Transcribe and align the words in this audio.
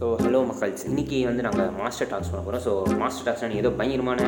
So 0.00 0.06
hello 0.20 0.38
மக்கள்ஸ். 0.48 0.82
இன்றைக்கி 0.90 1.16
வந்து 1.28 1.42
நாங்கள் 1.46 1.72
மாஸ்டர் 1.78 2.08
டாக்ஸ் 2.10 2.30
பண்ண 2.32 2.42
போகிறோம் 2.44 2.62
ஸோ 2.66 2.72
மாஸ்டர் 3.00 3.26
டாக்ஸ்னால் 3.26 3.56
ஏதோ 3.62 3.70
பயங்கரமான 3.78 4.20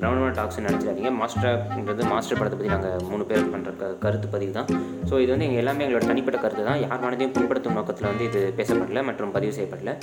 பிரம்மாண்டமான 0.00 0.32
டாக்ஸ்னு 0.38 0.64
நினச்சிடாதீங்க. 0.66 1.10
மாஸ்டர்ன்றது 1.20 2.02
மாஸ்டர் 2.10 2.38
படத்தை 2.40 2.56
பற்றி 2.58 2.72
நாங்கள் 2.74 3.06
மூணு 3.10 3.24
பேர் 3.30 3.48
பண்ணுற 3.54 3.72
க 3.82 3.88
கருத்து 4.02 4.28
பதிவு 4.34 4.52
தான். 4.58 4.68
ஸோ 5.08 5.14
இது 5.22 5.30
வந்து 5.34 5.46
எங்கள் 5.48 5.62
எல்லாமே 5.62 5.84
எங்களோட 5.86 6.10
தனிப்பட்ட 6.10 6.40
கருத்து 6.42 6.66
தான். 6.68 6.80
யார் 6.84 7.02
மனதையும் 7.06 7.34
புண்படுத்தும் 7.36 7.78
நோக்கத்தில் 7.78 8.10
வந்து 8.10 8.26
இது 8.30 8.42
பேசப்படல 8.58 9.04
மற்றும் 9.08 9.32
பதிவு 9.38 9.54
செய்யப்படல. 9.58 9.94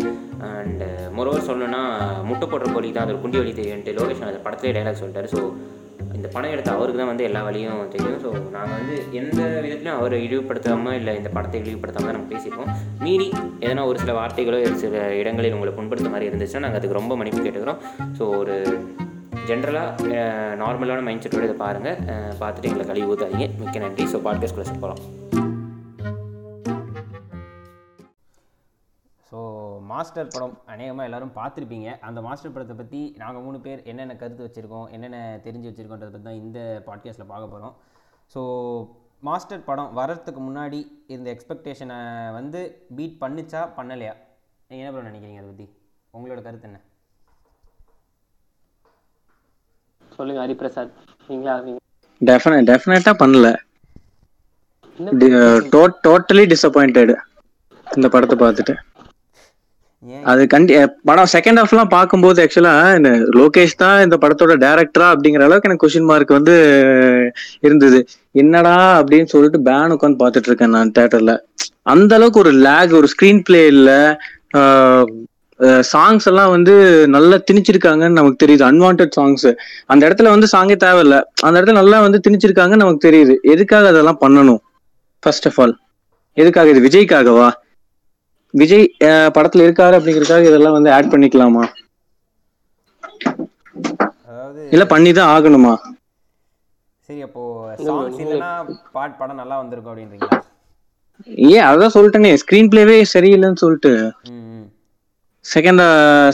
அண்ட் 0.54 0.84
மொரோவர் 1.20 1.48
சொல்லணும்னா 1.50 1.84
முட்டை 2.32 2.48
போடுற 2.54 2.73
கோழி 2.77 2.91
தான் 2.98 3.05
அது 3.07 3.16
ஒரு 3.16 3.23
குண்டி 3.25 3.39
வழி 3.41 3.54
தெரியும்ட்டு 3.61 3.98
லோகேஷ் 4.00 4.27
அந்த 4.32 4.43
படத்திலே 4.48 4.75
டைலாக் 4.77 5.02
சொல்லிட்டாரு. 5.04 5.30
ஸோ 5.36 5.41
இந்த 6.24 6.34
படம் 6.36 6.54
எடுத்த 6.55 6.70
அவருக்கு 6.76 7.00
தான் 7.00 7.10
வந்து 7.12 7.26
எல்லா 7.28 7.39
வழியும் 7.46 7.80
தெரியும். 7.94 8.20
ஸோ 8.26 8.30
நாங்கள் 8.54 8.78
வந்து 8.80 8.96
எந்த 9.20 9.39
விதத்துலையும் 9.64 9.98
அவரை 10.02 10.18
இழிவுபடுத்தாமல் 10.26 10.96
இல்லை 11.00 11.14
இந்த 11.20 11.30
படத்தை 11.36 11.57
இழிவுபடுத்தாமல் 11.64 12.10
தான் 12.10 12.18
நம்ம 12.18 12.30
பேசியிருக்கோம் 12.34 12.70
மீறி 13.06 13.28
எதனா 13.66 13.84
ஒரு 13.89 14.00
சில 14.04 14.14
வார்த்தைகளோ 14.20 14.60
ஒரு 14.70 14.78
சில 14.84 15.02
இடங்களில் 15.21 15.56
உங்களை 15.57 15.74
புண்படுத்த 15.80 16.12
மாதிரி 16.14 16.30
இருந்துச்சுன்னா 16.30 16.64
நாங்கள் 16.66 16.82
அதுக்கு 16.82 17.00
ரொம்ப 17.00 17.18
மன்னிப்பு 17.21 17.44
கேட்டுக்கிறோம். 17.46 17.82
ஸோ 18.20 18.25
ஒரு 18.42 18.56
ஜென்ரலாக 19.50 20.24
நார்மலான 20.64 21.04
மைண்ட் 21.10 21.25
செட்டோட 21.25 21.50
இதை 21.50 21.57
பாருங்கள் 21.66 22.00
பார்த்துட்டு 22.44 22.69
எங்களை 22.71 22.88
கழிவு 22.92 23.11
ஊற்றாதீங்க 23.16 23.50
மிக்க 23.64 23.86
நன்றி. 23.86 24.05
ஸோ 24.14 24.21
பாட்காஸ்ட் 24.28 24.58
குள்ள 24.60 24.78
போகலாம் 24.86 25.02
மாஸ்டர் 29.93 30.33
படம் 30.33 30.56
அநேகமாக 30.74 31.07
எல்லாரும் 31.10 31.36
பார்த்துருப்பீங்க. 31.39 31.89
அந்த 32.08 32.20
மாஸ்டர் 32.28 32.53
படத்தை 32.56 32.75
பற்றி 32.81 33.02
நாங்கள் 33.22 33.44
மூணு 33.45 33.58
பேர் 33.66 33.81
என்னென்ன 33.92 34.14
கருத்து 34.22 34.45
வச்சுருக்கோம் 34.45 34.88
என்னென்ன 34.95 35.17
தெரிஞ்சு 35.45 35.69
வச்சுருக்கோன்றதை 35.69 36.11
பற்றி 36.14 36.28
தான் 36.30 36.42
இந்த 36.44 36.59
பாட்காஸ்ட்டில் 36.88 37.31
பார்க்க 37.31 37.53
போகிறோம் 37.53 37.75
ஸோ 38.33 38.42
மாஸ்டர் 39.28 39.67
படம் 39.67 39.92
வர்றதுக்கு 39.97 40.42
முன்னாடி 40.47 40.80
இந்த 41.16 41.28
எக்ஸ்பெக்டேஷனை 41.33 41.97
வந்து 42.38 42.61
பீட் 42.97 43.19
பண்ணுச்சா 43.23 43.61
பண்ணலையா? 43.78 44.14
நீங்கள் 44.69 44.88
என்ன 44.89 45.03
நினைக்கிறீங்க 45.09 45.42
அதை 45.42 45.50
பற்றி 45.52 45.67
உங்களோட 46.16 46.39
கருத்து 46.47 46.67
என்ன? 46.69 46.80
சொல்லுங்க 50.17 50.41
ஹரிபிரசாத். 50.45 50.97
நீங்களா 51.30 51.53
டெஃபினட் 52.21 52.67
டெஃபினட்டா 52.71 53.14
பண்ணல. 53.21 53.47
டோட்டலி 56.05 56.44
டிசப்பாயிண்டட் 56.53 57.14
இந்த 57.88 58.08
படத்தை 58.14 58.36
பார்த்துட்டு. 58.44 58.75
அது 60.31 60.41
கண்டி 60.53 60.73
படம் 61.09 61.29
செகண்ட் 61.33 61.59
ஹாஃப்லாம் 61.61 61.91
பார்க்கும்போது 61.95 62.39
ஆக்சுவலா 62.43 62.73
இந்த 62.97 63.09
லோகேஷ் 63.39 63.75
தான் 63.83 63.97
இந்த 64.05 64.15
படத்தோட 64.23 64.53
டேரக்டரா 64.63 65.07
அப்படிங்கிற 65.13 65.43
அளவுக்கு 65.47 65.69
எனக்கு 65.69 65.83
கொஸ்டின் 65.83 66.09
மார்க் 66.11 66.37
வந்து 66.37 66.55
இருந்தது. 67.67 67.99
என்னடா 68.43 68.75
அப்படின்னு 68.99 69.31
சொல்லிட்டு 69.33 69.59
பேன் 69.67 69.93
உட்காந்து 69.95 70.21
பார்த்துட்டு 70.23 70.49
இருக்கேன் 70.51 70.75
நான் 70.77 70.93
தேட்டர்ல 70.97 71.35
அந்த 71.93 72.11
அளவுக்கு 72.17 72.43
ஒரு 72.43 72.53
லேக் 72.67 72.97
ஒரு 72.99 73.09
ஸ்கிரீன் 73.13 73.43
பிளே 73.47 73.61
இல்ல 73.75 73.91
சாங்ஸ் 75.93 76.27
எல்லாம் 76.29 76.53
வந்து 76.53 76.73
நல்லா 77.15 77.37
திணிச்சிருக்காங்கன்னு 77.49 78.19
நமக்கு 78.19 78.41
தெரியுது. 78.43 78.63
அன்வான்ட் 78.69 79.03
சாங்ஸ் 79.17 79.49
அந்த 79.91 80.01
இடத்துல 80.07 80.31
வந்து 80.35 80.47
சாங்கே 80.55 80.77
தேவையில்ல. 80.85 81.17
அந்த 81.45 81.55
இடத்துல 81.57 81.79
நல்லா 81.81 81.97
வந்து 82.05 82.19
திணிச்சிருக்காங்கன்னு 82.25 82.83
நமக்கு 82.85 83.07
தெரியுது. 83.07 83.35
எதுக்காக 83.53 83.91
அதெல்லாம் 83.93 84.21
பண்ணணும்? 84.23 84.61
ஃபர்ஸ்ட் 85.23 85.47
ஆஃப் 85.49 85.59
ஆல் 85.63 85.75
எதுக்காக? 86.37 86.69
இது 86.73 86.81
விஜய்க்காகவா? 86.87 87.49
விஜய் 88.59 88.85
படத்துல 89.35 89.65
இருக்காரு 89.65 89.97
அப்படிங்கறதுக்காக 89.97 90.49
இதெல்லாம் 90.49 90.77
வந்து 90.77 90.93
ஆட் 90.95 91.11
பண்ணிக்கலாமா? 91.13 91.63
இல்ல 94.73 94.83
பண்ணிதான் 94.93 95.31
ஆகணுமா? 95.35 95.73
சரி 97.07 97.21
அப்போது 97.27 97.85
சாங்ஸ் 97.87 98.19
இல்லைன்னா 98.23 98.51
பாட் 98.95 99.17
படம் 99.19 99.39
நல்லா 99.41 99.55
வந்திருக்கும் 99.61 99.91
அப்படின்றீங்களா? 99.93 100.39
ஏன் 101.55 101.67
அதான் 101.69 101.93
சொல்லிட்டேனே 101.95 102.31
ஸ்கிரீன் 102.41 102.69
பிளேவே 102.73 102.97
சரியில்லைன்னு 103.13 103.61
சொல்லிட்டு. 103.63 103.91
செகண்ட் 105.45 105.83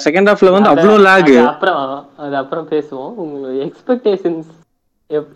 செகண்ட் 0.05 0.29
ஹாஃப்ல 0.29 0.51
வந்து 0.55 0.71
அவ்வளோ 0.71 0.95
லேக் 1.07 1.31
அப்புறம் 1.51 1.79
அது 2.23 2.35
அப்புறம் 2.41 2.67
பேசுவோம். 2.73 3.13
உங்களோட 3.23 3.53
எக்ஸ்பெக்டேஷன்ஸ் 3.67 4.49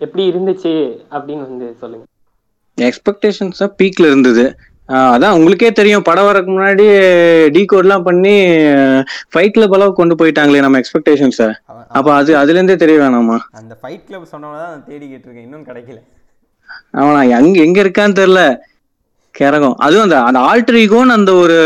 எப்படி 0.06 0.24
இருந்துச்சு 0.32 0.74
அப்படின்னு 1.16 1.46
வந்து 1.50 1.68
சொல்லுங்க. 1.82 2.06
எக்ஸ்பெக்டேஷன்ஸ் 2.78 3.64
பீக்ல 3.80 4.06
இருந்தது. 4.12 4.46
அதான் 4.90 5.36
உங்களுக்கே 5.36 5.70
தெரியும். 5.72 6.06
படம் 6.08 6.28
வரக்கு 6.28 6.50
முன்னாடி 6.52 6.86
டீ 7.56 7.62
கோட்லாம் 7.66 8.06
பண்ணி 8.08 8.34
ஃபைட் 9.32 9.56
கிளப் 9.56 9.76
அளவுக்கு 9.76 10.00
கொண்டு 10.00 10.16
போயிட்டாங்களே 10.20 10.64
நம்ம 10.66 10.80
எக்ஸ்பெக்டேஷன்ஸ 10.82 11.40
அப்ப 11.98 12.08
அது 12.20 12.32
அதுல 12.42 12.58
இருந்தே 12.58 12.76
தெரிய 12.84 12.98
வேணாமா? 13.02 13.38
அந்த 13.60 13.74
ஃபைட் 13.82 14.06
கிளப் 14.08 14.32
சொன்னவன 14.34 14.60
தான் 14.66 14.84
தேடிக்கிட்டு 14.88 15.28
இருக்கேன் 15.28 15.48
இன்னும் 15.48 15.66
கிடைக்கல. 15.70 16.00
அவனா 17.00 17.22
எங்க 17.38 17.58
எங்க 17.66 17.78
இருக்கான்னு 17.84 18.20
தெரியல. 18.20 18.42
கிறகம் 19.36 19.78
அதுவும் 19.80 20.06
அந்த 20.06 20.18
அந்த 20.30 20.40
ஆல்டர் 20.50 20.80
ஈகோன்னு 20.82 21.18
அந்த 21.20 21.32
ஒரு 21.44 21.58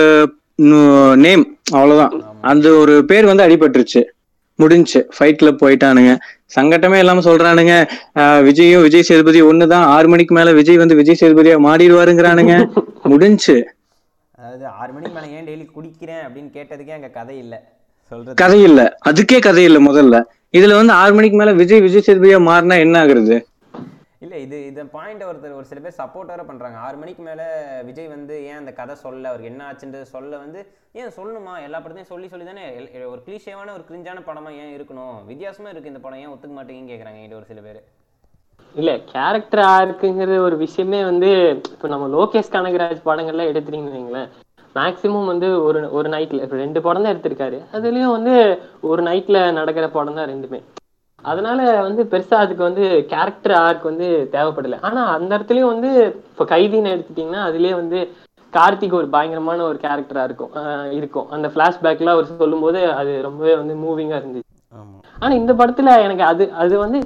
நேம் 1.25 1.44
அவ்வளவுதான். 1.73 2.13
அந்த 2.51 2.67
ஒரு 2.81 2.94
பேர் 3.09 3.29
வந்து 3.31 3.45
அடிபட்டுருச்சு. 3.45 4.01
முடிஞ்சுச்சு 4.59 5.00
ஃபைட் 5.16 5.39
கிளப் 5.39 5.61
போயிட்டானுங்க. 5.61 6.11
சங்கட்டமே 6.56 7.00
இல்லாம 7.00 7.23
சொல்றானுங்க. 7.25 7.73
விஜயும் 8.47 8.83
விஜய் 8.85 9.07
சேதுபதி 9.09 9.39
ஒண்ணுதான். 9.50 9.85
ஆறு 9.95 10.07
மணிக்கு 10.07 10.33
மேல 10.33 10.53
விஜய் 10.59 10.81
வந்து 10.83 11.00
விஜய் 11.00 11.19
சேதுபதியா 11.22 11.57
மாறிடுவாருங்கிறானுங்க. 11.67 12.56
முடிஞ்சுச்சு 13.12 13.57
அதாவது 14.38 14.66
ஆறு 14.79 14.91
மணிக்கு 14.94 15.16
மேலே 15.16 15.29
ஏன் 15.35 15.47
டெய்லி 15.47 15.66
குடிக்கிறேன் 15.75 16.23
அப்படின்னு 16.25 16.50
கேட்டதுக்கே 16.56 16.95
அங்கே 16.97 17.09
கதை 17.16 17.35
இல்லை. 17.44 17.59
சொல்றது 18.12 18.35
கதை 18.41 18.59
இல்ல. 18.68 18.81
அதுக்கே 19.09 19.40
கதை 19.40 19.63
இல்ல 19.69 19.79
முதல்ல. 19.88 20.16
இதுல 20.57 20.75
வந்து 20.79 20.94
ஆறு 20.94 21.13
மணிக்கு 21.18 21.38
மேல 21.40 21.53
விஜய் 21.62 21.84
விஜய் 21.85 22.06
சேதுபதியா 22.07 22.40
மாறினா 22.47 22.75
என்ன 22.85 22.97
ஆகுறது? 23.03 23.35
இல்லை 24.25 24.38
இது 24.44 24.57
இந்த 24.69 24.84
பாயிண்ட் 24.94 25.25
ஒருத்தர் 25.28 25.57
ஒரு 25.57 25.68
சில 25.69 25.79
பேர் 25.79 25.97
சப்போர்ட் 26.00 26.31
வேற 26.34 26.44
பண்ணுறாங்க 26.47 26.78
ஆறு 26.85 26.97
மணிக்கு 27.01 27.22
மேலே 27.28 27.45
விஜய் 27.90 28.13
வந்து 28.13 28.35
ஏன் 28.50 28.59
அந்த 28.62 28.72
கதை 28.79 28.95
சொல்ல 29.03 29.29
அவருக்கு 29.31 29.51
என்ன 29.51 29.66
ஆச்சுன்றது 29.69 30.07
சொல்ல 30.13 30.38
வந்து 30.44 30.59
ஏன் 31.01 31.13
சொல்லணுமா? 31.18 31.53
எல்லா 31.66 31.79
படத்தையும் 31.79 32.12
சொல்லி 32.13 32.28
சொல்லி 32.31 32.45
தானே 32.45 32.63
ஒரு 33.13 33.22
கிளீஷேவான 33.28 33.74
ஒரு 33.78 33.85
கிரிஞ்சான 33.89 34.24
படமா 34.29 34.51
ஏன் 34.63 34.74
இருக்கணும்? 34.78 35.16
வித்தியாசமா 35.31 35.72
இருக்கு 35.74 35.94
இந்த 35.94 36.01
படம். 36.06 36.22
ஏன் 36.24 36.34
ஒத்துக்க 36.34 36.56
மாட்டேங்குன்னு 36.57 36.95
என்கிட்ட 37.12 37.39
ஒரு 37.41 37.50
சில 37.51 37.62
பேர். 37.68 37.81
இல்ல 38.77 38.91
கேரக்டர் 39.11 39.61
ஆர்க்குங்கிற 39.75 40.38
ஒரு 40.47 40.55
விஷயமே 40.65 40.99
வந்து 41.09 41.29
இப்போ 41.73 41.88
நம்ம 41.93 42.07
லோகேஷ் 42.15 42.53
கனகராஜ் 42.55 43.07
படங்கள்லாம் 43.07 43.49
எடுத்துட்டீங்கன்னு 43.51 43.97
வைங்களேன். 43.97 44.29
மேக்சிமம் 44.75 45.29
வந்து 45.31 45.47
ஒரு 45.67 45.79
ஒரு 45.97 46.07
நைட்ல 46.15 46.43
இப்போ 46.45 46.57
ரெண்டு 46.63 46.79
படம் 46.85 47.05
தான் 47.05 47.13
எடுத்திருக்காரு. 47.13 47.59
அதுலயும் 47.77 48.15
வந்து 48.17 48.33
ஒரு 48.89 49.01
நைட்ல 49.09 49.38
நடக்கிற 49.59 49.85
படம் 49.95 50.17
தான் 50.19 50.29
ரெண்டுமே. 50.33 50.59
அதனால 51.25 51.59
வந்து 51.88 52.01
பெருசா 52.11 52.38
அதுக்கு 52.43 52.63
வந்து 52.63 52.83
கேரக்டர் 53.13 53.55
ஆர்க் 53.65 53.89
வந்து 53.91 54.07
தேவைப்படல. 54.35 54.77
ஆனா 54.88 55.01
அந்த 55.15 55.31
இடத்துலயும் 55.38 55.73
வந்து 55.73 55.91
இப்போ 56.31 56.45
கைதின்னு 56.53 56.94
எடுத்துட்டீங்கன்னா 56.95 57.44
அதுலயே 57.49 57.73
வந்து 57.81 57.99
கார்த்திக் 58.53 58.99
ஒரு 58.99 59.07
பயங்கரமான 59.15 59.63
ஒரு 59.69 59.77
கேரக்டரா 59.85 60.23
இருக்கும். 60.27 60.51
இருக்கும். 60.99 61.27
அந்த 61.35 61.47
பிளாஷ்பேக்ல 61.55 62.13
அவர் 62.15 62.31
சொல்லும்போது 62.44 62.81
அது 62.99 63.13
ரொம்பவே 63.21 63.55
வந்து 63.61 63.75
மூவிங்கா 63.83 64.19
இருந்துச்சு. 64.21 64.45
ஆனா 65.17 65.33
இந்த 65.41 65.53
படத்துல 65.59 65.91
எனக்கு 66.05 66.23
அது 66.23 66.44
அது 66.63 66.75
வந்து 66.77 66.99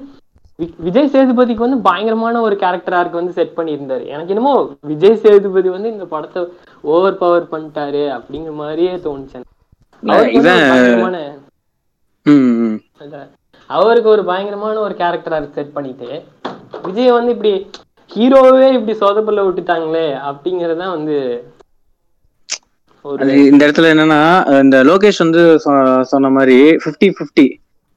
விஜய் 0.60 1.12
சேதுபதிக்கு 1.14 1.66
வந்து 1.66 1.78
பயங்கரமான 1.88 2.42
ஒரு 2.48 2.56
கேரக்டர் 2.56 2.96
ஆர்க் 2.98 3.20
வந்து 3.20 3.36
செட் 3.38 3.54
பண்ணியிருந்தாரு. 3.58 4.04
எனக்கு 4.14 4.34
என்னமோ 4.34 4.54
விஜய் 4.92 5.22
சேதுபதி 5.24 5.70
வந்து 5.76 5.92
இந்த 5.92 6.06
படத்தை 6.14 6.42
ஓவர் 6.82 7.18
பவர் 7.22 7.52
பண்ணிட்டாரு 7.54 8.04
அப்படிங்கிற 8.18 8.54
மாதிரியே 8.62 8.94
தோணுச்சு. 9.06 9.42
அவருக்கு 13.70 14.10
ஒரு 14.10 14.24
பயங்கரமான 14.30 14.76
ஒரு 14.80 14.96
கேரக்டர் 15.02 15.36
ஆர்க் 15.38 15.58
செட் 15.60 15.74
பண்ணிட்டு. 15.78 16.10
விஜய் 16.88 17.18
வந்து 17.18 17.34
இப்படி 17.36 17.54
ஹீரோவே 18.16 18.68
இப்படி 18.78 18.94
சொதப்பல்ல 19.02 19.48
விட்டுட்டாங்களே 19.48 20.08
அப்படிங்கறதுதான் 20.30 20.96
வந்து 20.98 21.18
இந்த 23.50 23.62
இடத்துல 23.66 23.92
என்னன்னா 23.94 24.20
இந்த 24.64 24.78
லோகேஷ் 24.88 25.24
வந்து 25.26 25.44
சொன்ன 26.12 26.30
மாதிரி 26.38 26.58
50 26.86 27.08
50 27.20 27.46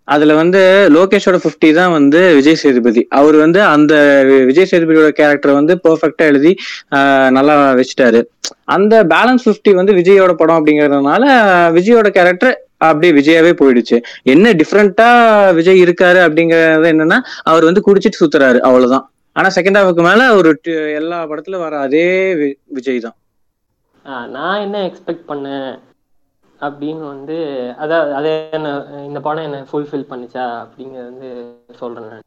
அதுல 0.05 0.35
வந்து 0.35 0.89
லோகேஷோட 0.93 1.39
50 1.45 1.75
தான் 1.75 1.91
வந்து 1.91 2.35
விஜய் 2.35 2.55
சேதுபதி. 2.55 3.07
அவர் 3.11 3.37
வந்து 3.37 3.63
அந்த 3.63 3.95
விஜய் 4.47 4.69
சேதுபதியோட 4.71 5.09
கேரக்டர் 5.09 5.53
வந்து 5.53 5.81
பெர்ஃபெக்டா 5.85 6.17
எழுதி 6.17 6.57
நல்லா 7.31 7.73
வச்சுட்டாரு. 7.73 8.21
அந்த 8.65 9.05
பேலன்ஸ் 9.05 9.49
50 9.49 9.75
வந்து 9.75 9.93
விஜயோட 9.93 10.33
படம் 10.33 10.67
அப்படிங்கறதுனால 10.67 11.25
விஜயோட 11.77 12.09
கேரக்டர் 12.09 12.59
அப்படியே 12.77 13.13
விஜயாவே 13.13 13.53
போயிடுச்சு. 13.61 14.03
என்ன 14.23 14.53
டிஃப்ரெண்டா 14.53 15.09
விஜய் 15.55 15.83
இருக்காரு 15.83 16.21
அப்படிங்கறது 16.27 16.91
என்னன்னா 16.93 17.19
அவர் 17.43 17.65
வந்து 17.65 17.83
குடிச்சிட்டு 17.87 18.21
சுத்துறாரு 18.21 18.59
அவ்வளவுதான். 18.59 19.13
ஆனா 19.33 19.49
செகண்ட் 19.55 19.79
ஹாஃபுக்கு 19.79 20.03
மேல 20.03 20.35
ஒரு 20.35 20.61
டி- 20.65 20.95
எல்லா 20.95 21.25
படத்துல 21.27 21.59
வர 21.59 21.79
அதே 21.79 22.35
வி- 22.35 22.55
விஜய் 22.67 22.99
தான். 22.99 23.17
நான் 24.31 24.61
என்ன 24.61 24.79
எக்ஸ்பெக்ட் 24.87 25.25
பண்ணேன்? 25.29 25.79
அப்படின்னு 26.67 27.05
வந்து 27.15 27.37
அதாவது 27.85 28.13
அதை 28.19 28.31
என்ன 28.59 28.69
இந்த 29.09 29.21
படம் 29.27 29.47
என்ன 29.49 29.61
ஃபுல்ஃபில் 29.71 30.11
பண்ணுச்சா 30.11 30.45
அப்படிங்கிறது 30.63 31.11
வந்து 31.11 31.31
சொல்றேன் 31.81 32.09
நான். 32.11 32.25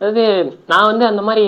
அதாவது 0.00 0.24
நான் 0.72 0.90
வந்து 0.90 1.04
அந்த 1.10 1.22
மாதிரி 1.28 1.44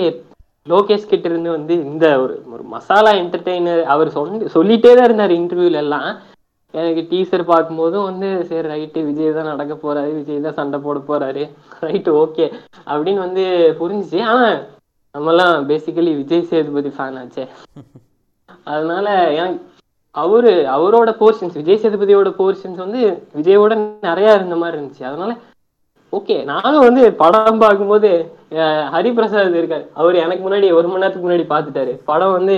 லோகேஷ் 0.67 1.11
கிட்ட 1.13 1.27
இருந்து 1.31 1.51
வந்து 1.57 1.75
இந்த 1.91 2.07
ஒரு 2.25 2.35
ஒரு 2.55 2.65
மசாலா 2.75 3.13
என்டர்டெய்னர் 3.23 3.83
அவர் 3.95 4.17
சொல்லி 4.19 4.51
சொல்லிட்டே 4.57 4.93
தான் 4.95 5.09
இருந்தார் 5.09 5.39
இன்டர்வியூல 5.39 5.83
எல்லாம். 5.85 6.11
எனக்கு 6.75 7.03
டீசர் 7.11 7.51
பார்க்கும்போதும் 7.51 8.07
வந்து 8.11 8.29
சரி 8.51 8.69
ரைட்டு 8.73 9.01
விஜய் 9.09 9.35
தான் 9.39 9.51
நடக்க 9.53 9.75
போறாரு 9.77 10.13
விஜய் 10.19 10.45
தான் 10.47 10.59
சண்டை 10.61 10.79
போட 10.87 10.99
போறாரு. 11.09 11.43
ரைட்டு 11.87 12.13
ஓகே 12.23 12.47
அப்படின்னு 12.93 13.21
வந்து 13.27 13.45
புரிஞ்சுச்சு. 13.81 14.21
ஆனா 14.31 14.47
நம்மலாம் 15.15 15.67
பேசிக்கலி 15.71 16.13
விஜய் 16.21 16.49
சேதுபதி 16.51 16.93
ஃபேன் 16.97 17.19
ஆச்சே. 17.23 17.45
அதனால 18.73 19.07
எனக்கு 19.39 19.61
அவரு 20.21 20.53
அவரோட 20.77 21.11
போர்ஷன்ஸ் 21.21 21.57
விஜய் 21.61 21.81
சேதுபதியோட 21.83 22.31
போர்ஷன்ஸ் 22.39 22.83
வந்து 22.85 23.01
விஜயோட 23.39 23.73
நிறைய 24.01 24.35
இருந்த 24.35 24.57
மாதிரி 24.63 24.77
இருந்துச்சு. 24.79 25.05
அதனால 25.11 25.33
ஓகே 26.17 26.35
நானும் 26.51 26.87
வந்து 26.87 27.03
படம் 27.23 27.63
பார்க்கும்போது 27.63 28.11
ஹரிபிரசாத் 28.95 29.59
இருக்காரு. 29.61 29.85
அவர் 30.01 30.23
எனக்கு 30.25 30.43
முன்னாடி 30.47 30.67
ஒரு 30.79 30.89
மணி 30.89 31.03
நேரத்துக்கு 31.03 31.29
முன்னாடி 31.29 31.47
பார்த்துட்டாரு. 31.53 31.93
படம் 32.11 32.37
வந்து 32.39 32.57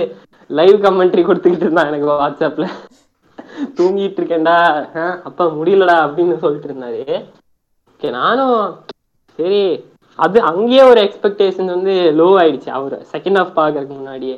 லைவ் 0.59 0.83
கமெண்ட்ரி 0.85 1.23
கொடுத்துக்கிட்டு 1.25 1.65
இருந்தான் 1.67 1.89
எனக்கு 1.91 2.09
வாட்ஸ்அப்ல 2.11 2.67
தூங்கிட்டு 3.77 4.19
இருக்கேன்டா. 4.21 4.57
அப்பா 5.29 5.45
முடியலடா 5.59 5.97
அப்படின்னு 6.05 6.37
சொல்லிட்டு 6.43 6.69
இருந்தாரு. 6.71 7.03
ஓகே 7.91 8.09
நானும் 8.19 8.59
சரி 9.39 9.63
அது 10.19 10.37
அங்கேயே 10.49 10.83
ஒரு 10.91 10.99
எக்ஸ்பெக்டேஷன் 11.07 11.73
வந்து 11.75 11.93
லோ 12.19 12.29
ஆயிடுச்சு. 12.41 12.69
அவர் 12.79 12.95
செகண்ட் 13.13 13.39
ஹாஃப் 13.39 13.57
பார்க்கறதுக்கு 13.61 13.99
முன்னாடியே. 14.01 14.37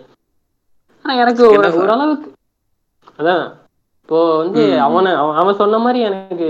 ஆனா 1.06 1.14
எனக்கு? 1.24 1.44
ஓரளவுக்கு 1.50 2.36
அதான். 3.20 3.46
இப்போ 4.02 4.20
வந்து 4.42 4.62
அவனை 4.86 5.12
அவன் 5.40 5.60
சொன்ன 5.62 5.80
மாதிரி 5.86 6.00
எனக்கு 6.10 6.50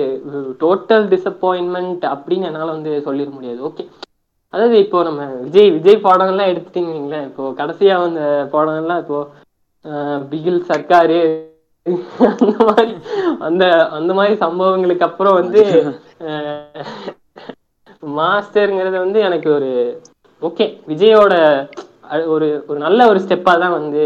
டோட்டல் 0.63 1.05
டிசப்பாயின்மெண்ட் 1.13 2.03
அப்படின்னு 2.13 2.49
என்னால 2.49 2.67
வந்து 2.75 2.91
சொல்லிட 3.07 3.29
முடியாது. 3.37 3.59
ஓகே 3.69 3.85
அதாவது 4.53 4.75
இப்போ 4.83 4.97
நம்ம 5.07 5.21
விஜய் 5.45 5.73
விஜய் 5.77 6.05
படம்லாம் 6.07 6.51
எடுத்துட்டீங்களேன் 6.51 7.25
இப்போ 7.29 7.43
கடைசியா 7.59 7.95
வந்த 8.03 8.21
படம்லாம் 8.53 9.01
இப்போ 9.03 9.19
பிகில் 10.31 10.61
சர்க்காரு 10.69 11.19
அந்த 12.43 12.55
மாதிரி 12.69 12.93
அந்த 13.47 13.63
அந்த 13.97 14.11
மாதிரி 14.13 14.35
சம்பவங்களுக்கு 14.45 15.07
அப்புறம் 15.09 15.37
வந்து 15.41 15.61
மாஸ்டருங்கிறது 18.19 18.97
வந்து 19.05 19.19
எனக்கு 19.27 19.49
ஒரு 19.57 19.69
ஓகே 20.41 20.65
விஜயோட 20.91 21.33
ஒரு 22.33 22.47
ஒரு 22.69 22.79
நல்ல 22.85 23.07
ஒரு 23.11 23.19
ஸ்டெப்பா 23.25 23.53
தான் 23.63 23.77
வந்து 23.79 24.03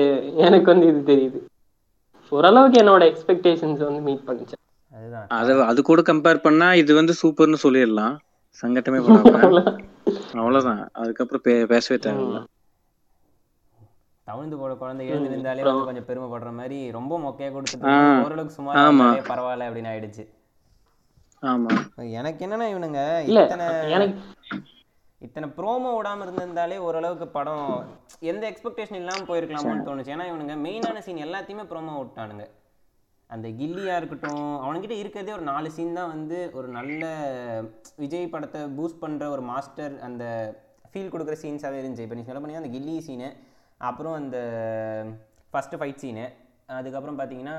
எனக்கு 0.48 0.68
வந்து 0.74 0.88
இது 0.92 1.02
தெரியுது. 1.12 1.40
ஓரளவுக்கு 2.32 2.82
என்னோட 2.82 3.02
எக்ஸ்பெக்டேஷன்ஸ் 3.02 3.78
வந்து 3.78 4.02
மீட் 4.02 4.22
பண்ணுச்சு. 4.28 4.70
அதுதான். 4.96 5.26
அது 5.28 5.64
அது 5.64 5.82
கூட 5.82 6.02
கம்பேர் 6.02 6.38
பண்ணா 6.38 6.74
இது 6.74 6.96
வந்து 6.96 7.14
சூப்பர்னு 7.24 7.56
சொல்லிடலாம். 7.64 8.18
சங்கட்டமே 8.62 9.06
அவ்வளவுதான். 10.34 10.90
அதுக்கப்புறம் 10.94 11.42
பே- 11.44 11.66
பேசவே 11.66 12.12
தேவையில்ல. 12.12 12.44
தவிழ்ந்து 14.24 14.58
போட 14.58 14.74
குழந்தை 14.74 15.08
எழுந்து 15.08 15.30
நின்றாலே 15.30 15.62
வந்து 15.62 15.84
கொஞ்சம் 15.84 16.06
பெருமைப்படுற 16.08 16.54
மாதிரி 16.54 16.92
ரொம்ப 16.92 17.18
மொக்கையா 17.18 17.42
கொடுத்துட்டு. 17.42 18.24
ஓரளவுக்கு 18.24 18.54
சுமார். 18.54 18.78
இருந்தாலே 18.78 19.20
பரவாயில்ல 19.20 19.72
அப்படின்னு 19.72 19.90
ஆயிடுச்சு. 19.90 20.28
ஆமா. 21.42 22.12
எனக்கு 22.12 22.46
என்னன்னா 22.46 22.50
இவனுங்க 22.50 23.28
இத்தனை 23.28 23.92
எனக்கு 23.92 24.20
இத்தனை 25.26 25.48
ப்ரோமோ 25.58 25.90
விடாம 25.96 26.24
இருந்திருந்தாலே 26.26 26.78
ஓரளவுக்கு 26.86 27.28
படம் 27.36 27.68
எந்த 28.32 28.44
எக்ஸ்பெக்டேஷன் 28.52 29.00
இல்லாமல் 29.02 29.28
போயிருக்கலாமான்னு 29.30 29.86
தோணுச்சு. 29.90 30.14
ஏன்னா 30.16 30.26
இவனுங்க 30.30 30.56
மெயினான 30.66 31.02
சீன் 31.06 31.26
எல்லாத்தையுமே 31.26 31.66
ப்ரோமோ 31.72 31.94
விட்டானுங்க. 32.00 32.46
அந்த 33.30 33.48
கில்லியா 33.60 33.96
இருக்கட்டும் 34.00 34.48
அவனுங்கிட்ட 34.64 34.96
இருக்கிறதே 35.02 35.36
ஒரு 35.38 35.46
நாலு 35.52 35.68
சீன் 35.76 35.98
தான் 36.00 36.12
வந்து 36.16 36.40
ஒரு 36.60 36.68
நல்ல 36.78 37.04
விஜய் 38.04 38.34
படத்தை 38.34 38.62
பூஸ்ட் 38.80 39.02
பண்ணுற 39.04 39.28
ஒரு 39.36 39.46
மாஸ்டர் 39.52 39.94
அந்த 40.08 40.24
ஃபீல் 40.92 41.14
கொடுக்குற 41.14 41.38
சீன்ஸாகவே 41.44 41.80
இருந்துச்சு. 41.82 42.08
இப்போ 42.08 42.18
நீ 42.20 42.26
சொல்ல 42.30 42.42
பண்ணி 42.42 42.60
அந்த 42.62 42.72
கில்லி 42.76 42.98
சீனு 43.08 43.30
அப்புறம் 43.90 44.18
அந்த 44.22 44.38
ஃபஸ்ட்டு 45.54 45.80
ஃபைட் 45.82 46.04
சீனு 46.04 46.26
அதுக்கப்புறம் 46.80 47.18
பார்த்தீங்கன்னா 47.22 47.56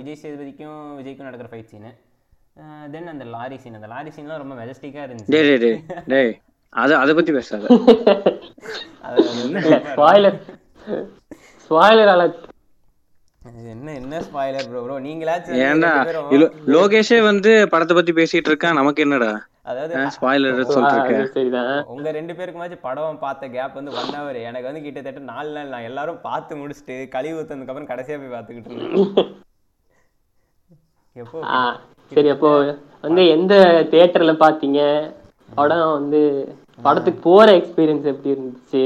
விஜய் 0.00 0.20
சேதுபதிக்கும் 0.20 0.84
விஜய்க்கும் 0.98 1.28
நடக்கிற 1.30 1.50
ஃபைட் 1.54 1.72
சீனு 1.72 1.90
தென் 2.92 3.12
அந்த 3.16 3.24
லாரி 3.34 3.56
சீன் 3.64 3.80
அந்த 3.80 3.90
லாரி 3.96 4.12
சீன்லாம் 4.18 4.44
ரொம்ப 4.44 4.54
மெஜஸ்டிக்காக 4.62 5.08
இருந்துச்சு. 5.08 5.34
அது 6.72 6.92
அதை 6.98 7.12
பத்தி 7.14 7.32
பேசாத. 7.32 7.64
ஸ்பாய்லர் 9.88 10.36
ஸ்பாய்லர் 11.70 12.10
அலர்ட் 12.12 12.38
என்ன 13.72 13.92
என்ன 13.98 14.20
ஸ்பாயிலர் 14.24 14.66
ப்ரோ 14.68 14.80
ப்ரோ 14.84 14.96
நீங்களாச்சும் 15.04 15.60
ஏன்டா 15.66 15.92
லோகேஷே 16.74 17.18
வந்து 17.28 17.52
படத்தை 17.72 17.94
பத்தி 17.96 18.12
பேசிட்டு 18.18 18.50
இருக்கான் 18.50 18.78
நமக்கு 18.80 19.04
என்னடா? 19.04 19.30
அதாவது 19.70 19.94
ஸ்பாயிலர் 20.14 20.60
சரிதான். 21.34 21.72
உங்க 21.94 22.08
ரெண்டு 22.16 22.32
பேருக்குமாச்சும் 22.38 22.84
படம் 22.86 23.20
பார்த்த 23.22 23.48
கேப் 23.54 23.76
வந்து 23.78 23.94
ஒன் 23.98 24.12
ஹவர் 24.14 24.38
எனக்கு 24.48 24.68
வந்து 24.68 24.84
கிட்டத்தட்ட 24.86 25.22
நாலு 25.30 25.50
நாள் 25.56 25.72
நான் 25.74 25.88
எல்லாரும் 25.90 26.20
பார்த்து 26.24 26.58
முடிச்சுட்டு 26.60 26.96
கழிவு 27.14 27.38
ஊத்துனதுக்கு 27.40 27.72
அப்புறம் 27.72 27.90
கடைசியா 27.92 28.18
போய் 28.20 28.34
பார்த்துக்கிட்டு 28.34 28.70
இருந்தேன். 28.70 29.30
எப்போ? 31.16 31.38
சரி 32.12 32.28
அப்போ 32.34 32.50
வந்து 33.04 33.22
எந்த 33.34 33.54
தியேட்டர்ல 33.90 34.32
பாத்தீங்க 34.42 34.80
படம் 35.58 35.92
வந்து 35.92 36.20
படத்துக்கு 36.78 37.20
போற 37.20 37.46
எக்ஸ்பீரியன்ஸ் 37.60 38.10
எப்படி 38.12 38.30
இருந்துச்சு? 38.34 38.84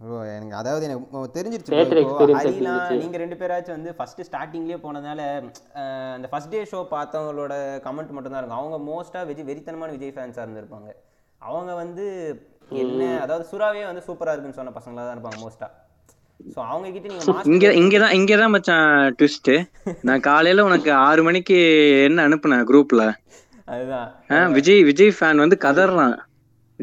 ப்ரோ 0.00 0.16
எனக்கு 0.36 0.56
அதாவது 0.60 0.86
எனக்கு 0.86 1.04
தெரிஞ்சிருச்சு 1.36 1.72
Theatre 1.74 1.98
experience 2.02 2.14
எப்படி 2.14 2.34
ஹரிலாம் 2.38 2.78
இருந்துச்சு? 2.78 2.98
நீங்க 3.02 3.18
ரெண்டு 3.22 3.36
பேராச்சும் 3.40 3.76
வந்து 3.76 3.92
ஃபர்ஸ்ட் 3.98 4.22
ஸ்டார்டிங்லேயே 4.28 4.78
போனதால 4.84 5.20
அந்த 6.16 6.28
ஃபர்ஸ்ட் 6.32 6.50
டே 6.50 6.62
ஷோ 6.72 6.80
பார்த்தவங்களோட 6.94 7.52
கமெண்ட் 7.86 8.14
மட்டும் 8.16 8.34
தான் 8.34 8.42
இருக்கும். 8.42 8.60
அவங்க 8.60 8.78
மோஸ்டா 8.90 9.22
விஜய் 9.30 9.48
வெறித்தனமான 9.50 9.90
விஜய் 9.90 10.14
ஃபேன்ஸாக 10.16 10.44
இருந்திருப்பாங்க. 10.46 10.90
அவங்க 11.40 11.70
வந்து 11.74 12.04
என்ன 12.82 13.00
அதாவது 13.20 13.44
சுறாவே 13.52 13.82
வந்து 13.86 14.04
சூப்பரா 14.06 14.32
இருக்குன்னு 14.32 14.60
சொன்ன 14.60 14.74
பசங்களா 14.76 15.02
தான் 15.06 15.16
இருப்பாங்க 15.16 15.40
மோஸ்டா 15.44 15.68
ஸோ 16.54 16.60
அவங்க 16.70 16.86
கிட்ட 16.90 17.08
நீங்க 17.08 17.24
master- 17.26 17.50
இங்க 17.50 17.66
இங்கதான் 17.80 18.14
இங்கதான் 18.18 18.52
மச்சான் 18.54 18.88
ட்விஸ்ட் 19.18 19.50
நான் 20.02 20.20
காலையில 20.20 20.64
உனக்கு 20.64 20.90
ஆறு 21.06 21.22
மணிக்கு 21.22 21.58
என்ன 22.04 22.24
அனுப்புனேன் 22.28 22.66
குரூப்ல 22.70 23.02
அதுதான். 23.72 24.52
விஜய் 24.56 24.82
விஜய் 24.90 25.16
ஃபேன் 25.16 25.42
வந்து 25.44 25.56
கதறான் 25.64 26.16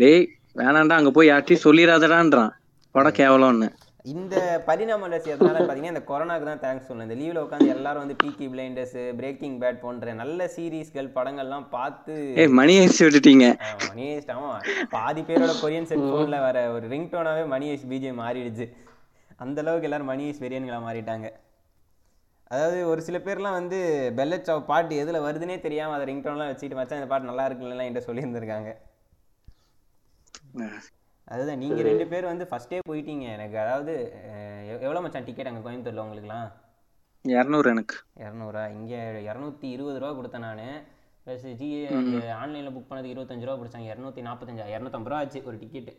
டேய் 0.02 0.24
வேணாண்டா 0.60 0.96
அங்க 1.00 1.12
போய் 1.16 1.30
யார்ட்டையும் 1.32 1.66
சொல்லிடாதடான்றான். 1.68 2.52
படம் 2.96 3.18
கேவலம்னு. 3.20 3.68
இந்த 4.14 4.36
பரிணாம 4.68 5.04
வளர்ச்சி 5.06 5.32
எதனால 5.34 5.58
பார்த்தீங்கன்னா 5.58 5.94
இந்த 5.94 6.04
கொரோனாக்கு 6.08 6.46
தான் 6.50 6.62
தேங்க்ஸ் 6.64 6.88
சொல்லணும். 6.88 7.08
இந்த 7.08 7.18
லீவில் 7.20 7.42
உட்காந்து 7.44 7.74
எல்லாரும் 7.76 8.04
வந்து 8.04 8.16
பீக்கி 8.22 8.46
பிளைண்டர்ஸ் 8.54 8.96
பிரேக்கிங் 9.20 9.58
பேட் 9.62 9.78
போன்ற 9.84 10.14
நல்ல 10.22 10.48
சீரீஸ்கள் 10.56 11.10
படங்கள்லாம் 11.18 11.68
பார்த்து 11.76 12.16
ஏய் 12.44 12.52
மணி 12.60 12.76
அடிச்சு 12.84 13.04
விட்டுட்டீங்க. 13.06 13.48
மணி 13.90 14.06
ஹேஸ்ட் 14.12 14.34
ஆமா. 14.38 14.52
பாதி 14.96 15.24
பேரோட 15.28 15.54
கொரியன் 15.62 15.90
செட் 15.92 16.08
ஃபோன்ல 16.08 16.40
வர 16.48 16.66
ஒரு 16.78 16.88
ரிங்டோனாவே 16.94 17.44
மணி 17.54 17.70
ஹேஸ்ட் 17.72 17.90
பிஜிஎம் 17.94 18.22
மாறிடுச்சு. 18.24 18.68
அந்த 19.46 19.58
அளவுக்கு 19.66 19.90
எல்லாரும் 19.90 20.12
மணி 20.14 20.26
ஹேஸ்ட் 20.28 20.46
வெறியன்களா 20.48 20.82
மாறிட்டாங்க. 20.88 21.30
அதாவது 22.52 22.88
ஒரு 22.88 23.02
சில 23.02 23.18
பேர்லாம் 23.18 23.58
வந்து 23.60 23.78
பெல்லட் 24.16 24.48
சாவ் 24.48 24.66
பாட்டு 24.66 25.04
எதுல 25.04 25.20
வருதுன்னே 25.20 25.60
தெரியாம 25.60 25.94
அதை 25.94 26.06
ரிங்டோன்லாம் 26.08 26.50
வச்சுட்டு 26.52 26.74
மச்சான் 26.74 27.00
இந்த 27.00 27.08
பாட்டு 27.08 27.26
நல்லா 27.26 27.46
இருக்குல்லாம் 27.48 27.86
என்கிட்ட 27.86 28.08
சொல்லியிருந்திருக்காங்க. 28.08 28.70
அதுதான். 31.28 31.58
நீங்க 31.58 31.82
ரெண்டு 31.82 32.08
பேர் 32.08 32.26
வந்து 32.26 32.48
ஃபர்ஸ்டே 32.50 32.80
போயிட்டீங்க. 32.90 33.22
எனக்கு 33.34 33.58
அதாவது 33.58 33.94
அஹ், 34.28 34.64
எவ்- 34.64 34.80
எவ்வளவு 34.80 35.02
மச்சான் 35.02 35.24
டிக்கெட் 35.24 35.48
அங்க 35.48 35.62
கோயம்புத்தூர்ல 35.66 36.04
உங்களுக்குலாம்? 36.06 36.50
இரநூறு 37.26 37.66
எனக்கு. 37.66 37.96
இரநூறா? 38.20 38.72
இங்கே 38.72 39.00
இரநூத்தி 39.28 39.68
இருபது 39.70 40.00
ரூபா 40.00 40.12
கொடுத்தேன் 40.20 40.46
நான். 40.48 40.66
ப்ளஸ் 41.26 41.54
ஜி 41.54 41.70
ஆன்லைனில் 42.32 42.76
புக் 42.76 42.90
பண்ணதுக்கு 42.90 43.16
இருபத்தஞ்சு 43.16 43.46
ரூபா 43.46 43.56
பிடிச்சாங்க 43.56 43.90
இரநூத்தி 43.94 44.24
நாற்பத்தஞ்சா 44.28 44.66
இரநூத்தம்பது 44.76 45.10
ரூபா 45.10 45.18
ஆச்சு 45.18 45.42
ஒரு 45.46 45.58
டிக்கெட்டு 45.58 45.94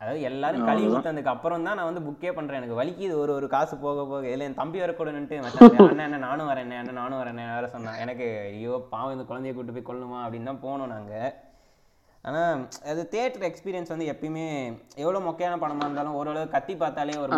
அதாவது 0.00 0.20
எல்லாரும் 0.28 0.66
கழுவி 0.68 0.88
ஊற்றுனதுக்கு 0.92 1.32
அப்புறம் 1.32 1.64
தான் 1.66 1.78
நான் 1.78 1.88
வந்து 1.88 2.04
புக்கே 2.06 2.30
பண்ணுறேன் 2.36 2.58
எனக்கு 2.60 2.78
வலிக்குது 2.80 3.14
ஒரு 3.20 3.32
ஒரு 3.38 3.46
காசு 3.54 3.74
போக 3.84 4.00
போக. 4.10 4.22
இல்லை 4.32 4.46
என் 4.48 4.58
தம்பி 4.60 4.82
வரக்கூடாதுன்ட்டு 4.82 5.36
மச்சான் 5.44 5.76
அண்ணன் 5.84 6.04
அண்ணன் 6.06 6.26
நானும் 6.26 6.50
வரேன் 6.50 6.74
அண்ணன் 6.80 7.00
நானும் 7.00 7.20
வரேன் 7.20 7.40
வேற 7.54 7.68
சொன்னான். 7.74 8.00
எனக்கு 8.04 8.26
ஐயோ 8.50 8.74
பாவம் 8.92 9.14
இந்த 9.16 9.26
குழந்தைய 9.30 9.54
கூட்டு 9.56 9.74
போய் 9.76 9.88
கொள்ளணுமா 9.88 10.20
அப்படின்னு 10.24 10.50
தான் 10.50 10.64
போனோம் 10.66 10.92
நாங்கள் 10.94 11.30
ஆனால் 12.24 12.60
அது 12.90 13.02
தியேட்டர் 13.10 13.48
எக்ஸ்பீரியன்ஸ் 13.48 13.92
வந்து 13.94 14.10
எப்பயுமே 14.12 14.46
எவ்வளோ 15.02 15.18
மொக்கையான 15.26 15.58
படமா 15.64 15.86
இருந்தாலும் 15.86 16.18
ஓரளவு 16.20 16.54
கத்தி 16.54 16.74
பார்த்தாலே 16.82 17.18
ஒரு 17.24 17.32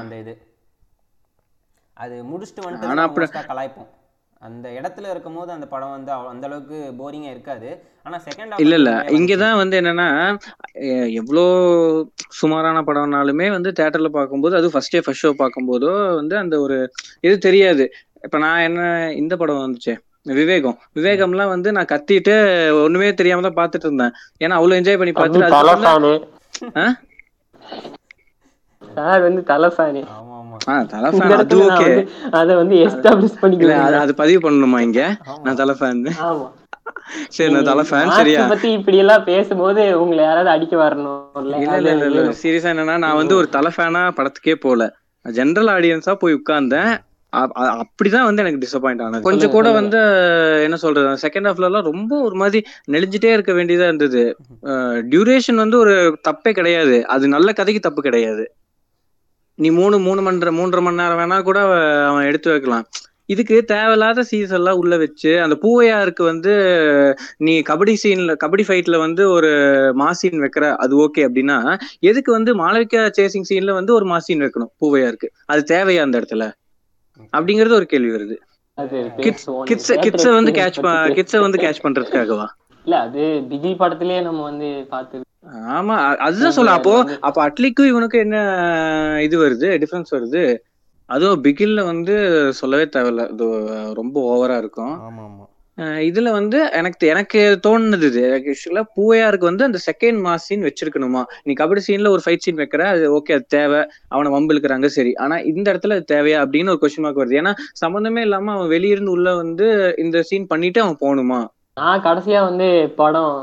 அந்த 0.00 0.16
இது. 0.24 0.34
அது 1.96 2.14
முடிச்சுட்டு 2.30 2.64
வந்துட்டு 2.64 3.48
கலாய்ப்போம். 3.50 3.90
அந்த 4.42 4.66
இடத்துல 4.78 5.10
இருக்கும்போது 5.12 5.50
அந்த 5.54 5.66
படம் 5.66 5.92
வந்து 5.94 6.10
அந்த 6.32 6.44
அளவுக்கு 6.48 6.78
போரிங்கா 6.98 7.30
இருக்காது. 7.34 7.68
ஆனா 8.06 8.16
செகண்ட் 8.26 8.60
இல்ல 8.64 8.74
இல்ல. 8.80 8.90
இங்கதான் 9.18 9.60
வந்து 9.60 9.76
என்னன்னா 9.80 10.08
எவ்வளோ 11.20 11.44
சுமாரான 12.40 12.82
படம்னாலுமே 12.88 13.46
வந்து 13.50 13.70
தேட்டர்ல 13.78 14.10
பார்க்கும்போது 14.18 14.56
அது 14.56 14.68
ஃபர்ஸ்ட் 14.74 14.94
டே 14.94 15.00
ஃபர்ஸ்ட் 15.04 15.24
ஷோ 15.26 15.32
பார்க்கும்போதோ 15.42 15.92
வந்து 16.20 16.36
அந்த 16.42 16.56
ஒரு 16.60 16.76
இது 17.20 17.36
தெரியாது. 17.38 17.86
இப்ப 18.26 18.38
நான் 18.38 18.66
என்ன 18.68 18.82
இந்த 19.22 19.34
படம் 19.36 19.64
வந்துச்சு? 19.64 19.94
விவேகம். 20.38 20.76
விவேகம்லாம் 20.96 21.52
வந்து 21.54 21.68
நான் 21.72 21.90
கத்திட்டு 21.92 22.34
ஒண்ணுமே 22.84 23.08
தெரியாம 23.14 23.44
தான் 23.48 23.58
பார்த்துட்டு 23.60 23.88
இருந்தேன். 23.88 24.14
ஏன்னா 24.44 24.56
அவ்வளவு 24.58 24.78
என்ஜாய் 24.80 25.00
பண்ணி 25.00 25.14
பார்த்துட்டு? 25.14 26.14
சார் 28.82 29.22
வந்து 29.28 29.42
தலை 29.52 29.68
அது 30.68 31.56
வந்து 31.62 32.08
அதை 32.30 32.56
வந்து 32.56 32.76
எஸ்டாப்ளிஷ் 32.76 33.32
இல்ல 33.32 33.40
பண்ணிக்கிறேன். 33.40 33.98
அது 34.04 34.14
பதிவு 34.14 34.50
பண்ணணுமா 34.50 34.80
இங்க? 34.80 35.16
நான் 35.42 35.54
தலை 35.54 35.74
ஃபேன் 35.80 36.02
சரி 37.28 37.52
நான் 37.52 37.64
தலை 37.64 37.84
ஃபேன் 37.90 38.10
சரியா? 38.10 38.42
பத்தி 38.48 38.72
இப்படி 38.72 38.96
எல்லாம் 38.96 39.24
பேசும்போது 39.24 40.00
உங்களை 40.00 40.24
யாராவது 40.24 40.50
அடிக்க 40.50 40.76
வரணும்ல? 40.76 41.56
இல்ல 41.64 41.76
இல்ல 41.76 41.90
இல்ல 41.92 42.06
இல்ல. 42.06 42.34
சீரியஸா 42.42 42.70
என்னன்னா 42.74 42.98
நான் 42.98 43.16
வந்து 43.16 43.36
ஒரு 43.36 43.48
தலை 43.48 43.72
ஃபேனா 43.76 44.02
படத்துக்கே 44.18 44.54
போல. 44.54 44.92
ஜெனரல் 45.24 45.68
ஆடியன்ஸா 45.68 46.14
போய் 46.14 46.34
உட்கார்ந்தேன். 46.34 46.92
அப்படிதான் 47.82 48.24
வந்து 48.24 48.42
எனக்கு 48.42 48.60
டிசப்பாயிண்ட் 48.64 49.02
ஆனது. 49.02 49.22
கொஞ்சம் 49.22 49.50
கூட 49.50 49.70
வந்து 49.70 49.98
என்ன 50.64 50.76
சொல்றது 50.76 51.08
செகண்ட் 51.24 51.48
ஹாஃப்ல 51.48 51.64
எல்லாம் 51.64 51.84
ரொம்ப 51.84 52.20
ஒரு 52.20 52.34
மாதிரி 52.34 52.64
நெளிஞ்சிட்டே 52.92 53.32
இருக்க 53.32 53.52
வேண்டியதா 53.52 53.88
இருந்தது. 53.90 54.22
டியூரேஷன் 55.12 55.54
வந்து 55.54 55.78
ஒரு 55.78 56.20
தப்பே 56.28 56.52
கிடையாது. 56.52 57.06
அது 57.06 57.28
நல்ல 57.28 57.52
கதைக்கு 57.52 57.80
தப்பு 57.80 58.02
கிடையாது. 58.02 58.46
நீ 59.58 59.68
மூணு 59.72 59.96
மூணு 59.98 60.20
மணி 60.22 60.38
மூன்றரை 60.56 60.82
மணி 60.82 61.00
நேரம் 61.00 61.20
வேணா 61.20 61.36
கூட 61.44 61.58
அவன் 62.08 62.26
எடுத்து 62.26 62.48
வைக்கலாம். 62.52 62.86
இதுக்கு 63.28 63.56
தேவையில்லாத 63.70 64.22
சீஸ் 64.22 64.52
எல்லாம் 64.52 64.80
உள்ள 64.80 64.94
வச்சு 64.96 65.30
அந்த 65.44 65.54
பூவையாருக்கு 65.62 66.22
வந்து 66.24 66.52
நீ 67.38 67.54
கபடி 67.62 67.94
சீன்ல 68.02 68.34
கபடி 68.44 68.64
ஃபைட்ல 68.66 68.96
வந்து 68.98 69.22
ஒரு 69.30 69.50
மாசீன் 70.02 70.42
வைக்கிற 70.44 70.66
அது 70.84 70.94
ஓகே 71.04 71.24
அப்படின்னா 71.28 71.56
எதுக்கு 72.10 72.32
வந்து 72.32 72.52
மாளவிகா 72.54 73.02
சேசிங் 73.18 73.48
சீன்ல 73.50 73.72
வந்து 73.72 73.94
ஒரு 73.94 74.06
மாசீன் 74.12 74.44
வைக்கணும் 74.44 74.72
பூவையாருக்கு? 74.76 75.30
அது 75.46 75.62
தேவையா 75.74 76.04
அந்த 76.06 76.20
இடத்துல? 76.20 76.46
அப்படிங்கறது 77.32 77.74
ஒரு 77.74 77.86
கேள்வி 77.86 78.10
வருது. 78.12 78.36
கிட்ஸ். 79.18 79.46
கிட்ஸ் 80.04 80.28
வந்து 80.30 80.52
கேட்ச் 80.58 80.80
பத்தி 80.80 81.12
கிட்ஸ 81.18 81.40
வந்து 81.40 81.58
கேட்ச் 81.58 81.84
பண்றதுக்காகவா? 81.84 82.46
இல்ல 82.86 82.96
அது 83.06 83.22
பிகில் 83.50 83.80
படத்திலேயே 83.80 84.20
நம்ம 84.22 84.42
வந்து 84.42 84.68
பார்த்து 84.90 85.24
ஆமா 85.76 85.96
அதுதான் 86.26 86.56
சொல்ல 86.56 86.76
அப்போ 86.78 86.92
அப்ப 87.20 87.38
அட்லிக்கும் 87.46 87.90
இவனுக்கும் 87.90 88.24
என்ன 88.26 88.38
இது 89.22 89.36
வருது 89.44 89.68
டிஃபரன்ஸ் 89.82 90.14
வருது? 90.16 90.44
அதுவும் 91.08 91.42
பிகில்ல 91.44 91.84
வந்து 91.84 92.14
சொல்லவே 92.52 92.86
தேவையில்ல. 92.94 93.24
இது 93.32 93.44
ரொம்ப 93.94 94.16
ஓவரா 94.30 94.56
இருக்கும். 94.56 94.94
இதுல 96.06 96.28
வந்து 96.30 96.58
எனக்கு 96.72 97.06
எனக்கு 97.06 97.40
தோணுனது 97.66 98.06
இது. 98.10 98.22
ஆக்சுவலா 98.36 98.82
பூவையாருக்கு 98.96 99.50
வந்து 99.50 99.64
அந்த 99.64 99.78
செகண்ட் 99.86 100.18
மாஸ் 100.26 100.46
சீன் 100.48 100.64
வச்சிருக்கணுமா? 100.68 101.22
நீ 101.44 101.52
கபடி 101.52 101.82
சீன்ல 101.86 102.10
ஒரு 102.10 102.22
ஃபைட் 102.24 102.44
சீன் 102.44 102.60
வைக்கிற 102.62 102.84
அது 102.92 103.04
ஓகே 103.18 103.34
அது 103.34 103.46
தேவை. 103.48 103.80
அவனை 104.08 104.30
வம்பிழுக்கிறாங்க 104.32 104.88
சரி. 104.96 105.12
ஆனா 105.16 105.38
இந்த 105.50 105.66
இடத்துல 105.72 105.98
அது 105.98 106.12
தேவையா 106.14 106.38
அப்படின்னு 106.44 106.72
ஒரு 106.74 106.82
கொஸ்டின் 106.82 107.06
மார்க் 107.06 107.22
வருது. 107.22 107.40
ஏன்னா 107.42 107.52
சம்பந்தமே 107.74 108.20
இல்லாம 108.20 108.52
அவன் 108.52 108.72
வெளியிருந்து 108.74 109.14
உள்ள 109.16 109.34
வந்து 109.34 109.68
இந்த 109.96 110.22
சீன் 110.22 110.46
பண்ணிட்டு 110.46 110.80
அவன் 110.80 111.00
போகணுமா? 111.04 111.40
நான் 111.76 112.04
கடைசியா 112.04 112.42
வந்து 112.42 112.68
படம் 112.96 113.34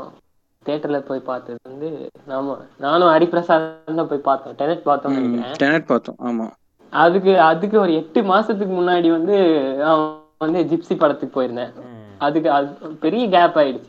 தியேட்டர்ல 0.66 0.98
போய் 0.98 1.18
பார்த்தது 1.18 1.58
வந்து 1.68 2.10
நாம 2.26 2.58
நானும் 2.78 3.08
ஹரிபிரசாத் 3.08 3.94
தான் 3.96 4.08
போய் 4.08 4.18
பார்த்தோம். 4.18 4.52
டெனட் 4.52 5.06
நினைக்கிறேன். 5.06 5.54
டெனட் 5.58 5.86
பார்த்தோம் 5.86 6.16
ஆமா. 6.24 6.50
அதுக்கு 6.90 7.40
அதுக்கு 7.40 7.80
ஒரு 7.80 7.94
எட்டு 7.94 8.22
மாசத்துக்கு 8.22 8.74
முன்னாடி 8.80 9.10
வந்து 9.10 9.36
அவன் 9.84 10.22
வந்து 10.38 10.62
ஜிப்சி 10.62 10.98
படத்துக்கு 10.98 11.42
போயிருந்தேன். 11.42 11.72
அதுக்கு 12.18 12.50
அது 12.50 12.68
பெரிய 13.00 13.28
கேப் 13.28 13.58
ஆயிடுச்சு. 13.58 13.88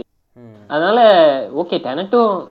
அதனால 0.68 1.00
ஓகே 1.56 1.76
டெனட்டும் 1.76 2.48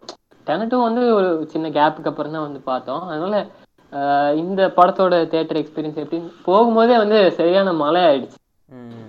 டெனட்டும் 0.47 0.83
வந்து 0.83 1.15
ஒரு 1.15 1.47
சின்ன 1.49 1.69
கேப்புக்கு 1.69 2.09
அப்புறம் 2.09 2.33
தான் 2.33 2.43
வந்து 2.43 2.61
பார்த்தோம். 2.61 3.03
அதனால 3.03 3.47
ஆஹ் 3.93 4.35
இந்த 4.35 4.73
படத்தோட 4.77 5.27
தியேட்டர் 5.27 5.57
எக்ஸ்பீரியன்ஸ் 5.57 6.03
எப்படின்னு 6.05 6.33
போகும்போதே 6.47 6.97
வந்து 6.97 7.33
சரியான 7.33 7.73
மழை 7.73 8.03
ஆயிடுச்சு. 8.03 8.44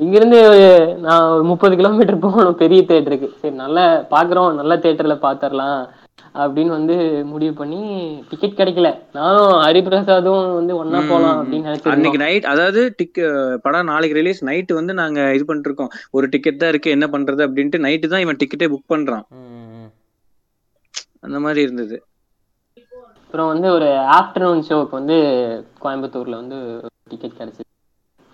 இங்கிருந்து 0.04 0.40
நான் 1.06 1.30
ஒரு 1.36 1.44
முப்பது 1.52 1.74
கிலோமீட்டர் 1.80 2.24
போகணும் 2.26 2.62
பெரிய 2.64 2.82
தேட்டருக்கு 2.90 3.28
சரி 3.42 3.56
நல்ல 3.64 3.80
பாக்குறோம் 4.14 4.50
நல்ல 4.60 4.74
தேட்டர்ல 4.86 5.16
பாத்திரலாம் 5.26 5.80
அப்படின்னு 6.44 6.72
வந்து 6.78 6.96
முடிவு 7.32 7.54
பண்ணி 7.60 7.80
டிக்கெட் 8.30 8.58
கிடைக்கல. 8.60 8.90
நானும் 9.18 9.54
ஹரிபிரசாதும் 9.66 10.48
வந்து 10.58 10.74
ஒன்னா 10.82 11.00
போலாம் 11.12 11.38
அப்படின்னு 11.42 11.68
அன்னைக்கு 11.68 11.90
நினைச்சிருந்தோம் 11.90 12.24
நைட் 12.24 12.48
அதாவது 12.54 12.82
டிக் 13.00 13.22
படம் 13.66 13.90
நாளைக்கு 13.92 14.18
ரிலீஸ் 14.20 14.42
நைட் 14.50 14.72
வந்து 14.80 14.96
நாங்க 15.02 15.20
இது 15.38 15.46
பண்ணிட்டு 15.50 15.70
இருக்கோம் 15.70 15.94
ஒரு 16.18 16.28
டிக்கெட் 16.34 16.62
தான் 16.64 16.72
இருக்கு 16.74 16.96
என்ன 16.96 17.08
பண்றது 17.14 17.46
அப்படின்ட்டு 17.48 17.84
நைட்டு 17.86 18.12
தான் 18.14 18.24
இவன் 18.26 18.40
டிக்கெட்டே 18.42 18.70
புக் 18.74 18.92
பண்றான். 18.94 19.26
அந்த 21.26 21.40
மாதிரி 21.46 21.62
இருந்தது. 21.68 21.98
அப்புறம் 23.22 23.52
வந்து 23.54 23.70
ஒரு 23.78 23.88
ஆஃப்டர்நூன் 24.18 24.66
ஷோக்கு 24.68 25.00
வந்து 25.00 25.18
கோயம்புத்தூர்ல 25.86 26.36
வந்து 26.42 26.60
டிக்கெட் 27.14 27.40
கிடைச்சது. 27.40 27.70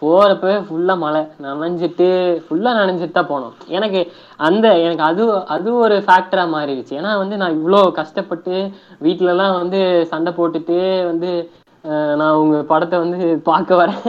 போறப்ப 0.02 0.54
ஃபுல்லா 0.68 0.94
மழை. 1.04 1.22
நனைஞ்சிட்டு 1.46 2.08
ஃபுல்லா 2.46 2.72
நனைஞ்சிட்டு 2.80 3.16
தான் 3.18 3.32
போனோம். 3.32 3.56
எனக்கு 3.78 4.02
அந்த 4.48 4.68
எனக்கு 4.86 5.04
அது 5.10 5.24
அது 5.56 5.70
ஒரு 5.84 5.98
ஃபேக்டரா 6.08 6.46
மாறிடுச்சு. 6.56 6.94
ஏன்னா 7.00 7.12
வந்து 7.24 7.36
நான் 7.42 7.58
இவ்வளோ 7.60 7.82
கஷ்டப்பட்டு 8.00 8.56
வீட்டிலலாம் 9.06 9.36
எல்லாம் 9.36 9.60
வந்து 9.62 9.82
சண்டை 10.14 10.34
போட்டுட்டு 10.40 10.78
வந்து 11.12 11.32
நான் 12.22 12.40
உங்க 12.42 12.58
படத்தை 12.72 12.98
வந்து 13.04 13.20
பார்க்க 13.50 13.82
வரேன். 13.82 14.04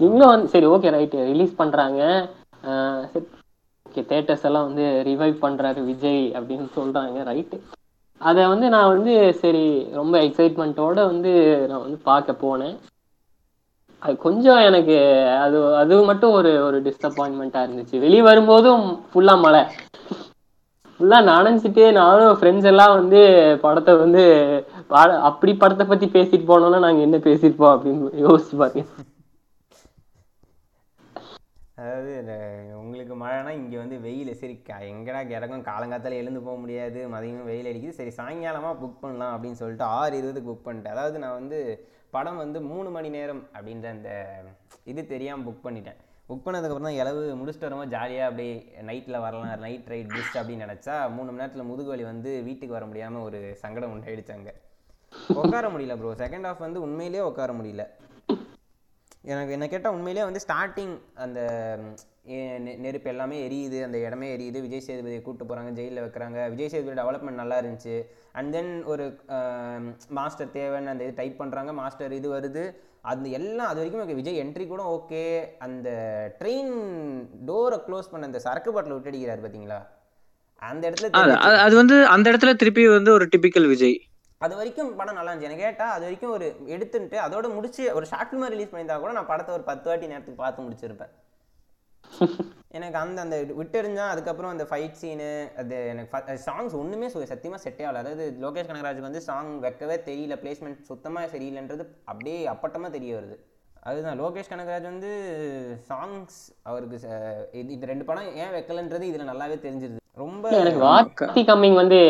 நீங்களும் 0.00 0.32
வந்து 0.32 0.52
சரி 0.54 0.66
ஓகே 0.74 0.92
ரைட்டு 0.96 1.28
ரிலீஸ் 1.30 1.58
பண்றாங்க. 1.60 2.00
சரி 3.12 3.26
ஓகே 3.86 4.02
தேட்டர்ஸ் 4.10 4.46
எல்லாம் 4.48 4.66
வந்து 4.68 4.86
ரிவைவ் 5.08 5.36
பண்றாரு 5.44 5.80
விஜய் 5.90 6.24
அப்படின்னு 6.38 6.66
சொல்றாங்க 6.78 7.18
ரைட்டு 7.30 7.58
அதை 8.20 8.42
வந்து 8.52 8.66
நான் 8.74 8.92
வந்து 8.94 9.12
சரி 9.42 9.64
ரொம்ப 9.98 10.14
எக்ஸைட்மெண்ட்டோட 10.26 11.00
வந்து 11.12 11.32
நான் 11.70 11.84
வந்து 11.84 11.98
பார்க்க 12.10 12.42
போனேன். 12.44 12.76
அது 13.98 14.16
கொஞ்சம் 14.16 14.58
எனக்கு 14.58 14.96
அது 15.44 15.58
அது 15.76 16.02
மட்டும் 16.02 16.30
ஒரு 16.30 16.64
ஒரு 16.64 16.82
டிசப்பாயின்மெண்ட்டாக 16.82 17.66
இருந்துச்சு. 17.68 17.98
வெளியே 17.98 18.22
வரும்போதும் 18.22 18.84
ஃபுல்லாக 19.10 19.42
மழை. 19.42 19.62
ஃபுல்லாக 21.00 21.26
நனைஞ்சிட்டு 21.30 21.92
நானும் 21.92 22.38
ஃப்ரெண்ட்ஸ் 22.38 22.64
எல்லாம் 22.64 22.94
வந்து 22.98 23.20
படத்தை 23.62 23.94
வந்து 23.96 24.24
அப்படி 25.30 25.54
படத்தை 25.54 25.86
பற்றி 25.86 26.06
பேசிட்டு 26.06 26.48
போனோம்னா 26.50 26.78
நாங்கள் 26.86 27.06
என்ன 27.06 27.18
பேசியிருப்போம் 27.18 27.74
அப்படின்னு 27.74 28.08
யோசிச்சு 28.24 28.56
பாருங்க. 28.56 28.84
அதாவது 31.76 32.12
உங்களுக்கு 32.78 33.14
மழைனா 33.14 33.50
இங்கே 33.50 33.76
வந்து 33.76 34.00
வெயில். 34.00 34.34
சரி 34.34 34.54
க- 34.66 34.82
எங்கடா 34.92 35.20
கிடக்கும்? 35.26 35.62
காலங்காத்தால 35.62 36.12
எழுந்து 36.20 36.40
போக 36.40 36.56
முடியாது. 36.58 37.08
மதியம் 37.14 37.44
வெயில் 37.44 37.68
அடிக்குது. 37.70 37.98
சரி 37.98 38.12
சாயங்காலமாக 38.18 38.78
புக் 38.82 39.00
பண்ணலாம் 39.00 39.34
அப்படின்னு 39.34 39.60
சொல்லிட்டு 39.62 39.84
ஆறு 39.98 40.16
இருபதுக்கு 40.20 40.50
புக் 40.50 40.66
பண்ணிட்டேன். 40.66 40.94
அதாவது 40.96 41.18
நான் 41.18 41.38
வந்து 41.40 41.60
படம் 42.14 42.42
வந்து 42.42 42.58
மூணு 42.72 42.88
மணி 42.96 43.08
நேரம் 43.16 43.42
அப்படின்ற 43.56 43.88
அந்த 43.96 44.10
இது 44.90 45.00
தெரியாமல் 45.14 45.46
புக் 45.48 45.64
பண்ணிட்டேன். 45.66 45.98
புக் 46.28 46.44
பண்ணதுக்கப்புறம் 46.46 46.88
தான் 46.88 47.00
இளவு 47.02 47.20
முடிச்சுட்டு 47.40 47.66
வரும்போது 47.66 47.92
ஜாலியாக 47.96 48.28
அப்படியே 48.30 48.54
நைட்டில் 48.88 49.22
வரலாம் 49.26 49.62
நைட் 49.66 49.90
ரைட் 49.92 50.10
பெஸ்ட் 50.16 50.38
அப்படின்னு 50.40 50.66
நினச்சா 50.66 50.96
மூணு 51.16 51.28
மணி 51.30 51.40
நேரத்தில் 51.42 51.68
முதுகு 51.70 51.92
வலி 51.92 52.04
வந்து 52.12 52.32
வீட்டுக்கு 52.48 52.76
வர 52.78 52.86
முடியாமல் 52.90 53.24
ஒரு 53.28 53.38
சங்கடம் 53.62 53.94
உண்டாயிடுச்சு 53.94 54.36
அங்கே. 54.38 54.54
உட்கார 55.40 55.66
முடியல 55.74 55.94
ப்ரோ 56.00 56.10
செகண்ட் 56.24 56.48
ஹாஃப் 56.48 56.66
வந்து 56.66 56.84
உண்மையிலேயே 56.86 57.24
உட்கார 57.30 57.52
முடியல. 57.60 57.84
எனக்கு 59.32 59.54
என்ன 59.56 59.66
கேட்டால் 59.72 59.94
உண்மையிலேயே 59.96 60.26
வந்து 60.28 60.42
ஸ்டார்டிங் 60.44 60.94
அந்த 61.24 61.40
நெருப்பு 62.84 63.08
எல்லாமே 63.12 63.36
எரியுது 63.46 63.78
அந்த 63.86 63.98
இடமே 64.06 64.26
எரியுது. 64.36 64.58
விஜய் 64.66 64.86
சேதுபதியை 64.86 65.22
கூட்டு 65.22 65.44
போகிறாங்க 65.44 65.70
ஜெயிலில் 65.78 66.04
வைக்கிறாங்க. 66.04 66.38
விஜய் 66.52 66.70
சேதுபதி 66.72 67.00
டெவலப்மெண்ட் 67.00 67.40
நல்லா 67.42 67.56
இருந்துச்சு. 67.60 67.94
அண்ட் 68.38 68.52
தென் 68.52 68.72
ஒரு 68.84 69.04
மாஸ்டர் 70.08 70.54
தேவைன்னு 70.54 70.86
அந்த 70.86 71.04
இது 71.04 71.12
டைப் 71.16 71.40
பண்ணுறாங்க 71.42 71.72
மாஸ்டர் 71.72 72.12
இது 72.12 72.28
வருது. 72.34 72.64
அந்த 73.02 73.28
எல்லாம் 73.28 73.66
அது 73.66 73.80
வரைக்கும் 73.80 74.14
விஜய் 74.14 74.40
என்ட்ரி 74.40 74.66
கூட 74.66 74.82
ஓகே 74.96 75.22
அந்த 75.58 75.88
ட்ரெயின் 76.38 76.72
டோரை 77.46 77.78
க்ளோஸ் 77.86 78.10
பண்ண 78.10 78.26
அந்த 78.26 78.38
சரக்கு 78.38 78.72
பாட்டில் 78.72 78.94
விட்டடிக்கிறாரு 78.94 79.42
பார்த்தீங்களா 79.44 79.78
அந்த 80.62 80.90
இடத்துல 80.90 81.10
அது. 81.10 81.32
அது- 81.32 81.58
அது 81.58 81.76
வந்து 81.76 82.06
அந்த 82.06 82.30
இடத்துல 82.30 82.54
திருப்பி 82.54 82.88
வந்து 82.88 83.12
ஒரு 83.12 83.28
டிபிக்கல் 83.36 83.68
விஜய். 83.68 83.96
அது 84.38 84.56
வரைக்கும் 84.56 84.96
படம் 84.96 85.14
நல்லா 85.14 85.32
இருந்துச்சு. 85.32 85.48
எனக்கு 85.48 85.62
கேட்டால் 85.62 85.90
அது 85.90 86.00
வரைக்கும் 86.00 86.30
ஒரு 86.30 86.46
எடுத்துட்டு 86.66 87.16
அதோட 87.18 87.54
முடிச்சு 87.54 87.94
ஒரு 87.94 88.06
ஷார்ட் 88.06 88.32
ஃபிலிமாக 88.32 88.48
ரிலீஸ் 88.48 88.72
பண்ணியிருந்தா 88.72 88.98
கூட 88.98 89.12
நான் 89.12 89.26
படத்தை 89.26 89.54
ஒரு 89.54 89.64
பத்து 89.64 89.88
வாட்டி 89.88 90.06
நேரத்துக்கு 90.06 90.42
பார்த்து 90.42 90.62
முடிச்சிருப்பேன். 90.62 91.12
எனக்கு 92.76 92.98
அந்த 93.02 93.18
அந்த 93.24 93.36
விட்டுருந்தா 93.58 94.06
அதுக்கப்புறம் 94.12 94.52
அந்த 94.54 94.64
ஃபைட் 94.70 94.98
சீனு 95.00 95.28
அது 95.60 95.76
எனக்கு 95.92 96.38
சாங்ஸ் 96.46 96.74
ஒன்றுமே 96.80 97.08
சத்தியமாக 97.12 97.60
செட்டே 97.64 97.84
ஆகல. 97.88 98.02
அதாவது 98.02 98.24
லோகேஷ் 98.44 98.68
கனகராஜுக்கு 98.70 99.08
வந்து 99.08 99.22
சாங் 99.28 99.52
வைக்கவே 99.64 99.96
தெரியல 100.08 100.36
பிளேஸ்மெண்ட் 100.42 100.88
சுத்தமாக 100.90 101.30
சரியில்லைன்றது 101.34 101.86
அப்படியே 102.10 102.40
அப்பட்டமாக 102.54 102.90
தெரிய 102.96 103.12
வருது. 103.18 103.36
அதுதான் 103.88 104.18
லோகேஷ் 104.22 104.50
கனகராஜ் 104.52 104.90
வந்து 104.92 105.10
சாங்ஸ் 105.90 106.38
அவருக்கு 106.70 106.98
இது 107.74 107.90
ரெண்டு 107.92 108.06
படம் 108.08 108.34
ஏன் 108.42 108.54
வைக்கலன்றது 108.56 109.04
இதில் 109.10 109.30
நல்லாவே 109.32 109.56
தெரிஞ்சிருது. 109.66 110.02
ரொம்ப 110.24 110.44
எனக்கு 110.62 110.82
வாத்தி 110.88 111.44
கம்மிங் 111.50 111.78
வந்து 111.82 112.00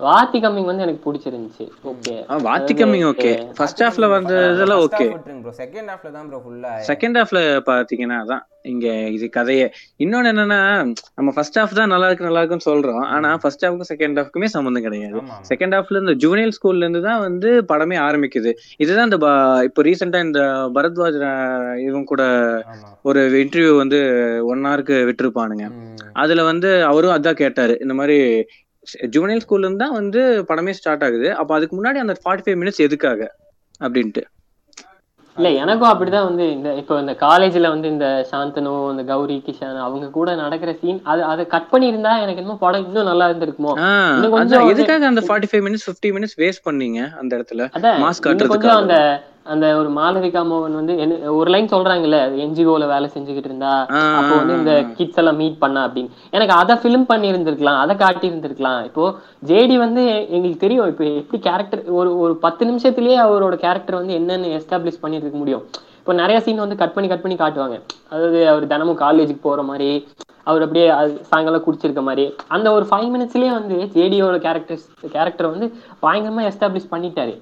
வாத்தி 0.00 0.38
கம்மிங் 0.38 0.64
வந்து 0.64 0.82
எனக்கு 0.82 1.02
பிடிச்சிருந்துச்சு. 1.04 1.64
Okay 1.84 2.12
Vaathi 2.44 2.72
coming 2.74 3.06
okay 3.06 3.30
first 3.54 3.82
ஹாஃப்ல 3.82 4.08
வந்ததெல்லாம் 4.08 4.80
ஓகே 4.80 5.06
ப்ரோ 5.38 5.52
செகண்ட் 5.58 5.88
ஹாஃப்ல 5.88 6.10
தான் 6.10 6.28
ப்ரோ 6.28 6.42
ஃபுல்லா 6.44 6.70
செகண்ட் 6.86 7.18
ஹாஃப்ல 7.18 7.40
பாத்தீங்கன்னா 7.66 8.18
அதான் 8.18 8.42
இங்க 8.62 8.86
இது 9.08 9.28
கதையே. 9.28 9.66
இன்னொன்னு 9.98 10.30
என்னன்னா 10.30 10.58
நம்ம 11.14 11.32
ஃபர்ஸ்ட் 11.32 11.58
ஹாஃப் 11.58 11.74
தான் 11.74 11.88
நல்லா 11.88 12.06
இருக்கு 12.06 12.24
நல்லா 12.24 12.42
இருக்குன்னு 12.42 12.68
சொல்றோம். 12.68 13.04
ஆனா 13.06 13.36
ஃபர்ஸ்ட் 13.36 13.66
ஹாஃப்க்கும் 13.66 13.88
செகண்ட் 13.88 14.18
ஹாஃப்க்குமே 14.18 14.44
சம்மந்தம் 14.44 14.82
கிடையாது. 14.82 15.18
செகண்ட் 15.48 15.74
ஹாஃப்ல 15.74 15.98
இந்த 15.98 16.12
ஜூனியர் 16.14 16.56
ஸ்கூல்ல 16.56 16.76
இருந்து 16.76 17.02
தான் 17.02 17.20
வந்து 17.20 17.64
படமே 17.68 17.98
ஆரம்பிக்குது. 17.98 18.52
இதுதான் 18.76 19.04
இந்த 19.04 19.18
ப- 19.18 19.64
இப்போ 19.64 19.82
ரீசெண்டா 19.82 20.22
இந்த 20.22 20.42
பரத்வாஜ் 20.74 21.18
இவங்க 21.80 22.04
கூட 22.04 22.22
ஒரு 23.02 23.20
இன்டர்வியூ 23.44 23.76
வந்து 23.76 24.00
ஒன் 24.44 24.66
ஹவருக்கு 24.66 24.98
விட்டுருப்பானுங்க. 25.08 25.66
அதுல 26.12 26.42
வந்து 26.42 26.84
அவரும் 26.84 27.16
அதான் 27.16 27.32
கேட்டாரு. 27.34 27.78
இந்த 27.80 27.94
மாதிரி 27.94 28.18
ஜூனியர் 29.08 29.44
ஸ்கூல்ல 29.44 29.66
இருந்து 29.66 29.84
தான் 29.84 29.96
வந்து 30.00 30.20
படமே 30.50 30.70
ஸ்டார்ட் 30.70 31.04
ஆகுது. 31.04 31.28
அப்ப 31.34 31.54
அதுக்கு 31.54 31.76
முன்னாடி 31.78 31.98
அந்த 31.98 32.16
ஃபார்ட்டி 32.22 32.44
ஃபைவ் 32.46 32.60
மினிட்ஸ் 32.62 32.84
எதுக்காக? 32.86 33.20
அப்படின்ட்டு. 33.80 34.24
இல்ல 35.36 35.48
எனக்கும் 35.62 35.90
அப்படிதான் 35.90 36.26
வந்து 36.28 36.44
இந்த 36.52 36.68
இப்போ 36.74 36.94
இந்த 37.00 37.12
காலேஜ்ல 37.20 37.68
வந்து 37.68 37.88
இந்த 37.88 38.06
சாந்தனு 38.30 38.72
இந்த 38.90 39.02
கௌரி 39.04 39.36
கிஷான் 39.38 39.76
அவங்க 39.78 40.06
கூட 40.10 40.34
நடக்கிற 40.34 40.70
சீன் 40.80 40.98
அது 41.04 41.22
அதை 41.24 41.44
கட் 41.46 41.68
பண்ணி 41.70 41.86
இருந்தா 41.86 42.12
எனக்கு 42.18 42.40
என்னமோ 42.42 42.58
படம் 42.58 42.86
இன்னும் 42.88 43.08
நல்லா 43.10 43.26
இருந்திருக்குமோ? 43.30 43.72
கொஞ்சம் 44.36 44.70
எதுக்காக 44.72 45.06
அந்த 45.06 45.22
forty 45.26 45.50
five 45.52 45.64
minutes 45.66 45.86
fifty 45.88 46.10
minutes 46.16 46.36
waste 46.38 46.64
பண்ணீங்க 46.64 47.00
அந்த 47.20 47.30
இடத்துல? 47.38 47.64
மாஸ்க் 48.04 48.26
கொஞ்சம் 48.54 48.78
அந்த 48.80 48.96
அந்த 49.52 49.66
ஒரு 49.80 49.88
மாளவிகா 49.98 50.40
மோகன் 50.50 50.78
வந்து 50.78 50.94
என்ன 51.04 51.32
ஒரு 51.38 51.48
லைன் 51.54 51.70
சொல்றாங்கல்ல 51.72 52.18
என்ஜிஓல 52.44 52.86
வேலை 52.92 53.06
செஞ்சுக்கிட்டு 53.14 53.50
இருந்தா 53.50 53.72
அப்போ 54.18 54.32
வந்து 54.40 54.54
இந்த 54.60 54.72
கிட்ஸ் 54.96 55.20
எல்லாம் 55.22 55.38
மீட் 55.42 55.58
பண்ணா 55.64 55.82
அப்படின்னு. 55.88 56.12
எனக்கு 56.36 56.54
அதை 56.60 56.76
ஃபிலிம் 56.82 57.08
பண்ணி 57.10 57.28
இருந்திருக்கலாம் 57.32 57.80
அதை 57.82 57.96
காட்டி 58.04 58.26
இருந்திருக்கலாம் 58.30 58.80
இப்போ 58.88 59.04
ஜேடி 59.50 59.76
வந்து 59.84 60.04
எங்களுக்கு 60.36 60.64
தெரியும் 60.64 60.90
இப்போ 60.92 61.04
எப்படி 61.20 61.40
கேரக்டர் 61.48 61.84
ஒரு 61.98 62.12
ஒரு 62.24 62.36
பத்து 62.46 62.64
நிமிஷத்துலயே 62.70 63.18
அவரோட 63.26 63.56
கேரக்டர் 63.66 64.00
வந்து 64.00 64.16
என்னன்னு 64.20 64.54
எஸ்டாப்ளிஷ் 64.58 65.02
பண்ணி 65.04 65.20
இருக்க 65.20 65.38
முடியும். 65.42 65.64
இப்போ 66.00 66.14
நிறைய 66.22 66.38
சீன் 66.44 66.64
வந்து 66.64 66.80
கட் 66.80 66.94
பண்ணி 66.96 67.08
கட் 67.10 67.24
பண்ணி 67.24 67.36
காட்டுவாங்க. 67.40 67.76
அதாவது 68.12 68.38
அவர் 68.50 68.64
தினமும் 68.72 69.00
காலேஜுக்கு 69.04 69.42
போற 69.48 69.62
மாதிரி 69.70 69.88
அவர் 70.50 70.64
அப்படியே 70.64 70.86
சாயங்காலம் 71.30 71.64
குடிச்சிருக்க 71.64 72.02
மாதிரி. 72.06 72.24
அந்த 72.56 72.68
ஒரு 72.76 72.84
ஃபைவ் 72.90 73.08
மினிட்ஸ்லயே 73.14 73.50
வந்து 73.56 73.78
ஜேடியோட 73.96 74.36
கேரக்டர்ஸ் 74.46 74.86
கேரக்டர் 75.16 75.52
வந்து 75.54 75.66
பயங்கரமா 76.04 76.44
எஸ்டாப்ளிஷ் 76.50 76.92
பண்ணிட்டாரு. 76.94 77.34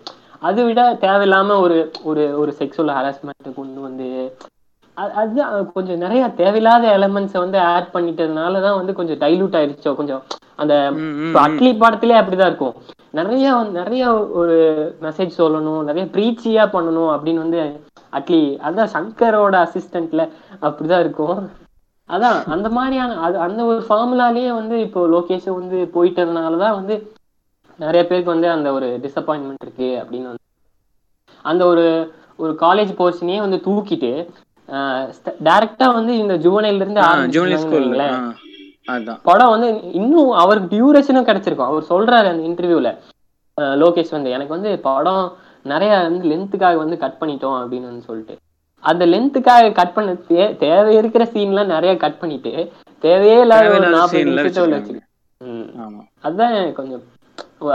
அதை 0.43 0.65
விட 0.65 0.81
தேவையில்லாம 1.01 1.59
ஒரு 1.61 1.79
ஒரு 2.05 2.25
ஒரு 2.39 2.53
செக்ஷுவல் 2.61 2.93
ஹராஸ்மெண்ட் 2.97 3.57
கொண்டு 3.57 3.81
வந்து 3.81 4.09
அது 4.97 5.41
அது 5.43 5.65
கொஞ்சம் 5.73 5.99
நிறைய 5.99 6.23
தேவையில்லாத 6.29 6.85
எலமெண்ட்ஸை 6.99 7.39
வந்து 7.43 7.59
ஆட் 7.73 7.91
பண்ணிட்டதுனால 7.95 8.61
தான் 8.61 8.77
வந்து 8.77 8.93
கொஞ்சம் 8.95 9.19
டைலூட் 9.19 9.57
ஆயிடுச்சோ 9.59 9.95
கொஞ்சம் 9.95 10.23
அந்த 10.57 10.75
அட்லி 11.35 11.71
படத்திலே 11.79 12.19
அப்படிதான் 12.21 12.51
இருக்கும். 12.51 12.77
நிறைய 13.13 13.47
நிறைய 13.73 14.05
ஒரு 14.41 14.57
மெசேஜ் 15.03 15.39
சொல்லணும் 15.39 15.83
நிறைய 15.83 16.05
ப்ரீச்சியா 16.15 16.65
பண்ணணும் 16.75 17.11
அப்படின்னு 17.15 17.45
வந்து 17.45 17.61
அட்லி 18.13 18.41
அதான் 18.69 18.93
சங்கரோட 18.97 19.55
அசிஸ்டன்ட்ல 19.67 20.23
அப்படிதான் 20.63 21.01
இருக்கும். 21.01 21.39
அதான் 22.09 22.39
அந்த 22.47 22.69
மாதிரியான 22.69 23.19
அது 23.21 23.37
அந்த 23.39 23.61
ஒரு 23.65 23.81
ஃபார்முலாலேயே 23.87 24.51
வந்து 24.53 24.79
இப்போ 24.81 25.01
லோகேஷ் 25.07 25.49
வந்து 25.61 25.79
போயிட்டதுனால 25.95 26.59
தான் 26.59 26.77
வந்து 26.81 26.97
நிறைய 27.79 28.03
பேருக்கு 28.07 28.33
வந்து 28.33 28.49
அந்த 28.51 28.73
ஒரு 28.73 28.87
டிசப்பாயின்மெண்ட் 29.03 29.65
இருக்கு 29.67 29.89
அப்படின்னு 30.03 30.29
வந்து 30.31 30.45
அந்த 31.45 31.67
ஒரு 31.67 31.85
ஒரு 32.37 32.53
காலேஜ் 32.61 32.93
போர்ஷனையே 32.99 33.39
வந்து 33.39 33.59
தூக்கிட்டு 33.67 34.13
டைரக்டா 35.49 35.87
வந்து 35.99 36.13
இந்த 36.19 36.35
ஜுவனைல 36.37 36.81
இருந்து 36.83 37.03
படம் 39.23 39.53
வந்து 39.55 39.69
இன்னும் 39.93 40.31
அவருக்கு 40.43 40.69
டியூரேஷனும் 40.73 41.29
கிடைச்சிருக்கும். 41.29 41.71
அவர் 41.71 41.91
சொல்றாரு 41.91 42.27
அந்த 42.33 42.45
இன்டர்வியூல 42.49 42.91
லோகேஷ் 43.83 44.15
வந்து 44.17 44.31
எனக்கு 44.31 44.55
வந்து 44.57 44.79
படம் 44.79 45.25
நிறைய 45.65 45.93
வந்து 45.99 46.25
லென்த்துக்காக 46.31 46.77
வந்து 46.77 46.97
கட் 46.97 47.19
பண்ணிட்டோம் 47.21 47.57
அப்படின்னு 47.61 47.89
வந்து 47.91 48.03
சொல்லிட்டு. 48.03 48.35
அந்த 48.85 49.07
லென்த்துக்காக 49.07 49.73
கட் 49.73 49.95
பண்ண 49.95 50.11
தேவை 50.59 50.95
இருக்கிற 50.97 51.25
சீன்லாம் 51.25 51.73
நிறைய 51.75 51.93
கட் 51.97 52.19
பண்ணிட்டு 52.19 52.53
தேவையே 53.03 53.41
இல்லாத 53.41 53.79
நாற்பது 53.79 54.19
scene 54.19 54.27
ல 54.27 54.41
நிமிஷத்தை 54.41 54.63
உள்ள 54.63 54.77
வச்சிருக்காங்க. 54.77 55.07
வச்சிருக்கு 55.41 55.55
ம். 55.55 55.71
ஆமா. 55.85 56.03
அதான் 56.27 56.73
கொஞ்சம் 56.73 57.03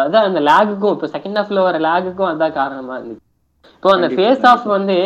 அதான் 0.03 0.27
அந்த 0.29 0.39
லேகுக்கும் 0.49 0.93
இப்போ 0.95 1.07
செகண்ட் 1.15 1.37
ஹாஃப்ல 1.39 1.63
வர 1.67 1.77
லேகுக்கும் 1.87 2.31
அதான் 2.31 2.57
காரணமா 2.59 2.95
இருந்துச்சு 2.97 3.27
இப்போ 3.75 3.91
அந்த 3.97 4.07
ஃபேஸ் 4.15 4.45
ஆஃப் 4.51 4.65
வந்து 4.77 4.97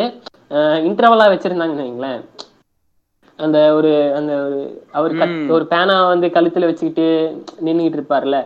இன்டர்வலா 0.88 1.26
வச்சிருந்தாங்கன்னு 1.32 1.86
வைங்களேன். 1.86 2.20
அந்த 3.38 3.58
ஒரு 3.78 3.90
அந்த 4.18 4.32
ஒரு 4.44 4.58
அவர் 4.98 5.12
ஒரு 5.56 5.64
பேனா 5.72 5.96
வந்து 6.12 6.26
கழுத்துல 6.36 6.68
வச்சுக்கிட்டு 6.68 7.06
நின்னுகிட்டு 7.66 7.98
இருப்பார்ல. 7.98 8.36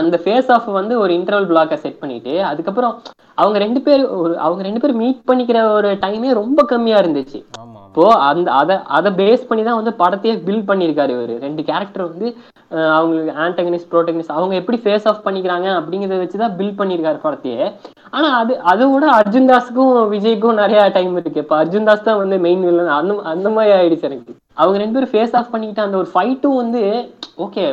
அந்த 0.00 0.16
ஃபேஸ் 0.22 0.50
ஆஃப் 0.54 0.68
வந்து 0.78 0.94
ஒரு 1.02 1.12
இன்டர்வல் 1.18 1.48
பிளாக்கை 1.50 1.76
செட் 1.82 2.00
பண்ணிட்டு 2.02 2.34
அதுக்கப்புறம் 2.50 2.94
அவங்க 3.40 3.58
ரெண்டு 3.64 3.80
பேர் 3.86 4.02
ஒரு 4.20 4.32
அவங்க 4.46 4.62
ரெண்டு 4.68 4.80
பேரும் 4.82 5.00
மீட் 5.02 5.26
பண்ணிக்கிற 5.30 5.58
ஒரு 5.78 5.90
டைமே 6.04 6.30
ரொம்ப 6.42 6.60
கம்மியா 6.72 6.98
இருந்துச்சு. 7.02 7.40
இப்போ 7.92 8.04
அந்த 8.26 8.48
அதை 8.58 8.74
அதை 8.96 9.10
பேஸ் 9.18 9.42
பண்ணி 9.48 9.62
தான் 9.64 9.78
வந்து 9.78 9.92
படத்தையே 10.02 10.34
பில்ட் 10.44 10.68
பண்ணியிருக்காரு 10.68 11.12
இவரு. 11.14 11.34
ரெண்டு 11.46 11.62
கேரக்டர் 11.70 12.04
வந்து 12.10 12.28
அவங்களுக்கு 12.98 13.32
ஆண்டகனிஸ்ட் 13.44 13.88
ப்ரோட்டகனிஸ்ட் 13.90 14.32
அவங்க 14.36 14.54
எப்படி 14.60 14.78
ஃபேஸ் 14.84 15.06
ஆஃப் 15.10 15.24
பண்ணிக்கிறாங்க 15.26 15.66
அப்படிங்கிறத 15.78 16.20
வச்சு 16.20 16.38
தான் 16.42 16.54
பில்ட் 16.58 16.78
பண்ணியிருக்காரு 16.78 17.18
படத்தையே. 17.24 17.64
ஆனா 18.16 18.28
அது 18.38 18.52
அதை 18.72 18.84
விட 18.92 19.06
அர்ஜுன் 19.16 19.48
தாஸுக்கும் 19.50 19.92
விஜய்க்கும் 20.12 20.60
நிறைய 20.62 20.82
டைம் 20.94 21.12
இருக்கு. 21.20 21.42
இப்போ 21.44 21.56
அர்ஜுன் 21.62 21.88
தாஸ் 21.88 22.06
தான் 22.06 22.20
வந்து 22.22 22.36
மெயின் 22.46 22.62
வில்லன் 22.68 22.92
அந்த 22.98 23.16
அந்த 23.32 23.50
மாதிரி 23.56 23.74
ஆயிடுச்சு 23.78 24.08
எனக்கு. 24.10 24.32
அவங்க 24.60 24.78
ரெண்டு 24.82 24.96
பேரும் 24.96 25.12
ஃபேஸ் 25.14 25.36
ஆஃப் 25.40 25.52
பண்ணிக்கிட்டு 25.54 25.84
அந்த 25.86 25.98
ஒரு 26.02 26.08
ஃபைட்டும் 26.14 26.60
வந்து 26.62 26.82
ஓகே 27.46 27.64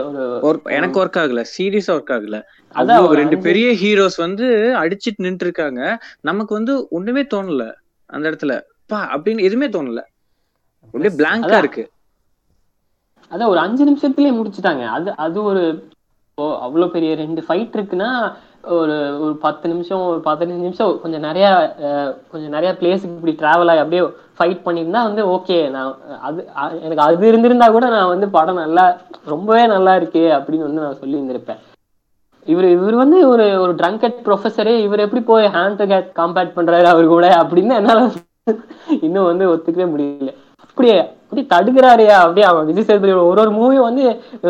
ஒரு 0.50 0.60
எனக்கு 0.80 1.00
ஒர்க் 1.04 1.22
ஆகல. 1.24 1.44
சீரியஸா 1.56 1.94
ஒர்க் 1.98 2.14
ஆகல. 2.18 2.40
அதான் 2.76 3.08
ரெண்டு 3.22 3.40
பெரிய 3.48 3.70
ஹீரோஸ் 3.84 4.18
வந்து 4.26 4.50
அடிச்சிட்டு 4.82 5.26
நின்று 5.28 5.48
இருக்காங்க 5.48 5.82
நமக்கு 6.32 6.54
வந்து 6.60 6.76
ஒண்ணுமே 7.00 7.24
தோணல 7.36 7.66
அந்த 8.10 8.26
இடத்துல. 8.32 8.54
பா 8.90 9.00
அப்படின்னு 9.14 9.46
எதுவுமே 9.48 9.68
தோணல. 9.68 10.02
அப்படியே 10.84 11.12
பிளாங்கா. 11.18 11.58
இருக்கு. 11.58 11.84
அதான் 13.32 13.52
ஒரு 13.54 13.60
அஞ்சு 13.60 13.84
நிமிஷத்துலயே 13.86 14.34
முடிச்சுட்டாங்க. 14.38 14.84
அது 14.98 15.10
அது 15.16 15.44
ஒரு 15.44 15.64
அவ்வளவு 16.66 16.92
பெரிய 16.92 17.16
ரெண்டு 17.16 17.42
ஃபைட் 17.48 17.76
இருக்குன்னா 17.78 18.10
ஒரு 18.76 18.96
ஒரு 19.20 19.34
பத்து 19.36 19.66
நிமிஷம் 19.70 20.02
ஒரு 20.02 20.20
பதினஞ்சு 20.26 20.64
நிமிஷம் 20.66 21.00
கொஞ்சம் 21.02 21.22
நிறைய 21.22 21.48
கொஞ்சம் 22.32 22.50
நிறைய 22.50 22.72
பிளேஸுக்கு 22.80 23.18
இப்படி 23.18 23.34
டிராவல் 23.42 23.72
ஆகி 23.72 23.82
அப்படியே 23.84 24.04
ஃபைட் 24.38 24.66
பண்ணியிருந்தா 24.66 25.02
வந்து 25.04 25.24
ஓகே 25.36 25.58
நான் 25.70 25.92
அது 26.20 26.40
எனக்கு 26.82 27.04
அது 27.06 27.28
இருந்திருந்தா 27.28 27.68
கூட 27.68 27.88
நான் 27.90 28.08
வந்து 28.08 28.30
படம் 28.30 28.56
நல்லா 28.56 28.86
ரொம்பவே 29.26 29.68
நல்லா 29.68 29.96
இருக்கு 29.96 30.24
அப்படின்னு 30.38 30.68
வந்து 30.68 30.86
நான் 30.86 31.00
சொல்லி 31.00 31.20
இருந்திருப்பேன் 31.20 31.62
இவர் 32.48 32.68
இவர் 32.70 32.96
வந்து 32.96 33.18
ஒரு 33.28 33.46
ஒரு 33.60 33.76
ட்ரங்கட் 33.76 34.20
ப்ரொஃபஸரே 34.26 34.76
இவர் 34.80 35.00
எப்படி 35.00 35.24
போய் 35.24 35.48
ஹேண்ட் 35.48 35.80
டு 35.82 35.88
கேட் 35.88 36.10
காம்பேக்ட் 36.16 36.58
பண்றாரு 36.58 36.88
அவர் 36.94 37.08
கூட 37.08 37.28
அப்படின்னு 37.42 37.76
என்னால 37.76 38.04
இன்னும் 39.06 39.30
வந்து 39.30 39.46
ஒத்துக்கவே 39.52 39.88
முடியல. 39.92 40.32
அப்படியே 40.66 40.98
அப்படியே 41.24 41.46
தடுக்கிறாருயா? 41.52 42.16
அப்படியே 42.20 42.46
அவன் 42.48 42.68
விஜய் 42.70 42.88
சேதுபதியோட 42.88 43.24
ஒரு 43.32 43.42
ஒரு 43.42 43.52
மூவி 43.58 43.78
வந்து 43.82 44.04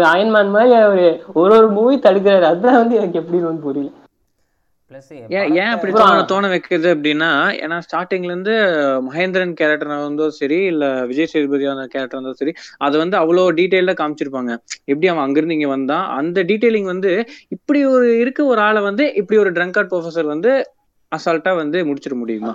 அயன்மேன் 0.09 0.53
மாதிரி 0.55 0.73
அவரு 0.81 1.07
ஒரு 1.35 1.53
ஒரு 1.57 1.69
மூவி 1.77 1.95
தடுக்கிறாரு. 2.05 2.45
அதுதான் 2.51 2.81
வந்து 2.81 2.99
எனக்கு 2.99 3.19
எப்படின்னு 3.21 3.49
வந்து 3.49 3.65
புரியல. 3.67 3.89
பிளஸ் 4.91 5.09
ஏன் 5.31 5.49
ஏன் 5.55 5.71
அப்படி 5.73 5.91
தோண 5.93 6.21
தோண 6.29 6.45
வைக்குது 6.51 6.87
அப்படின்னா 6.93 7.27
ஏன்னா 7.63 7.75
ஸ்டார்டிங்ல 7.85 8.31
இருந்து 8.31 8.53
மகேந்திரன் 9.07 9.53
கேரக்டர் 9.59 9.91
இருந்தோ 9.97 10.27
சரி 10.39 10.59
இல்ல 10.71 10.85
விஜய் 11.09 11.31
சேதுபதியான 11.33 11.85
கேரக்டர் 11.93 12.17
இருந்தோ 12.17 12.33
சரி 12.39 12.53
அது 12.79 12.95
வந்து 12.97 13.15
அவ்வளோ 13.19 13.43
டீட்டெயில 13.59 13.93
காமிச்சிருப்பாங்க. 13.99 14.51
எப்படி 14.87 15.09
அவன் 15.11 15.25
அங்கிருந்து 15.25 15.57
இங்க 15.57 15.69
வந்தான்? 15.69 16.07
அந்த 16.19 16.43
டீட்டெயிலிங் 16.49 16.89
வந்து 16.93 17.11
இப்படி 17.55 17.81
ஒரு 17.93 18.07
இருக்க 18.19 18.45
ஒரு 18.45 18.61
ஆளை 18.61 18.81
வந்து 18.89 19.05
இப்படி 19.21 19.39
ஒரு 19.43 19.51
ட்ரங்கார்ட் 19.51 19.91
ப்ரொஃபசர் 19.93 20.33
வந்து 20.33 20.53
அசால்ட்டா 21.11 21.53
வந்து 21.55 21.79
முடிச்சிட 21.87 22.15
முடியுமா? 22.17 22.53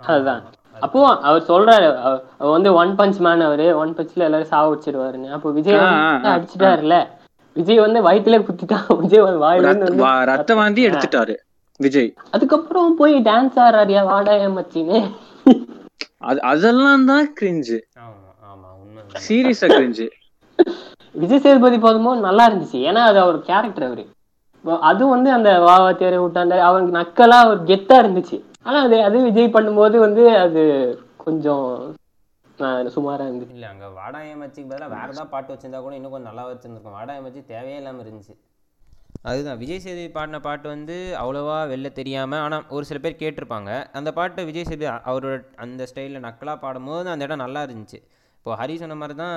அதுதான். 0.00 0.42
அப்போ 0.80 1.18
அவர் 1.20 1.42
சொல்றாரு 1.42 1.86
அவ- 1.98 2.22
அவர் 2.38 2.50
வந்து 2.50 2.74
ஒன் 2.74 2.96
பஞ்ச் 2.96 3.18
மேன் 3.18 3.40
அவரு 3.40 3.76
ஒன் 3.76 3.94
பஞ்ச்ல 3.94 4.20
எல்லாரும் 4.20 4.46
சாவ 4.46 4.74
வச்சிருவாருன்னு. 4.74 5.30
அப்போ 5.30 5.50
விஜய். 5.50 5.78
அடிச்சிட்டாருல 6.30 6.96
விஜய் 7.56 7.78
வந்து 7.78 8.02
வயித்துல 8.02 8.38
குத்திட்டான் 8.42 8.86
விஜய் 9.00 9.20
வாயில 9.20 9.60
ரத்த- 9.60 9.84
வந்து 9.84 10.04
வா- 10.04 10.24
ரத்த 10.24 10.54
வாந்தி 10.54 10.86
எடுத்துட்டாரு 10.88 11.34
விஜய். 11.80 12.10
அதுக்கப்புறம் 12.30 12.96
போய் 12.96 13.14
டான்ஸ் 13.22 13.56
ஆடுறாரியா 13.56 14.04
வாடா 14.04 14.32
என் 14.36 14.56
மச்சின்னு? 14.58 15.00
அது 16.18 16.40
அதெல்லாம் 16.42 17.04
தான் 17.04 17.32
கிரிஞ்சு. 17.40 17.78
சீரியஸா 19.28 19.66
கிரிஞ்சு 19.70 20.06
விஜய் 21.14 21.38
சேதுபதி 21.38 21.78
போதும்போது 21.78 22.20
நல்லா 22.20 22.48
இருந்துச்சு. 22.48 22.78
ஏன்னா 22.88 23.02
அது 23.04 23.20
அவர் 23.20 23.40
கேரக்டர் 23.40 23.84
அவரு. 23.84 24.04
அதுவும் 24.80 25.10
வந்து 25.10 25.30
அந்த 25.32 25.50
வாவா 25.60 25.96
தேரை 25.96 26.18
விட்டாண்ட 26.18 26.58
அவருக்கு 26.60 26.94
நக்கலா 26.98 27.46
ஒரு 27.46 27.60
கெத்தா 27.64 27.96
இருந்துச்சு. 27.96 28.36
ஆனா 28.66 28.78
அது 28.86 28.96
அது 29.08 29.18
விஜய் 29.26 29.54
பண்ணும்போது 29.56 29.96
வந்து 30.06 30.22
அது 30.44 30.62
கொஞ்சம் 31.24 31.66
சுமாரா 32.94 33.24
இருந்துச்சு. 33.28 33.54
இல்ல 33.56 33.66
அங்க 33.72 33.86
வாடாய 33.98 34.34
மச்சிக்கு 34.40 34.70
பதிலா 34.70 34.86
வேற 34.94 35.08
ஏதாவது 35.12 35.32
பாட்டு 35.34 35.52
வச்சிருந்தா 35.52 35.80
கூட 35.84 35.94
இன்னும் 35.98 36.14
கொஞ்சம் 36.14 36.30
நல்லா 36.30 36.44
வச்சிருந்திருக்கும். 36.50 36.96
வாடாய 36.98 37.20
மச்சி 37.24 37.40
தேவையே 37.52 37.78
இல்லாம 37.80 38.02
இருந்துச்சு. 38.04 38.34
அதுதான் 39.28 39.60
விஜய் 39.62 39.82
சேதுபதி 39.84 40.08
பாடின 40.16 40.38
பாட்டு 40.46 40.66
வந்து 40.72 40.96
அவ்வளோவா 41.20 41.58
வெளில 41.72 41.88
தெரியாமல் 42.00 42.42
ஆனால் 42.44 42.66
ஒரு 42.76 42.84
சில 42.90 42.98
பேர் 43.04 43.20
கேட்டிருப்பாங்க. 43.22 43.70
அந்த 43.98 44.10
பாட்டு 44.18 44.48
விஜய் 44.50 44.68
சேதுபதி 44.68 44.88
அவரோட 45.10 45.36
அந்த 45.64 45.86
ஸ்டைலில் 45.90 46.26
நக்கலாக 46.26 46.58
பாடும்போது 46.64 47.12
அந்த 47.14 47.26
இடம் 47.28 47.44
நல்லா 47.44 47.62
இருந்துச்சு. 47.68 47.98
இப்போ 48.38 48.56
ஹரி 48.60 48.74
சொன்ன 48.82 48.96
மாதிரி 49.00 49.14
தான் 49.22 49.36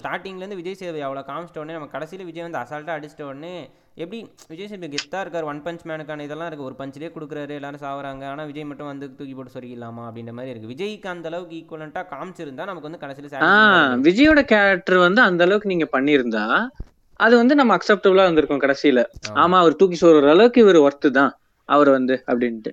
ஸ்டார்டிங்லேருந்து 0.00 0.60
விஜய் 0.60 0.78
சேதுபதி 0.80 1.04
அவ்வளோ 1.08 1.22
காமிச்சிட்ட 1.28 1.62
உடனே 1.62 1.76
நம்ம 1.76 1.90
கடைசியில் 1.92 2.28
விஜய் 2.30 2.46
வந்து 2.46 2.60
அசால்ட்டாக 2.62 2.96
அடிச்சிட்ட 2.98 3.24
உடனே 3.30 3.52
எப்படி 4.02 4.18
விஜய் 4.50 4.68
சேதுபதி 4.70 4.90
கெத்தாக 4.94 5.22
இருக்கார் 5.24 5.46
ஒன் 5.50 5.62
பஞ்ச் 5.64 5.84
மேனுக்கான 5.90 6.24
இதெல்லாம் 6.26 6.48
இருக்குது 6.48 6.68
ஒரு 6.68 6.76
பஞ்சிலே 6.80 7.08
கொடுக்குறாரு 7.14 7.54
எல்லாரும் 7.58 7.82
சாவறாங்க. 7.84 8.24
ஆனால் 8.32 8.48
விஜய் 8.50 8.68
மட்டும் 8.70 8.90
வந்து 8.92 9.06
தூக்கி 9.18 9.34
போட்டு 9.34 9.54
சொருகிடலாமா 9.54 10.02
அப்படின்ற 10.08 10.32
மாதிரி 10.32 10.52
இருக்குது 10.52 10.72
விஜய்க்கு 10.74 11.08
அந்த 11.14 11.28
அளவுக்கு 11.30 11.56
ஈக்குவலண்ட்டாக 11.60 12.06
காமிச்சிருந்தா 12.14 12.66
நமக்கு 12.70 12.88
வந்து 12.90 13.02
கடைசியில் 13.04 14.04
விஜயோட 14.08 14.42
கேரக்டர் 14.54 14.98
வந்து 15.06 15.22
அந்த 15.22 15.44
அளவுக்கு 15.44 15.72
நீங்க 15.74 15.88
பண்ணியிருந்தா 15.96 16.44
அது 17.20 17.34
வந்து 17.36 17.54
நம்ம 17.54 17.76
அக்செப்டபிளா 17.76 18.24
இருந்திருக்கும் 18.26 18.64
கடைசியில. 18.64 19.00
ஆமா. 19.44 19.56
அவர் 19.62 19.78
தூக்கி 19.80 19.96
சொல்ற 20.02 20.28
அளவுக்கு 20.34 20.60
இவர் 20.60 20.76
ஒர்த்து 20.76 21.08
தான் 21.10 21.32
அவர் 21.68 21.88
வந்து 21.88 22.14
அப்படின்ட்டு. 22.26 22.70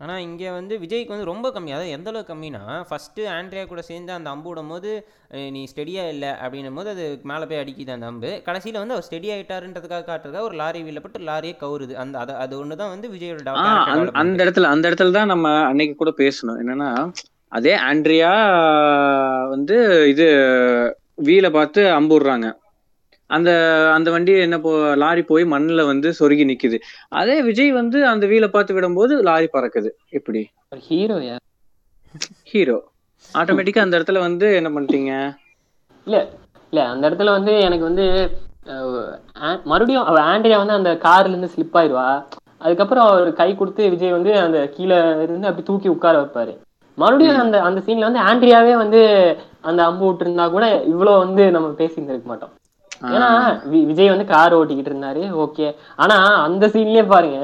ஆனால் 0.00 0.22
இங்கே 0.22 0.48
வந்து 0.50 0.74
விஜய்க்கு 0.78 1.12
வந்து 1.12 1.28
ரொம்ப 1.28 1.48
கம்மி. 1.48 1.70
அதாவது 1.70 1.90
எந்த 1.90 2.08
அளவுக்கு 2.10 2.32
கம்மினா 2.32 2.60
ஃபஸ்ட்டு 2.88 3.22
ஆண்ட்ரியா 3.34 3.62
கூட 3.66 3.82
சேர்ந்து 3.82 4.12
அந்த 4.12 4.28
அம்பு 4.30 4.48
விடும் 4.48 4.68
போது 4.68 4.90
நீ 5.52 5.60
ஸ்டெடியாக 5.64 6.12
இல்லை? 6.14 6.30
அப்படின்னும் 6.42 6.74
போது 6.74 6.90
அது 6.90 7.04
மேலே 7.22 7.44
போய் 7.44 7.60
அடிக்குது 7.60 7.94
அந்த 7.94 8.06
அம்பு. 8.06 8.30
கடைசியில் 8.46 8.78
வந்து 8.78 8.94
அவர் 8.94 9.06
ஸ்டெடி 9.06 9.30
ஆகிட்டாருன்றதுக்காக 9.34 10.04
காட்டுறதுக்காக 10.04 10.48
ஒரு 10.48 10.56
லாரி 10.56 10.82
வீல்ல 10.82 11.00
பட்டு 11.00 11.26
லாரியே 11.28 11.54
கவுருது. 11.60 11.94
அந்த 11.94 12.18
அது 12.18 12.34
அது 12.36 12.58
ஒன்று 12.58 12.76
தான் 12.76 12.92
வந்து 12.94 13.08
விஜயோட 13.08 13.54
அந்த- 14.22 14.44
இடத்துல 14.44 14.68
அந்த 14.72 14.84
இடத்துல 14.90 15.12
தான் 15.12 15.32
நம்ம 15.34 15.54
அன்னைக்கு 15.66 15.96
கூட 15.96 16.12
பேசணும். 16.18 16.60
என்னன்னா 16.62 16.90
அதே 17.52 17.74
ஆண்ட்ரியா 17.88 18.30
வந்து 19.50 19.76
இது 20.08 20.26
வீல 21.24 21.50
பார்த்து 21.50 21.82
அம்புடுறாங்க 21.92 22.46
அந்த 23.30 23.50
அந்த 23.94 24.08
வண்டி 24.14 24.32
என்ன 24.40 24.56
போ 24.60 24.70
லாரி 25.02 25.22
போய் 25.22 25.44
மண்ணுல 25.52 25.84
வந்து 25.86 26.08
சொருகி 26.18 26.44
நிக்குது. 26.50 26.78
அதே 27.20 27.36
விஜய் 27.48 27.72
வந்து 27.78 27.98
அந்த 28.12 28.24
வீலை 28.32 28.48
பார்த்து 28.50 28.76
விடும்போது 28.76 29.14
லாரி 29.28 29.48
பறக்குது. 29.54 29.90
எப்படி? 30.18 30.42
ஹீரோயா 30.86 31.36
ஹீரோ 32.50 32.78
ஆட்டோமேட்டிக்கா 33.30 33.84
அந்த 33.84 33.98
இடத்துல 33.98 34.20
வந்து 34.26 34.46
என்ன 34.58 34.68
பண்ணிட்டீங்க? 34.74 35.12
இல்ல 36.06 36.16
இல்ல 36.72 36.80
அந்த 36.92 37.04
இடத்துல 37.08 37.32
வந்து 37.38 37.52
எனக்கு 37.66 37.88
வந்து 37.88 38.04
மறுபடியும் 39.70 40.06
அவ 40.10 40.18
ஆண்ட்ரியா 40.30 40.58
வந்து 40.62 40.78
அந்த 40.78 40.90
கார்ல 41.04 41.32
இருந்து 41.32 41.52
ஸ்லிப் 41.54 41.76
ஆயிடுவா 41.80 42.08
அதுக்கப்புறம் 42.64 43.06
அவர் 43.08 43.28
கை 43.40 43.48
கொடுத்து 43.54 43.90
விஜய் 43.92 44.16
வந்து 44.16 44.32
அந்த 44.44 44.58
கீழே 44.76 44.98
இருந்து 45.24 45.48
அப்படி 45.48 45.64
தூக்கி 45.66 45.88
உட்கார 45.94 46.16
வைப்பாரு. 46.20 46.52
மறுபடியும் 46.98 47.42
அந்த 47.44 47.56
அந்த 47.68 47.80
சீன்ல 47.86 48.08
வந்து 48.08 48.22
ஆண்ட்ரியாவே 48.28 48.74
வந்து 48.82 49.00
அந்த 49.68 49.80
அம்பு 49.88 50.04
விட்டு 50.06 50.24
இருந்தா 50.26 50.46
கூட 50.54 50.66
இவ்வளவு 50.92 51.22
வந்து 51.24 51.44
நம்ம 51.56 51.68
பேசிட்டு 51.80 52.12
இருக்க 52.12 52.28
மாட்டோம். 52.32 52.52
ஏன்னா 53.14 53.28
விஜய் 53.88 54.12
வந்து 54.12 54.26
கார் 54.32 54.56
ஓட்டிக்கிட்டு 54.58 54.90
இருந்தாரு 54.92 55.22
ஓகே. 55.44 55.66
ஆனா 56.02 56.16
அந்த 56.46 56.66
சீன்லயே 56.74 57.04
பாருங்க 57.12 57.38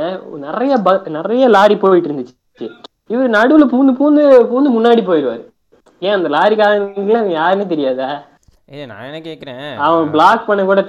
நிறைய 0.47 0.77
நிறைய 1.19 1.49
லாரி 1.57 1.77
போயிட்டு 1.85 2.09
இருந்துச்சு. 2.11 2.69
இவர் 3.15 3.35
நடுவுல 3.39 3.65
பூந்து 3.73 3.93
பூந்து 4.01 4.23
பூந்து 4.51 4.77
முன்னாடி 4.77 5.03
போயிடுவாரு. 5.09 5.43
ஏன் 6.07 6.17
அந்த 6.19 6.29
லாரிக்காரங்களுக்கு 6.37 7.39
யாருன்னு 7.39 7.73
தெரியாதா? 7.73 8.11
ஏய் 8.75 8.89
நான் 8.91 9.07
என்ன 9.09 9.21
கேட்குறேன் 9.29 9.65
அவன் 9.87 10.13
பிளாக் 10.15 10.49
பண்ண 10.49 10.65
கூட 10.71 10.83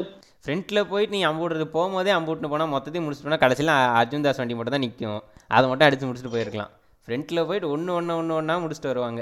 ஃப்ரண்ட்டில் 0.46 0.88
போயிட்டு 0.92 1.16
நீ 1.16 1.22
அம்பு 1.28 1.44
விடுறது 1.44 1.66
போகும்போதே 1.76 2.12
அம்பு 2.16 2.30
விட்டுன்னு 2.32 2.54
போனால் 2.54 2.72
மொத்தத்தையும் 2.74 3.06
முடிச்சுட்டு 3.06 3.28
போனால் 3.28 3.44
கடைசியில் 3.44 3.72
அர்ஜுன் 4.00 4.26
தாஸ் 4.26 4.42
வண்டி 4.42 4.56
மட்டும் 4.58 4.76
தான் 4.76 4.86
நிற்கும் 4.86 5.22
அதை 5.56 5.66
மட்டும் 5.70 5.88
அடித்து 5.88 6.08
முடிச்சுட்டு 6.08 6.34
போயிருக்கலாம். 6.34 6.72
ஃப்ரண்ட்டில் 7.06 7.46
போயிட்டு 7.50 7.70
ஒன்று 7.76 7.92
ஒன்று 8.00 8.18
ஒன்று 8.22 8.36
ஒன்றா 8.40 8.56
முடிச்சுட்டு 8.64 8.92
வருவாங்க. 8.92 9.22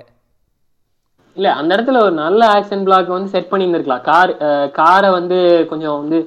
இல்ல 1.37 1.49
அந்த 1.59 1.71
இடத்துல 1.75 1.99
ஒரு 2.05 2.15
நல்ல 2.23 2.41
ஆக்ஷன் 2.55 2.85
பிளாக் 2.87 3.15
வந்து 3.15 3.33
செட் 3.35 3.51
பண்ணியிருந்திருக்கலாம். 3.51 4.05
கார் 4.09 4.31
காரை 4.79 5.09
வந்து 5.19 5.37
கொஞ்சம் 5.69 5.99
வந்து 6.01 6.17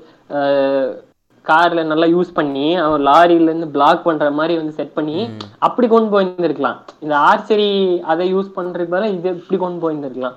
கார்ல 1.45 1.81
நல்லா 1.91 2.07
யூஸ் 2.13 2.31
பண்ணி 2.37 2.67
அவன் 2.85 3.03
லாரியில 3.09 3.49
இருந்து 3.51 3.67
பிளாக் 3.75 4.05
பண்ற 4.07 4.31
மாதிரி 4.39 4.55
வந்து 4.61 4.77
செட் 4.79 4.95
பண்ணி 4.99 5.19
அப்படி 5.67 5.87
கொண்டு 5.89 6.13
போயிருந்திருக்கலாம். 6.15 6.79
இந்த 7.05 7.15
ஆர்ச்சரி 7.29 7.69
அதை 8.13 8.27
யூஸ் 8.35 8.49
பண்றதுக்கு 8.57 8.95
பதிலா 8.95 9.11
இது 9.17 9.29
இப்படி 9.41 9.59
கொண்டு 9.65 9.83
போயிருந்திருக்கலாம். 9.83 10.37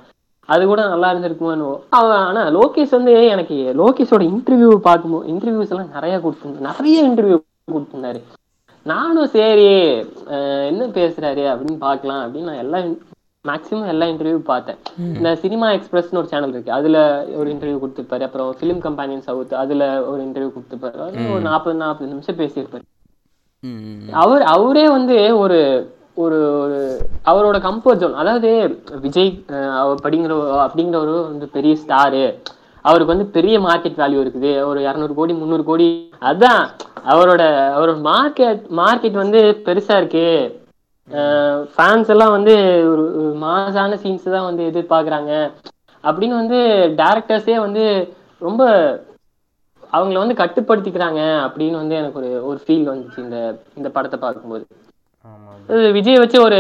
அது 0.49 0.63
கூட 0.71 0.81
நல்லா 0.93 1.07
இருந்திருக்குமோ 1.13 1.71
அவன் 1.99 2.21
ஆனா 2.27 2.41
லோகேஷ் 2.57 2.97
வந்து 2.97 3.13
எனக்கு 3.33 3.55
லோகேஷோட 3.81 4.23
இன்டர்வியூ 4.33 4.71
பார்க்கும்போது 4.89 5.29
இன்டர்வியூஸ் 5.33 5.71
எல்லாம் 5.73 5.95
நிறைய 5.97 6.17
கொடுத்துருந்தாரு 6.25 6.67
நிறைய 6.71 6.97
இன்டர்வியூ 7.09 7.37
கொடுத்துருந்தாரு. 7.75 8.21
நானும் 8.85 9.33
சரி 9.35 9.65
என்ன 10.69 10.83
பேசுறாரு 10.99 11.45
அப்படின்னு 11.53 11.79
பார்க்கலாம் 11.87 12.21
அப்படின்னு 12.25 12.49
நான் 12.51 12.63
எல்லா 12.65 12.79
மேக்ஸிமம் 13.49 13.91
எல்லா 13.93 14.05
இன்டர்வியூ 14.11 14.39
பார்த்தேன். 14.51 14.79
இந்த 15.17 15.31
சினிமா 15.43 15.67
எக்ஸ்பிரஸ்னு 15.77 16.21
ஒரு 16.21 16.31
சேனல் 16.33 16.53
இருக்கு. 16.55 16.71
அதுல 16.79 16.99
ஒரு 17.39 17.47
இன்டர்வியூ 17.53 17.79
கொடுத்துருப்பாரு. 17.83 18.25
அப்புறம் 18.27 18.49
ஃபிலிம் 18.59 18.81
கம்பெனியன் 18.87 19.25
சவுத் 19.29 19.53
அதுல 19.63 19.83
ஒரு 20.11 20.21
இன்டர்வியூ 20.27 20.51
கொடுத்துருப்பாரு. 20.55 20.97
ஒரு 21.33 21.43
நாற்பது 21.49 21.77
நாற்பது 21.83 22.11
நிமிஷம் 22.13 22.39
பேசியிருப்பாரு. 22.41 22.85
அவர் 24.23 24.43
அவரே 24.55 24.87
வந்து 24.97 25.15
ஒரு 25.43 25.59
ஒரு 26.25 26.37
ஒரு 26.63 26.77
அவரோட 27.29 27.57
கம்ஃபர்ட் 27.65 28.01
ஜோன் 28.01 28.19
அதாவது 28.21 28.51
விஜய் 29.03 29.31
அவர் 29.81 30.03
படிங்கிற 30.05 30.35
அப்படிங்கிறவரு 30.65 31.17
வந்து 31.31 31.47
பெரிய 31.57 31.73
ஸ்டாரு 31.81 32.23
அவருக்கு 32.85 33.13
வந்து 33.13 33.27
பெரிய 33.37 33.55
மார்க்கெட் 33.65 33.99
வேல்யூ 34.01 34.19
இருக்குது. 34.25 34.51
ஒரு 34.69 34.79
இரநூறு 34.87 35.13
கோடி 35.19 35.33
முந்நூறு 35.39 35.63
கோடி. 35.69 35.87
அதான் 36.29 36.63
அவரோட 37.11 37.41
அவரோட 37.75 37.97
மார்க்கெட் 38.11 38.63
மார்க்கெட் 38.79 39.17
வந்து 39.23 39.41
பெருசா 39.65 39.97
இருக்கு. 40.01 40.25
ஃபேன்ஸ் 41.73 42.09
எல்லாம் 42.13 42.35
வந்து 42.37 42.53
ஒரு 42.91 43.03
மாசான 43.43 43.97
சீன்ஸ் 44.03 44.25
தான் 44.35 44.47
வந்து 44.49 44.63
எதிர்பார்க்கறாங்க. 44.71 45.33
அப்படின்னு 46.03 46.35
வந்து 46.41 46.59
டேரக்டர்ஸே 47.01 47.57
வந்து 47.65 47.83
ரொம்ப 48.47 48.63
அவங்கள 49.97 50.17
வந்து 50.21 50.41
கட்டுப்படுத்திக்கிறாங்க 50.41 51.21
அப்படின்னு 51.45 51.77
வந்து 51.81 51.95
எனக்கு 51.99 52.19
ஒரு 52.21 52.31
ஒரு 52.49 52.59
ஃபீல் 52.63 52.89
வந்துச்சு 52.91 53.19
இந்த 53.25 53.37
இந்த 53.79 53.89
படத்தை 53.95 54.17
பார்க்கும்போது. 54.25 54.65
விஜய் 55.97 56.21
வச்சு 56.23 56.37
ஒரு 56.47 56.59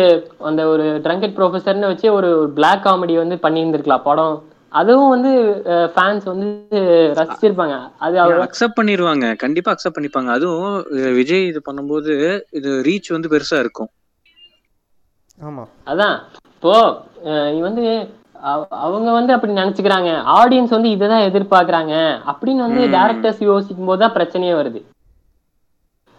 அந்த 0.49 0.61
ஒரு 0.73 0.85
ட்ரங்கெட் 1.05 1.35
ப்ரொஃபஸர்னு 1.37 1.91
வச்சு 1.91 2.07
ஒரு 2.19 2.29
பிளாக் 2.57 2.85
காமெடி 2.85 3.15
வந்து 3.23 3.35
பண்ணியிருந்திருக்கலாம் 3.45 4.07
படம். 4.07 4.37
அதுவும் 4.79 5.11
வந்து 5.15 5.31
ஃபேன்ஸ் 5.93 6.25
வந்து 6.31 6.47
ரசிச்சிருப்பாங்க. 7.19 7.75
அது 8.05 8.15
அவர் 8.23 8.45
அக்செப்ட் 8.47 8.79
பண்ணிடுவாங்க 8.79 9.27
கண்டிப்பா 9.43 9.71
அக்செப்ட் 9.73 9.97
பண்ணிப்பாங்க. 9.97 10.31
அதுவும் 10.37 10.73
விஜய் 11.19 11.47
இது 11.51 11.61
பண்ணும்போது 11.69 12.13
இது 12.59 12.71
ரீச் 12.89 13.15
வந்து 13.15 13.31
பெருசா 13.35 13.59
இருக்கும். 13.65 13.91
அதான். 15.85 16.19
இப்போ 16.53 17.01
வந்து 17.61 18.09
அவ- 18.41 18.67
அவங்க 18.69 19.11
வந்து 19.11 19.33
அப்படி 19.33 19.53
நினைச்சுக்கிறாங்க. 19.53 20.21
ஆடியன்ஸ் 20.23 20.69
வந்து 20.69 20.89
இததான் 20.89 21.31
எதிர்பார்க்கறாங்க. 21.31 22.19
அப்படின்னு 22.27 22.55
வந்து 22.55 22.87
டேரக்டர்ஸ் 22.87 23.43
யோசிக்கும் 23.43 23.85
போது 23.85 23.99
தான் 23.99 24.13
பிரச்சனையே 24.13 24.53
வருது. 24.53 24.83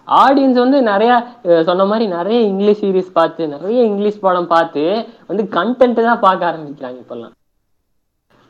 ஆடியன்ஸ் 0.06 0.58
வந்து 0.58 0.82
நிறைய 0.82 1.26
சொன்ன 1.64 1.84
மாதிரி 1.84 2.06
நிறைய 2.06 2.40
இங்கிலீஷ் 2.40 2.84
சீரிஸ் 2.84 3.12
பார்த்து 3.12 3.48
நிறைய 3.48 3.82
இங்கிலீஷ் 3.84 4.20
படம் 4.20 4.46
பார்த்து 4.46 5.06
வந்து 5.26 5.42
கண்டென்ட் 5.42 6.04
தான் 6.04 6.20
பார்க்க 6.20 6.50
ஆரம்பிக்கிறாங்க 6.50 6.96
இப்பெல்லாம். 7.06 7.30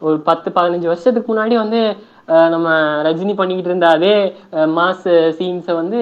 ஒரு 0.01 0.21
பத்து 0.21 0.51
பதினஞ்சு 0.51 0.87
வருஷத்துக்கு 0.87 1.35
முன்னாடி 1.35 1.55
வந்து 1.55 1.97
அஹ் 2.29 2.49
நம்ம 2.49 2.71
ரஜினி 3.03 3.35
பண்ணிக்கிட்டு 3.35 3.65
இருந்த 3.65 3.89
அதே 3.89 4.37
மாஸ் 4.53 5.35
சீன்ஸை 5.39 5.75
வந்து 5.75 6.01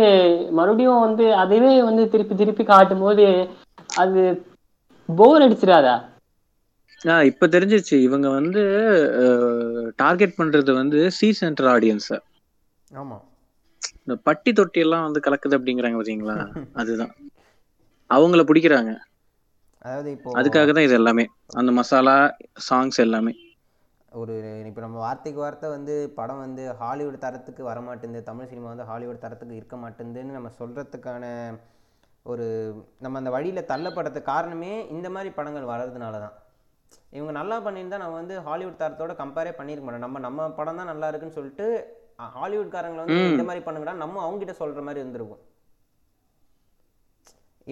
மறுபடியும் 0.51 1.01
வந்து 1.01 1.35
அதுவே 1.35 1.83
வந்து 1.83 2.09
திருப்பி 2.09 2.35
திருப்பி 2.35 2.65
காட்டும் 2.65 3.01
போது 3.01 3.49
அது 3.97 4.47
போர் 5.09 5.45
அடிச்சிடாதா? 5.45 5.95
ஆஹ் 7.01 7.27
இப்ப 7.29 7.49
தெரிஞ்சிருச்சு. 7.53 7.97
இவங்க 8.07 8.29
வந்து 8.37 8.63
டார்கெட் 9.99 10.39
பண்றது 10.39 10.71
வந்து 10.79 11.01
சி 11.17 11.29
சென்டர் 11.41 11.71
ஆடியன்ஸ 11.73 12.09
ஆமாம் 12.91 13.25
இந்த 14.01 14.15
பட்டி 14.27 14.51
தொட்டி 14.55 14.81
எல்லாம் 14.83 15.07
வந்து 15.07 15.21
கலக்குது 15.25 15.57
அப்படிங்கிறாங்க 15.59 15.99
பாத்தீங்களா? 15.99 16.37
அதுதான். 16.81 17.13
அவங்கள 18.11 18.43
பிடிக்கிறாங்க. 18.47 18.91
அதாவது 19.85 20.11
இப்போ 20.17 20.33
அதுக்காக 20.39 20.71
தான் 20.73 20.87
இது 20.87 20.97
எல்லாமே. 20.99 21.25
அந்த 21.57 21.71
மசாலா 21.79 22.17
சாங்ஸ் 22.67 23.01
எல்லாமே. 23.07 23.35
ஒரு 24.13 24.35
இப்போ 24.69 24.81
நம்ம 24.83 24.99
வார்த்தைக்கு 25.01 25.41
வார்த்தை 25.41 25.69
வந்து 25.73 25.95
படம் 26.17 26.43
வந்து 26.43 26.63
ஹாலிவுட் 26.79 27.23
தரத்துக்கு 27.25 27.63
வர 27.65 27.79
மாட்டேங்குது 27.87 28.29
தமிழ் 28.29 28.51
சினிமா 28.51 28.69
வந்து 28.73 28.89
ஹாலிவுட் 28.91 29.23
தரத்துக்கு 29.25 29.59
இருக்க 29.59 29.77
மாட்டேங்குதுன்னு 29.83 30.37
நம்ம 30.37 30.53
சொல்கிறதுக்கான 30.59 31.25
ஒரு 32.33 32.47
நம்ம 33.05 33.19
அந்த 33.21 33.31
வழியில் 33.37 33.69
தள்ளப்படுறதுக்கு 33.71 34.31
காரணமே 34.33 34.73
இந்த 34.97 35.09
மாதிரி 35.17 35.31
படங்கள் 35.39 35.71
வர்றதுனால 35.73 36.21
தான் 36.25 36.37
இவங்க 37.17 37.33
நல்லா 37.39 37.57
பண்ணியிருந்தா 37.65 37.99
நம்ம 38.03 38.17
வந்து 38.21 38.35
ஹாலிவுட் 38.47 38.81
தரத்தோட 38.81 39.13
கம்பேரே 39.21 39.53
பண்ணியிருக்க 39.59 39.87
மாட்டோம். 39.87 40.07
நம்ம 40.07 40.21
நம்ம 40.27 40.49
படம் 40.59 40.79
தான் 40.81 40.91
நல்லா 40.93 41.09
இருக்குன்னு 41.11 41.39
சொல்லிட்டு 41.39 41.67
ஹாலிவுட்காரங்களை 42.39 43.03
வந்து 43.05 43.33
இந்த 43.35 43.45
மாதிரி 43.49 43.63
பண்ணுங்கடா 43.67 43.95
நம்ம 44.05 44.21
அவங்ககிட்ட 44.25 44.55
சொல்கிற 44.61 44.83
மாதிரி 44.87 45.03
இருந்திருக்கும். 45.03 45.43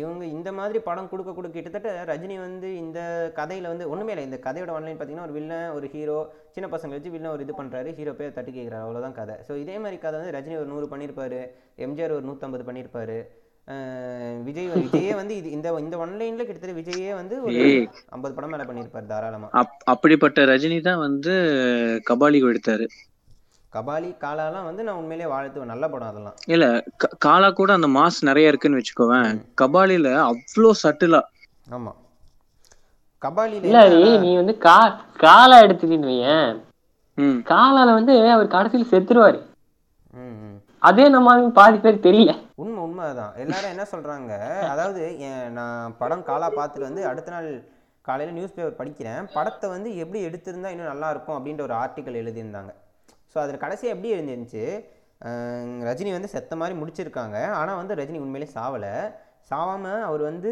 இவங்க 0.00 0.24
இந்த 0.36 0.50
மாதிரி 0.58 0.78
படம் 0.86 1.10
கொடுக்க 1.10 1.32
கொடுக்க 1.34 1.56
கிட்டத்தட்ட 1.56 1.90
ரஜினி 2.10 2.36
வந்து 2.46 2.68
இந்த 2.82 3.00
கதையில 3.36 3.70
வந்து 3.72 3.84
ஒண்ணுமே 3.92 4.12
இல்லை. 4.14 4.24
இந்த 4.28 4.38
கதையோட 4.46 4.70
ஒன்லைன் 4.78 4.96
பார்த்தீங்கன்னா 4.98 5.26
ஒரு 5.28 5.36
வில்லன் 5.38 5.68
ஒரு 5.76 5.86
ஹீரோ 5.94 6.16
சின்ன 6.54 6.68
பசங்க 6.72 6.96
வச்சு 6.96 7.14
வில்லன் 7.14 7.34
ஒரு 7.34 7.44
இது 7.46 7.54
பண்றாரு. 7.60 7.90
ஹீரோ 7.98 8.14
பேர் 8.20 8.36
தட்டி 8.38 8.52
கேட்குறாரு 8.56 8.84
அவ்வளவுதான் 8.86 9.16
கதை. 9.20 9.36
ஸோ 9.48 9.54
இதே 9.62 9.76
மாதிரி 9.84 9.98
கதை 10.04 10.16
வந்து 10.20 10.34
ரஜினி 10.36 10.56
ஒரு 10.62 10.70
நூறு 10.72 10.88
பண்ணியிருப்பாரு. 10.92 11.40
எம்ஜிஆர் 11.86 12.16
ஒரு 12.18 12.26
நூற்றம்பது 12.30 12.66
பண்ணியிருப்பாரு. 12.70 13.18
விஜய் 14.44 14.68
விஜயே 14.68 15.14
வந்து 15.14 15.36
இது 15.36 15.50
இந்த 15.50 15.76
இந்த 15.78 15.96
ஒன்லைன்ல 15.96 16.44
கிட்டத்தட்ட 16.44 16.80
விஜயே 16.80 17.14
வந்து 17.14 17.42
ஒரு. 17.42 17.88
ஐம்பது 18.08 18.34
படம் 18.34 18.50
மேல 18.50 18.62
பண்ணியிருப்பாரு 18.62 19.06
தாராளமா. 19.06 19.48
அப் 19.50 19.72
அப்படிப்பட்ட 19.84 20.44
ரஜினி 20.44 20.80
தான் 20.80 20.98
வந்து 20.98 21.32
கபாலி 22.10 22.54
எடுத்தாரு. 22.54 22.86
கபாலி 23.72 24.14
காலாலாம் 24.20 24.64
வந்து 24.64 24.82
நான் 24.82 24.94
உண்மையிலேயே 24.94 25.36
வாழ்த்துவேன். 25.36 25.64
நல்ல 25.64 25.88
படம் 25.88 26.08
அதெல்லாம். 26.08 26.34
இல்ல 26.46 26.84
க- 26.96 27.10
காலா 27.18 27.50
கூட 27.50 27.72
அந்த 27.72 27.86
மாஸ் 27.86 28.20
நிறைய 28.20 28.48
இருக்குன்னு 28.48 28.80
வச்சுக்கோவேன். 28.80 29.44
கபாலில 29.60 30.30
அவ்வளோ 30.30 30.70
சட்டிலா. 30.82 31.20
ஆமா. 31.70 31.92
கபாலில 33.22 33.62
இல்ல 33.62 34.18
நீ 34.18 34.34
வந்து 34.34 34.58
கா 34.58 35.04
காலா 35.18 35.60
ம். 37.14 37.42
காலால 37.44 37.92
வந்து 37.92 38.30
அவர் 38.30 38.46
கடைசியில் 38.46 38.86
செத்துருவாரு. 38.90 39.40
அதே 40.78 41.08
நம்ம 41.08 41.48
பாதி 41.48 41.78
பேர் 41.78 41.94
தெரியல. 41.94 42.38
உண்மை 42.54 42.73
உண்மை 42.86 43.06
தான் 43.20 43.34
எல்லாரும் 43.42 43.72
என்ன 43.74 43.84
சொல்கிறாங்க 43.92 44.32
அதாவது 44.72 45.02
என் 45.28 45.54
நான் 45.58 45.94
படம் 46.00 46.26
காலா 46.30 46.48
பார்த்துட்டு 46.58 46.88
வந்து 46.88 47.02
அடுத்த 47.10 47.32
நாள் 47.36 47.48
காலையில் 48.08 48.36
நியூஸ் 48.36 48.54
பேப்பர் 48.56 48.80
படிக்கிறேன். 48.80 49.28
படத்தை 49.36 49.66
வந்து 49.74 49.90
எப்படி 50.02 50.20
எடுத்திருந்தா 50.28 50.72
இன்னும் 50.74 50.90
நல்லாயிருக்கும் 50.92 51.36
அப்படின்ற 51.36 51.62
ஒரு 51.68 51.74
ஆர்டிக்கல் 51.82 52.20
எழுதியிருந்தாங்க. 52.22 52.72
ஸோ 53.32 53.36
அதில் 53.44 53.62
கடைசியாக 53.62 53.94
எப்படி 53.94 54.12
எழுந்திருந்துச்சு? 54.16 54.64
ரஜினி 55.88 56.10
வந்து 56.16 56.32
செத்த 56.34 56.56
மாதிரி 56.60 56.74
முடிச்சிருக்காங்க. 56.80 57.38
ஆனால் 57.60 57.78
வந்து 57.80 57.96
ரஜினி 58.00 58.18
உண்மையிலே 58.24 58.48
சாவலை. 58.56 58.94
சாவாமல் 59.50 60.04
அவர் 60.08 60.22
வந்து 60.28 60.50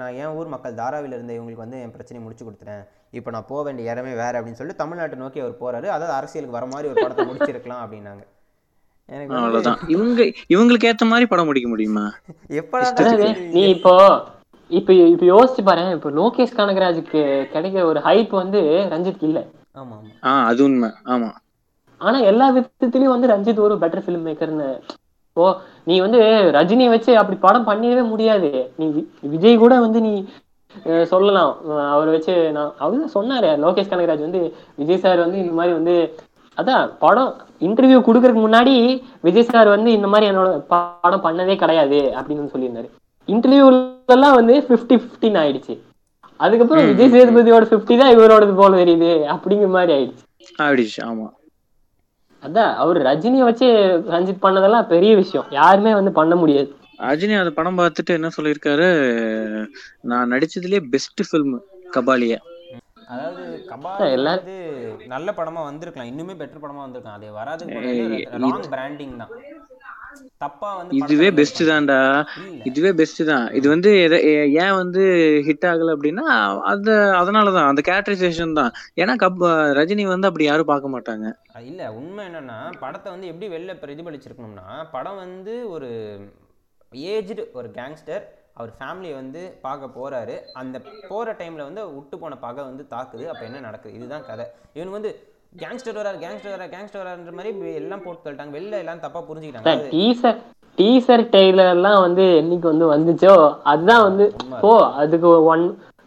நான் 0.00 0.18
என் 0.20 0.36
ஊர் 0.38 0.52
மக்கள் 0.52 0.78
தாராவில் 0.82 1.16
இருந்த 1.16 1.32
இவங்களுக்கு 1.36 1.64
வந்து 1.64 1.80
என் 1.84 1.94
பிரச்சனையை 1.96 2.22
முடிச்சு 2.26 2.44
கொடுத்துட்டேன். 2.46 2.84
இப்போ 3.18 3.30
நான் 3.34 3.50
போக 3.50 3.62
வேண்டிய 3.66 3.92
இடமே 3.92 4.12
வேறு 4.22 4.38
அப்படின்னு 4.38 4.60
சொல்லிட்டு 4.60 4.82
தமிழ்நாட்டை 4.82 5.18
நோக்கி 5.24 5.40
அவர் 5.44 5.60
போகிறாரு 5.62 5.88
அதாவது 5.96 6.14
அரசியலுக்கு 6.20 6.58
வர 6.58 6.66
மாதிரி 6.74 6.90
ஒரு 6.92 7.02
படத்தை 7.04 7.26
முடிச்சிருக்கலாம் 7.30 7.82
அப்படின்னாங்க. 7.84 8.24
அவ்வளவுதான். 9.08 9.78
இவங்க 9.88 10.20
இவங்களுக்கு 10.48 10.88
ஏத்த 10.90 11.04
மாதிரி 11.04 11.26
படம் 11.26 11.46
முடிக்க 11.46 11.68
முடியுமா? 11.68 12.04
நீ 13.54 13.62
இப்போ 13.74 13.92
இப்ப 14.70 14.92
இப்ப 15.10 15.24
யோசிச்சு 15.26 15.62
பாரு 15.62 15.82
இப்போ 15.96 16.10
லோகேஷ் 16.10 16.58
கனகராஜுக்கு 16.58 17.20
கிடைக்கிற 17.52 17.82
ஒரு 17.84 18.00
ஹைப் 18.00 18.32
வந்து 18.34 18.60
ரஞ்சித்க்கு 18.92 19.26
இல்ல. 19.30 19.40
ஆமா 19.76 19.96
அது 20.44 20.62
உண்மை. 20.64 20.90
ஆமா. 21.06 21.30
ஆனா 22.00 22.18
எல்லா 22.30 22.46
விதத்துலயும் 22.50 23.14
வந்து 23.14 23.30
ரஞ்சித் 23.32 23.64
ஒரு 23.66 23.74
பெட்டர் 23.82 24.04
ஃபிலிம் 24.04 24.26
மேக்கர்னு 24.28 24.68
ஓ 25.36 25.44
நீ 25.86 25.94
வந்து 26.00 26.18
ரஜினி 26.56 26.84
வச்சு 26.88 27.12
அப்படி 27.20 27.36
படம் 27.38 27.68
பண்ணிடவே 27.68 28.02
முடியாது. 28.10 28.48
நீ 28.78 28.86
விஜய் 29.32 29.62
கூட 29.62 29.74
வந்து 29.80 30.00
நீ 30.00 30.12
சொல்லலாம். 31.10 31.52
அவரை 31.94 32.10
வச்சு 32.12 32.34
நான் 32.52 32.74
அவர் 32.78 33.00
தான் 33.00 33.16
சொன்னாரு. 33.16 33.50
லோகேஷ் 33.64 33.90
கனகராஜ் 33.90 34.26
வந்து 34.26 34.40
விஜய் 34.80 35.02
சார் 35.04 35.24
வந்து 35.24 35.38
இந்த 35.38 35.52
மாதிரி 35.52 35.74
வந்து 35.78 35.96
அதான் 36.56 36.84
படம் 36.98 37.32
இன்டர்வியூ 37.66 37.98
கொடுக்கறதுக்கு 38.06 38.44
முன்னாடி 38.46 38.74
விஜய் 39.26 39.50
சார் 39.50 39.68
வந்து 39.74 39.90
இந்த 39.98 40.08
மாதிரி 40.12 40.28
என்னோட 40.30 40.50
படம் 40.72 41.24
பண்ணதே 41.26 41.56
கிடையாது 41.62 41.98
அப்படின்னு 42.18 42.52
சொல்லியிருந்தாரு. 42.54 42.88
இன்டர்வியூலாம் 43.28 44.38
வந்து 44.40 44.54
ஃபிஃப்டி 44.66 44.96
ஃபிஃப்டின் 45.02 45.38
ஆயிடுச்சு. 45.42 45.74
அதுக்கப்புறம் 46.44 46.88
விஜய் 46.90 47.12
சேதுபதியோட 47.14 47.64
ஃபிஃப்டி 47.70 47.94
தான் 48.00 48.14
இவரோடது 48.16 48.54
போல 48.60 48.78
தெரியுது 48.82 49.10
அப்படிங்கிற 49.34 49.70
மாதிரி 49.76 49.92
ஆயிடுச்சு. 49.96 50.24
ஆயிடுச்சு 50.64 51.00
ஆமா. 51.10 51.26
அதான் 52.42 52.72
அவர் 52.82 52.98
ரஜினியை 53.10 53.44
வச்சு 53.48 53.66
ரஞ்சித் 54.14 54.42
பண்ணதெல்லாம் 54.46 54.90
பெரிய 54.94 55.12
விஷயம். 55.20 55.46
யாருமே 55.60 55.92
வந்து 55.98 56.12
பண்ண 56.18 56.34
முடியாது. 56.40 56.70
ரஜினி 57.10 57.34
அந்த 57.38 57.52
படம் 57.58 57.78
பார்த்துட்டு 57.78 58.12
என்ன 58.18 58.28
சொல்லியிருக்காரு 58.36 58.88
நான் 60.10 60.32
நடிச்சதுலயே 60.32 60.80
பெஸ்ட் 60.92 61.22
ஃபில்ம் 61.28 61.54
கபாலிய. 61.96 62.34
அதாவது 63.12 63.42
கபாலி 63.70 64.10
எல்லாரும் 64.16 64.40
வந்து 64.40 64.56
நல்ல 65.14 65.28
படமா 65.38 65.60
வந்திருக்கலாம் 65.68 66.10
இன்னுமே 66.12 66.34
பெட்டர் 66.40 66.64
படமா 66.64 66.84
வந்திருக்கலாம். 66.84 67.16
அது 67.54 67.74
ஏய், 67.92 68.24
ராங் 68.44 68.68
பிராண்டிங் 68.74 69.16
தான். 69.22 69.32
தப்பா 70.42 70.68
வந்து 70.78 70.98
இதுவே 71.00 71.28
பெஸ்ட் 71.38 71.60
தான்டா. 71.68 71.98
இதுவே 72.70 72.90
பெஸ்ட் 73.00 73.20
தான். 73.30 73.46
இது 73.58 73.66
வந்து 73.72 73.90
ஏன் 74.64 74.76
வந்து 74.80 75.02
ஹிட் 75.46 75.66
ஆகல 75.70 75.94
அப்படின்னா 75.96 76.26
அது 76.72 76.92
அதனாலதான் 77.20 77.68
அந்த 77.70 77.82
கேரக்டரைசேஷன் 77.88 78.56
தான். 78.60 78.70
ஏன்னா 79.02 79.14
கப் 79.24 79.42
ரஜினி 79.78 80.04
வந்து 80.12 80.28
அப்படி 80.30 80.46
யாரும் 80.48 80.70
பார்க்க 80.72 80.94
மாட்டாங்க. 80.94 81.26
இல்ல 81.70 81.90
உண்மை 82.00 82.22
என்னன்னா 82.28 82.58
படத்தை 82.84 83.10
வந்து 83.14 83.30
எப்படி 83.32 83.48
வெளில 83.56 83.74
பிரதிபலிச்சிருக்கணும்னா 83.82 84.68
படம் 84.94 85.20
வந்து 85.24 85.56
ஒரு 85.74 85.90
ஏஜ்டு 87.14 87.44
ஒரு 87.60 87.68
கேங்ஸ்டர் 87.78 88.24
அவர் 88.58 88.72
ஃபேமிலியை 88.78 89.14
வந்து 89.20 89.40
பார்க்க 89.66 89.96
போறாரு. 89.98 90.34
அந்த 90.60 90.76
போற 91.10 91.36
டைம்ல 91.38 91.62
வந்து 91.68 91.84
விட்டு 91.94 92.16
போன 92.22 92.36
பகை 92.46 92.64
வந்து 92.70 92.84
தாக்குது. 92.94 93.24
அப்ப 93.30 93.42
என்ன 93.48 93.62
நடக்குது? 93.68 93.96
இதுதான் 93.98 94.26
கதை. 94.30 94.44
இவனுக்கு 94.76 94.98
வந்து 94.98 95.12
கேங்ஸ்டர் 95.62 95.98
வராரு 96.00 96.18
கேங்ஸ்டர் 96.24 96.54
வராரு 96.54 96.72
கேங்ஸ்டர் 96.74 97.02
வராருன்ற 97.02 97.32
மாதிரி 97.38 97.72
எல்லாம் 97.80 98.04
போட்டு 98.04 98.22
தள்ளிட்டாங்க. 98.24 98.56
வெளில 98.58 98.82
எல்லாம் 98.84 99.02
தப்பா 99.06 99.22
புரிஞ்சுக்கிட்டாங்க. 99.28 99.90
டீசர் 99.96 100.38
டீசர் 100.78 101.24
எல்லாம் 101.74 102.00
வந்து 102.06 102.24
என்னைக்கு 102.42 102.66
வந்து 102.72 102.86
வந்துச்சோ 102.94 103.34
அதுதான் 103.72 104.06
வந்து 104.08 104.24
ஓ 104.68 104.72
அதுக்கு 105.02 105.28
one 105.52 105.64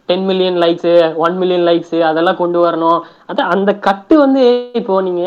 ten 0.08 0.26
million 0.28 0.58
likes 0.62 0.92
one 1.24 1.34
million 1.40 1.66
likes 1.68 1.96
அதெல்லாம் 2.10 2.40
கொண்டு 2.42 2.58
வரணும். 2.66 3.00
அதான் 3.30 3.52
அந்த 3.54 3.70
கட்டு 3.86 4.14
வந்து 4.24 4.44
இப்போ 4.80 5.00
நீங்க 5.08 5.24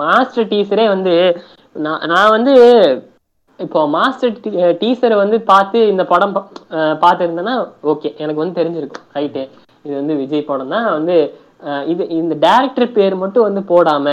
மாஸ்டர் 0.00 0.50
டீசரே 0.52 0.86
வந்து 0.94 1.14
நான் 1.86 2.04
நான் 2.12 2.34
வந்து 2.36 2.54
இப்போ 3.64 3.80
மாஸ்டர் 3.94 4.34
டீசரை 4.82 5.16
வந்து 5.22 5.36
பார்த்து 5.50 5.78
இந்த 5.92 6.02
படம் 6.12 6.34
பார்த்திருந்தேன்னா 7.04 7.54
ஓகே 7.92 8.08
எனக்கு 8.22 8.42
வந்து 8.42 8.58
தெரிஞ்சிருக்கும் 8.60 9.06
ரைட்டு 9.16 9.42
இது 9.84 9.94
வந்து 10.00 10.14
விஜய் 10.22 10.48
படம் 10.50 10.72
தான். 10.74 10.86
வந்து 10.98 11.16
இது 11.92 12.02
இந்த 12.20 12.34
டேரக்டர் 12.46 12.94
பேர் 12.96 13.14
மட்டும் 13.22 13.46
வந்து 13.48 13.62
போடாம 13.70 14.06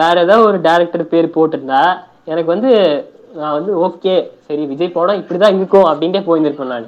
வேற 0.00 0.14
ஏதாவது 0.24 0.46
ஒரு 0.50 0.58
டேரக்டர் 0.68 1.10
பேர் 1.12 1.34
போட்டிருந்தா 1.36 1.82
எனக்கு 2.32 2.50
வந்து 2.54 2.70
நான் 3.40 3.56
வந்து 3.58 3.72
ஓகே 3.86 4.14
சரி 4.48 4.62
விஜய் 4.72 4.96
படம் 4.98 5.20
இப்படிதான் 5.22 5.56
இருக்கும் 5.58 5.88
அப்படின்ட்டே 5.90 6.22
போயிருந்திருப்பேன் 6.28 6.72
நான். 6.74 6.86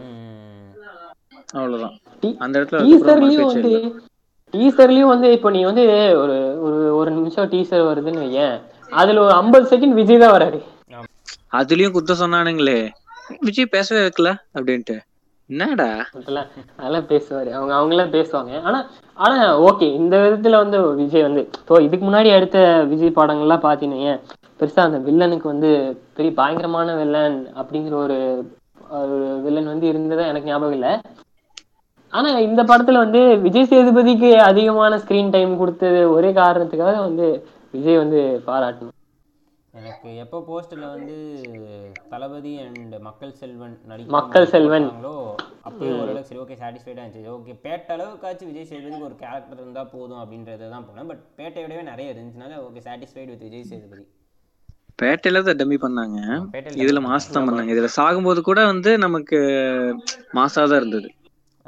அவ்வளவுதான். 1.59 1.95
அந்த 2.45 2.55
இடத்துல 2.59 2.81
டீசர்லயும் 2.87 3.51
வந்து. 3.53 3.73
டீசர்லயும் 4.55 5.13
வந்து 5.15 5.29
இப்போ 5.37 5.49
நீ 5.57 5.61
வந்து 5.71 5.85
ஒரு 6.23 6.37
ஒரு 6.67 6.79
ஒரு 7.01 7.11
நிமிஷம் 7.19 7.51
டீசர் 7.55 7.89
வருதுன்னு 7.91 8.25
வையேன். 8.27 8.57
அதுல 8.93 9.23
ஒரு 9.27 9.35
ஐம்பது 9.43 9.65
செகண்ட் 9.73 9.99
விஜய் 10.01 10.23
தான் 10.25 10.37
வராரு. 10.37 10.61
அதுலயும் 11.53 11.95
குத்த 11.95 12.13
சொன்னானுங்களே. 12.15 12.79
விஜய் 13.43 13.75
பேசவே 13.75 14.01
வைக்கல 14.03 14.29
அப்படின்ட்டு. 14.55 14.97
என்னடா? 15.51 15.89
அதெல்லாம் 16.17 16.49
அதெல்லாம் 16.77 17.07
பேசுவாரு. 17.09 17.51
அவங்க 17.53 17.73
அவங்களாம் 17.75 18.15
பேசுவாங்க. 18.17 18.53
ஆனா 18.63 18.79
ஆனா 19.17 19.37
ஓகே 19.69 19.87
இந்த 19.95 20.15
விதத்துல 20.25 20.57
வந்து 20.57 20.79
விஜய் 21.01 21.23
வந்து 21.23 21.43
இப்போ 21.61 21.83
இதுக்கு 21.83 22.05
முன்னாடி 22.07 22.31
எடுத்த 22.33 22.59
விஜய் 22.93 23.19
படங்கள்லாம் 23.19 23.67
பாத்தீங்கன்னா 23.67 24.15
பெருசா 24.61 24.83
அந்த 24.83 24.99
வில்லனுக்கு 24.99 25.47
வந்து 25.47 25.71
பெரிய 26.17 26.33
பயங்கரமான 26.33 26.95
வில்லன் 26.97 27.39
அப்படிங்கிற 27.61 27.95
ஒரு 28.05 28.19
ஒரு 28.99 29.17
வில்லன் 29.45 29.73
வந்து 29.73 29.87
இருந்ததா 29.87 30.27
எனக்கு 30.27 30.51
ஞாபகம் 30.51 30.73
இல்லை. 30.73 30.93
ஆனா 32.13 32.31
இந்த 32.39 32.63
படத்துல 32.63 33.03
வந்து 33.03 33.21
விஜய் 33.39 33.71
சேதுபதிக்கு 33.71 34.31
அதிகமான 34.43 34.99
ஸ்கிரீன் 34.99 35.31
டைம் 35.31 35.59
கொடுத்தது 35.59 36.11
ஒரே 36.11 36.33
காரணத்துக்காக 36.33 36.97
வந்து 37.01 37.27
விஜய் 37.75 37.97
வந்து 37.97 38.21
பாராட்டணும். 38.47 38.95
எனக்கு 39.81 40.09
எப்போ 40.23 40.39
போஸ்டர்ல 40.49 40.87
வந்து 40.95 41.17
தளபதி 42.13 42.53
அண்ட் 42.65 42.95
மக்கள் 43.09 43.33
செல்வன் 43.41 43.77
நடிக்க 43.91 44.15
மக்கள் 44.17 44.51
செல்வன். 44.55 44.89
அப்பயே 45.69 45.93
ஓரளவுக்கு 46.01 46.29
சரி 46.31 46.41
ஓகே 46.45 46.59
சாட்டிஸ்ஃபைடாக 46.63 47.03
இருந்துச்சு. 47.03 47.33
ஓகே 47.37 47.55
பேட்ட 47.65 47.97
அளவுக்காச்சும் 47.97 48.51
விஜய் 48.51 48.69
சேதுபதிக்கு 48.71 49.09
ஒரு 49.11 49.19
கேரக்டர் 49.25 49.63
இருந்தா 49.63 49.85
போதும் 49.95 50.23
அப்படின்றத 50.23 50.71
தான் 50.75 50.87
போனேன். 50.89 51.11
பட் 51.11 51.23
பேட்டையோடவே 51.41 51.83
நிறைய 51.91 52.15
இருந்துச்சுனால 52.15 52.61
okay 52.69 52.83
satisfied 52.87 53.31
with 53.35 53.47
Vijay 53.49 53.69
Sethupathi. 53.73 54.05
பேட்டையில 55.03 55.43
தான் 55.47 55.59
டம்மி 55.59 55.77
பண்ணாங்க. 55.83 56.19
இதுல 56.83 57.01
மாஸ் 57.09 57.35
தான் 57.35 57.47
பண்ணாங்க. 57.49 57.73
இதுல 57.75 57.91
சாகும்போது 57.99 58.41
கூட 58.49 58.61
வந்து 58.73 58.91
நமக்கு 59.07 59.39
மாசா 60.39 60.63
தான் 60.71 60.81
இருந்தது. 60.83 61.09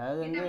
அதாவது 0.00 0.20
வந்து 0.20 0.44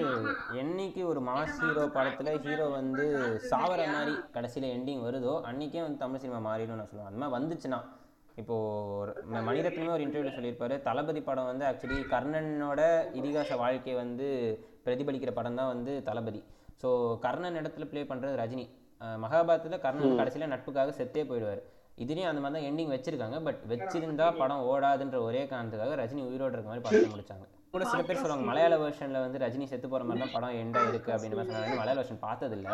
என்னைக்கு 0.53 1.05
ஒரு 1.05 1.21
மாஸ் 1.21 1.55
ஹீரோ 1.59 1.85
படத்துல 1.85 2.39
ஹீரோ 2.41 2.67
வந்து 2.67 3.05
சாவர 3.49 3.91
மாதிரி 3.91 4.11
கடைசியில 4.33 4.67
எண்டிங் 4.75 5.03
வருதோ 5.03 5.41
அன்னைக்கே 5.41 5.81
வந்து 5.81 5.97
தமிழ் 5.97 6.19
சினிமா 6.19 6.37
மாறிடும் 6.37 6.73
நான் 6.73 6.87
சொல்லுவேன். 6.91 7.05
அந்த 7.05 7.27
மாதிரி 7.27 7.35
வந்துச்சுன்னா 7.37 7.79
இப்போ 8.35 8.55
ஒரு 8.97 9.23
ம- 9.31 9.43
மணிரத்னமே 9.47 9.89
ஒரு 9.89 10.03
இன்டர்வியூல 10.03 10.31
சொல்லியிருப்பாரு. 10.35 10.81
தளபதி 10.81 11.21
படம் 11.21 11.45
வந்து 11.45 11.65
ஆக்சுவலி 11.65 11.99
கர்ணனோட 12.09 12.81
இதிகாச 13.13 13.57
வாழ்க்கையை 13.57 14.03
வந்து 14.03 14.27
பிரதிபலிக்கிற 14.85 15.31
படம் 15.31 15.55
தான் 15.55 15.67
வந்து 15.67 16.03
தளபதி. 16.03 16.43
ஸோ 16.83 17.19
கர்ணன் 17.19 17.55
இடத்துல 17.55 17.85
ப்ளே 17.85 18.03
பண்றது 18.03 18.35
ரஜினி. 18.37 18.65
அஹ் 19.01 19.19
மகாபாரதத்துல 19.23 19.79
கர்ணன் 19.79 20.19
கடைசியில 20.19 20.47
நட்புக்காக 20.47 20.89
செத்தே 20.91 21.23
போயிடுவார். 21.23 21.61
இதுலயும் 21.97 22.27
அந்த 22.27 22.41
மாதிரி 22.41 22.61
தான் 22.61 22.71
எண்டிங் 22.71 22.91
வச்சிருக்காங்க. 22.91 23.43
பட் 23.43 23.59
வச்சிருந்தா 23.69 24.37
படம் 24.37 24.63
ஓடாதுன்ற 24.63 25.21
ஒரே 25.21 25.45
காரணத்துக்காக 25.45 25.95
ரஜினி 25.95 26.23
உயிரோட 26.23 26.51
இருக்க 26.51 26.67
மாதிரி 26.67 26.83
படத்தை 26.83 27.09
முடிச்சாங்க. 27.09 27.47
கூட 27.73 27.84
சில 27.91 28.01
பேர் 28.07 28.21
சொல்லுவாங்க 28.21 28.45
மலையாள 28.49 28.77
வெர்ஷன்ல 28.79 29.19
வந்து 29.25 29.41
ரஜினி 29.43 29.65
செத்து 29.71 29.88
போற 29.91 30.03
மாதிரி 30.07 30.21
தான் 30.23 30.36
படம் 30.36 30.55
எண்டா 30.62 30.81
இருக்கு 30.91 31.12
அப்படின்னு 31.13 31.38
மாதிரி 31.38 31.51
சொன்னாங்க. 31.51 31.77
மலையாள 31.81 31.97
வெர்ஷன் 31.99 32.25
பார்த்ததில்ல. 32.27 32.69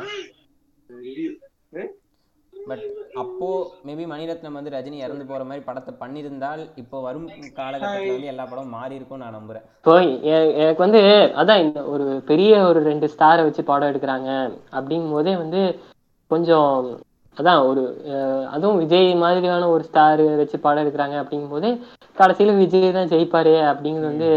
பட் 2.54 2.84
அப்போ 3.22 3.50
மேபி 3.88 4.06
மணிரத்னம் 4.12 4.58
வந்து 4.60 4.74
ரஜினி 4.76 4.98
இறந்து 5.06 5.26
போற 5.30 5.42
மாதிரி 5.50 5.62
படத்தை 5.68 5.92
பண்ணியிருந்தால் 6.02 6.62
இப்போ 6.82 6.98
வரும் 7.06 7.28
காலகட்டத்தில் 7.60 8.16
வந்து 8.16 8.32
எல்லா 8.34 8.46
படமும் 8.50 8.76
மாறி 8.78 8.98
இருக்கும்னு 8.98 9.24
நான் 9.26 9.38
நம்புறேன். 9.40 9.66
இப்போ 9.80 9.94
எனக்கு 10.58 10.86
வந்து 10.86 11.02
அதான் 11.42 11.64
இந்த 11.66 11.80
ஒரு 11.94 12.08
பெரிய 12.32 12.52
ஒரு 12.70 12.80
ரெண்டு 12.90 13.10
ஸ்டாரை 13.14 13.44
வச்சு 13.48 13.64
படம் 13.72 13.92
எடுக்கிறாங்க 13.92 14.30
அப்படிங்கும் 14.78 15.16
போதே 15.18 15.36
வந்து 15.44 15.62
கொஞ்சம் 16.32 16.72
அதான் 17.38 17.62
ஒரு 17.70 17.82
அதுவும் 18.56 18.80
விஜய் 18.84 19.10
மாதிரியான 19.24 19.70
ஒரு 19.76 19.84
ஸ்டார் 19.90 20.24
வச்சு 20.42 20.58
படம் 20.66 20.84
எடுக்கிறாங்க 20.84 21.18
அப்படிங்கும் 21.22 21.56
போதே 21.56 21.72
கடைசியில 22.18 22.56
விஜய் 22.62 22.96
தான் 22.98 23.12
ஜெயிப்பாரு 23.14 23.54
அப்படிங்கிறது 23.72 24.12
வந்து 24.12 24.32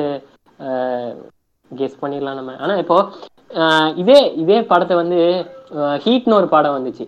கெஸ் 1.71 2.01
பண்ணிடலாம் 2.03 2.39
நம்ம. 2.39 2.57
ஆனா 2.65 2.75
இப்போ 2.83 2.97
இதே 4.03 4.19
இதே 4.43 4.59
படத்தை 4.71 4.97
வந்து 4.97 5.19
ஹீட்னு 6.05 6.39
ஒரு 6.41 6.49
படம் 6.55 6.77
வந்துச்சு. 6.77 7.05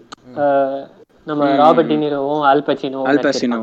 நம்ம 1.27 1.49
ராபர்ட் 1.63 1.91
டினிரோவும் 1.93 2.45
அல்பச்சினோவும் 2.51 3.09
அல்பாசினோ 3.11 3.59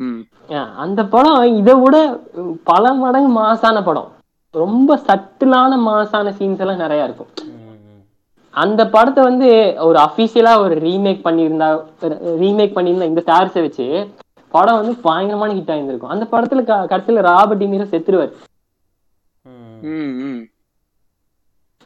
ம். 0.00 0.20
ஆஹ் 0.56 0.72
அந்த 0.84 1.00
படம் 1.14 1.42
இதை 1.60 1.74
விட 1.74 1.96
பல 2.64 2.92
மடங்கு 3.02 3.30
மாசான 3.40 3.82
படம். 3.84 4.08
ரொம்ப 4.54 4.96
சட்டிலான 5.08 5.78
மாசான 5.86 6.32
சீன்ஸ் 6.38 6.62
எல்லாம் 6.64 6.82
நிறைய 6.84 7.08
இருக்கும். 7.08 7.30
அந்த 8.54 8.82
படத்தை 8.94 9.22
வந்து 9.24 9.48
ஒரு 9.88 9.98
அஃபிஷியலா 9.98 10.52
ஒரு 10.64 10.74
ரீமேக் 10.86 11.26
பண்ணியிருந்தா 11.26 11.68
ரீமேக் 12.42 12.76
பண்ணியிருந்தா 12.78 13.10
இந்த 13.12 13.22
ஸ்டார்ஸை 13.26 13.60
வச்சு 13.66 13.86
படம் 14.54 14.78
வந்து 14.80 14.94
பயங்கரமான 15.06 15.52
ஹிட் 15.54 15.72
ஆயிருந்திருக்கும். 15.74 16.12
அந்த 16.14 16.26
படத்துல 16.32 16.62
கடைசியில 16.92 17.26
ராபர்ட் 17.30 17.62
டினிரோ 17.62 17.86
செத்துருவார். 17.92 18.32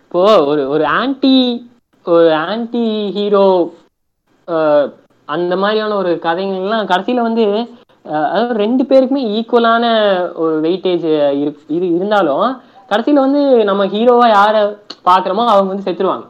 இப்போ 0.00 0.22
ஒரு 0.46 0.62
ஒரு 0.74 0.84
ஆன்டி 0.96 1.36
ஒரு 2.06 2.30
ஆன்டி 2.44 2.84
ஹீரோ 3.16 3.46
அந்த 5.28 5.54
மாதிரியான 5.56 5.96
ஒரு 5.96 6.10
கதைகள்லாம் 6.24 6.90
கடைசியில 6.90 7.26
வந்து 7.26 7.44
அதாவது 8.26 8.54
ரெண்டு 8.62 8.84
பேருக்குமே 8.84 9.22
ஈக்குவலான 9.36 9.84
ஒரு 10.42 10.54
வெயிட்டேஜ் 10.64 11.06
இரு 11.70 11.86
இருந்தாலும் 11.92 12.46
கடைசியில 12.90 13.24
வந்து 13.26 13.40
நம்ம 13.68 13.82
ஹீரோவா 13.92 14.26
யார 14.30 14.56
பாக்குறோமோ 15.04 15.44
அவங்க 15.48 15.70
வந்து 15.72 15.86
செத்துருவாங்க. 15.86 16.26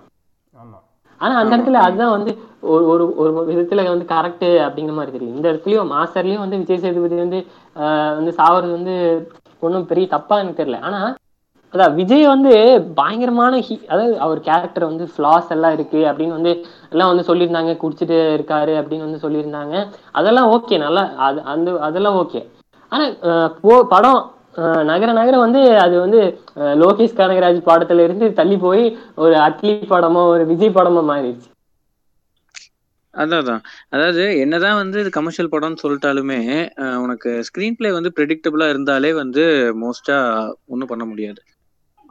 ஆனா 1.21 1.35
அந்த 1.41 1.53
இடத்துல 1.57 1.81
அதுதான் 1.87 2.15
வந்து 2.17 2.33
ஒரு 2.71 2.85
ஒரு 2.93 3.05
ஒரு 3.21 3.51
விதத்துல 3.51 3.85
வந்து 3.89 4.07
கரெக்ட் 4.09 4.47
அப்படிங்கிற 4.65 4.95
மாதிரி 4.95 5.13
தெரியும் 5.13 5.37
இந்த 5.37 5.47
இடத்துலயும் 5.53 5.91
மாஸ்டர்லயும் 5.93 6.45
வந்து 6.45 6.61
விஜய் 6.63 6.83
சேதுபதி 6.85 7.17
வந்து 7.19 7.39
ஆஹ் 7.77 8.15
வந்து 8.19 8.33
சாவறது 8.39 8.73
வந்து 8.73 8.95
ஒன்றும் 9.63 9.89
பெரிய 9.91 10.07
தப்பா 10.15 10.37
எனக்கு 10.41 10.61
தெரியல. 10.61 10.81
ஆனா 10.83 11.01
அதான் 11.75 11.95
விஜய் 11.99 12.25
வந்து 12.33 12.53
பயங்கரமான 12.99 13.61
ஹி 13.67 13.75
அதாவது 13.89 14.15
அவர் 14.25 14.41
கேரக்டர் 14.49 14.91
வந்து 14.91 15.05
ஃப்ளாஸ் 15.13 15.53
எல்லாம் 15.57 15.75
இருக்கு 15.77 16.01
அப்படின்னு 16.11 16.39
வந்து 16.39 16.53
எல்லாம் 16.93 17.11
வந்து 17.13 17.29
சொல்லியிருந்தாங்க 17.29 17.73
குடிச்சிட்டு 17.83 18.19
இருக்காரு 18.37 18.75
அப்படின்னு 18.81 19.07
வந்து 19.07 19.23
சொல்லியிருந்தாங்க. 19.25 19.75
அதெல்லாம் 20.21 20.51
ஓகே 20.57 20.79
நல்லா 20.85 21.05
அது 21.29 21.41
அந்த 21.55 21.79
அதெல்லாம் 21.89 22.19
ஓகே 22.23 22.43
ஆனா 22.93 23.05
போ 23.63 23.75
படம் 23.95 24.21
நகர 24.91 25.11
நகர 25.19 25.37
வந்து 25.45 25.61
அது 25.85 25.95
வந்து 26.05 26.21
லோகேஷ் 26.83 27.19
கனகராஜ் 27.21 27.61
படத்துல 27.69 28.05
இருந்து 28.07 28.27
தள்ளி 28.41 28.57
போய் 28.65 28.85
ஒரு 29.25 29.35
அட்லி 29.47 29.73
படமோ 29.93 30.23
ஒரு 30.35 30.45
விஜய் 30.51 30.77
படமோ 30.79 31.03
மாறிடுச்சு. 31.11 31.49
அதான் 33.15 33.41
அதான். 33.43 33.63
அதாவது 33.95 34.23
என்னதான் 34.43 34.79
வந்து 34.83 34.99
இது 35.03 35.11
கமர்ஷியல் 35.17 35.51
படம்னு 35.55 35.83
சொல்லிட்டாலுமே 35.83 36.39
உனக்கு 37.05 37.31
ஸ்க்ரீன் 37.49 37.77
பிளே 37.79 37.91
வந்து 37.97 38.13
ப்ரெடிக்டபிளா 38.19 38.69
இருந்தாலே 38.75 39.11
வந்து 39.23 39.45
மோஸ்டா 39.83 40.19
ஒன்றும் 40.73 40.93
பண்ண 40.93 41.07
முடியாது. 41.11 41.41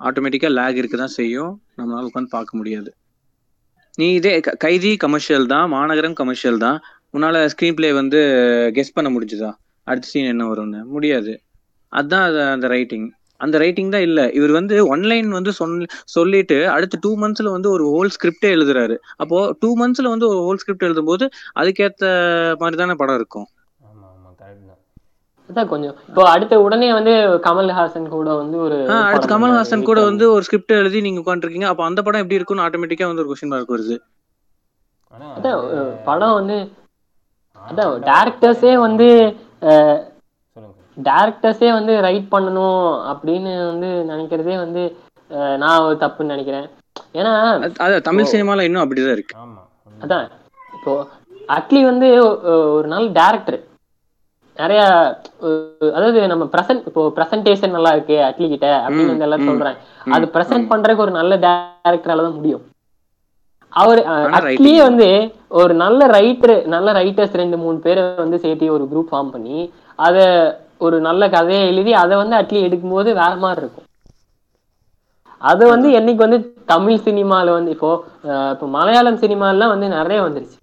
ஆட்டோமேட்டிக்காக 0.02 0.52
லேக் 0.52 0.76
இருக்க 0.76 0.98
தான் 0.98 1.16
செய்யும். 1.16 1.52
நம்மளால் 1.78 2.10
உட்காந்து 2.10 2.30
பார்க்க 2.30 2.58
முடியாது. 2.58 2.92
நீ 3.98 4.14
இதே 4.14 4.40
க- 4.40 4.56
கைதி 4.60 4.98
கமர்ஷியல் 4.98 5.48
தான் 5.48 5.70
மாநகரம் 5.70 6.14
கமர்ஷியல் 6.14 6.58
தான். 6.58 6.78
உன்னால் 7.10 7.50
ஸ்க்ரீன் 7.50 7.76
பிளே 7.76 7.94
வந்து 7.94 8.20
கெஸ் 8.76 8.94
பண்ண 8.94 9.10
முடிஞ்சுதா? 9.10 9.50
அடுத்த 9.88 10.08
சீன் 10.08 10.26
என்ன 10.26 10.44
வரும்னு? 10.46 10.84
முடியாது. 10.86 11.34
அதான் 11.94 12.24
அது 12.24 12.42
அந்த 12.50 12.68
ரைட்டிங் 12.68 13.08
அந்த 13.40 13.58
ரைட்டிங் 13.58 13.90
தான் 13.90 14.02
இல்லை. 14.02 14.32
இவர் 14.34 14.52
வந்து 14.52 14.96
ஒன்லைன் 14.96 15.28
வந்து 15.30 15.52
சொல் 15.52 15.74
சொல்லிட்டு 16.06 16.70
அடுத்த 16.70 16.98
டூ 17.02 17.12
மந்த்ஸில் 17.18 17.50
வந்து 17.50 17.70
ஒரு 17.70 17.86
ஹோல் 17.90 18.12
ஸ்கிரிப்டே 18.16 18.50
எழுதுறாரு. 18.52 18.96
அப்போது 19.16 19.56
டூ 19.60 19.70
மந்த்ஸில் 19.78 20.10
வந்து 20.10 20.28
ஒரு 20.28 20.40
ஹோல் 20.40 20.56
ஸ்கிரிப்ட் 20.56 20.84
எழுதும்போது 20.84 21.26
அதுக்கேற்ற 21.56 22.06
மாதிரி 22.60 22.78
தானே 22.78 22.94
படம் 22.94 23.16
இருக்கும் 23.16 23.48
ஆமா 23.82 24.08
ஆமா 24.14 24.30
கரெக்ட் 24.40 24.68
தான் 24.68 24.82
அதான் 25.52 25.70
கொஞ்சம் 25.70 25.96
இப்போ 26.08 26.24
அடுத்த 26.30 26.56
உடனே 26.62 26.90
வந்து 26.94 27.14
கமல்ஹாசன் 27.46 28.06
கூட 28.10 28.30
வந்து 28.36 28.58
ஒரு 28.60 28.78
அடுத்து 29.04 29.32
கமல்ஹாசன். 29.32 29.86
கூட 29.86 30.00
வந்து 30.06 30.26
ஒரு 30.32 30.44
ஸ்கிரிப்ட் 30.44 30.78
எழுதி 30.78 31.02
நீங்க 31.02 31.22
உட்காந்துருக்கீங்க 31.22 31.70
அப்போ 31.70 31.86
அந்த 31.86 32.02
படம் 32.02 32.22
எப்படி 32.22 32.36
இருக்கும்னு 32.36 32.66
ஆட்டோமேட்டிக்கா 32.66 33.08
வந்து 33.08 33.24
ஒரு 33.24 33.32
கொஸ்டின் 33.32 33.52
மார்க் 33.52 33.74
வருது 33.74 33.98
அதான் 35.34 35.60
படம் 36.06 36.36
வந்து 36.36 36.58
அதான். 37.62 37.96
டேரக்டர்ஸே 38.08 38.74
வந்து 38.80 39.08
டேரக்டர்ஸே 40.98 41.70
வந்து 41.74 41.94
ரைட் 42.02 42.30
பண்ணணும் 42.32 42.80
அப்படின்னு 43.12 43.52
வந்து 43.66 43.90
நினைக்கிறதே 44.10 44.56
வந்து 44.58 44.84
நான் 45.58 45.84
ஒரு 45.84 45.96
தப்புன்னு 45.98 46.34
நினைக்கிறேன் 46.34 46.68
ஏன்னா 47.16 47.32
அது- 47.58 47.80
அது 47.80 47.96
தமிழ் 48.02 48.32
சினிமால 48.32 48.64
இன்னும் 48.64 48.84
அப்படிதான் 48.84 49.14
இருக்கு. 49.14 49.36
அதான் 50.00 50.26
இப்போ 50.74 50.94
அட்லி 51.50 51.82
வந்து 51.86 52.08
ஒரு 52.72 52.88
நல்ல 52.88 53.08
டேரக்டர் 53.18 53.60
நிறைய 54.62 54.82
அதாவது 55.95 56.19
நம்ம 56.32 56.45
பிரசன்ட் 56.54 56.88
இப்போ 56.89 57.04
பிரசன்டேஷன் 57.17 57.76
நல்லா 57.76 57.91
இருக்கு 57.95 58.17
அட்லி 58.28 58.47
கிட்ட 58.50 58.67
அப்படின்னு 58.78 59.13
வந்து 59.13 59.28
எல்லாரும் 59.28 59.45
ம், 59.45 59.52
சொல்றாங்க 59.52 59.80
ம், 60.02 60.13
அது 60.15 60.26
பிரசன்ட். 60.36 60.69
பண்றதுக்கு 60.71 61.06
ஒரு 61.06 61.13
நல்ல 61.17 61.34
டேரக்டரால 61.45 62.26
தான் 62.26 62.38
முடியும். 62.38 62.63
அவர் 63.74 64.00
அட்லியே 64.38 64.80
வந்து 64.84 65.08
ஒரு 65.60 65.74
நல்ல 65.82 66.08
ரைட்டர் 66.15 66.56
நல்ல 66.74 66.89
ரைட்டர்ஸ் 66.97 67.38
ரெண்டு 67.41 67.58
மூணு 67.62 67.78
பேரை 67.84 68.02
வந்து 68.17 68.38
சேர்த்து 68.43 68.74
ஒரு 68.76 68.86
குரூப் 68.89 69.12
ஃபார்ம் 69.12 69.34
பண்ணி 69.34 69.60
அத 70.00 70.17
ஒரு 70.82 70.97
நல்ல 71.06 71.24
கதையை 71.34 71.63
எழுதி 71.69 71.91
அதை 72.02 72.15
வந்து 72.21 72.36
அட்லி 72.38 72.60
எடுக்கும்போது 72.67 73.10
வேற 73.19 73.34
மாதிரி 73.43 73.62
இருக்கும். 73.63 73.88
அது 75.41 75.63
வந்து 75.69 75.89
என்னைக்கு 75.97 76.26
வந்து 76.26 76.39
தமிழ் 76.71 77.04
சினிமால 77.06 77.54
வந்து 77.58 77.71
இப்போ 77.76 77.91
இப்போ 78.54 78.67
மலையாளம் 78.76 79.21
சினிமாலாம் 79.24 79.74
வந்து 79.74 79.88
நிறைய 79.95 80.19
வந்துருச்சு. 80.26 80.58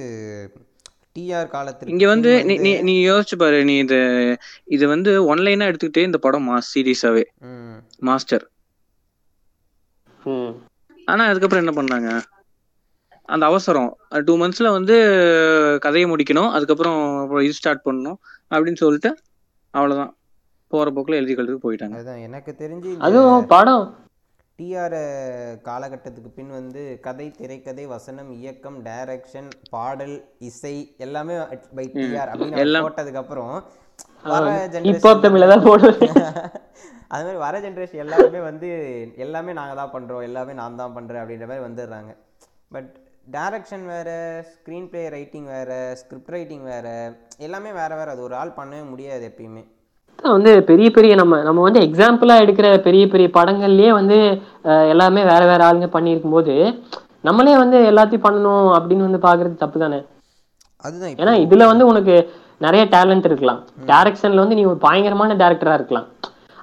டிஆர் 1.16 1.50
காலத்திற்கு 1.50 1.92
இங்க 1.92 2.06
வந்து 2.12 2.30
நீ 2.48 2.54
நீ 2.82 2.94
யோசிச்சு 3.02 3.36
பாரு 3.36 3.58
நீ 3.64 3.74
இது 3.82 3.98
இது 4.68 4.84
வந்து 4.88 5.10
ஒன்லைனா 5.30 5.68
எடுத்துக்கிட்டே 5.70 6.08
இந்த 6.08 6.20
படம் 6.24 6.48
மாஸ் 6.48 6.72
சீரியஸாவே 6.72 7.24
ம். 7.48 7.76
மாஸ்டர் 8.02 8.44
ம். 10.26 10.52
ஆனா 11.08 11.22
அதுக்கப்புறம் 11.30 11.62
என்ன 11.62 11.74
பண்ணாங்க? 11.78 12.10
அந்த 13.28 13.44
அவசரம். 13.50 13.90
டூ 14.26 14.34
மந்த்ஸ்ல 14.40 14.70
வந்து 14.76 14.94
கதையை 15.84 16.06
முடிக்கணும். 16.12 16.50
அதுக்கப்புறம் 16.56 16.98
அப்புறம் 17.22 17.44
இது 17.46 17.58
ஸ்டார்ட் 17.58 17.86
பண்ணணும் 17.86 18.18
அப்படின்னு 18.54 18.80
சொல்லிட்டு 18.84 19.10
அவ்வளவுதான். 19.74 20.12
போற 20.72 20.88
போக்குல 20.96 21.18
எழுதி 21.20 21.34
கழுதுக்கு 21.36 21.64
போயிட்டாங்க. 21.66 21.96
அதுதான். 21.98 22.24
எனக்கு 22.28 22.52
தெரிஞ்சு 22.62 22.90
அதுவும் 23.08 23.46
படம். 23.54 23.84
டிஆர் 24.58 24.98
காலகட்டத்துக்கு 25.68 26.30
பின் 26.36 26.52
வந்து 26.58 26.82
கதை 27.06 27.26
திரைக்கதை 27.38 27.84
வசனம் 27.94 28.28
இயக்கம் 28.40 28.76
டைரக்ஷன் 28.88 29.48
பாடல் 29.72 30.14
இசை 30.48 30.74
எல்லாமே 31.06 31.36
பை 31.78 31.86
டிஆர் 31.94 32.30
அப்படின்னு. 32.32 32.82
போட்டதுக்கு 32.86 33.22
அப்புறம் 33.22 33.50
வர 34.34 34.44
இப்போ 34.92 35.10
தமிழ்ல 35.24 35.48
தான் 35.54 35.66
போடுவேன் 35.68 35.98
அது 37.14 37.24
மாதிரி 37.24 37.40
வர 37.46 37.56
ஜென்ரேஷன் 37.64 38.02
எல்லாருமே 38.04 38.40
வந்து 38.50 38.68
எல்லாமே 39.24 39.52
நாங்க 39.58 39.74
தான் 39.80 39.92
பண்றோம். 39.96 40.24
எல்லாமே 40.28 40.52
நான் 40.60 40.78
தான் 40.82 40.94
பண்றேன் 40.96 41.22
அப்படின்ற 41.22 41.46
மாதிரி 41.50 41.64
வந்துடுறாங்க. 41.66 42.12
பட் 42.74 42.88
டைரக்ஷன் 43.26 43.84
வேற 43.92 44.08
ஸ்க்ரீன் 44.48 44.88
ப்ளே 44.90 45.02
ரைட்டிங் 45.14 45.46
வேற 45.54 45.70
ஸ்கிரிப்ட் 46.00 46.32
ரைட்டிங் 46.34 46.64
வேற 46.72 46.86
எல்லாமே 47.46 47.70
வேற 47.78 47.90
வேற. 48.00 48.08
அது 48.14 48.22
ஒரு 48.26 48.34
ஆள் 48.40 48.56
பண்ணவே 48.58 48.82
முடியாது 48.90 49.22
எப்பயுமே. 49.30 49.62
வந்து 50.34 50.50
பெரிய 50.70 50.88
பெரிய 50.96 51.12
நம்ம 51.20 51.38
நம்ம 51.46 51.62
வந்து 51.66 51.80
எக்ஸாம்பிளா 51.86 52.34
எடுக்கிற 52.42 52.66
பெரிய 52.86 53.04
பெரிய 53.12 53.28
படங்கள்லயே 53.38 53.90
வந்து 53.98 54.18
எல்லாமே 54.92 55.22
வேற 55.30 55.42
வேற 55.50 55.60
ஆளுங்க 55.68 55.88
பண்ணியிருக்கும் 55.96 56.36
போது 56.36 56.54
நம்மளே 57.28 57.54
வந்து 57.62 57.78
எல்லாத்தையும் 57.90 58.26
பண்ணணும் 58.26 58.68
அப்படின்னு 58.76 59.06
வந்து 59.08 59.20
பாக்குறது 59.26 59.62
தப்பு 59.62 59.78
தானே 59.84 60.00
அதுதான் 60.84 61.18
ஏன்னா 61.22 61.34
இதுல 61.44 61.66
வந்து 61.72 61.84
உனக்கு 61.92 62.14
நிறைய 62.66 62.82
டேலண்ட் 62.94 63.26
இருக்கலாம். 63.30 63.60
டைரக்ஷன்ல 63.90 64.42
வந்து 64.44 64.58
நீ 64.58 64.64
ஒரு 64.72 64.78
பயங்கரமான 64.86 65.36
டேரக்டரா 65.42 65.74
இருக்கலாம். 65.78 66.06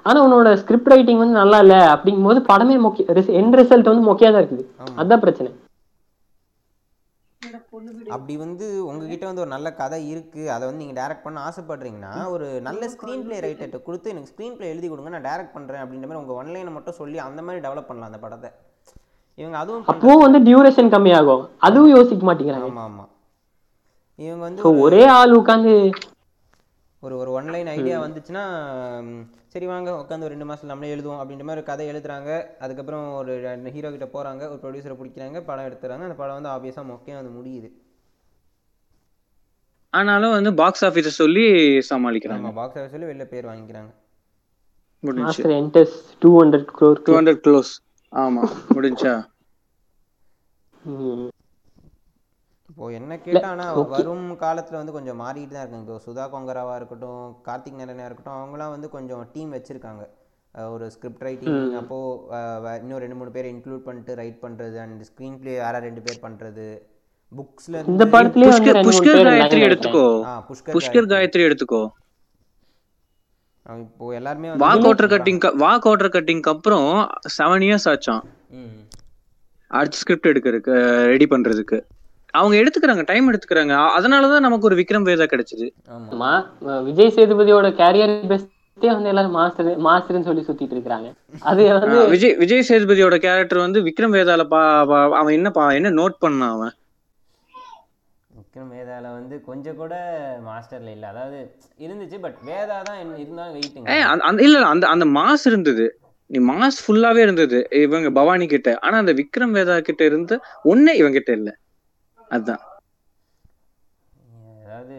ஆனா 0.06 0.18
உன்னோட 0.26 0.52
ஸ்கிரிப்ட் 0.62 0.92
ரைட்டிங் 0.92 1.22
வந்து 1.22 1.40
நல்லா 1.42 1.58
இல்ல 1.64 1.74
அப்படிங்கும்போது 1.94 2.40
படமே 2.52 2.76
மொக்க 2.86 3.34
என் 3.40 3.52
ரிசல்ட் 3.60 3.92
வந்து 3.92 4.08
மொக்கையா 4.10 4.30
தான் 4.32 4.42
இருக்குது. 4.44 4.64
அதான் 5.02 5.22
பிரச்சனை. 5.24 5.50
அப்படி 8.14 8.34
வந்து 8.36 8.66
உங்ககிட்ட 8.88 9.24
வந்து 9.28 9.42
ஒரு 9.44 9.50
நல்ல 9.54 9.68
கதை 9.80 10.00
இருக்கு. 10.12 10.42
அதை 10.54 10.62
வந்து 10.68 10.82
நீங்க 10.84 10.96
டைரக்ட் 11.00 11.24
பண்ண 11.26 11.40
ஆசைப்படுறீங்கன்னா 11.48 12.12
ஒரு 12.34 12.46
நல்ல 12.68 12.88
ஸ்க்ரீன் 12.94 13.24
ப்ளே 13.26 13.38
ரைட்டர்கிட்ட 13.46 13.80
கொடுத்து 13.86 14.12
எனக்கு 14.12 14.30
ஸ்க்ரீன் 14.32 14.56
ப்ளே 14.58 14.70
எழுதி 14.74 14.88
கொடுங்க 14.88 15.12
நான் 15.14 15.28
டைரக்ட் 15.30 15.56
பண்றேன் 15.56 15.82
அப்படின்ற 15.84 16.08
மாதிரி 16.08 16.22
உங்க 16.22 16.36
ஒன்லைனை 16.42 16.72
மட்டும் 16.76 16.98
சொல்லி 17.00 17.18
அந்த 17.28 17.42
மாதிரி 17.48 17.64
டெவலப் 17.66 17.88
பண்ணலாம் 17.90 18.10
அந்த 18.12 18.22
படத்தை. 18.24 18.50
இவங்க 19.38 19.58
அதுவும் 19.62 19.84
அப்பவும் 19.92 20.24
வந்து 20.24 20.40
டியூரேஷன் 20.48 20.92
கம்மியாகும். 20.94 21.44
அதுவும் 21.68 21.92
யோசிக்க 21.96 22.24
மாட்டேங்கிறாங்க 22.28 22.70
ஆமா 22.70 22.86
ஆமா. 22.88 23.04
இவங்க 24.18 24.42
வந்து 24.48 24.80
ஒரே 24.86 25.04
ஆள் 25.18 25.38
உட்காந்து 25.42 25.74
ஒரு 27.02 27.14
ஒரு 27.20 27.30
ஒன்லைன் 27.36 27.70
ஐடியா 27.74 27.96
வந்துச்சுன்னா 28.02 28.42
சரி 29.52 29.66
வாங்க 29.70 29.90
உட்காந்து 30.00 30.26
ஒரு 30.26 30.34
ரெண்டு 30.34 30.46
மாசத்துல 30.48 30.70
நம்மளே 30.72 30.92
எழுதுவோம் 30.94 31.20
அப்படின்ற 31.20 31.44
மாதிரி 31.46 31.60
ஒரு 31.60 31.70
கதை 31.70 31.86
எழுதுறாங்க. 31.92 32.30
அதுக்கப்புறம் 32.64 33.06
ஒரு 33.20 33.32
ஹீரோ 33.74 33.90
கிட்ட 33.94 34.06
போறாங்க 34.12 34.42
ஒரு 34.50 34.60
ப்ரொடியூசரை 34.62 34.96
பிடிக்கிறாங்க 34.98 35.40
படம் 35.48 35.66
எடுத்துறாங்க. 35.68 36.06
அந்த 36.08 36.18
படம் 36.20 36.38
வந்து 36.38 36.52
ஆப்வியஸாக 36.52 36.84
மொக்கையாக 36.90 37.20
வந்து 37.20 37.34
முடியுது. 37.38 37.70
ஆனாலும் 39.94 40.34
வந்து 40.36 40.50
பாக்ஸ் 40.60 40.84
ஆபீஸ 40.88 41.08
சொல்லி 41.22 41.44
சமாளிக்கிறாங்க. 41.90 42.50
பாக்ஸ் 42.60 42.78
ஆஃபீஸ் 42.78 42.94
சொல்லி 42.94 43.08
வெளில 43.10 43.24
பேர் 43.32 43.48
வாங்கிக்கிறாங்க. 43.50 43.90
முடிஞ்சு 45.04 45.26
Master 45.26 45.54
enters 45.60 45.96
two 46.22 46.30
hundred 46.40 46.70
crore 46.78 47.02
two 47.06 47.14
hundred 47.18 47.42
close 47.46 47.72
ஆமா 48.12 48.42
முடிஞ்சா. 48.76 49.14
இப்போ 52.68 52.84
என்ன 52.98 53.14
கேட்டா 53.24 53.48
ஆனா 53.54 53.64
வரும் 53.94 54.26
காலத்துல 54.42 54.80
வந்து 54.80 54.94
கொஞ்சம் 54.96 55.20
மாறிட்டு 55.22 55.54
தான் 55.54 55.64
இருக்காங்க 55.64 55.86
இப்போ 55.86 55.98
சுதா 56.06 56.24
கொங்கராவா 56.34 56.74
இருக்கட்டும் 56.80 57.24
கார்த்திக் 57.48 57.80
நரனா 57.80 58.06
இருக்கட்டும் 58.08 58.38
அவங்களாம் 58.38 58.74
வந்து 58.74 58.88
கொஞ்சம் 58.96 59.24
டீம் 59.34 59.54
வச்சிருக்காங்க. 59.56 60.04
ஒரு 60.74 60.86
ஸ்கிரிப்ட் 60.94 61.26
ரைட்டிங் 61.26 61.60
அப்போ 61.80 61.98
இன்னும் 62.80 63.02
ரெண்டு 63.04 63.18
மூணு 63.18 63.30
பேர் 63.36 63.50
இன்க்ளூட் 63.52 63.86
பண்ணிட்டு 63.88 64.16
ரைட் 64.22 64.40
பண்றது 64.46 64.76
அண்ட் 64.84 65.04
ஸ்க்ரீன் 65.10 65.38
பிளே 65.42 65.54
வேற 65.66 65.76
ரெண்டு 65.86 66.02
பேர் 66.06 66.24
பண்றது 66.26 66.66
புக்ஸ்ல 67.32 67.88
இந்த 67.88 68.04
படத்துலயே 68.06 68.48
வந்து 68.48 68.72
புஷ்கர் 68.72 68.86
புஷ்கர் 68.86 69.20
காயத்ரி 69.26 69.60
எடுத்துக்கோ. 69.66 70.06
புஷ்கர் 70.72 71.10
காயத்ரி. 71.10 71.42
எடுத்துக்கோ. 71.46 71.82
இப்போ 73.80 74.10
எல்லாருமே 74.10 74.48
வா 74.52 74.68
வந்து 74.68 74.84
கோட்டர் 74.86 75.10
கட்டிங் 75.10 75.56
வா 75.56 75.78
கோட்டர் 75.78 76.08
கட்டிங்க்கு 76.08 76.50
அப்புறம் 76.50 76.88
செவன் 77.38 77.64
இயர்ஸ் 77.66 77.88
ஆச்சான் 77.88 78.22
ம். 78.56 78.80
அடுத்த 79.70 79.96
ஸ்கிரிப்ட் 79.96 80.28
எடுக்கிறதுக்கு 80.28 80.72
ரெடி 81.06 81.26
பண்றதுக்கு. 81.26 81.78
அவங்க 82.34 82.54
எடுத்துக்கிறாங்க 82.58 83.04
டைம் 83.04 83.26
எடுத்துக்கிறாங்க. 83.30 83.74
அதனாலதான் 83.96 84.38
நமக்கு 84.38 84.64
ஒரு 84.64 84.76
விக்ரம் 84.76 85.06
வேதா 85.06 85.26
கிடைச்சது. 85.26 85.66
ஆமா. 85.90 86.18
மா- 86.22 86.82
விஜய் 86.82 87.12
சேதுபதியோட 87.16 87.66
கேரியர் 87.76 88.14
பெஸ்டே 88.28 88.48
வந்து 88.88 89.08
எல்லாரும் 89.08 89.30
மாஸ்டர் 89.30 89.70
மாஸ்டர்னு 89.82 90.24
சொல்லி 90.24 90.42
சுத்திட்டு 90.42 90.70
இருக்காங்க 90.70 91.08
அது 91.44 91.62
வந்து 91.72 92.06
விஜய் 92.08 92.36
விஜய் 92.36 92.66
சேதுபதியோட 92.68 93.16
கேரக்டர் 93.18 93.58
வந்து 93.58 93.80
விக்ரம் 93.82 94.14
வேதால 94.14 94.44
பா 94.48 94.62
பா- 94.86 95.10
அவன் 95.14 95.34
என்ன 95.34 95.50
பா 95.50 95.72
என்ன 95.72 95.90
நோட் 95.92 96.16
பண்ணான் 96.20 96.50
அவன்? 96.50 96.72
விக்ரம் 98.54 98.72
வேதால 98.72 99.10
வந்து 99.10 99.36
கொஞ்சம் 99.46 99.78
கூட 99.78 99.94
மாஸ்டர்ல 100.46 100.94
இல்ல. 100.96 101.06
அதாவது 101.12 101.38
இருந்துச்சு 101.78 102.16
பட் 102.24 102.38
வேதா 102.48 102.76
தான் 102.88 102.98
இருந்தாலும் 103.16 103.56
வெயிட்டுங்க 103.56 103.92
இல்ல 104.46 104.58
அந்த 104.72 104.84
அந்த 104.92 105.06
மாஸ் 105.16 105.44
இருந்தது. 105.50 105.86
நீ 106.30 106.38
மாஸ் 106.50 106.82
ஃபுல்லாவே 106.84 107.20
இருந்தது. 107.26 107.58
இவங்க 107.82 108.10
பவானி 108.18 108.46
கிட்ட. 108.48 108.70
ஆனா 108.84 108.98
அந்த 109.02 109.14
விக்ரம் 109.20 109.56
வேதா 109.58 109.76
கிட்ட 109.88 110.02
இருந்து 110.04 110.36
ஒண்ணே 110.72 110.94
இவங்க 111.00 111.16
கிட்ட 111.18 111.32
இல்ல. 111.38 111.50
அதுதான் 112.30 112.62
அதாவது 114.62 114.96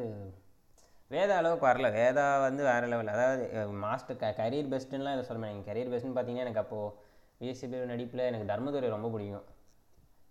வேதா 1.12 1.34
அளவுக்கு 1.40 1.68
வரல. 1.68 1.88
வேதா 1.98 2.26
வந்து 2.46 2.62
வேற 2.70 2.84
லெவல் 2.88 3.14
அதாவது 3.16 3.44
மாஸ்டர் 3.84 4.20
க 4.20 4.32
கரியர் 4.40 4.72
பெஸ்ட்டுலாம் 4.74 5.16
இதை 5.16 5.26
சொல்ல 5.28 5.42
மாட்டேங்க. 5.42 5.66
கரியர் 5.70 5.92
பெஸ்ட்னு 5.94 6.16
பார்த்தீங்கன்னா 6.16 6.46
எனக்கு 6.48 6.64
அப்போது 6.64 6.94
விஎஸ்சிபி 7.42 7.84
நடிப்பில் 7.92 8.30
எனக்கு 8.30 8.52
தர்மதுரை 8.52 8.90
ரொம்ப 8.96 9.10
பிடிக்கும். 9.10 9.46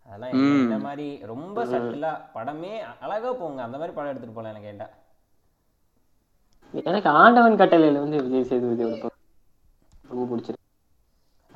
அதெல்லாம் 0.09 0.33
இந்த 0.65 0.79
மாதிரி 0.87 1.07
ரொம்ப 1.33 1.65
சட்டிலாக 1.73 2.25
படமே 2.37 2.73
அழகா 3.05 3.31
போங்க. 3.43 3.61
அந்த 3.67 3.77
மாதிரி 3.81 3.95
படம் 3.97 4.13
எடுத்துகிட்டு 4.13 4.39
போகலாம் 4.39 4.53
எனக்கு 4.55 4.71
கேட்டால் 4.71 4.93
எனக்கு 6.91 7.09
ஆண்டவன் 7.23 7.61
கட்டளையில 7.61 8.03
வந்து 8.05 8.19
விஜய் 8.25 8.49
படம் 9.03 9.19
ரொம்ப 10.11 10.23
பிடிச்சிருக்கு. 10.31 10.61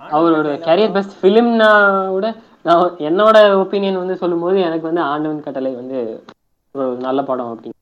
அவரோட 0.01 0.49
கேரியர் 0.67 0.95
பெஸ்ட் 0.97 1.19
ஃபிலிம்னா 1.21 1.71
கூட 2.15 2.27
நான் 2.67 2.97
என்னோட 3.09 3.37
ஒப்பீனியன் 3.63 4.03
வந்து 4.03 4.15
சொல்லும்போது 4.23 4.59
எனக்கு 4.69 4.89
வந்து 4.89 5.03
ஆண்டவன் 5.13 5.47
கட்டளை 5.47 5.73
வந்து 5.81 5.99
ஒரு 6.75 6.91
நல்ல 7.07 7.21
படம் 7.31 7.51
அப்படின்னு. 7.53 7.79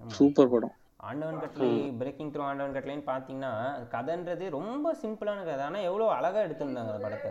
சூப்பர் 0.00 0.52
படம். 0.54 0.74
ஆண்டவன் 1.08 1.40
கட்டளை 1.42 1.68
பிரேக்கிங் 2.00 2.32
த்ரூ 2.32 2.42
ஆண்டவன் 2.48 2.74
கட்டளைன்னு 2.76 3.06
பார்த்தீங்கன்னா 3.10 3.52
அது 3.74 3.84
கதைன்றது 3.96 4.44
ரொம்ப 4.58 4.94
சிம்பிளான 5.02 5.44
கதை. 5.48 5.62
ஆனால் 5.68 5.86
எவ்வளோ 5.90 6.10
அழகா 6.18 6.40
எடுத்திருந்தாங்க 6.46 6.92
அந்த 6.92 7.04
படத்தை. 7.06 7.30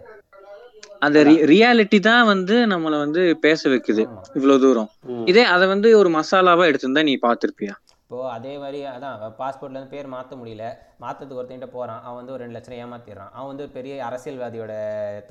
அந்த 1.05 1.19
ரியாலிட்டி 1.51 1.99
தான் 2.07 2.29
வந்து 2.33 2.55
நம்மள 2.73 2.95
வந்து 3.05 3.21
பேச 3.45 3.69
வைக்குது. 3.73 4.03
இவ்வளவு 4.37 4.61
தூரம். 4.63 4.89
இதே 5.31 5.43
அதை 5.55 5.65
வந்து 5.73 5.89
ஒரு 5.99 6.09
மசாலாவா 6.15 6.65
எடுத்திருந்தா 6.69 7.03
நீ 7.09 7.15
பாத்திருப்பியா? 7.27 7.75
இப்போ 8.03 8.19
அதே 8.33 8.51
மாதிரி 8.61 8.79
அதான் 8.91 9.15
பாஸ்போர்ட்ல 9.39 9.75
இருந்து 9.75 9.93
பேர் 9.93 10.13
மாற்ற 10.13 10.33
முடியல. 10.41 10.65
மாற்றத்துக்கு 11.03 11.39
ஒருத்தன்ட்ட 11.39 11.67
போகிறான் 11.73 12.03
அவன் 12.05 12.19
வந்து 12.19 12.33
ஒரு 12.35 12.41
ரெண்டு 12.43 12.57
லட்சம் 12.57 12.77
ஏமாத்திடுறான். 12.83 13.31
அவன் 13.35 13.49
வந்து 13.51 13.65
பெரிய 13.77 13.95
அரசியல்வாதியோட 14.09 14.73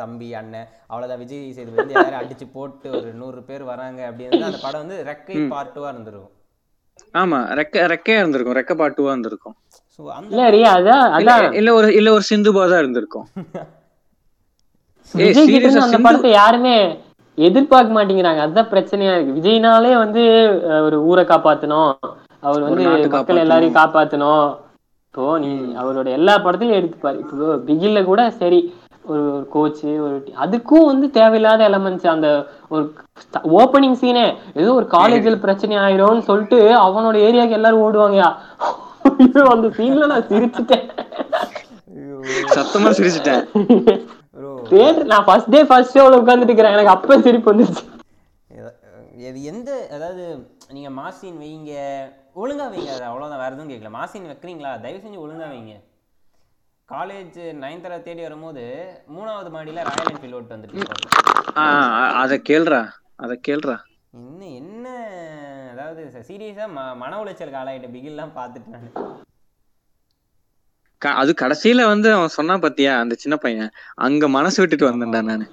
தம்பி 0.01 0.29
அண்ணன் 0.41 0.69
அவ்வளோதான் 0.91 1.23
விஜய் 1.23 1.55
சேதுபதி 1.59 1.83
வந்து 1.83 1.97
யாரும் 1.99 2.21
அடிச்சு 2.21 2.49
போட்டு 2.57 2.91
ஒரு 2.99 3.11
நூறு 3.23 3.43
பேர் 3.49 3.65
வராங்க 3.73 4.03
அப்படின்னு 4.11 4.49
அந்த 4.51 4.61
படம் 4.67 4.85
வந்து 4.85 4.99
ரெக்கை 5.11 5.39
பார்ட்டுவாக 5.55 5.93
இருந்திருக்கும். 5.95 6.33
ஆமா 7.23 7.39
ரெக்க 7.61 7.87
ரெக்கையா 7.95 8.21
இருந்திருக்கும். 8.21 8.59
ரெக்க 8.61 8.75
பாட்டுவா 8.83 9.11
இருந்திருக்கும். 9.15 9.57
இல்ல 11.61 11.73
ஒரு 11.79 11.89
இல்ல 12.01 12.09
ஒரு 12.19 12.27
சிந்துபா 12.31 12.65
தான் 12.75 12.83
இருந்திருக்கும். 12.85 13.27
விஜய் 15.13 15.47
கிட்ட 15.47 15.69
அந்த 15.81 15.99
படத்தை 16.03 16.31
யாருமே 16.31 16.99
எதிர்பார்க்க 17.35 18.05
மாட்டேங்கிறாங்க. 18.05 18.39
அதுதான் 18.39 18.69
பிரச்சனையா 18.71 19.21
இருக்கு. 19.21 19.41
விஜய்னாலே 19.41 19.97
வந்து 19.97 20.23
ஒரு 20.85 21.05
ஊரை 21.05 21.25
காப்பாத்தணும். 21.25 21.95
அவர் 22.41 22.61
வந்து 22.61 22.83
மக்கள் 23.09 23.37
எல்லாரையும் 23.37 23.83
காப்பாத்தணும். 23.83 24.57
இப்போ 25.07 25.39
நீ 25.39 25.55
அவரோட 25.83 26.07
எல்லா 26.09 26.39
படத்தையும் 26.39 26.79
எடுத்துப்பாரு 26.79 27.19
இப்போ 27.19 27.55
பிகில்ல 27.67 28.05
கூட 28.05 28.31
சரி 28.31 28.75
ஒரு 29.05 29.47
கோச் 29.51 29.85
ஒரு 29.85 30.25
டி- 30.27 30.45
அதுக்கும் 30.45 30.85
வந்து 30.85 31.11
தேவையில்லாத 31.11 31.69
எலமெண்ட்ஸ் 31.69 32.07
அந்த 32.07 32.47
ஒரு 32.69 32.93
ஓப்பனிங் 33.45 33.93
சீனே 33.93 34.35
ஏதோ 34.55 34.75
ஒரு 34.75 34.87
காலேஜில் 34.87 35.39
பிரச்சனை 35.39 35.77
ஆயிரும்னு 35.77 36.21
சொல்லிட்டு 36.21 36.59
அவனோட 36.81 37.17
ஏரியாக்கு 37.17 37.51
எல்லாரும் 37.51 37.83
ஓடுவாங்கயா? 37.83 38.35
அந்த 39.51 39.69
சீன்ல 39.69 40.07
நான் 40.07 40.23
சிரிச்சுட்டேன். 40.23 40.89
சத்தமா 42.55 42.91
சிரிச்சிட்டேன். 42.97 43.45
ப்ரோ 44.71 44.85
நான் 45.13 45.27
ஃபர்ஸ்ட் 45.29 45.53
டே 45.55 45.61
ஃபர்ஸ்ட் 45.71 45.97
ஷோல 45.97 46.19
உட்கார்ந்துட்டு 46.21 46.53
இருக்கிறேன் 46.53 46.77
எனக்கு 46.77 46.95
அப்ப 46.97 47.19
சிரிப்பு 47.27 47.51
வந்துருச்சு. 47.53 47.85
இது 49.29 49.39
எந்த 49.51 49.71
அதாவது 49.97 50.25
நீங்க 50.77 50.91
மாசின் 51.01 51.39
வைங்க. 51.43 51.73
ஒழுங்கா 52.43 52.67
வைங்க. 52.73 52.91
அது 52.97 53.05
அவ்வளோதான் 53.11 53.43
வேற 53.43 53.53
எதுவும் 53.55 53.73
கேட்கல 53.73 53.93
மாசின் 53.99 54.31
வைக்கிறீங்களா? 54.31 54.73
தயவு 54.85 55.03
செஞ்சு 55.05 55.23
ஒழுங்கா 55.25 55.49
வைங்க. 55.53 55.75
காலேஜ் 56.89 57.39
நைன்த்தரா 57.63 57.97
தேடி 58.07 58.23
வரும்போது 58.27 58.65
மூணாவது 59.15 59.51
மாடியில 59.55 59.85
ராயல் 59.89 60.11
என்ஃபீல்டு 60.13 60.39
ஓட்டு 60.39 60.57
வந்துட்டு 60.57 60.85
அத 62.23 62.35
கேள்றா. 62.51 62.81
அத 63.25 63.33
கேள்றா. 63.49 63.77
இன்னும் 64.19 64.55
என்ன 64.61 64.85
அதாவது 65.73 66.03
சீரியஸா 66.29 66.67
ம 66.77 66.85
மன 67.03 67.19
உளைச்சலுக்கு 67.23 67.61
ஆளாயிட்ட 67.63 67.89
பிகில்லாம் 67.95 68.37
பார்த்துட்டு 68.39 68.75
நான். 68.75 68.91
அது 71.15 71.33
கடைசியில 71.41 71.87
வந்து 71.87 72.13
அவன் 72.13 72.29
சொன்னா 72.29 72.55
பாத்தியா 72.59 72.93
அந்த 72.99 73.15
சின்ன 73.15 73.37
பையன் 73.37 73.71
அங்க 73.97 74.29
மனசு 74.29 74.61
விட்டுட்டு 74.61 74.89
வந்தேன்டா 74.89 75.23
நானு. 75.23 75.47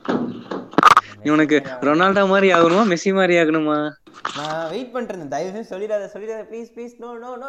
இவனுக்கு 1.23 1.57
ரொனால்டோ 1.81 2.23
மாதிரி 2.27 2.47
ஆகணுமா 2.53 2.83
மெஸ்ஸி 2.83 3.11
மாதிரி 3.13 3.35
ஆகணுமா? 3.37 3.77
நான் 4.37 4.69
வெயிட் 4.69 4.91
பண்ணிட்டு 4.91 5.13
இருந்தேன் 5.13 5.33
தயவு 5.35 5.51
செஞ்சு 5.55 5.71
சொல்லிடாத 5.73 6.09
சொல்லிடாத 6.13 6.41
please 6.49 6.69
please 6.75 6.93
no 6.99 7.09
no 7.17 7.31
no 7.35 7.47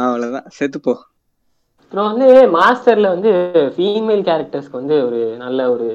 அவ்வளவுதான். 0.00 0.48
செத்துப்போ 0.58 0.94
அப்புறம் 1.82 2.08
வந்து 2.10 2.26
மாஸ்டர்ல 2.48 3.08
வந்து 3.08 3.30
ஃபீமேல் 3.76 4.22
கேரக்டர்ஸ்க்கு 4.22 4.80
வந்து 4.80 5.04
ஒரு 5.04 5.20
நல்ல 5.36 5.70
ஒரு 5.70 5.88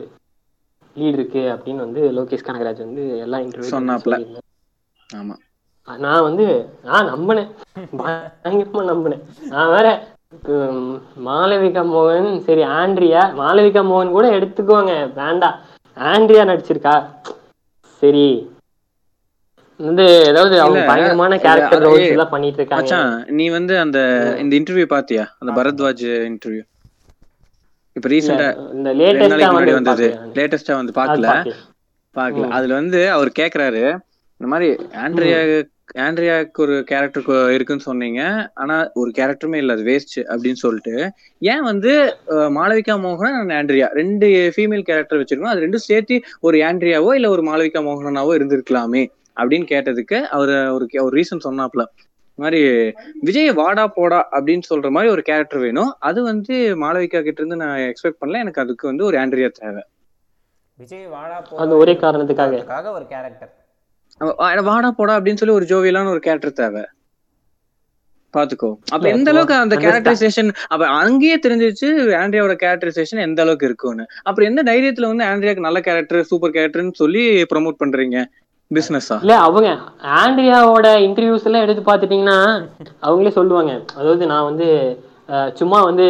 லீட் 0.96 1.14
இருக்கு 1.14 1.42
அப்படின்னு 1.54 1.86
வந்து 1.86 2.02
லோகேஷ் 2.12 2.48
கனகராஜ் 2.48 2.78
வந்து 2.78 3.18
எல்லா 3.18 3.38
இன்டர்வியூ 3.38 3.72
சொன்னாப்ல. 3.74 4.18
ஆமா. 5.10 5.36
நான் 5.88 6.24
வந்து 6.24 6.46
நான் 6.84 7.10
நம்பினேன். 7.12 7.50
பயங்கரமா 8.00 8.84
நம்பினேன். 8.90 9.24
நான் 9.50 9.74
வேற 9.76 9.88
மாளவிகா 11.26 11.82
மோகன் 11.92 12.30
சரி 12.48 12.64
ஆண்ட்ரியா 12.78 13.22
மாளவிகா 13.38 13.82
மோகன் 13.90 14.16
கூட 14.16 14.28
எடுத்துக்கோங்க 14.38 14.94
வேண்டாம் 15.20 15.58
ஆண்ட்ரியா 15.98 16.44
நடிச்சிருக்கா? 16.50 16.96
சரி. 18.02 18.28
வந்து 19.80 20.04
ஏதாவது 20.28 20.56
அவங்க 20.62 20.82
பயங்கரமான 20.90 21.38
கேரக்டர் 21.38 21.84
ரோல்ஸ் 21.86 22.14
எல்லாம் 22.14 22.34
பண்ணிட்டு 22.34 22.60
இருக்காங்க 22.62 22.98
நீ 23.38 23.46
வந்து 23.50 23.74
அந்த 23.80 24.00
இந்த 24.42 24.54
இன்டர்வியூ 24.60 24.88
பாத்தியா? 24.94 25.24
அந்த 25.40 25.52
பரத்வாஜ் 25.58 26.06
இன்டர்வியூ 26.30 26.64
இப்ப 27.96 28.08
ரீசெண்டா 28.10 28.48
இந்த 28.76 28.90
லேட்டஸ்டா 29.00 29.50
வந்தது. 29.78 30.08
லேட்டஸ்டா 30.38 30.74
வந்து 30.80 30.94
பாக்கல. 30.98 31.28
பாக்கல. 32.16 32.48
அதுல 32.58 32.74
வந்து 32.80 33.00
அவர் 33.12 33.30
கேக்குறாரு 33.40 33.84
இந்த 34.42 34.48
மாதிரி 34.54 34.68
ஆண்ட்ரியா 35.04 35.38
ஆண்ட்ரியாக்கு 36.06 36.62
ஒரு 36.66 36.76
கேரக்டர் 36.84 37.52
இருக்குன்னு 37.54 37.86
சொன்னீங்க. 37.88 38.22
ஆனா 38.54 38.76
ஒரு 38.94 39.12
கேரக்டருமே 39.18 39.56
இல்ல 39.56 39.74
அது 39.74 39.84
வேஸ்ட் 39.84 40.16
அப்படின்னு 40.34 40.60
சொல்லிட்டு. 40.64 40.96
ஏன் 41.40 41.62
வந்து 41.62 41.92
மாளவிகா 42.58 42.96
மோகனன் 43.06 43.38
and 43.42 43.54
ஆண்ட்ரியா? 43.60 43.88
ரெண்டு 44.00 44.28
ஃபீமேல் 44.56 44.88
கேரக்டர் 44.90 45.22
வச்சிருக்கோம். 45.22 45.54
அது 45.54 45.64
ரெண்டும் 45.66 45.88
சேர்த்து 45.90 46.18
ஒரு 46.40 46.58
ஆண்ட்ரியாவோ 46.58 47.14
இல்ல 47.14 47.30
ஒரு 47.30 47.44
மாளவிகா 47.52 47.82
மோகனனாவோ 47.90 48.34
இருந்திருக்கலாமே 48.40 49.04
அப்படின்னு 49.38 49.68
கேட்டதுக்கு 49.74 50.20
அவர் 50.38 50.54
ஒரு 50.68 50.88
ஒரு 51.06 51.14
ரீசன் 51.20 51.46
சொன்னாப்ல 51.48 51.86
மாதிரி 52.40 52.62
விஜய் 53.22 53.52
வாடா 53.54 53.88
போடா 53.88 54.18
அப்படின்னு 54.32 54.66
சொல்ற 54.70 54.88
மாதிரி 54.90 55.12
ஒரு 55.12 55.22
கேரக்டர் 55.22 55.60
வேணும். 55.60 55.92
அது 56.00 56.24
வந்து 56.24 56.56
மாளவிகா 56.76 57.20
கிட்ட 57.28 57.40
இருந்து 57.42 57.56
நான் 57.56 57.78
எக்ஸ்பெக்ட் 57.80 58.20
பண்ணல. 58.22 58.42
எனக்கு 58.44 58.62
அதுக்கு 58.62 58.88
வந்து 58.88 59.06
ஒரு 59.06 59.18
ஆண்ட்ரியா 59.18 59.50
தேவை. 59.60 59.84
விஜய் 60.80 61.06
வாடா 61.06 61.38
அந்த 61.58 61.76
ஒரே 61.76 61.94
காரணத்துக்காக. 61.94 62.92
ஒரு 62.98 63.06
கேரக்டர் 63.14 63.54
வாடா 64.66 64.90
போடா 65.00 65.16
அப்படின்னு 65.18 65.40
சொல்லி 65.40 65.58
ஒரு 65.60 65.66
ஜோவியலான 65.72 66.12
ஒரு 66.16 66.22
கேரக்டர் 66.26 66.60
தேவை. 66.60 66.84
பாத்துக்கோ. 68.34 68.70
அப்ப 68.94 69.06
எந்த 69.16 69.30
அளவுக்கு 69.32 69.56
அந்த 69.64 69.76
கேரக்டரைசேஷன் 69.84 70.50
அப்ப 70.74 70.84
அங்கேயே 71.02 71.36
தெரிஞ்சிருச்சு 71.44 71.88
ஆண்ட்ரியாவோட 72.22 72.56
கேரக்டரைசேஷன் 72.64 73.22
எந்த 73.26 73.40
அளவுக்கு 73.44 73.68
இருக்கும்னு. 73.70 74.06
அப்புறம் 74.28 74.50
எந்த 74.50 74.62
தைரியத்துல 74.70 75.10
வந்து 75.12 75.26
ஆண்ட்ரியாக்கு 75.30 75.68
நல்ல 75.68 75.80
கேரக்டர் 75.88 76.28
சூப்பர் 76.32 76.56
கேரக்டர்னு 76.58 77.00
சொல்லி 77.02 77.24
ப்ரோமோட் 77.52 77.82
பண்றீங்க? 77.84 78.20
பிசினஸா 78.72 79.16
இல்ல 79.24 79.34
அவங்க 79.48 79.68
ஆண்ட்ரியாவோட 80.22 80.88
இன்டர்வியூஸ் 81.08 81.48
எல்லாம் 81.50 81.66
எடுத்து 81.66 81.82
பாத்துட்டீங்கன்னா 81.90 82.38
அவங்களே 83.08 83.34
சொல்லுவாங்க. 83.40 83.74
அதாவது 84.00 84.24
நான் 84.32 84.48
வந்து 84.50 84.68
சும்மா 85.60 85.78
வந்து 85.90 86.06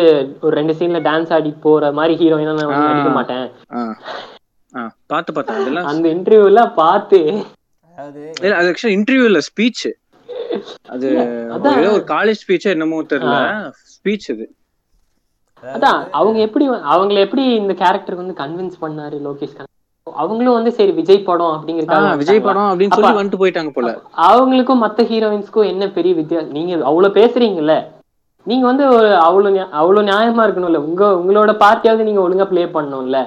ஒரு 0.46 0.54
ரெண்டு 0.60 0.74
சீன்ல 0.80 1.00
டான்ஸ் 1.10 1.34
ஆடி 1.36 1.52
போற 1.66 1.92
மாதிரி 2.00 2.14
ஹீரோயினா 2.22 2.56
நான். 2.60 2.74
நடிக்க 2.88 3.12
மாட்டேன். 3.18 3.46
பாத்து 5.12 5.30
பார்த்தேன் 5.34 5.92
அந்த 5.92 6.08
இன்டர்வியூ 6.16 6.48
எல்லாம் 6.52 6.74
பார்த்து 6.82 7.20
அதாவது 7.30 7.55
இல்ல 7.98 8.56
அது 8.56 8.70
ஆக்சுவலா 8.70 8.96
இன்டர்வியூ 8.98 9.26
இல்ல 9.30 9.42
ஸ்பீச் 9.48 9.86
அது 10.94 11.08
அதான். 11.54 11.78
ஏதோ 11.80 11.92
ஒரு 11.96 12.06
காலேஜ் 12.12 12.42
ஸ்பீச் 12.44 12.72
என்னமோ 12.72 12.98
தெரியல. 13.12 13.38
ஸ்பீச் 13.96 14.28
இது 14.34 14.46
அதான் 15.64 16.00
அவங்க 16.18 16.38
எப்படி 16.48 16.66
அவங்கள 16.94 17.18
எப்படி 17.26 17.44
இந்த 17.62 17.74
கேரக்டருக்கு 17.80 18.24
வந்து 18.24 18.42
கன்வின்ஸ் 18.42 18.82
பண்ணாரு 18.84 19.18
லோகேஷ் 19.26 19.56
அவங்களும் 20.08 20.58
வந்து 20.58 20.72
சரி 20.78 20.92
விஜய் 20.98 21.28
படம் 21.28 21.54
அப்படிங்கறதுக்காக 21.54 22.10
விஜய்? 22.20 22.42
படம் 22.48 22.68
அப்படின்னு 22.72 22.96
சொல்லி 22.96 23.18
வந்துட்டு 23.18 23.40
போயிட்டாங்க 23.42 23.72
போல. 23.74 23.92
அவங்களுக்கும் 24.26 24.84
மத்த 24.84 25.04
ஹீரோயின்ஸ்க்கும் 25.10 25.70
என்ன 25.72 25.84
பெரிய 25.96 26.14
வித்தியாசம்? 26.16 26.52
நீங்க 26.52 26.74
அவ்வளவு 26.90 27.18
பேசுறீங்கல்ல? 27.18 27.76
நீங்க 28.48 28.66
வந்து 28.66 28.84
ஒரு 28.96 29.10
அவ்வளவு 29.24 29.50
அவ்வளவு 29.80 30.08
நியாயமா 30.10 30.44
இருக்கணும்ல. 30.46 30.82
உங்க 30.88 31.04
உங்களோட 31.20 31.54
பார்ட்டியாவது 31.64 32.08
நீங்க 32.10 32.22
ஒழுங்கா 32.26 32.48
ப்ளே 32.52 32.66
பண்ணணும்ல 32.76 33.20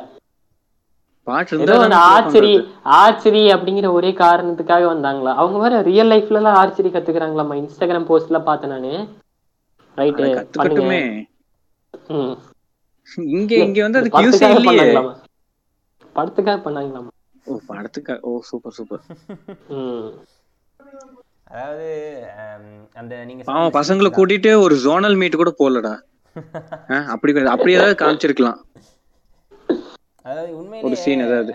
பாட்டு 1.18 1.18
ஏதோ 1.18 1.18
இருந்தா 1.18 1.18
அந்த 1.18 1.18
தானே 1.18 1.18
ஆர்ச்சரி. 1.31 2.53
ஆர்ச்சரி 2.99 3.43
அப்படிங்கிற 3.55 3.89
ஒரே 3.93 4.11
காரணத்துக்காக 4.20 4.85
வந்தாங்களா? 4.89 5.33
அவங்க 5.35 5.59
வேற 5.59 5.83
ரியல் 5.89 6.11
லைஃப்ல 6.12 6.41
எல்லாம் 6.41 6.59
ஆர்ச்சரி 6.61 6.91
கத்துக்கிறாங்களாமா 6.93 7.57
இன்ஸ்டாகிராம் 7.61 8.09
போஸ்ட்ல 8.09 8.41
பார்த்தேன் 8.45 8.74
நானு. 8.74 8.93
ரைட்டு 9.97 10.18
பண்ணுங்க. 10.18 10.39
கத்துக்கட்டுமே. 10.41 11.01
இங்க 13.33 13.53
இங்க 13.62 13.79
வந்து 13.85 14.01
அதுக்கு 14.01 14.24
யூஸே 14.24 14.39
படத்துக்காக 14.39 14.59
இல்லையே 14.62 15.05
படத்துக்காக 16.16 16.59
பண்ணாங்களாமா 16.64 17.11
ஓ 17.47 17.55
படத்துக்கா 17.68 18.14
ஓ 18.22 18.33
சூப்பர் 18.49 18.74
சூப்பர். 18.79 19.03
ம். 19.76 20.09
அதாவது 21.51 21.87
அந்த 22.95 23.12
நீங்க 23.24 23.43
பாவம் 23.45 23.76
பசங்களை. 23.76 24.11
கூட்டிட்டு 24.12 24.51
ஒரு 24.61 24.74
ஜோனல் 24.85 25.16
மீட் 25.16 25.41
கூட 25.43 25.53
போடலடா 25.59 25.95
ஆ, 26.91 26.97
அப்படி 27.12 27.31
அப்படி 27.49 27.72
ஏதாவது 27.76 27.95
காமிச்சிருக்கலாம். 28.03 28.59
அதாவது 30.29 30.57
உண்மையிலேயே. 30.57 30.83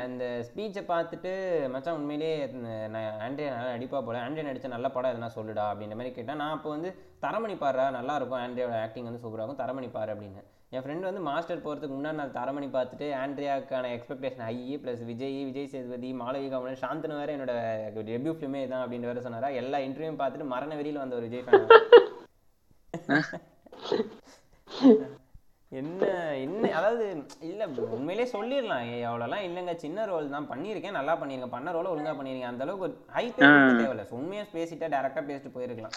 அந்த 0.04 0.24
ஸ்பீச்சை 0.48 0.82
பார்த்துட்டு 0.88 1.32
மச்சான் 1.74 1.98
உண்மையிலேயே 1.98 2.48
நான் 2.94 3.20
ஆண்ட்ரியா 3.26 3.50
நல்லா 3.54 3.74
நடிப்பா 3.74 4.02
போல 4.02 4.24
ஆண்ட்ரியா 4.24 4.48
நடிச்ச 4.48 4.68
நல்ல 4.74 4.88
படம் 4.90 5.12
எதனா 5.14 5.30
சொல்லுடா 5.36 5.64
அப்படின்ற 5.72 5.96
மாதிரி 6.00 6.14
கேட்டேன் 6.14 6.40
நான் 6.42 6.56
அப்போ 6.56 6.70
வந்து 6.70 6.90
தரமணி 7.24 7.56
பாடுறா 7.58 7.86
நல்லா 7.96 8.16
இருக்கும் 8.20 8.42
ஆண்ட்ரியாவோட 8.42 8.78
ஆக்டிங் 8.84 9.08
வந்து 9.10 9.22
சூப்பராக 9.24 9.42
இருக்கும் 9.42 9.64
தரமணி 9.64 9.88
பாரு 9.92 10.14
அப்படின்னு 10.14 10.42
என் 10.72 10.84
ஃப்ரெண்ட் 10.84 11.08
வந்து 11.08 11.20
மாஸ்டர் 11.28 11.62
போகிறதுக்கு 11.64 11.96
முன்னாடி 11.96 12.18
நான் 12.20 12.36
தரமணி 12.38 12.68
பார்த்துட்டு 12.70 13.08
ஆண்ட்ரியாக்கான 13.20 13.90
expectation 13.96 14.46
high 14.46 14.78
plus 14.84 15.02
Vijay 15.10 15.38
Vijay 15.50 15.70
Sethupathi 15.74 16.10
Malaviya 16.22 16.48
கமலன் 16.50 16.82
சாந்தனு 16.84 17.20
வேற 17.20 17.36
என்னோட 17.36 17.54
டெபியூ 18.10 18.34
ஃபிலிமே 18.36 18.68
தான் 18.68 18.84
அப்படின்னு 18.84 19.10
வேற 19.12 19.22
சொன்னாரா 19.26 19.50
எல்லா 19.62 19.78
இன்டர்வியூவும் 19.86 20.20
பார்த்துட்டு 20.22 20.52
மரண 20.54 20.76
வெறியில் 20.76 21.04
வந்த 21.04 21.16
ஒரு 21.16 21.28
விஜய் 21.28 21.46
ஃபேன் 21.46 21.68
என்ன 25.74 26.02
என்ன 26.46 26.72
அதாவது 26.72 27.06
இல்ல 27.42 27.68
உண்மையிலே 27.96 28.30
சொல்லிடலாம். 28.32 28.88
அவ்வளோலாம் 29.10 29.46
இல்லைங்க. 29.48 29.76
சின்ன 29.76 30.06
ரோல் 30.06 30.30
தான். 30.30 30.50
பண்ணியிருக்கேன். 30.50 30.92
நல்லா 30.92 31.14
பண்ணியிருக்கேன் 31.22 31.50
பண்ண 31.50 31.72
ரோலை 31.72 31.90
ஒழுங்கா 31.94 32.14
பண்ணியிருக்கேன் 32.18 32.52
அந்த 32.52 32.64
அளவுக்கு 32.64 32.98
ஹை 33.08 33.26
தேவையில்ல. 33.38 34.06
உண்மையா 34.10 34.44
பேசிட்டா 34.54 34.90
டேரக்டா 34.96 35.24
பேசிட்டு 35.30 35.56
போயிருக்கலாம். 35.56 35.96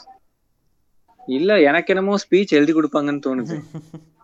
இல்ல 1.29 1.61
எனக்கு 1.61 1.93
என்னமோ 1.95 2.17
ஸ்பீச் 2.25 2.57
எழுதி 2.59 2.73
கொடுப்பாங்கன்னு 2.73 3.27
தோணுது. 3.27 3.57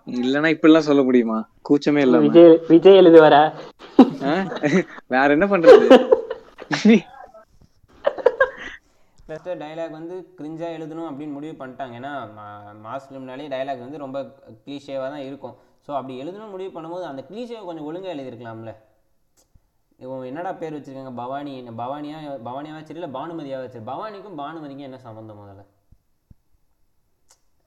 இல்லனா 0.06 0.48
இப்படிலாம் 0.54 0.88
சொல்ல 0.88 1.02
முடியுமா? 1.02 1.38
கூச்சமே 1.68 2.00
இல்லாம. 2.00 2.26
விஜய் 2.26 2.58
விஜய் 2.68 3.00
எழுதுவார 3.02 3.34
ஆ? 4.22 4.34
வேற 5.06 5.28
என்ன 5.36 5.46
பண்றது? 5.46 5.86
ஃபஸ்ட்டு 9.32 9.58
டைலாக் 9.64 9.98
வந்து 9.98 10.14
கிரிஞ்சாக 10.38 10.76
எழுதணும் 10.78 11.08
அப்படின்னு 11.10 11.36
முடிவு 11.36 11.54
பண்ணிட்டாங்க. 11.60 11.94
ஏன்னா 12.00 12.12
மாஸ் 12.86 13.06
ஃபிலிம்னாலே 13.08 13.50
டைலாக் 13.54 13.84
வந்து 13.86 14.02
ரொம்ப 14.04 14.18
க்ளீஷேவாக 14.64 15.08
தான் 15.14 15.26
இருக்கும். 15.28 15.54
ஸோ 15.86 15.90
அப்படி 15.98 16.14
எழுதணும் 16.22 16.54
முடிவு 16.54 16.70
பண்ணும்போது 16.74 17.04
அந்த 17.10 17.22
க்ளீஷேவை 17.28 17.62
கொஞ்சம் 17.68 17.86
ஒழுங்காக 17.90 18.14
எழுதியிருக்கலாம்ல? 18.14 18.72
இவன் 20.04 20.28
என்னடா 20.30 20.50
பேர் 20.60 20.76
வச்சுருக்காங்க? 20.76 21.12
பவானி 21.22 21.52
என்ன 21.60 21.74
பவானியாக 21.80 22.34
பவானியாக 22.48 22.82
சரி 22.88 23.00
இல்லை 23.00 23.10
பானுமதியாக 23.16 23.68
சரி 23.74 23.86
பவானிக்கும் 23.90 24.38
பானுமதிக்கும் 24.42 24.88
என்ன 24.88 25.00
சம்மந்தம் 25.06 25.40
முதல்ல? 25.42 25.64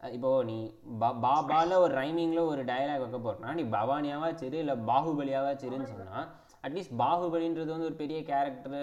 இப்போது 0.01 0.15
இப்போ 0.17 0.31
நீ 0.49 0.57
பா 1.01 1.09
பாபால 1.25 1.77
ஒரு 1.83 1.93
ரைமிங்கில் 2.01 2.49
ஒரு 2.51 2.63
டயலாக் 2.71 3.03
வைக்க 3.03 3.19
போகிறனா 3.27 3.53
நீ 3.59 3.63
பவானியாவா? 3.77 4.29
சரி 4.41 4.57
இல்லை 4.63 4.75
பாகுபலியாவா? 4.91 5.51
சரின்னு 5.61 5.91
சொன்னால் 5.91 6.27
அட்லீஸ்ட் 6.65 6.97
பாகுபலின்றது 7.03 7.69
வந்து 7.75 7.89
ஒரு 7.91 7.97
பெரிய 8.03 8.19
கேரக்டர் 8.31 8.79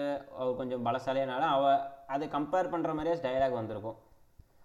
கொஞ்சம் 0.59 0.85
பலசாலியானால 0.87 1.47
அவள் 1.57 1.79
அதை 2.13 2.25
கம்பேர் 2.35 2.71
பண்ற 2.73 2.93
மாதிரியே 2.97 3.15
டயலாக் 3.25 3.59
வந்திருக்கும். 3.59 3.97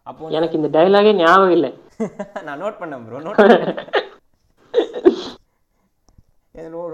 அப்போ 0.06 0.30
எனக்கு 0.38 0.58
இந்த 0.58 0.68
டைலாகே 0.76 1.12
ஞாபகம் 1.22 1.54
இல்லை. 1.56 1.70
நான் 2.46 2.60
நோட் 2.62 2.78
பண்ணேன் 2.80 3.04
ப்ரோ 3.06 3.20
நோட் 3.26 3.42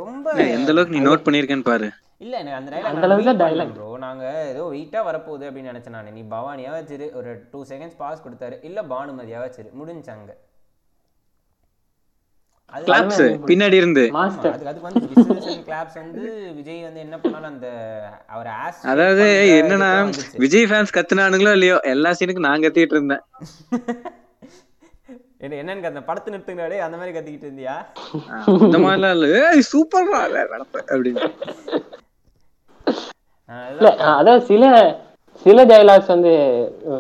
ரொம்ப 0.00 0.26
எந்த 0.56 0.70
அளவுக்கு 0.72 0.94
நீ 0.96 1.00
நோட் 1.06 1.24
பண்ணிருக்கேன்னு 1.26 1.68
பாரு. 1.68 1.86
இல்ல 2.24 2.34
எனக்கு 2.42 2.58
அந்த 2.58 2.88
அந்த 2.90 3.04
அளவுக்கு 3.06 3.32
டைலாக். 3.42 3.72
ப்ரோ 3.76 3.88
நாங்க 4.04 4.24
ஏதோ 4.50 4.62
வெயிட்டா 4.72 5.00
வரப்போகுது 5.08 5.44
அப்படின்னு 5.48 5.72
நினைச்சேன் 5.72 5.96
நான். 5.96 6.12
நீ 6.18 6.22
பவானியா 6.34 6.72
வச்சிரு 6.76 7.06
ஒரு 7.20 7.30
டூ 7.52 7.60
செகண்ட்ஸ் 7.70 8.00
பாஸ் 8.02 8.24
கொடுத்தாரு. 8.26 8.56
இல்ல 8.68 8.82
பானுமதியா 8.92 9.40
வச்சிரு 9.44 9.70
முடிஞ்சாங்க 9.80 10.32
கிளாப்ஸ் 12.74 13.20
பின்னாடி 13.48 13.76
இருந்து 13.80 14.04
அதுக்கு 14.14 14.84
வந்து 14.86 15.00
கிளாப்ஸ் 15.66 15.98
வந்து 16.00 16.22
விஜய் 16.56 16.82
வந்து 16.86 17.00
என்ன 17.00 17.16
பண்ணாலும் 17.18 17.50
அந்த 17.50 17.68
அவர் 18.28 18.48
ஆஸ் 18.58 18.80
அதாவது 18.92 19.26
என்னன்னா 19.58 19.90
விஜய் 20.42 20.68
ஃபேன்ஸ் 20.70 20.96
கத்துனானுங்களோ 20.96 21.54
இல்லையோ 21.58 21.78
எல்லா 21.92 22.12
சீனுக்கும் 22.18 22.48
நான் 22.48 22.64
கத்திட்டு 22.64 22.96
இருந்தேன். 22.96 23.24
என்ன 25.40 25.56
என்னன்னு 25.60 25.88
அந்த 25.88 26.02
படத்தை 26.04 26.28
நிறுத்துங்கிறாடே 26.32 26.76
அந்த 26.84 26.96
மாதிரி 26.98 27.14
கத்திக்கிட்டு 27.14 27.48
இருந்தியா? 27.48 27.74
இந்த 28.60 28.78
மாதிரிலாம் 28.84 29.14
இல்ல. 29.16 29.26
ஏய் 29.40 29.64
சூப்பர்ரா 29.70 30.20
அப்படின்னு. 30.88 31.24
அதாவது 34.14 34.44
சில 34.46 34.64
சில 35.42 35.64
டைலாக்ஸ் 35.64 36.06
வந்து 36.06 36.32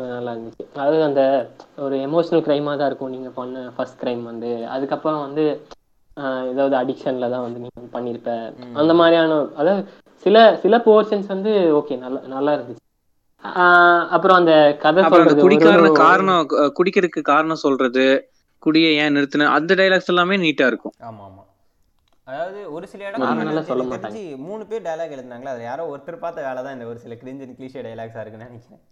நல்லா 0.08 0.32
இருந்துச்சு. 0.32 0.64
அதாவது 0.74 1.02
அந்த 1.02 1.22
ஒரு 1.78 1.96
எமோஷனல் 2.06 2.44
க்ரைமாக 2.46 2.76
தான் 2.76 2.86
இருக்கும். 2.86 3.10
நீங்க 3.10 3.30
பண்ண 3.30 3.72
ஃபர்ஸ்ட் 3.76 4.00
க்ரைம் 4.02 4.22
வந்து. 4.22 4.50
அதுக்கப்புறம் 4.68 5.20
வந்து 5.20 5.44
ஏதாவது 6.50 6.74
அடிக்ஷன்ல 6.76 7.30
தான் 7.30 7.42
வந்து 7.42 7.60
நீங்க 7.60 7.80
பண்ணியிருப்ப 7.92 8.32
அந்த 8.74 8.92
மாதிரியான 8.94 9.38
அதாவது 9.56 9.80
சில 10.26 10.36
சில 10.56 10.76
போர்ஷன்ஸ் 10.84 11.26
வந்து 11.26 11.52
ஓகே 11.74 11.98
நல்லா 11.98 12.20
நல்லா 12.26 12.52
இருந்துச்சு. 12.54 12.82
ஆஹ், 13.44 14.04
அப்புறம் 14.08 14.36
அந்த 14.36 14.52
கதை 14.82 15.02
சொல்றது 15.06 15.42
குடிக்காரன 15.42 15.82
ஒரு- 15.86 16.00
காரணம் 16.00 16.44
குடிக்கிறதுக்கு 16.78 17.22
காரணம் 17.26 17.64
சொல்றது 17.64 18.04
குடியை 18.62 18.92
ஏன் 18.96 19.16
நிறுத்தின 19.16 19.48
அந்த 19.50 19.74
டைலாக்ஸ் 19.74 20.06
எல்லாமே 20.06 20.36
நீட்டா 20.36 20.66
இருக்கும். 20.66 20.94
ஆமா 21.02 21.22
ஆமா. 21.24 21.42
அதாவது 22.26 22.60
ஒரு 22.74 22.86
சில 22.90 23.02
நல்லா 23.06 23.30
இடம் 23.64 23.90
தெரிஞ்சு 23.96 24.22
மூணு 24.44 24.62
பேர் 24.68 24.84
டயலாக் 24.86 25.14
எழுதுனாங்களா? 25.16 25.52
அதுல 25.52 25.66
யாரோ 25.66 25.82
ஒருத்தர் 25.92 26.22
பார்த்த 26.22 26.46
வேலை 26.46 26.60
தான் 26.62 26.76
இந்த 26.76 26.86
ஒரு 26.90 26.98
சில 27.02 27.16
கிரிஞ்சு 27.20 27.48
கிளீஷே 27.58 27.82
டயலாக்ஸா 27.86 28.22
இருக்குன்னு 28.22 28.48
நினைக்கிறேன். 28.48 28.82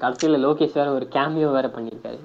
கடைசியில 0.00 0.38
லோகேஷ் 0.44 0.78
வேற 0.78 0.88
ஒரு 0.96 1.06
கேமியோ 1.14 1.50
வேற 1.56 1.66
பண்ணியிருக்காரு 1.74 2.18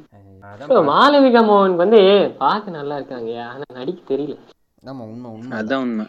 அதான் 0.44 0.70
So, 0.70 0.78
மாளவிகா 0.88 1.42
மோகன் 1.48 1.76
வந்து 1.82 2.00
பார்க்க 2.40 2.78
நல்லா 2.78 2.96
இருக்காங்க. 3.00 3.32
ஆனா 3.48 3.66
நடிக்க 3.80 4.02
தெரியல. 4.12 4.36
ஆமா 4.84 5.04
உண்மை 5.08 5.30
உண்மை. 5.34 5.52
அதான் 5.60 5.84
உண்மை. 5.86 6.06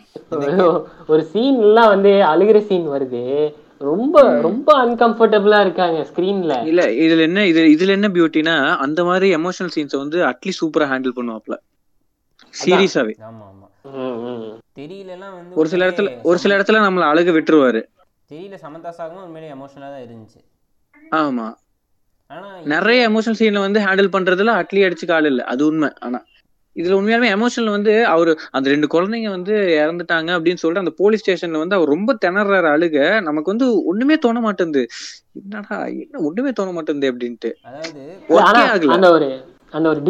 ஒரு 1.12 1.22
சீன் 1.33 1.59
எல்லாம் 1.66 1.91
வந்து 1.95 2.12
அழுகிற 2.30 2.61
சீன் 2.68 2.87
வருது. 2.95 3.22
ரொம்ப 3.80 4.16
ரொம்ப 4.47 4.68
அன்கம்ஃபர்டபுளா 4.83 5.59
இருக்காங்க 5.64 5.99
ஸ்கிரீன்ல 6.11 6.57
இல்ல 6.70 6.83
இதுல 7.05 7.26
என்ன 7.28 7.45
இது 7.51 7.62
இதுல 7.74 7.97
என்ன 7.99 8.09
பியூட்டினா 8.16 8.55
அந்த 8.85 9.01
மாதிரி 9.05 9.28
எமோஷனல் 9.39 9.74
சீன்ஸ் 9.76 10.03
வந்து 10.03 10.18
அட்லீஸ்ட் 10.30 10.62
சூப்பரா 10.62 10.89
ஹேண்டில் 10.93 11.16
பண்ணுவாப்ல. 11.18 11.57
சீரியஸாவே 12.55 13.14
ஆமா. 13.28 13.47
தெரியலலாம் 14.76 15.35
வந்து 15.37 15.57
ஒரு 15.57 15.68
சில 15.68 15.87
இடத்துல 15.87 16.07
உண்மையிலே 16.07 16.24
ஒரு 16.24 16.39
சில 16.39 16.57
இடத்துல 16.57 16.83
நம்மள 16.85 17.05
அழுக 17.07 17.33
விட்டுருவாரு. 17.33 17.80
தெரியல 18.30 18.59
சமந்தா 18.62 18.91
சாகும் 18.91 19.24
உண்மையிலேயே 19.24 19.55
எமோஷனலா 19.55 19.89
தான் 19.95 20.05
இருந்துச்சு. 20.07 20.41
ஆமா. 21.18 21.47
ஆனா 22.30 22.49
நிறைய 22.66 23.09
எமோஷனல் 23.09 23.39
சீன்ல 23.41 23.59
வந்து 23.59 23.80
ஹேண்டில் 23.80 24.14
பண்றதுல 24.14 24.53
அட்லி 24.61 24.85
அடிச்சுக்க 24.85 25.12
ஆள் 25.12 25.24
இல்ல. 25.24 25.43
அது 25.45 25.66
உண்மை. 25.66 25.91
ஆனா 26.01 26.18
இதுல 26.76 26.97
உண்மையாலுமே 26.99 27.30
எமோஷனல் 27.35 27.74
வந்து 27.74 27.95
அவரு 28.07 28.33
அந்த 28.51 28.70
ரெண்டு 28.70 28.87
குழந்தைங்க 28.87 29.30
வந்து 29.30 29.55
இறந்துட்டாங்க 29.80 30.30
அப்படின்னு 30.37 30.55
சொல்லிட்டு 30.55 30.85
அந்த 30.85 30.95
போலீஸ் 30.99 31.22
ஸ்டேஷன்ல 31.22 31.59
வந்து 31.59 31.76
அவர் 31.76 31.89
ரொம்ப 31.89 32.16
திணறாரு 32.22 32.68
அழுக. 32.70 32.97
நமக்கு 33.20 33.53
வந்து 33.53 33.66
ஒண்ணுமே 33.85 34.16
தோண 34.16 34.41
மாட்டேங்குது 34.41 34.83
என்னடா 35.41 35.76
என்ன 35.97 36.22
ஒண்ணுமே 36.22 36.53
தோண 36.53 36.70
மாட்டேங்குது 36.72 37.11
அப்படின்ட்டு. 37.12 37.51
அந்த 39.72 39.88
ஒரு. 39.88 40.00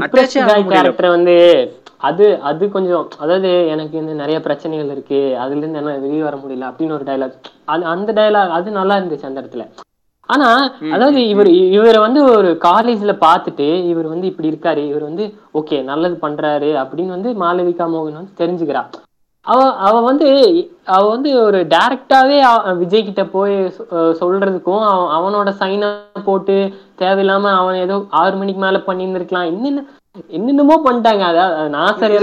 கேரக்டர் 0.72 1.08
வந்து 1.08 1.36
அது 2.00 2.26
அது 2.42 2.70
கொஞ்சம் 2.70 3.08
அதாவது 3.18 3.66
எனக்கு 3.66 3.96
வந்து 3.98 4.14
நிறைய 4.14 4.40
பிரச்சனைகள் 4.40 4.90
இருக்கு 4.90 5.36
அதுல 5.36 5.58
இருந்து 5.58 5.78
என்ன 5.78 5.98
வெளியே 5.98 6.22
வர 6.22 6.36
முடியல 6.36 6.68
அப்படின்னு 6.70 6.92
ஒரு 6.92 7.04
டைலாக் 7.04 7.36
அது 7.64 7.84
அந்த 7.84 8.12
டைலாக் 8.12 8.48
அது 8.50 8.70
நல்லா 8.70 8.96
இருந்துச்சு 8.96 9.22
அந்த 9.22 9.42
இடத்துல. 9.42 9.64
ஆனா 10.28 10.48
அதாவது 10.92 11.28
இவர் 11.28 11.48
இவரை 11.76 12.00
வந்து 12.00 12.20
ஒரு 12.32 12.58
காலேஜ்ல 12.64 13.12
பார்த்துட்டு 13.20 13.66
இவர் 13.84 14.06
வந்து 14.06 14.26
இப்படி 14.26 14.50
இருக்காரு 14.50 14.82
இவர் 14.86 15.02
வந்து 15.02 15.24
ஓகே 15.54 15.84
நல்லது 15.84 16.16
பண்றாரு 16.20 16.70
அப்படின்னு 16.82 17.06
வந்து 17.06 17.30
மாளவிகா 17.34 17.86
மோகன் 17.86 18.20
வந்து 18.20 18.38
தெரிஞ்சுக்கிறா. 18.38 18.82
அவ 19.46 19.60
அவ 19.86 19.94
வந்து 20.08 20.26
அவ 20.94 21.00
வந்து 21.12 21.30
ஒரு 21.46 21.58
டைரக்டாவே 21.72 22.36
விஜய் 22.82 23.06
கிட்ட 23.06 23.22
போய் 23.32 23.54
சொல்றதுக்கும் 24.20 24.84
அவன் 24.90 25.08
அவனோட 25.16 25.50
சைனை 25.62 25.88
போட்டு 26.28 26.56
தேவையில்லாம 27.00 27.50
அவன் 27.60 27.78
ஏதோ 27.86 27.96
ஆறு 28.20 28.34
மணிக்கு 28.40 28.62
மேல 28.64 28.80
பண்ணியிருந்திருக்கலாம். 28.88 29.50
என்னென்ன 29.52 29.82
என்னென்னமோ 30.38 30.76
பண்ணிட்டாங்க. 30.86 31.24
அதாவது 31.32 31.74
நாசர் 31.76 32.14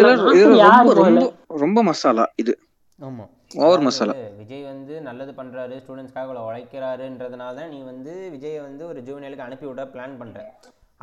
யாரு 0.64 1.28
ரொம்ப 1.66 1.84
மசாலா 1.90 2.26
இது. 2.44 2.54
ஆமா. 3.02 3.26
ஓவர் 3.66 3.86
மசாலா. 3.86 4.14
விஜய் 4.42 4.66
வந்து 4.72 4.96
நல்லது 5.08 5.32
பண்றாரு 5.38 5.76
ஸ்டூடெண்ட்ஸ்க்காக 5.84 6.42
உழைக்கிறாருன்றதுனால 6.48 7.56
தான் 7.60 7.72
நீ 7.76 7.80
வந்து 7.92 8.14
விஜயை 8.36 8.60
வந்து 8.68 8.84
ஒரு 8.92 9.00
ஜூனியலுக்கு 9.08 9.48
அனுப்பி 9.48 9.68
விட 9.70 9.84
பிளான் 9.94 10.20
பண்ற. 10.22 10.40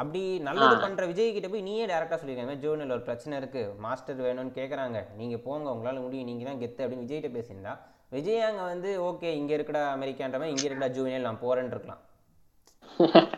அப்படி 0.01 0.23
நல்லது 0.47 0.77
பண்ற 0.85 1.03
விஜய் 1.11 1.35
கிட்ட 1.35 1.49
போய் 1.51 1.67
நீயே 1.69 1.85
டேரக்டா 1.91 2.17
சொல்லிருக்க. 2.21 2.57
ஜூனியல் 2.65 2.95
ஒரு 2.97 3.05
பிரச்சனை 3.07 3.35
இருக்கு. 3.41 3.63
மாஸ்டர் 3.85 4.25
வேணும்னு 4.27 4.53
கேக்குறாங்க. 4.59 4.99
நீங்க 5.21 5.37
போங்க 5.47 5.67
உங்களால 5.75 6.01
முடியும். 6.07 6.29
நீங்க 6.31 6.45
தான் 6.49 6.61
கெத்து 6.63 6.83
அப்படின்னு 6.85 7.05
விஜய்கிட்ட 7.07 7.31
பேசியிருந்தா. 7.37 7.75
விஜய் 8.17 8.47
அங்க 8.49 8.63
வந்து 8.73 8.91
ஓகே 9.09 9.29
இங்க 9.41 9.53
இருக்கடா 9.57 9.83
அமெரிக்கான்ற 9.97 10.39
மாதிரி 10.41 10.55
இங்க 10.55 10.67
இருக்கடா 10.69 10.91
ஜூனியல் 10.99 11.27
நான் 11.29 11.43
போறேன்னு 11.45 11.73
இருக்கலாம். 11.75 12.03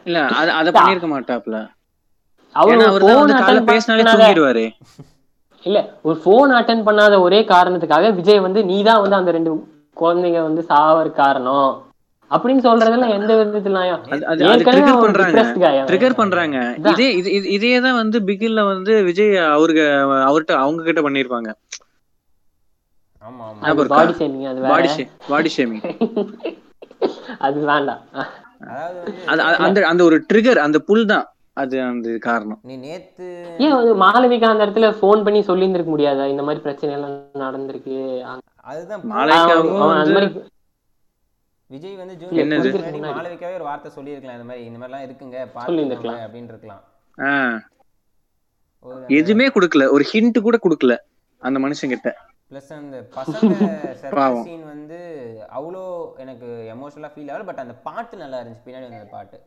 இல்ல 0.08 0.18
அத 0.40 0.48
அத 0.60 0.70
பண்ணிருக்க 0.78 1.08
மாட்டாப்ல 1.14 1.58
அவரு 2.54 3.62
பேசினாலே 3.70 4.04
தூங்கிடுவாரு. 4.10 4.66
இல்ல 5.68 5.78
ஒரு 6.08 6.16
போன் 6.26 6.58
அட்டன் 6.58 6.86
பண்ணாத 6.88 7.14
ஒரே 7.26 7.40
காரணத்துக்காக 7.54 8.10
விஜய் 8.18 8.46
வந்து 8.46 8.60
நீ 8.70 8.76
தான் 8.88 9.02
வந்து 9.04 9.20
அந்த 9.20 9.30
ரெண்டு 9.36 9.52
குழந்தைங்க 10.00 10.40
வந்து 10.48 10.62
சாவற 10.70 11.08
காரணம். 11.22 11.70
அப்படின்னு 12.30 12.62
சொல்றதெல்லாம் 12.64 13.12
எந்த 13.14 13.32
விதத்துல 13.38 13.74
நியாயம்? 13.76 14.00
அது- 14.06 14.14
அது- 14.22 14.26
அது 14.32 14.42
ஏற்கனவே 14.46 14.64
trigger 14.70 14.90
அவன் 14.90 15.04
பண்றாங்க. 15.04 15.34
depressed 15.34 15.58
guy 15.58 15.72
அவன். 15.72 15.88
ட்ரிகர் 15.90 16.18
பண்றாங்க. 16.18 16.56
இதே 16.90 17.06
இது 17.56 17.68
தான் 17.80 17.98
வந்து 17.98 18.18
பிகில்ல 18.28 18.64
வந்து 18.68 18.94
விஜய் 19.06 19.32
அவருக்கு 19.48 19.84
அவர்கிட்ட 20.28 20.54
அவங்க 20.62 20.82
கிட்ட 20.84 21.02
பண்ணிருப்பாங்க 21.06 21.50
ஆமா 23.24 23.44
ஆமா 23.44 23.54
ஞாபகம் 23.60 23.70
அது 23.70 23.80
இருக்கா? 23.80 23.96
பாடி 23.96 24.12
ஷேமிங் 24.18 24.44
அது 24.48 24.60
வேற 24.60 24.70
பாடி 24.72 25.06
பாடி 25.28 25.50
ஷேமிங் 25.54 25.82
அது 27.40 27.58
வேண்டாம் 27.66 28.02
அந்த 29.62 29.78
அந்த 29.88 30.02
ஒரு 30.04 30.16
ட்ரிகர் 30.30 30.60
அந்த 30.62 30.78
புல் 30.86 31.04
தான் 31.06 31.26
அது 31.56 31.76
அந்த 31.84 32.08
காரணம் 32.24 32.60
நீ 32.64 32.74
நேத்து 32.82 33.26
ஏன் 33.60 33.74
மாளவிகா 34.02 34.48
அந்த 34.50 34.64
இடத்துல 34.66 34.90
ஃபோன் 34.98 35.24
பண்ணி 35.26 35.40
சொல்லியிருந்திருக்க 35.48 35.92
முடியாதா 35.92 36.26
இந்த 36.32 36.44
மாதிரி 36.46 36.62
பிரச்சனை 36.62 36.92
எல்லாம் 36.96 37.16
நடந்திருக்கு 37.42 37.96
அதுதான் 38.66 39.02
அவன் 39.14 39.34
அந்த 39.96 39.96
வந்து 39.96 40.14
மாதிரி 40.14 40.30
விஜய் 41.70 41.96
வந்து 41.96 42.14
என்னது? 42.42 42.68
ஜூனியர் 42.74 43.16
மாளவிகாவே 43.16 43.54
ஒரு 43.54 43.64
வார்த்தை 43.64 43.90
சொல்லியிருக்கலாம். 43.96 44.36
இந்த 44.38 44.46
மாதிரி 44.46 44.64
இந்த 44.64 44.78
மாதிரிலாம் 44.78 45.04
இருக்குங்க. 45.06 45.36
பாத்துக்கோங்க 45.46 45.68
சொல்லியிருந்திருக்கலாம். 45.68 46.22
அப்படின்னு 46.26 46.52
இருக்கலாம் 46.54 46.84
எதுவுமே 49.10 49.46
கொடுக்கல. 49.48 49.84
ஒரு 49.90 50.04
ஹிண்ட் 50.12 50.38
கூட 50.40 50.56
கொடுக்கல 50.64 50.94
அந்த 51.42 51.58
மனுஷன் 51.60 51.92
கிட்ட 51.94 52.10
ப்ளஸ் 52.52 52.70
அந்த 52.74 52.98
பசங்க. 53.14 53.56
சீன் 54.48 54.64
வந்து 54.64 54.98
அவ்வளோ 55.58 55.82
எனக்கு 56.16 56.46
எமோஷனலாக 56.74 57.10
ஃபீல் 57.14 57.30
ஆகல 57.32 57.44
பட் 57.44 57.62
அந்த 57.64 57.74
பாட்டு 57.86 58.16
நல்லா 58.16 58.38
இருந்துச்சு. 58.40 58.64
பின்னாடி 58.66 58.86
வந்த 58.86 59.00
அந்த 59.00 59.10
பாட்டு. 59.10 59.38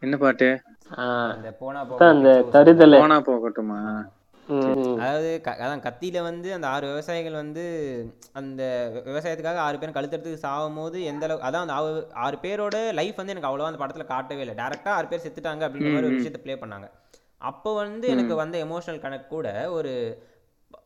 என்ன 0.00 0.16
பாட்டு? 0.16 0.48
ஆஹ் 0.96 1.30
அந்த 1.36 1.50
போனா 1.60 1.80
அதான் 1.86 2.12
அந்த 2.14 2.30
தருதல. 2.54 2.98
போனா 3.00 3.18
போகட்டுமா? 3.20 3.78
அதாவது 4.98 5.40
அதான் 5.44 5.82
கத்தியில 5.82 6.22
வந்து 6.22 6.52
அந்த 6.52 6.66
ஆறு 6.66 6.86
விவசாயிகள் 6.86 7.32
வந்து 7.32 7.64
அந்த 8.32 8.62
விவசாயத்துக்காக 9.06 9.54
ஆறு 9.58 9.78
பேரும் 9.78 9.94
கழுத்தெடுத்து 9.94 10.34
சாகும் 10.34 10.74
போது 10.74 11.04
எந்த 11.04 11.24
அளவு 11.24 11.42
அதான் 11.42 11.68
அந்த 11.68 11.72
ஆறு- 11.72 12.14
ஆறு 12.14 12.36
பேரோட 12.42 12.92
லைஃப் 12.92 13.16
வந்து 13.16 13.32
எனக்கு 13.32 13.50
அவ்வளோவா 13.50 13.72
அந்த 13.72 13.84
படத்துல 13.84 14.04
காட்டவே 14.04 14.40
இல்லை. 14.40 14.54
டேரக்டா 14.54 14.88
ஆறு 14.88 15.06
பேர் 15.06 15.20
செத்துட்டாங்க 15.20 15.64
அப்படின்ற 15.64 15.92
மாதிரி 15.92 16.06
ஒரு 16.06 16.08
விஷயத்தை 16.08 16.42
ப்ளே 16.42 16.54
பண்ணாங்க. 16.54 16.90
அப்போ 17.38 17.74
வந்து 17.74 18.08
எனக்கு 18.08 18.34
வந்த 18.34 18.64
எமோஷனல் 18.64 19.00
கனெக்ட் 19.00 19.26
கூட 19.26 19.70
ஒரு 19.70 19.92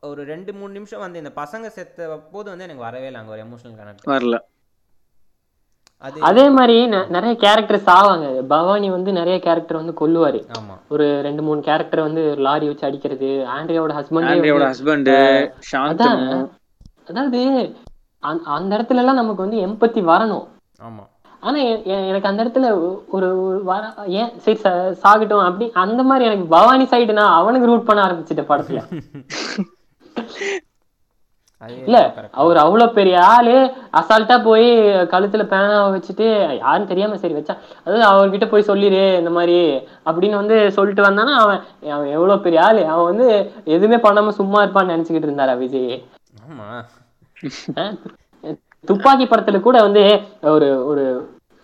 ஒரு 0.00 0.24
ரெண்டு 0.24 0.52
மூணு 0.52 0.72
நிமிஷம் 0.72 1.00
வந்து 1.00 1.18
இந்த 1.18 1.32
பசங்க 1.36 1.66
செத்த 1.68 2.08
போது 2.32 2.48
வந்து 2.48 2.64
எனக்கு 2.64 2.82
வரவே 2.82 3.06
இல்லை 3.06 3.20
அங்க 3.20 3.32
ஒரு 3.32 3.42
எமோஷனல் 3.42 3.78
கனெக்ட் 3.80 4.06
வரல. 4.06 4.38
அது 6.20 6.50
மாதிரி 6.50 6.86
நிறைய 6.86 7.36
கேரக்டர் 7.36 7.80
சாவாங்க 7.80 8.40
பவானி 8.42 8.90
வந்து 8.90 9.12
நிறைய 9.12 9.38
கேரக்டர் 9.38 9.76
வந்து 9.76 9.94
கொல்லுவாரு. 10.00 10.40
ஆமா. 10.52 10.74
ஒரு 10.88 11.20
ரெண்டு 11.22 11.42
மூணு 11.42 11.60
கேரக்டர் 11.60 12.00
வந்து 12.00 12.34
லாரி 12.36 12.66
வச்சு 12.66 12.86
அடிக்கிறது 12.86 13.26
ஆண்ட்ரியாவோட 13.26 14.04
ஆண்ட்ரியோட 14.20 14.64
ஹஸ்பண்ட் 14.64 14.70
ஹஸ்பண்ட் 14.70 15.08
சாந்தனு 15.72 16.00
அதான் 16.02 16.48
அதாவது 17.08 17.40
அந்த- 18.18 18.42
அந்த 18.44 18.76
இடத்துல 18.76 18.94
எல்லாம் 18.94 19.14
நமக்கு 19.14 19.42
வந்து 19.42 19.66
எம்பத்தி 19.66 20.00
வரணும். 20.04 20.46
ஆமா. 20.80 21.02
ஆனா 21.40 21.58
எனக்கு 21.58 22.28
அந்த 22.28 22.44
இடத்துல 22.44 22.66
ஒரு 23.08 23.28
ஏன் 24.06 24.38
சரி 24.38 24.58
சா- 24.62 24.96
சாகட்டும் 25.02 25.44
அப்படி 25.44 25.70
அந்த 25.74 26.02
மாதிரி 26.02 26.24
எனக்கு 26.24 26.46
பவானி 26.46 26.84
சைடு 26.84 27.12
நான் 27.12 27.32
அவனுக்கு 27.32 27.66
ரூட் 27.66 27.84
பண்ண 27.84 28.02
ஆரம்பிச்சிட்டேன் 28.02 28.50
படத்துல. 28.52 28.80
இல்ல. 31.78 31.98
அவர் 32.34 32.58
அவ்வளவு 32.62 32.96
பெரிய 32.96 33.16
ஆளு 33.28 33.54
அசால்ட்டா 33.98 34.36
போய் 34.42 34.68
கழுத்துல 35.12 35.44
பேனாவை 35.50 35.88
வச்சுட்டு 35.94 36.26
யாரும் 36.58 36.90
தெரியாம 36.90 37.16
சரி 37.16 37.36
வச்சா 37.36 37.54
அதாவது 37.78 38.04
அவர்கிட்ட 38.10 38.48
போய் 38.48 38.68
சொல்லிரு 38.68 39.02
இந்த 39.18 39.30
மாதிரி 39.30 39.58
அப்படின்னு 40.06 40.40
வந்து 40.40 40.58
சொல்லிட்டு 40.76 41.06
வந்தானா 41.06 41.34
அவன் 41.42 41.60
அவன் 41.92 42.10
எவ்வளவு 42.16 42.44
பெரிய 42.46 42.60
ஆளு 42.64 42.82
அவன் 42.92 43.10
வந்து 43.10 43.28
எதுவுமே 43.68 44.00
பண்ணாம 44.06 44.34
சும்மா 44.38 44.60
இருப்பான்னு 44.62 44.94
நினைச்சுக்கிட்டு 44.94 45.28
இருந்தாரா 45.28 45.56
விஜய்? 45.58 45.94
ஆமா. 46.44 46.68
துப்பாக்கி 48.84 49.24
படத்துல 49.26 49.58
கூட 49.62 49.76
வந்து 49.82 50.02
ஒரு 50.50 50.68
ஒரு 50.90 51.04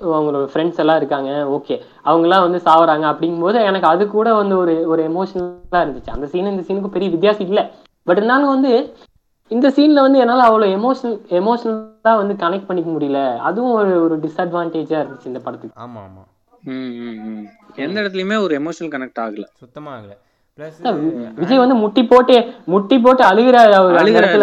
அவங்களோட 0.00 0.44
ஃப்ரெண்ட்ஸ் 0.50 0.80
எல்லாம் 0.82 0.98
இருக்காங்க 0.98 1.30
ஓகே 1.56 1.74
அவங்கெல்லாம் 2.06 2.44
வந்து 2.44 2.58
சாவறாங்க 2.66 3.06
அப்படிங்கும்போது 3.10 3.58
எனக்கு 3.68 3.88
அது 3.88 4.04
கூட 4.10 4.28
வந்து 4.34 4.54
ஒரு 4.56 4.74
ஒரு 4.86 5.00
எமோஷனலா 5.08 5.80
இருந்துச்சு. 5.82 6.14
அந்த 6.14 6.26
சீன் 6.26 6.52
இந்த 6.52 6.64
சீனுக்கு 6.68 6.94
பெரிய 6.94 7.08
வித்தியாசம் 7.10 7.48
இல்லை. 7.48 7.64
பட் 8.06 8.18
இருந்தாலும் 8.18 8.54
வந்து 8.54 8.70
இந்த 9.50 9.68
சீன்ல 9.68 10.00
வந்து 10.00 10.18
என்னால 10.18 10.42
அவ்வளவு 10.42 10.72
எமோஷனல் 10.76 11.18
எமோஷனலா 11.28 12.16
வந்து 12.16 12.34
கனெக்ட் 12.34 12.66
பண்ணிக்க 12.66 12.90
முடியல. 12.90 13.38
அதுவும் 13.38 13.72
ஒரு 13.72 14.02
ஒரு 14.02 14.18
டிஸ்அட்வான்டேஜா 14.18 14.98
இருந்துச்சு 15.02 15.26
இந்த 15.26 15.38
படத்துக்கு. 15.38 15.82
ஆமா 15.82 16.00
ஆமா. 16.00 16.22
ம், 16.62 16.70
ம், 16.72 17.28
ம். 17.28 17.46
எந்த 17.76 18.00
இடத்துலயுமே 18.00 18.42
ஒரு 18.42 18.58
எமோஷனல் 18.58 18.88
கனெக்ட் 18.88 19.20
ஆகல. 19.20 19.44
சுத்தமா 19.54 19.96
ஆகல. 19.96 20.16
விஜய் 21.38 21.58
வந்து 21.58 21.74
முட்டி 21.74 22.02
போட்டு 22.04 22.36
முட்டி 22.66 22.96
போட்டு 22.98 23.22
அழுகிறாரு 23.24 23.72
அவர் 23.74 23.94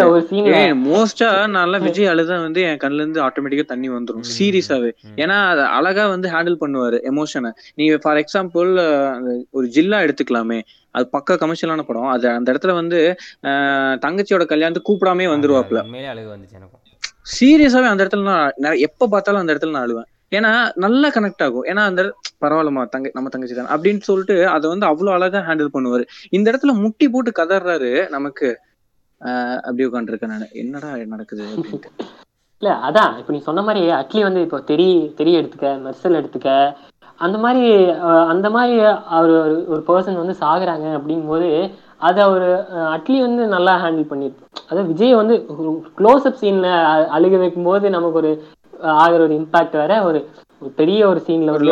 ஒரு 0.08 0.20
ஏய் 0.60 0.74
மோஸ்டா 0.84 1.28
நான் 1.48 1.76
விஜய் 1.86 2.10
அழுதா 2.12 2.36
வந்து 2.42 2.62
என் 2.62 2.80
கண்ணுல 2.82 2.96
இருந்து 2.96 3.20
ஆட்டோமேட்டிக்கா 3.22 3.66
தண்ணி 3.66 3.88
வந்துரும். 3.90 4.24
சீரியஸாவே. 4.32 4.90
ஏன்னா 5.16 5.36
அது 5.48 5.62
அழகா 5.76 6.06
வந்து 6.08 6.28
ஹேண்டில் 6.28 6.60
பண்ணுவாரு 6.60 6.98
எமோஷனை 7.10 7.50
நீங்க 7.74 7.98
ஃபார் 7.98 8.20
எக்ஸாம்பிள் 8.22 8.70
ஒரு 9.52 9.66
ஜில்லா 9.68 10.00
எடுத்துக்கலாமே. 10.00 10.60
அது 10.94 11.10
பக்கா 11.12 11.34
கமர்ஷியலான 11.38 11.82
படம். 11.82 12.08
அது 12.08 12.28
அந்த 12.30 12.48
இடத்துல 12.52 12.74
வந்து 12.74 12.98
அஹ், 13.44 13.96
தங்கச்சியோட 13.98 14.44
கல்யாணத்துக்கு 14.46 14.90
கூப்பிடாமே 14.90 15.26
வந்துருவாப்ல. 15.32 15.80
சீரியஸாவே 17.32 17.88
அந்த 17.88 18.02
இடத்துல 18.04 18.24
நான் 18.58 18.78
எப்ப 18.82 19.08
பார்த்தாலும் 19.08 19.40
அந்த 19.40 19.54
இடத்துல 19.54 19.70
நான் 19.70 19.86
அழுவேன். 19.86 20.08
ஏன்னா 20.32 20.50
நல்லா 20.76 21.08
கனெக்ட் 21.08 21.44
ஆகும். 21.44 21.66
ஏன்னா 21.66 21.82
அந்த 21.86 22.02
பரவாயில்லமா 22.02 22.42
பரவாயில்லம்மா 22.42 22.82
தங்க 22.88 23.10
நம்ம 23.14 23.28
தங்கச்சி 23.28 23.54
தான். 23.54 23.70
அப்படின்னு 23.74 24.02
சொல்லிட்டு 24.02 24.36
அதை 24.48 24.66
வந்து 24.68 24.86
அவ்வளவு 24.86 25.14
அழகா 25.14 25.40
ஹேண்டில் 25.46 25.74
பண்ணுவாரு. 25.74 26.04
இந்த 26.32 26.46
இடத்துல 26.52 26.74
முட்டி 26.80 27.06
போட்டு 27.08 27.30
கதறாரு 27.38 27.92
நமக்கு 28.10 28.48
ஆஹ் 29.20 29.58
அப்படி 29.62 29.86
உட்காந்துருக்கேன் 29.86 30.32
நான். 30.32 30.52
என்னடா 30.54 30.90
நடக்குது 31.08 31.44
அப்படின்ட்டு. 31.48 31.88
இல்ல 32.62 32.70
அதான். 32.86 33.12
இப்ப 33.18 33.32
நீ 33.32 33.40
சொன்ன 33.42 33.62
மாதிரி 33.62 33.82
அட்லி 33.96 34.20
வந்து 34.24 34.40
இப்போ 34.40 34.58
தெரி 34.68 34.86
தெரிய 35.16 35.40
எடுத்துக்க 35.40 35.68
மெர்சல் 35.82 36.18
எடுத்துக்க 36.20 36.48
அந்த 37.20 37.36
மாதிரி 37.38 37.62
அஹ், 38.06 38.26
அந்த 38.32 38.46
மாதிரி 38.50 38.74
அவர் 39.16 39.30
ஒரு- 39.38 39.64
ஒரு 39.68 39.82
பர்சன் 39.86 40.20
வந்து 40.20 40.34
சாகுறாங்க 40.40 40.86
அப்படிங்கும் 40.96 41.32
போது 41.32 41.48
அதை 42.00 42.20
அவர் 42.24 42.44
அட்லி 42.90 43.18
வந்து 43.22 43.42
நல்லா 43.48 43.72
ஹேண்டில் 43.80 44.10
பண்ணிருக்கு 44.10 44.42
அதாவது 44.62 44.90
விஜய் 44.90 45.14
வந்து 45.14 45.34
க்ளோஸ் 45.98 46.26
அப் 46.26 46.40
சீன்ல 46.40 46.68
அழுக 47.16 47.36
வைக்கும் 47.38 47.68
போது 47.68 47.90
நமக்கு 47.90 48.18
ஒரு 48.18 48.30
ஆகிற 48.96 49.22
ஒரு 49.22 49.34
இம்பாக்ட் 49.34 49.76
வேற 49.76 49.94
ஒரு 50.04 50.18
பெரிய 50.76 51.08
ஒரு 51.08 51.20
சீன்ல 51.26 51.50
ஒரு. 51.50 51.64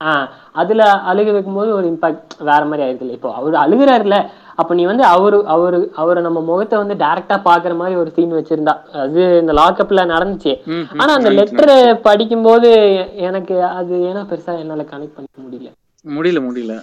ஆஹ் 0.00 0.26
அதுல 0.52 0.82
அழுக 1.06 1.32
வைக்கும்போது 1.32 1.74
ஒரு 1.74 1.86
இம்பாக்ட் 1.88 2.34
வேற 2.40 2.64
மாதிரி 2.64 2.82
ஆயிருக்குல்ல 2.84 3.12
இப்போ 3.12 3.34
அவர் 3.34 3.54
அழுகுறாருல 3.54 4.16
அப்ப 4.54 4.74
நீ 4.74 4.84
வந்து 4.84 5.04
அவரு 5.06 5.46
அவரு 5.46 5.92
அவரை 5.94 6.22
நம்ம 6.22 6.40
முகத்தை 6.40 6.78
வந்து 6.78 6.94
டைரக்டா 6.94 7.36
பாக்குற 7.44 7.76
மாதிரி 7.76 7.96
ஒரு 7.96 8.10
சீன் 8.10 8.32
வச்சிருந்தா 8.32 8.74
அது 9.02 9.38
இந்த 9.40 9.52
லாக்அப்ல 9.52 10.04
நடந்துச்சு. 10.08 10.52
ஆனா 10.96 11.12
அந்த 11.14 11.30
லெட்டர் 11.30 11.74
படிக்கும்போது 12.00 12.70
எ- 12.96 13.10
எனக்கு 13.22 13.56
அது 13.72 13.94
ஏன்னா 14.08 14.22
பெருசா 14.30 14.58
என்னால 14.58 14.82
கனெக்ட் 14.84 15.16
பண்ணிக்க 15.16 15.38
முடியல. 15.40 15.70
முடியல 16.04 16.40
முடியல. 16.44 16.74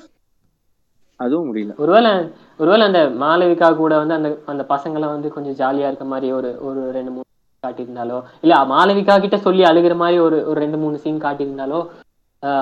அதுவும் 1.19 1.47
முடியல. 1.49 1.73
ஒருவேளை 1.77 2.11
ஒருவேளை 2.57 2.85
அந்த 2.85 3.01
மாளவிகா 3.19 3.75
கூட 3.75 3.97
வந்து 3.97 4.13
அந்த 4.13 4.29
அந்த 4.45 4.65
பசங்களை 4.69 5.07
வந்து 5.07 5.31
கொஞ்சம் 5.31 5.57
ஜாலியா 5.61 5.87
இருக்க 5.87 6.05
மாதிரி 6.05 6.31
ஒரு 6.31 6.51
ஒரு 6.61 6.91
ரெண்டு 6.91 7.11
மூணு 7.11 7.23
காட்டியிருந்தாலோ? 7.65 8.17
இல்ல 8.41 8.57
மாளவிகா 8.67 9.15
கிட்ட 9.19 9.39
சொல்லி 9.39 9.63
அழுகிற 9.65 9.95
மாதிரி 9.97 10.19
ஒரு 10.21 10.39
ஒரு 10.45 10.57
ரெண்டு 10.59 10.77
மூணு 10.77 11.03
சீன் 11.03 11.23
காட்டியிருந்தாலோ 11.23 11.81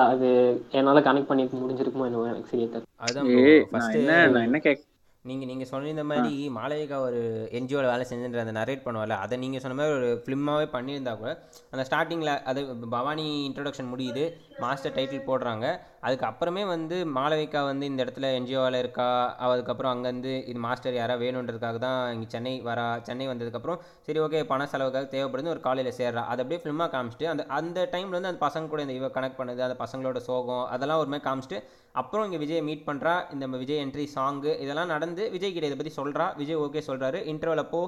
அது 0.06 0.28
என்னால 0.72 1.00
கனெக்ட் 1.06 1.30
பண்ணிக்க 1.30 1.56
முடிஞ்சிருக்குமோ 1.56 2.06
என்னவோ 2.06 2.28
எனக்கு 2.28 2.50
சரியா 2.50 2.68
தெரியல. 2.68 2.88
அதுதான் 3.00 3.30
ஏய் 3.38 3.58
நான் 3.58 3.70
ஃபர்ஸ்ட் 3.72 3.98
என்ன 3.98 4.18
நான் 4.28 4.46
என்ன 4.46 4.58
கேக் 4.60 4.82
நீங்க 5.24 5.44
நீங்க 5.44 5.64
சொன்ன 5.64 6.02
மாதிரி 6.04 6.32
மாளவிகா 6.54 6.96
ஒரு 7.04 7.20
என்ஜிஓல 7.58 7.90
வேலை 7.90 8.04
செஞ்சுன்ற 8.08 8.42
அந்த 8.42 8.54
நரேட் 8.56 8.82
பண்ணுவார்ல 8.82 9.16
அதை 9.22 9.36
நீங்க 9.38 9.58
சொன்ன 9.60 9.76
மாதிரி 9.78 9.96
ஒரு 9.98 10.08
ஃபிலிமாவே 10.22 10.66
பண்ணியிருந்தா 10.72 11.12
கூட 11.16 11.30
அந்த 11.72 11.84
ஸ்டார்டிங்ல 11.88 12.32
அது 12.44 12.62
பவானி 12.90 13.24
இன்ட்ரடக்ஷன் 13.46 13.92
முடியுது 13.92 14.24
மாஸ்டர் 14.62 14.94
டைட்டில் 14.96 15.26
போடுறாங்க. 15.28 15.66
அதுக்கப்புறமே 16.06 16.62
வந்து 16.72 16.96
மாளவிகா 17.16 17.60
வந்து 17.68 17.84
இந்த 17.90 18.00
இடத்துல 18.04 18.28
என்ஜிஓவில் 18.38 18.78
இருக்கா? 18.82 19.06
அதுக்கப்புறம் 19.46 19.92
அங்கேருந்து 19.92 20.32
இது 20.50 20.58
மாஸ்டர் 20.66 20.98
யாராக 20.98 21.18
வேணுன்றதுக்காக 21.22 21.78
தான் 21.86 22.00
இங்கே 22.14 22.28
சென்னை 22.34 22.54
வரா 22.68 22.86
சென்னை 23.08 23.26
வந்ததுக்கப்புறம் 23.30 23.80
சரி 24.06 24.20
ஓகே 24.24 24.42
பண 24.52 24.66
செலவுக்காக 24.72 25.08
தேவைப்படுது 25.14 25.52
ஒரு 25.54 25.62
காலையில் 25.66 25.96
சேர்றா. 26.00 26.24
அதை 26.32 26.40
அப்படியே 26.44 26.60
ஃபிலிமாக 26.64 26.90
காமிச்சிட்டு 26.94 27.30
அந்த 27.32 27.44
அந்த 27.58 27.86
டைமில் 27.94 28.16
வந்து 28.18 28.32
அந்த 28.32 28.42
பசங்க 28.46 28.72
கூட 28.72 28.82
இந்த 28.86 28.96
இவ 29.00 29.10
கனெக்ட் 29.16 29.40
பண்ணுது 29.40 29.66
அந்த 29.68 29.78
பசங்களோட 29.84 30.20
சோகம் 30.28 30.64
அதெல்லாம் 30.76 31.02
ஒரு 31.04 31.12
மாதிரி 31.12 31.26
காமிச்சிட்டு 31.28 31.60
அப்புறம் 32.02 32.26
இங்கே 32.28 32.40
விஜய் 32.44 32.66
மீட் 32.68 32.88
பண்ணுறா 32.88 33.14
இந்த 33.34 33.46
விஜய் 33.62 33.82
என்ட்ரி 33.84 34.06
சாங்கு 34.16 34.52
இதெல்லாம் 34.64 34.92
நடந்து 34.94 35.24
விஜய் 35.36 35.54
கிட்ட 35.56 35.70
இதை 35.70 35.78
பற்றி 35.80 35.94
சொல்கிறா 36.00 36.26
விஜய் 36.40 36.60
ஓகே 36.64 36.82
சொல்கிறாரு 36.90 37.20
இன்டர்வல் 37.32 37.64
அப்போ 37.64 37.82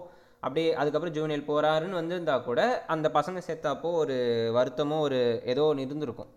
அப்படியே 0.44 0.70
அதுக்கப்புறம் 0.80 1.14
ஜூனியர் 1.16 1.48
போகிறாருன்னு 1.50 2.00
வந்திருந்தா 2.00 2.34
கூட 2.48 2.60
அந்த 2.94 3.06
பசங்க 3.16 3.38
சேர்த்தாப்போ 3.46 3.90
ஒரு 4.02 4.16
வருத்தமோ 4.56 4.98
ஒரு 5.06 5.20
ஏதோ 5.52 5.62
ஒன்று 5.70 5.86
இருந்திருக்கும். 5.86 6.30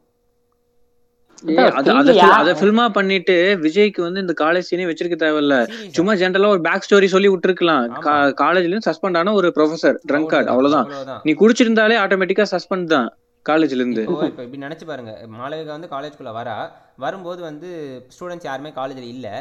அது 2.39 2.53
ஃபில்மா 2.59 2.89
பண்ணிட்டு 2.89 3.35
விஜய்க்கு 3.61 4.01
வந்து 4.01 4.19
இந்த 4.19 4.33
காலேஜ் 4.41 4.67
சீனே 4.69 4.87
வச்சிருக்க 4.89 5.17
தேவையில்ல? 5.25 5.55
சும்மா 5.91 6.13
ஜென்ரலா 6.13 6.47
ஒரு 6.47 6.61
பேக் 6.61 6.85
ஸ்டோரி 6.87 7.05
சொல்லி 7.05 7.29
விட்டுருக்கலாம். 7.29 7.85
ஆமா. 7.97 8.15
காலேஜ்லயும் 8.43 8.85
சஸ்பெண்ட் 8.89 9.17
ஆன 9.17 9.33
ஒரு 9.33 9.53
ப்ரொஃபசர் 9.57 9.97
ட்ரங்க் 10.11 10.25
கார்டு 10.25 10.49
அவ்வளவுதான். 10.49 10.89
நீ 11.23 11.33
குடிச்சிருந்தாலே 11.33 11.97
ஆட்டோமேட்டிக்கா 12.03 12.45
சஸ்பெண்ட் 12.55 12.85
தான் 12.85 13.09
காலேஜ்ல 13.45 13.81
இருந்து. 13.81 14.01
இப்போ 14.01 14.25
இப்போ 14.25 14.43
இப்படி 14.43 14.63
நினைச்சு 14.65 14.85
பாருங்க. 14.85 15.11
மாளவிகா 15.39 15.65
வந்து 15.65 15.91
காலேஜ்குள்ள 15.95 16.31
வரா. 16.39 16.57
வரும்போது 16.97 17.41
வந்து 17.41 17.69
ஸ்டூடெண்ட்ஸ் 18.15 18.49
யாருமே 18.51 18.71
காலேஜில் 18.71 19.11
இல்லை. 19.15 19.35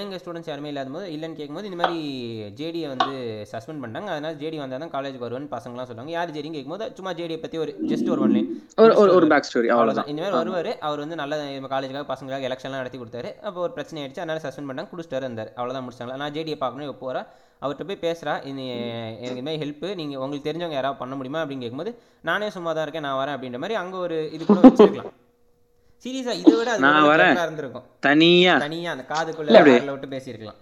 எங்கள் 0.00 0.20
ஸ்டூடெண்ட்ஸ் 0.20 0.48
யாருமே 0.50 0.70
இல்லாத 0.72 0.90
போது 0.94 1.06
இல்லைன்னு 1.14 1.36
கேட்கும்போது 1.38 1.68
இந்த 1.70 1.78
மாதிரி 1.80 1.98
ஜேடியை 2.58 2.86
வந்து 2.92 3.10
சஸ்பெண்ட் 3.50 3.80
பண்ணிட்டாங்க. 3.82 4.10
அதனால் 4.14 4.36
ஜேடி 4.42 4.56
வந்தால் 4.60 4.82
தான் 4.84 4.92
காலேஜுக்கு 4.94 5.26
வருவேன்னு 5.26 5.50
பசங்களாம் 5.54 5.88
சொல்லுவாங்க. 5.88 6.12
யார் 6.16 6.32
ஜேடின்னு 6.36 6.56
கேட்கும்போது 6.58 6.86
சும்மா 6.98 7.12
ஜேடியை 7.18 7.38
பற்றி 7.42 7.58
ஒரு 7.64 7.72
ஜஸ்ட் 7.90 8.08
ஒரு 8.14 8.22
ஒன் 8.26 8.34
லைன் 8.36 8.48
ஒரு 8.84 9.12
ஒரு 9.16 9.26
பேக் 9.32 9.48
ஸ்டோரி 9.48 9.70
அவ்வளோதான் 9.74 10.08
இந்த 10.12 10.20
மாதிரி 10.22 10.36
வருவார். 10.40 10.70
அவர் 10.88 11.02
வந்து 11.04 11.18
நல்ல 11.22 11.36
காலேஜுக்காக 11.74 12.06
பசங்களுக்காக 12.12 12.48
எலெக்ஷன்லாம் 12.50 12.82
நடத்தி 12.82 13.00
கொடுத்தாரு. 13.02 13.32
அப்போ 13.48 13.60
ஒரு 13.66 13.74
பிரச்சனை 13.78 14.00
ஆயிடுச்சு. 14.02 14.22
அதனால 14.24 14.42
சஸ்பெண்ட் 14.46 14.70
பண்ணாங்க 14.70 14.92
குடிச்சிட்டு 14.92 15.20
இருந்தார். 15.22 15.50
அவ்வளோதான் 15.58 15.86
முடிச்சாங்க 15.88 16.16
நான் 16.22 16.36
ஜேடியை 16.38 16.58
பார்க்கணும். 16.62 16.88
இப்போ 16.88 16.98
போகிறா 17.04 17.22
அவர்கிட்ட 17.64 17.84
போய் 17.90 18.04
பேசுகிறா 18.06 18.36
இது 18.52 18.62
எனக்கு 19.24 19.38
இது 19.40 19.46
மாதிரி 19.48 19.62
ஹெல்ப் 19.64 19.84
நீங்கள் 20.00 20.22
உங்களுக்கு 20.24 20.48
தெரிஞ்சவங்க 20.48 20.78
யாராவது 20.78 21.02
பண்ண 21.02 21.14
முடியுமா? 21.18 21.42
அப்படின்னு 21.44 21.66
கேட்கும்போது 21.66 21.92
நானே 22.30 22.48
சும்மா 22.56 22.72
தான் 22.72 22.86
இருக்கேன். 22.86 23.06
நான் 23.08 23.20
வரேன். 23.20 23.36
அப்படின்ற 23.36 23.60
மாதிரி 23.64 23.78
அங்கே 23.82 24.00
ஒரு 24.06 24.18
இது 24.36 24.42
கூட 24.50 24.60
வச்சிருக்கலாம். 24.64 25.12
சீரியஸாக 26.04 26.38
இதை 26.40 26.54
விட 26.58 26.70
நான் 26.84 27.06
வரேன். 27.10 27.36
இருந்திருக்கும். 27.44 27.84
தனியா. 28.06 28.54
தனியா 28.64 28.90
அந்த 28.94 29.04
காதுக்குள்ள 29.12 29.92
விட்டு 29.94 30.08
பேசியிருக்கலாம். 30.14 30.58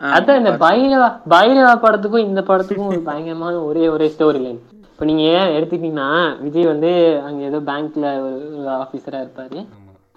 அதான் 0.00 0.38
இந்த 0.40 0.52
பைரவா 0.62 1.08
பைரவா 1.32 1.72
படத்துக்கும் 1.84 2.26
இந்த 2.28 2.40
படத்துக்கும் 2.48 2.90
ஒரு 2.92 3.00
பயங்கரமான 3.08 3.54
ஒரே 3.68 3.84
ஒரே 3.94 4.06
ஸ்டோரி 4.14 4.40
லைன் 4.44 4.60
இப்போ 4.90 5.06
நீங்க 5.08 5.24
ஏன் 5.38 5.52
எடுத்துக்கிட்டீங்கன்னா 5.56 6.08
விஜய் 6.44 6.70
வந்து 6.72 6.90
அங்க 7.26 7.40
ஏதோ 7.50 7.58
பேங்க்ல 7.70 8.06
ஒரு 8.26 8.68
ஆபீசரா 8.82 9.18
இருப்பாரு. 9.24 9.58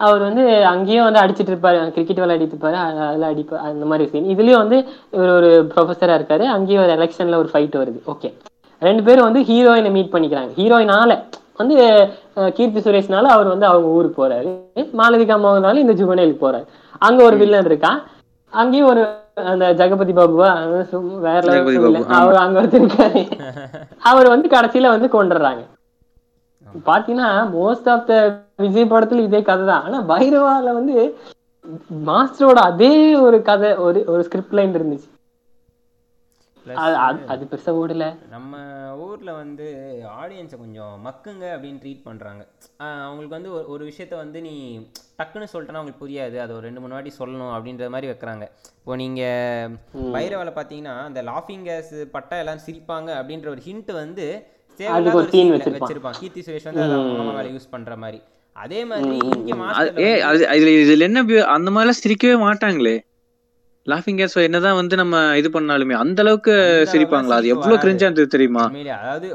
அவர் 0.00 0.22
வந்து 0.28 0.44
அங்கேயும் 0.72 1.06
வந்து 1.06 1.22
அடிச்சிட்டு 1.22 1.52
இருப்பாரு. 1.52 1.76
கிரிக்கெட் 1.96 2.22
விளையாடிட்டு 2.22 2.54
இருப்பாரு. 2.56 2.78
அதுல 3.08 3.28
அடிப்பா 3.32 3.58
அந்த 3.68 3.84
மாதிரி 3.90 4.08
சீன் 4.12 4.30
இதுலயும் 4.34 4.62
வந்து 4.64 4.78
இவர் 5.16 5.34
ஒரு 5.38 5.50
ப்ரொஃபஸரா 5.74 6.16
இருக்காரு. 6.20 6.46
அங்கேயும் 6.56 6.84
ஒரு 6.86 6.94
எலெக்ஷன்ல 6.98 7.38
ஒரு 7.42 7.50
ஃபைட் 7.52 7.76
வருது. 7.82 8.00
ஓகே 8.14 8.30
ரெண்டு 8.82 9.04
பேரும் 9.08 9.28
வந்து 9.28 9.42
ஹீரோயினை 9.50 9.92
மீட் 9.98 10.14
பண்ணிக்கிறாங்க. 10.14 10.52
ஹீரோயினால 10.60 11.12
வந்து 11.62 11.76
கீர்த்தி 12.56 12.80
சுரேஷ்னால 12.84 13.32
அவர் 13.34 13.52
வந்து 13.52 13.66
அவங்க 13.66 13.88
ஊருக்கு 13.96 14.18
போறாரு. 14.18 14.50
மாலவிகா 15.00 15.36
மோகனால 15.42 15.82
இந்த 15.84 15.94
ஜுவனேலுக்கு 16.00 16.44
போறாரு. 16.44 16.66
அங்க 17.02 17.20
ஒரு 17.24 17.36
வில்லன் 17.42 17.70
இருக்கான் 17.70 18.00
அங்கேயும் 18.52 18.90
ஒரு 18.92 19.02
அந்த 19.50 19.66
ஜெகபதி 19.78 20.12
பாபுவா? 20.16 20.48
வேற. 21.26 21.44
அவர் 22.18 22.42
அங்க 22.42 22.56
ஒருத்தர் 22.60 22.82
இருக்காரு 22.82 23.20
அவர் 24.10 24.32
வந்து 24.32 24.48
கடைசியில 24.54 24.90
வந்து 24.94 25.08
கொண்டுறாங்க 25.14 25.62
பாத்தீங்கன்னா 26.84 27.28
மோஸ்ட் 27.54 27.88
ஆஃப் 27.92 28.06
த 28.06 28.14
விஜய் 28.62 28.90
படத்துல 28.92 29.24
இதே 29.26 29.40
கதை 29.42 29.64
தான். 29.66 29.84
ஆனா 29.86 29.98
பைரவால 30.10 30.72
வந்து 30.78 30.94
மாஸ்டரோட 32.06 32.60
அதே 32.70 32.92
ஒரு 33.26 33.38
கதை 33.48 33.70
ஒரு 33.86 33.98
ஒரு 34.12 34.22
ஸ்கிரிப்ட் 34.26 34.56
லைன் 34.58 34.76
இருந்துச்சு. 34.78 35.08
அது- 36.66 36.74
அது- 36.74 37.26
அது 37.26 37.48
பெருசா 37.50 37.68
ஓடல. 37.68 38.16
நம்ம 38.30 38.56
ஊரில் 38.96 39.32
வந்து 39.32 39.98
ஆடியன்ஸை 40.22 40.56
கொஞ்சம் 40.56 41.00
மக்குங்க 41.04 41.44
அப்படின்னு 41.44 41.80
ட்ரீட் 41.84 42.02
பண்ணுறாங்க 42.04 42.46
அவங்களுக்கு 42.78 43.28
வந்து 43.28 43.52
ஒரு 43.52 43.68
ஒரு 43.68 43.86
விஷயத்த 43.86 44.16
வந்து 44.16 44.40
நீ 44.40 44.86
டக்குன்னு 45.18 45.46
சொல்லிட்டேன்னா 45.52 45.74
அவங்களுக்கு 45.74 46.06
புரியாது. 46.06 46.38
அது 46.38 46.52
ஒரு 46.52 46.60
ரெண்டு 46.60 46.80
மூணு 46.80 46.92
வாட்டி 46.92 47.12
சொல்லணும் 47.18 47.52
அப்படின்ற 47.52 47.88
மாதிரி 47.88 48.12
வைக்கிறாங்க. 48.12 48.48
இப்போ 48.78 48.96
நீங்கள் 48.96 49.68
பைரவால 50.12 50.52
பார்த்தீங்கன்னா 50.52 50.98
அந்த 50.98 51.22
லாஃபிங் 51.22 51.62
கேஸ் 51.62 51.94
பட்டா 52.10 52.36
எல்லாரும் 52.36 52.62
சிரிப்பாங்க 52.66 53.22
அப்படின்ற 53.22 53.48
ஒரு 53.48 53.62
ஹிண்ட் 53.68 53.92
வந்து 53.92 54.46
வச்சிருப்பான். 54.78 56.10
கீர்த்தி 56.10 56.40
சுரேஷ் 56.40 56.64
வந்து 56.64 56.82
அதை 56.82 56.96
வேலை 57.34 57.54
யூஸ் 57.54 57.74
பண்ணுற 57.74 57.96
மாதிரி. 57.96 58.22
அதே 58.52 58.84
மாதிரி 58.84 59.18
இங்கே 59.36 59.52
இதுல 59.52 60.86
இதுல 60.86 61.00
என்ன 61.00 61.44
அந்த 61.44 61.70
மாதிரிலாம் 61.70 62.04
சிரிக்கவே 62.04 62.36
மாட்டாங்களே. 62.44 63.10
லாஃபிங் 63.86 64.18
கேஸ் 64.18 64.36
என்னதான் 64.38 64.76
வந்து 64.80 64.94
நம்ம 65.00 65.20
இது 65.38 65.48
பண்ணாலுமே 65.54 65.94
அந்த 66.02 66.18
அளவுக்கு 66.24 66.52
சிரிப்பாங்களா? 66.92 67.38
அது 67.40 67.52
எவ்வளவு 67.54 67.80
கிரிஞ்சா 67.82 68.06
இருந்தது 68.08 68.28
தெரியுமா? 68.34 68.64
அதாவது 68.98 69.28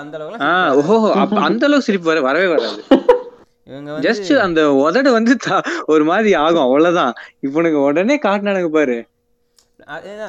அந்த 0.00 0.14
அளவுக்கு 0.18 0.94
ஓஹோ 0.94 0.96
அப்ப 1.22 1.40
அந்த 1.48 1.62
அளவுக்கு 1.66 1.88
சிரிப்பு 1.88 2.10
வர 2.12 2.20
வரவே 2.28 2.48
வராது. 2.54 2.80
ஜஸ்ட் 4.06 4.32
அந்த 4.46 4.60
உதடு 4.84 5.10
வந்து 5.18 5.32
ஒரு 5.94 6.04
மாதிரி 6.10 6.30
ஆகும் 6.44 6.64
அவ்வளவுதான். 6.66 7.14
இவனுக்கு 7.48 7.78
உடனே 7.88 8.16
காட்டினானுங்க 8.26 8.70
பாரு. 8.78 8.98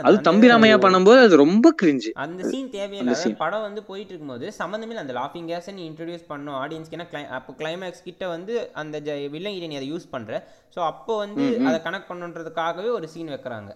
அது 0.01 0.15
தம்பி 0.27 0.49
ராமையா 0.51 0.77
பண்ணும்போது 0.83 1.19
அது 1.25 1.35
ரொம்ப 1.41 1.67
கிரிஞ்சு 1.79 2.09
அந்த 2.23 2.41
சீன் 2.51 2.71
தேவையில்லை 2.75 3.31
படம் 3.41 3.65
வந்து 3.65 3.81
போயிட்டு 3.89 4.11
இருக்கும்போது 4.11 4.45
சம்மந்தமே 4.59 4.91
இல்ல. 4.93 5.03
அந்த 5.05 5.15
லாஃபிங் 5.17 5.49
கேஸ் 5.51 5.69
நீ 5.77 5.83
இன்ட்ரடியூஸ் 5.89 6.25
பண்ணோம் 6.31 6.57
ஆடியன்ஸ்க்கு 6.61 6.97
ஏன்னா 6.97 7.07
அப்போ 7.37 7.53
கிளைமேக்ஸ் 7.59 8.05
கிட்ட 8.07 8.23
வந்து 8.33 8.53
அந்த 8.81 8.95
வில்லன் 9.33 9.55
கிட்ட 9.55 9.69
நீ 9.71 9.79
அதை 9.81 9.89
யூஸ் 9.91 10.07
பண்ற. 10.13 10.31
ஸோ 10.75 10.81
அப்போ 10.89 11.15
வந்து 11.23 11.45
அதை 11.69 11.77
கனெக்ட் 11.85 12.09
பண்ணுன்றதுக்காகவே 12.11 12.91
ஒரு 12.97 13.09
சீன் 13.13 13.33
வைக்கிறாங்க. 13.33 13.71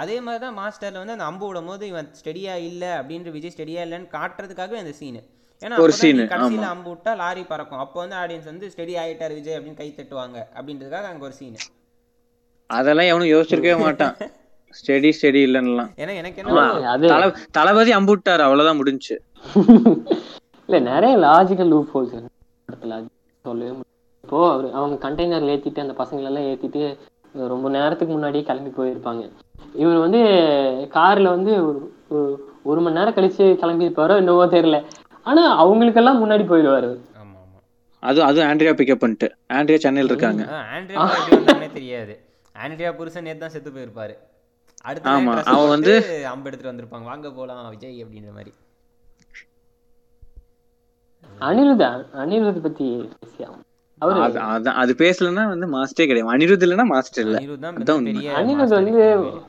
அதே 0.00 0.16
மாதிரி 0.24 0.40
தான் 0.42 0.56
மாஸ்டர்ல 0.58 1.02
வந்து 1.02 1.16
அந்த 1.16 1.26
அம்பு 1.30 1.46
விடும் 1.46 1.70
போது 1.70 1.84
இவன் 1.92 2.08
ஸ்டெடியா 2.18 2.56
இல்ல 2.68 2.84
அப்படின்ற 2.98 3.30
விஜய் 3.36 3.54
ஸ்டெடியா 3.54 3.84
இல்லைன்னு 3.86 4.10
காட்டுறதுக்காகவே 4.16 4.82
அந்த 4.82 4.94
சீன் 5.00 5.20
ஏன்னா 5.62 5.76
கடைசியில 6.32 6.66
அம்பு 6.72 6.90
விட்டா 6.92 7.12
லாரி 7.22 7.42
பறக்கும். 7.48 7.80
அப்போ 7.84 7.98
வந்து 8.02 8.16
ஆடியன்ஸ் 8.20 8.50
வந்து 8.50 8.70
ஸ்டெடி 8.74 8.94
ஆயிட்டார் 9.02 9.36
விஜய் 9.38 9.56
அப்படின்னு 9.56 9.80
கை 9.80 9.88
தட்டுவாங்க 9.92 10.38
அப்படின்றதுக்காக 10.56 11.08
அங்க 11.12 11.24
ஒரு 11.28 11.36
சீன் 11.40 11.58
அதெல்லாம் 12.70 13.10
எவனும் 13.12 13.32
யோசிச்சிருக்கவே 13.32 13.78
மாட்டான். 13.86 14.14
Steady 14.70 15.12
steady 15.20 15.44
இல்லன்னுலாம். 15.46 15.88
ஏன்னா 15.96 16.14
எனக்கு 16.14 16.42
என்ன 16.46 17.32
தளபதி 17.50 17.90
அம்புட்டாரு 17.90 18.38
அவ்வளவுதான் 18.38 18.78
முடிஞ்சுச்சு 18.78 19.18
இல்ல 20.66 20.90
நிறைய 20.90 21.16
லாஜிக்கல் 21.16 21.66
லூப் 21.66 21.98
ஹோல்ஸ் 21.98 22.24
படத்துல 22.72 23.04
சொல்லவே 23.42 23.70
முடியாது. 23.70 23.84
இப்போ 24.22 24.52
அவரு 24.52 24.72
அவங்க 24.72 25.10
கண்டெய்னர் 25.10 25.56
ஏத்திட்டு 25.56 25.80
அந்த 25.80 26.04
பசங்களை 26.04 26.22
எல்லாம் 26.22 26.42
ஏத்திட்டு 26.42 26.98
ரொம்ப 27.32 27.68
நேரத்துக்கு 27.68 28.14
முன்னாடியே 28.14 28.44
கிளம்பி 28.44 28.82
போயிருப்பாங்க. 28.82 29.30
இவர் 29.74 29.96
வந்து 29.96 30.18
கார்ல 30.94 31.22
வந்து 31.22 31.66
ஒரு 32.08 32.48
ஒரு- 32.64 32.82
மணி 32.82 32.96
நேரம் 32.96 33.14
கழிச்சு 33.14 33.54
கிளம்பி 33.54 33.88
இருப்பாரோ 33.88 34.16
என்னவோ 34.16 34.46
தெரியல. 34.46 34.84
ஆனா 35.22 35.56
அவங்களுக்கெல்லாம் 35.56 36.24
முன்னாடி 36.24 36.32
போயிடுவாரு 36.32 36.98
அது 37.98 38.22
அது 38.22 38.42
ஆண்ட்ரியா 38.42 38.74
பிக்கப் 38.74 38.94
பண்ணிட்டு. 38.94 39.34
ஆண்ட்ரியா 39.52 39.74
சென்னையில் 39.74 40.10
இருக்காங்க. 40.10 40.44
ஆண்ட்ரியா 40.44 41.72
தெரியாது. 41.72 42.20
ஆண்ட்ரியா 42.66 42.92
புருஷன் 42.92 43.22
நேத்து 43.22 43.38
தான் 43.38 43.48
செத்து 43.48 43.70
போயிருப்பாரு. 43.70 44.16
அடுத்த 44.80 45.10
அவன் 45.44 45.80
வந்து- 45.80 46.22
அம்பு 46.22 46.46
எடுத்துட்டு 46.46 46.82
வந்திருப்பாங்க. 46.82 47.02
வாங்க 47.02 47.30
போலாம் 47.30 47.68
விஜய் 47.68 48.04
அப்படின்ற 48.04 48.32
மாதிரி. 48.32 48.54
அனிருத் 51.40 52.06
அனிருத் 52.14 52.62
பத்தி 52.62 53.08
அது- 54.00 54.36
அதான் 54.36 54.68
அது 54.68 54.94
பேசலன்னா 54.98 55.46
வந்து 55.48 55.66
மாஸ்டரே 55.66 56.06
கிடையாது. 56.06 56.36
அனிருத் 56.36 56.68
இல்லைன்னா 56.68 56.84
மாஸ்டர் 56.84 57.24
இல்ல. 57.24 57.38
அனிருத் 58.34 58.68
வந்து. 58.68 59.40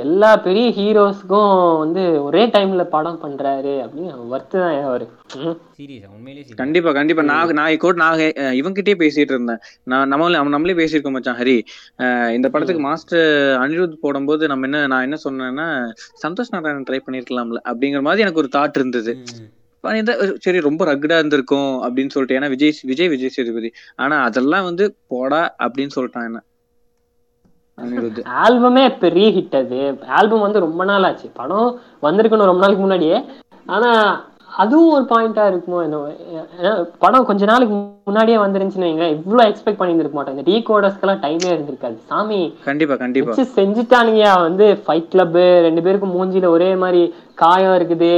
எல்லா 0.00 0.30
பெரிய 0.38 0.66
ஹீரோஸ்க்கும் 0.70 1.48
வந்து 1.78 2.02
ஒரே 2.20 2.42
டைம்ல 2.46 2.82
படம் 2.88 3.20
பண்றாரு 3.22 3.72
அப்படின்னு 3.84 4.12
ஒர்த்து 4.30 4.56
தான் 4.58 4.76
அவரு. 4.84 5.06
கண்டிப்பா 6.60 6.90
கண்டிப்பா. 6.92 7.22
நான் 7.30 7.54
நான் 7.58 7.78
கூட 7.78 7.94
நான் 7.98 8.14
அஹ், 8.42 8.54
இவன்கிட்டயே 8.60 8.96
பேசிட்டு 9.00 9.34
இருந்தேன். 9.34 9.60
நான் 9.84 10.10
நம்மள 10.12 10.34
நம்ம 10.34 10.54
நம்மளே 10.54 10.76
பேசியிருக்கோம் 10.78 11.16
மச்சான் 11.16 11.38
ஹரி. 11.38 11.56
இந்த 12.36 12.46
படத்துக்கு 12.48 12.82
மாஸ்டர் 12.82 13.26
அனிருத் 13.60 13.96
போடும்போது 14.00 14.46
நம்ம 14.48 14.66
என்ன 14.66 14.86
நான் 14.86 15.02
என்ன 15.02 15.18
சொன்னேன்னா 15.24 15.68
சந்தோஷ் 16.22 16.54
நாராயணன் 16.54 16.88
ட்ரை 16.90 17.00
பண்ணிருக்கலாம்ல 17.02 17.62
அப்படிங்கிற 17.66 18.02
மாதிரி 18.02 18.22
எனக்கு 18.22 18.42
ஒரு 18.44 18.52
தாட் 18.52 18.78
இருந்தது. 18.78 19.14
சரி 20.40 20.58
ரொம்ப 20.60 20.82
ரக்குடா 20.84 21.16
இருந்திருக்கும் 21.18 21.70
அப்படின்னு 21.84 22.10
சொல்லிட்டு 22.10 22.38
ஏன்னா 22.38 22.50
விஜய் 22.50 22.78
விஜய் 22.84 23.08
விஜய் 23.08 23.28
சேதுபதி. 23.30 23.70
ஆனா 23.96 24.16
அதெல்லாம் 24.22 24.64
வந்து 24.64 24.84
போடா 25.06 25.42
அப்படின்னு 25.60 25.94
சொல்லிட்டான் 25.96 26.28
என்ன. 26.28 26.40
அனிருத். 27.78 28.20
ஆல்பமே 28.44 28.84
பெரிய 29.04 29.28
ஹிட் 29.36 29.56
அது. 29.60 29.78
ஆல்பம் 30.18 30.44
வந்து 30.46 30.64
ரொம்ப 30.66 30.84
நாள் 30.90 31.06
ஆச்சு. 31.08 31.30
படம் 31.40 31.70
வந்திருக்கணும் 32.06 32.50
ரொம்ப 32.50 32.62
நாளைக்கு 32.64 32.84
முன்னாடியே. 32.84 33.18
ஆனா 33.66 33.90
அதுவும் 34.62 34.94
ஒரு 34.94 35.04
பாயிண்டா 35.10 35.44
இருக்குமோ 35.50 35.78
ஏன்னா 35.82 36.72
படம் 36.98 37.26
கொஞ்ச 37.28 37.42
நாளுக்கு 37.50 37.74
முன்னாடியே 38.08 38.38
வந்துருந்துச்சுன்னு 38.42 38.88
வைங்க 38.88 39.06
இவ்வளவு 39.16 39.48
எக்ஸ்பெக்ட் 39.50 39.78
பண்ணியிருந்திருக்க 39.80 40.16
மாட்டேன் 40.18 40.36
இந்த 40.36 40.44
டீ 40.48 40.56
கோடர்ஸ்க்கெல்லாம் 40.68 41.22
டைமே 41.24 41.48
இருந்திருக்காது. 41.54 41.96
சாமி 42.10 42.40
கண்டிப்பா 42.64 42.96
கண்டிப்பா. 43.02 43.36
செஞ்சுட்டானுங்கயா? 43.56 44.34
வந்து 44.46 44.66
ஃபைட் 44.86 45.08
கிளப் 45.14 45.38
ரெண்டு 45.68 45.82
பேருக்கும் 45.86 46.14
மூஞ்சில 46.16 46.52
ஒரே 46.56 46.70
மாதிரி 46.82 47.02
காயம் 47.42 47.76
இருக்குது. 47.78 48.12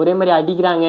ஒரே 0.00 0.14
மாதிரி 0.20 0.36
அடிக்கிறாங்க. 0.38 0.88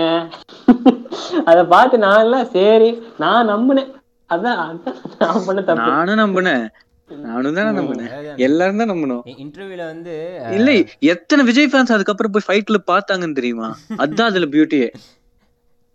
அத 1.51 1.59
பார்த்து 1.75 1.97
நான் 2.05 2.23
எல்லாம் 2.25 2.49
சரி 2.57 2.89
நான் 3.23 3.49
நம்பினேன். 3.53 3.91
அதான் 4.29 4.59
அதான் 4.63 4.97
நான் 5.19 5.45
பண்ண 5.47 5.61
தப்பு. 5.61 5.91
நானும் 5.91 6.21
நம்பினேன். 6.23 6.65
நானும் 7.09 7.57
தானே 7.57 7.71
நம்பினேன். 7.77 8.09
எல்லாரும் 8.45 8.79
தான் 8.81 8.89
நம்பணும். 8.91 9.21
இன்டர்வியூல 9.43 9.83
வந்து 9.91 10.13
இல்ல 10.57 10.69
எத்தனை 11.13 11.41
விஜய் 11.49 11.69
ஃபேன்ஸ் 11.71 11.93
அதுக்கப்புறம் 11.95 12.33
போய் 12.35 12.47
ஃபைட்ல 12.47 12.79
பார்த்தாங்கன்னு 12.91 13.37
தெரியுமா? 13.39 13.69
அதான் 14.03 14.29
அதுல 14.31 14.47
பியூட்டியே 14.55 14.87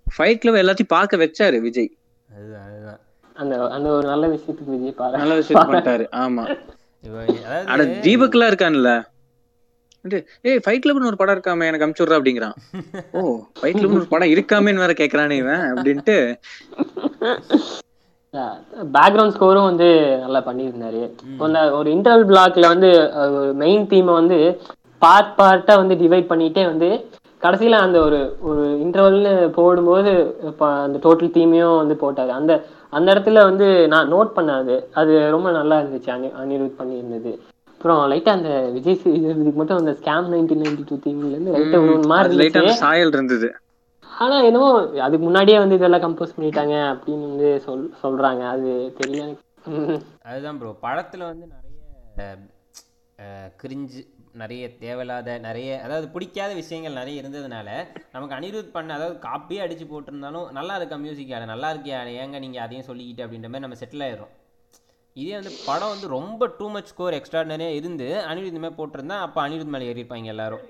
ஃபைட்ல 0.07 0.55
எல்லாத்தையும் 0.63 0.95
பார்க்க 0.97 1.23
வச்சாரு 1.25 1.59
விஜய். 1.67 1.91
அதுதான் 2.29 2.65
அதுதான். 2.69 3.01
அந்த 3.37 3.55
அந்த 3.77 3.89
ஒரு 3.99 4.07
நல்ல 4.13 4.25
விஷயத்துக்கு 4.35 4.75
விஜய் 4.77 4.99
பாரு 5.01 5.21
நல்ல 5.23 5.37
விஷயம் 5.41 5.69
பண்ணிட்டாரு 5.69 6.07
ஆமா. 6.23 6.45
ஆனா 7.73 7.83
தீபக்லாம் 8.07 8.51
இருக்கான்ல. 8.53 8.91
ஏய் 10.49 10.61
ஃபைட் 10.65 10.83
கிளப்னு 10.85 11.09
ஒரு 11.11 11.19
படம் 11.19 11.35
இருக்காமே 11.37 11.69
எனக்கு 11.71 11.87
அமுச்சுடுறா 11.87 12.19
அப்படிங்கிறான் 12.19 12.57
ஓ 13.13 13.21
ஃபைட் 13.59 13.79
கிளப்னு 13.79 14.01
ஒரு 14.01 14.13
படம் 14.15 14.33
இருக்காமேன்னு 14.35 14.85
வேற 14.85 14.95
கேக்குறானே 15.01 15.37
இவன் 15.43 15.65
அப்படின்ட்டு. 15.73 16.17
பேக்ரவுண்ட் 18.97 19.35
ஸ்கோரும் 19.35 19.69
வந்து 19.71 19.89
நல்லா 20.21 20.41
பண்ணியிருந்தாரு. 20.47 21.01
அந்த 21.47 21.59
ஒரு 21.79 21.89
இன்டர்வல் 21.97 22.29
பிளாக்ல 22.31 22.69
வந்து 22.75 22.91
மெயின் 23.63 23.87
தீமை 23.91 24.13
வந்து 24.21 24.39
பார்ட் 25.03 25.33
பார்ட்டா 25.41 25.75
வந்து 25.83 25.95
டிவைட் 26.03 26.31
பண்ணிட்டே 26.31 26.65
வந்து 26.67 26.89
கடைசியில 27.43 27.79
அந்த 27.85 27.99
ஒரு 28.07 28.19
ஒரு 28.49 28.65
இன்டர்வல்னு 28.85 29.33
போடும்போது 29.57 30.11
இப்ப 30.51 30.67
அந்த 30.85 30.99
டோட்டல் 31.05 31.35
தீமையும் 31.37 31.81
வந்து 31.81 31.95
போட்டாரு. 32.03 32.33
அந்த 32.41 32.53
அந்த 32.93 33.07
இடத்துல 33.15 33.43
வந்து 33.49 33.67
நான் 33.95 34.13
நோட் 34.13 34.37
பண்ணது 34.37 34.75
அது. 35.01 35.13
ரொம்ப 35.31 35.51
நல்லா 35.51 35.77
இருந்துச்சு 35.83 36.11
அனி 36.17 36.29
அனிருத் 36.43 36.79
பண்ணியிருந்தது. 36.81 37.33
அப்புறம் 37.73 38.01
லைட்டா 38.13 38.33
அந்த 38.39 38.51
விஜய் 38.75 39.01
சேதுபதிக்கு 39.03 39.61
மட்டும் 39.61 39.81
அந்த 39.81 39.93
ஸ்கேம் 40.01 40.29
நைன்டீன் 40.35 40.63
நைன்டி 40.65 40.85
டூ 40.91 40.99
தீம்ல 41.07 41.33
இருந்து 41.35 41.55
லைட்டா 41.57 41.81
ஒரு 41.89 42.07
மாதிரி 42.13 42.49
சாயல் 42.83 43.15
இருந்தது. 43.17 43.49
ஆனா 44.21 44.37
என்னமோ 44.43 44.69
அதுக்கு 45.05 45.25
முன்னாடியே 45.25 45.59
வந்து 45.59 45.79
இதெல்லாம் 45.79 46.05
கம்போஸ் 46.05 46.37
பண்ணிட்டாங்க 46.37 46.75
அப்படின்னு 46.93 47.29
வந்து 47.29 47.49
சொல் 47.67 47.85
சொல்றாங்க. 48.03 48.43
அது 48.55 48.69
தெரியல 49.01 49.25
அதுதான் 50.31 50.59
ப்ரோ 50.59 50.73
படத்தில் 50.87 51.29
வந்து 51.31 51.47
நிறைய 51.49 51.79
கிரிஞ்சு 53.63 54.01
நிறைய 54.35 54.65
தேவையில்லாத 54.83 55.39
நிறைய 55.39 55.81
அதாவது 55.85 56.07
பிடிக்காத 56.15 56.53
விஷயங்கள் 56.61 56.99
நிறைய 57.01 57.23
இருந்ததுனால 57.23 57.69
நமக்கு 58.13 58.37
அனிருத் 58.37 58.75
பண்ண 58.77 58.95
அதாவது 58.95 59.17
காப்பியே 59.27 59.65
அடிச்சு 59.65 59.87
போட்டிருந்தாலும் 59.87 60.47
நல்லா 60.59 60.77
இருக்கா 60.79 60.97
மியூசிக் 60.97 61.35
ஆட 61.37 61.47
நல்லா 61.53 61.71
இருக்கியா? 61.73 61.99
ஏங்க 62.23 62.39
நீங்கள் 62.39 62.65
அதையும் 62.65 62.89
சொல்லிக்கிட்டு 62.89 63.25
அப்படின்ற 63.25 63.49
மாதிரி 63.49 63.67
நம்ம 63.67 63.81
செட்டில் 63.83 64.07
ஆயிடும் 64.07 64.33
இதே 65.17 65.35
வந்து 65.39 65.53
படம் 65.67 65.93
வந்து 65.95 66.07
ரொம்ப 66.09 66.47
டூ 66.59 66.69
மச் 66.69 66.91
ஸ்கோர் 66.93 67.19
எக்ஸ்ட்ராடனரியாக 67.19 67.79
இருந்து 67.81 68.09
அனிருத் 68.31 68.63
மாதிரி 68.63 68.79
போட்டிருந்தா 68.79 69.19
அப்போ 69.27 69.41
அனிருத் 69.45 69.73
மேலே 69.75 69.89
ஏறியிருப்பாங்க 69.91 70.33
எல்லாரும். 70.35 70.65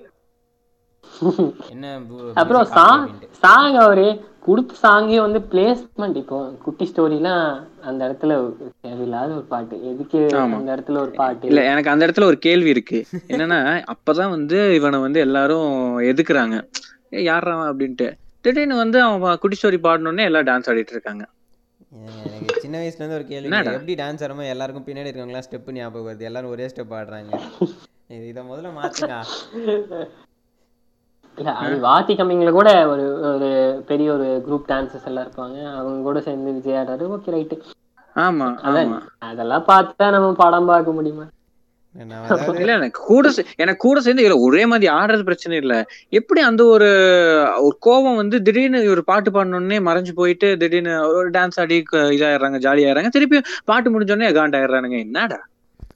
என்ன 1.69 2.01
அப்புறம் 2.33 2.65
சாங். 2.65 3.09
சாங் 3.31 3.73
அவரு 3.73 4.31
கொடுத்த 4.39 4.73
சாங்கே 4.83 5.19
வந்து 5.19 5.39
பிளேஸ்மெண்ட் 5.39 6.15
இப்போ 6.15 6.49
குட்டி 6.63 6.91
ஸ்டோரிலாம் 6.95 7.67
அந்த 7.81 8.07
இடத்துல 8.07 8.53
தேவையில்லாத 8.81 9.33
ஒரு 9.33 9.41
பாட்டு. 9.41 9.89
எதுக்கு 9.89 10.37
அந்த 10.37 10.75
இடத்துல 10.75 10.97
ஒரு 10.97 11.11
பாட்டு? 11.11 11.47
இல்ல 11.47 11.63
எனக்கு 11.63 11.89
அந்த 11.89 12.07
இடத்துல 12.07 12.23
ஒரு 12.23 12.37
கேள்வி 12.37 12.69
இருக்கு. 12.69 13.05
என்னன்னா 13.27 13.83
அப்பதான் 13.87 14.29
வந்து 14.29 14.75
இவனை 14.75 14.99
வந்து 14.99 15.19
எல்லாரும் 15.19 15.99
எதுக்குறாங்க? 15.99 16.67
ஏ 17.13 17.23
யாரா 17.23 17.61
அவன் 17.61 17.77
அப்படின்ட்டு. 17.77 18.13
திடீர்னு 18.41 18.75
வந்து 18.75 19.01
அவன் 19.01 19.37
குட்டி 19.37 19.57
ஸ்டோரி 19.61 19.79
பாடணுன்னே 19.83 20.23
எல்லாம் 20.23 20.43
டான்ஸ் 20.43 20.69
ஆடிட்டு 20.69 20.89
இருக்காங்க. 20.89 21.27
எனக்கு 22.25 22.59
சின்ன 22.59 22.77
வயசுல 22.77 22.95
இருந்து 22.95 23.15
ஒரு 23.15 23.25
கேள்வி? 23.25 23.57
எப்படி 23.57 23.93
டான்ஸ் 23.95 24.23
ஆடுமோ 24.23 24.49
எல்லாருக்கும் 24.49 24.85
பின்னாடி 24.85 25.07
இருக்கவங்களாம் 25.07 25.41
ஸ்டெப் 25.51 25.71
ஞாபகம் 25.71 26.13
வருது. 26.13 26.21
எல்லாரும் 26.21 26.49
ஒரே 26.49 26.65
ஸ்டெப் 26.65 26.93
ஆடுறாங்க 26.93 27.41
இது- 28.09 28.43
முதல்ல 28.51 28.69
மாத்துங்க. 28.81 29.23
அது 31.61 31.75
வாத்தி 31.85 32.13
கம்மிங்ல 32.17 32.51
கூட 32.51 32.69
ஒரு 32.87 33.05
ஒரு 33.31 33.49
பெரிய 33.87 34.07
ஒரு 34.13 34.27
குரூப் 34.47 34.67
டான்சஸ் 34.71 35.07
எல்லாம் 35.09 35.25
இருப்பாங்க. 35.25 35.57
அவங்க 35.79 36.01
கூட 36.01 36.19
சேர்ந்து 36.21 36.57
விஜய் 36.57 36.79
ஆடுறாரு. 36.81 37.05
Okay 37.15 37.33
right. 37.35 37.57
ஆமா 38.15 38.47
அதெல்லாம் 39.29 39.65
பார்த்தா 39.67 40.11
நம்ம 40.11 40.33
படம் 40.43 40.65
பார்க்க 40.65 40.91
முடியுமா? 40.91 41.25
இல்ல 41.95 42.73
எனக்கு 42.77 42.99
கூட 43.07 43.25
எனக்கு 43.57 43.81
கூட 43.87 43.97
சேர்ந்து 44.01 44.23
இதுல 44.23 44.37
ஒரே 44.39 44.65
மாதிரி 44.65 44.87
ஆடுறது 44.93 45.23
பிரச்சனை 45.23 45.57
இல்ல. 45.57 45.73
எப்படி 46.09 46.41
அந்த 46.41 46.61
ஒரு 46.65 46.87
ஒரு 47.65 47.75
கோபம் 47.79 48.15
வந்து 48.15 48.37
திடீர்னு 48.41 48.79
ஒரு 48.89 49.03
பாட்டு 49.03 49.31
பாடணுன்னே 49.31 49.79
மறைஞ்சு 49.89 50.13
போயிட்டு 50.15 50.57
திடீர்னு 50.57 50.93
ஒரு 51.17 51.29
டான்ஸ் 51.29 51.59
ஆடி 51.59 51.77
இதாயிடுறாங்க 52.15 52.59
ஜாலியாயிடுறாங்க. 52.65 53.09
திருப்பி 53.09 53.39
பாட்டு 53.65 53.93
முடிஞ்சோடனே 53.93 54.29
காண்ட் 54.39 54.57
ஆயிடுறானுங்க 54.59 54.99
என்னடா? 54.99 55.39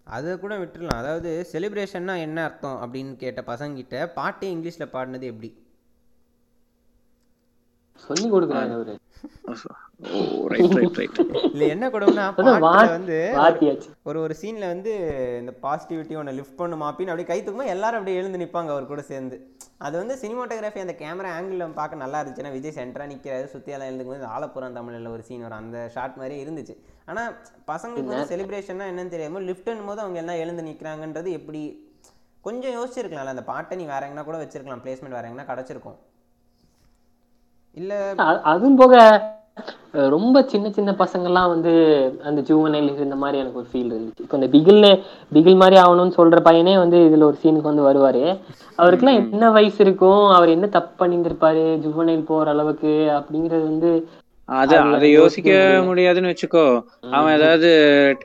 அதை 0.10 0.40
கூட 0.40 0.58
விட்டுறலாம். 0.58 1.02
அதாவது 1.04 1.48
செலிப்ரேஷன்னா 1.52 2.18
என்ன 2.18 2.44
அர்த்தம் 2.44 2.82
அப்படின்னு 2.82 3.16
கேட்ட 3.16 3.42
பசங்கிட்ட 3.42 4.14
பாட்டே 4.14 4.56
இங்கிலீஷ்ல 4.56 4.86
பாடினது 4.94 5.22
எப்படி? 5.22 5.50
சொல்லி 8.00 8.32
கொடுக்குறாங்க 8.32 8.74
அவரு. 8.74 8.96
ஓ 10.18 10.20
ரைட் 10.52 10.74
ரைட் 10.78 10.98
ரைட் 11.00 11.20
இல்ல 11.52 11.64
என்ன 11.74 11.86
கொடுமைனா 11.94 12.26
வந்து 12.96 13.18
ஒரு 14.10 14.18
ஒரு 14.24 14.34
சீன்ல 14.42 14.66
வந்து 14.74 14.92
இந்த 15.42 15.54
பாசிட்டிவிட்டி 15.64 16.18
ஒன்று 16.20 16.36
லிஃப்ட் 16.40 16.60
பண்ணுமா 16.62 16.88
அப்படின்னு 16.90 17.14
அப்படியே 17.14 17.30
கை 17.30 17.40
தூக்குமா 17.40 17.66
எல்லாரும் 17.76 18.00
அப்படியே 18.00 18.20
எழுந்து 18.22 18.42
நிற்பாங்க 18.44 18.72
அவர் 18.76 18.92
கூட 18.92 19.04
சேர்ந்து. 19.12 19.38
அது 19.88 19.96
வந்து 20.02 20.16
சினிமாட்டோகிராஃபி 20.24 20.84
அந்த 20.84 20.96
கேமரா 21.02 21.32
ஆங்கிள் 21.38 21.64
பார்க்க 21.80 22.04
நல்லா 22.04 22.20
இருந்துச்சுன்னா 22.22 22.54
விஜய் 22.58 22.76
சென்டரா 22.78 23.08
நிற்கிறாரு 23.14 23.48
சுற்றியெல்லாம் 23.54 23.90
எழுந்துக்கும் 23.92 24.36
ஆலப்புறம் 24.36 24.78
தமிழில் 24.78 25.14
ஒரு 25.16 25.26
சீன் 25.30 25.46
வரும் 25.48 25.62
அந்த 25.64 25.80
ஷாட் 25.96 26.20
மாதிரியே 26.22 26.44
இருந்துச்சு. 26.46 26.76
ஆனால் 27.12 27.32
பசங்களுக்கு 27.72 28.14
வந்து 28.14 28.32
செலிப்ரேஷன்னா 28.34 28.88
என்னன்னு 28.92 29.16
தெரியாம 29.16 29.44
லிஃப்ட்னும் 29.50 29.90
போது 29.92 30.04
அவங்க 30.06 30.20
எல்லாம் 30.24 30.42
எழுந்து 30.44 30.68
நிற்கிறாங்கன்றது 30.70 31.32
எப்படி 31.40 31.64
கொஞ்சம் 32.48 32.76
யோசிச்சிருக்கலாம்ல. 32.78 33.36
அந்த 33.36 33.46
பாட்டை 33.52 33.78
நீ 33.80 33.86
வேற 33.94 34.02
எங்கன்னா 34.08 34.28
கூட 34.30 34.38
வச்சிருக்கலாம் 34.44 34.84
பிளேஸ்மெண்ட் 34.86 35.18
வேற 35.18 35.28
எங்கன்னா 35.30 35.50
கிடச்சிருக்கும். 35.52 35.98
இல்லை 37.80 37.98
அதுவும் 38.52 38.80
போக 38.82 38.96
ரொம்ப 40.14 40.38
சின்ன 40.52 40.68
சின்ன 40.76 40.92
பசங்கள்லாம் 41.02 41.52
வந்து 41.54 41.72
அந்த 42.30 42.40
ஜூவனைல் 42.50 42.90
இந்த 43.06 43.18
மாதிரி 43.22 43.38
எனக்கு 43.42 43.60
ஒரு 43.62 43.70
ஃபீல் 43.72 43.92
இருந்துச்சு. 43.94 44.24
இப்போ 44.26 44.38
இந்த 44.40 44.50
பிகில்னு 44.56 44.92
பிகில் 45.36 45.60
மாதிரி 45.62 45.78
ஆகணும்னு 45.84 46.18
சொல்ற 46.20 46.40
பையனே 46.48 46.74
வந்து 46.82 46.98
இதுல 47.08 47.28
ஒரு 47.30 47.38
சீனுக்கு 47.44 47.72
வந்து 47.72 47.88
வருவாரு. 47.88 48.24
அவருக்குலாம் 48.82 49.20
என்ன 49.20 49.50
வயசு 49.58 49.80
இருக்கும்? 49.86 50.24
அவர் 50.36 50.54
என்ன 50.56 50.70
தப்பு 50.78 50.94
பண்ணியிருந்திருப்பாரு? 51.02 51.64
ஜுவனைல் 51.86 52.30
போற 52.30 52.54
அளவுக்கு 52.56 52.94
அப்படிங்கிறது 53.18 53.66
வந்து 53.72 53.92
அது 54.50 54.76
அது 54.98 55.08
யோசிக்க. 55.12 55.52
முடியாதுன்னு 55.88 56.34
வச்சுக்கோ. 56.34 56.66
அவன் 57.18 57.36
ஏதாவது 57.38 57.70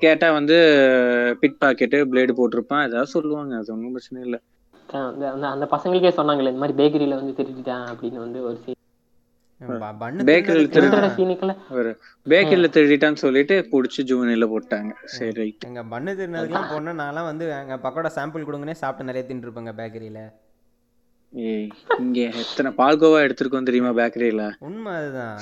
கேட்டா 0.03 0.29
வந்து 0.39 0.59
பிட் 1.41 1.59
பாக்கெட்டு 1.65 2.01
பிளேடு 2.11 2.39
போட்டிருப்பான். 2.41 2.87
ஏதாவது 2.91 3.15
சொல்லுவாங்க. 3.17 3.55
அது 3.63 3.75
ஒன்றும் 3.77 3.97
பிரச்சனை 3.97 4.23
இல்ல. 4.29 4.39
அந்த 5.55 5.67
பசங்களுக்கே 5.75 6.15
சொன்னாங்களே 6.21 6.53
இந்த 6.53 6.63
மாதிரி 6.65 6.79
பேக்கரியில 6.83 7.19
வந்து 7.21 7.37
திருடிட்டான் 7.41 7.85
அப்படின்னு 7.93 8.25
வந்து 8.27 8.41
ஒரு 8.49 8.57
சீன் 8.65 8.81
பேக்கரியில் 10.25 10.71
திருடுறது- 10.71 10.93
திருடுற 10.93 11.09
சீனுக்குள்ள 11.17 11.57
ஒரு 11.71 11.91
பேக்கரியில 12.29 12.69
திருடிட்டான்னு 12.69 13.15
சொல்லிட்டு 13.15 13.69
புடிச்சு 13.73 14.01
ஜூனியர்ல 14.03 14.47
போட்டாங்க. 14.55 14.93
சரி. 15.05 15.33
ரைட் 15.33 15.65
எங்க 15.65 15.85
பண்ணு 15.85 16.13
திருநதுக்கெல்லாம் 16.13 16.71
போனால் 16.71 16.97
நான்லாம் 16.97 17.25
வந்து 17.25 17.49
எங்க 17.49 17.77
பக்கோடா 17.77 18.11
சாம்பிள் 18.15 18.47
கொடுங்கன்னே 18.47 18.71
சாப்பிட்டு 18.73 19.13
நிறைய 19.13 19.25
தின்றுருப்பேங்க 19.29 19.75
பேக்கரியில 19.75 20.23
ஏய் 21.33 21.69
இங்க 21.99 22.21
எத்தனை 22.21 22.73
பால்கோவா 22.73 23.21
எடுத்திருக்கோம் 23.23 23.63
தெரியுமா 23.63 23.89
பேக்கரியில 23.89 24.43
உண்மை 24.59 24.93
அதுதான். 24.93 25.39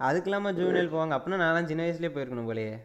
அதுக்கெல்லாமா 0.00 0.52
ஜூனியல் 0.52 0.92
போவாங்க. 0.92 1.16
அப்படின்னா 1.16 1.40
நான்லாம் 1.42 1.64
சின்ன 1.64 1.84
வயசுலயே 1.84 2.12
போயிருக்கணும் 2.14 2.50
போலயே. 2.50 2.76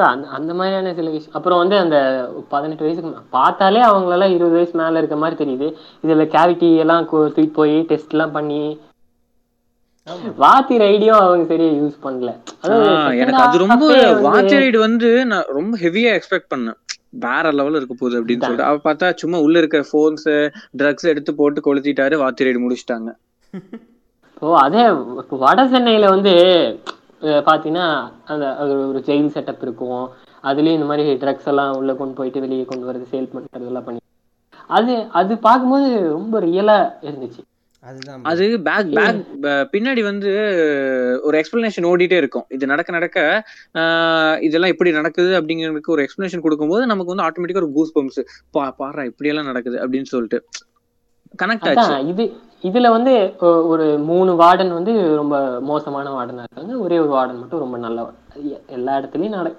அந்த 0.00 0.28
அந்த 0.28 0.54
மாதிரியான 0.54 0.94
சில 0.94 1.10
விஷயம் 1.10 1.34
அப்புறம் 1.34 1.58
வந்து 1.58 1.76
அந்த 1.76 2.28
பதினெட்டு 2.48 2.84
வயசுக்கு 2.84 3.20
பார்த்தாலே 3.30 3.80
அவங்களெல்லாம் 3.80 4.34
இருபது 4.34 4.50
வயசு 4.50 4.78
மேல 4.78 4.98
இருக்க 4.98 5.16
மாதிரி 5.16 5.44
தெரியுது. 5.44 5.74
இதுல 6.06 6.24
கேவிட்டி 6.26 6.76
எல்லாம் 6.76 7.08
கு- 7.12 7.14
தூக்கிட்டு 7.14 7.52
போய் 7.52 7.80
டெஸ்ட் 7.82 8.10
எல்லாம் 8.10 8.32
பண்ணி 8.32 8.80
வாத்தி 10.38 10.76
ரைடியும் 10.76 11.08
அவங்க 11.08 11.44
சரியா 11.44 11.82
யூஸ் 11.82 11.96
பண்ணல. 12.04 13.16
எனக்கு 13.18 13.42
அது 13.42 13.58
ரொம்ப 13.58 14.12
வாட்ச் 14.12 14.54
ரைடு 14.54 14.78
வந்து 14.78 15.26
நான் 15.26 15.44
ரொம்ப 15.46 15.78
ஹெவியா 15.78 16.20
எக்ஸ்பெக்ட் 16.20 16.52
பண்ணேன். 16.54 16.74
வேற 17.08 17.52
லெவல்ல 17.52 17.76
இருக்க 17.76 17.94
போகுது 17.98 18.24
அப்படின்னு 18.24 18.40
சொல்லிட்டு. 18.40 18.62
அவ 18.62 18.78
பார்த்தா 18.84 19.14
சும்மா 19.14 19.40
உள்ள 19.40 19.58
இருக்க 19.58 19.84
போன்ஸ் 19.92 20.52
ட்ரக்ஸ் 20.78 21.08
எடுத்து 21.08 21.34
போட்டு 21.34 21.60
கொளுத்திட்டாரு 21.60 22.16
வாட்ச் 22.16 22.42
ரைடு 22.42 22.60
முடிச்சிட்டாங்க. 22.60 23.16
ஓ 24.38 24.56
அதே 24.56 24.90
வட 25.28 25.68
சென்னையில 25.68 26.08
வந்து 26.08 26.32
அஹ் 27.22 27.42
பாத்தீங்கன்னா 27.46 27.86
அந்த 28.24 28.56
அது 28.56 28.88
ஒரு 28.88 28.98
ஜெயில் 28.98 29.34
செட்டப் 29.36 29.62
இருக்கும். 29.62 30.02
அதுலயும் 30.42 30.76
இந்த 30.78 30.84
மாதிரி 30.84 31.14
ட்ரக்ஸ் 31.14 31.46
எல்லாம் 31.46 31.76
உள்ள 31.76 31.94
கொண்டு 31.94 32.14
போயிட்டு 32.14 32.40
வெளியே 32.40 32.64
கொண்டு 32.64 32.92
வரது 32.92 33.14
சேல் 33.14 33.30
பண்றது 33.34 33.66
எல்லாம் 33.66 33.84
பண்ணி. 33.84 34.00
அது 34.70 35.06
அது 35.12 35.38
பார்க்கும்போது 35.38 36.08
ரொம்ப 36.08 36.40
ரியலா 36.40 36.76
இருந்துச்சு. 37.02 37.42
அதுதான் 37.84 38.24
அது 38.24 38.60
பேக் 38.62 38.90
பேக் 38.92 39.20
பின்னாடி 39.72 40.02
வந்து 40.02 40.30
ஒரு 41.22 41.36
எக்ஸ்பிளனேஷன் 41.38 41.88
ஓடிட்டே 41.92 42.16
இருக்கும். 42.16 42.44
இது 42.48 42.66
நடக்க 42.66 42.92
நடக்க 42.92 43.18
ஆஹ் 43.74 44.40
இதெல்லாம் 44.40 44.70
எப்படி 44.70 44.92
நடக்குது 44.92 45.40
அப்படிங்கிறதுக்கு 45.40 45.86
ஒரு 45.86 46.02
எக்ஸ்பிளனேஷன் 46.02 46.40
கொடுக்கும்போது 46.40 46.86
நமக்கு 46.86 47.14
வந்து 47.14 47.24
ஆட்டோமேட்டிக்கா 47.24 47.56
ஒரு 47.56 47.72
கூஸ் 47.72 47.98
பம்ப்ஸ் 47.98 48.20
பா 48.50 48.74
பாடுறா 48.78 49.04
இப்படி 49.04 49.30
எல்லாம் 49.30 49.44
நடக்குது 49.44 49.88
அப்படின்னு 49.88 50.04
சொல்லிட்டு. 50.04 50.44
கனெக்ட் 51.42 51.78
ஆச்சு. 51.78 52.06
இது 52.06 52.24
இதுல 52.62 52.90
வந்து 52.90 53.34
ஒரு 53.66 53.98
மூணு 53.98 54.34
வார்டன் 54.34 54.68
வந்து 54.68 55.16
ரொம்ப 55.16 55.60
மோசமான 55.60 56.10
வார்டனா 56.10 56.42
இருக்காங்க. 56.42 56.78
ஒரே 56.78 56.98
ஒரு 56.98 57.08
வார்டன் 57.08 57.38
மட்டும் 57.38 57.60
ரொம்ப 57.60 57.78
நல்ல 57.78 58.10
எல்லா 58.66 58.98
இடத்துலயும் 58.98 59.28
நட 59.28 59.54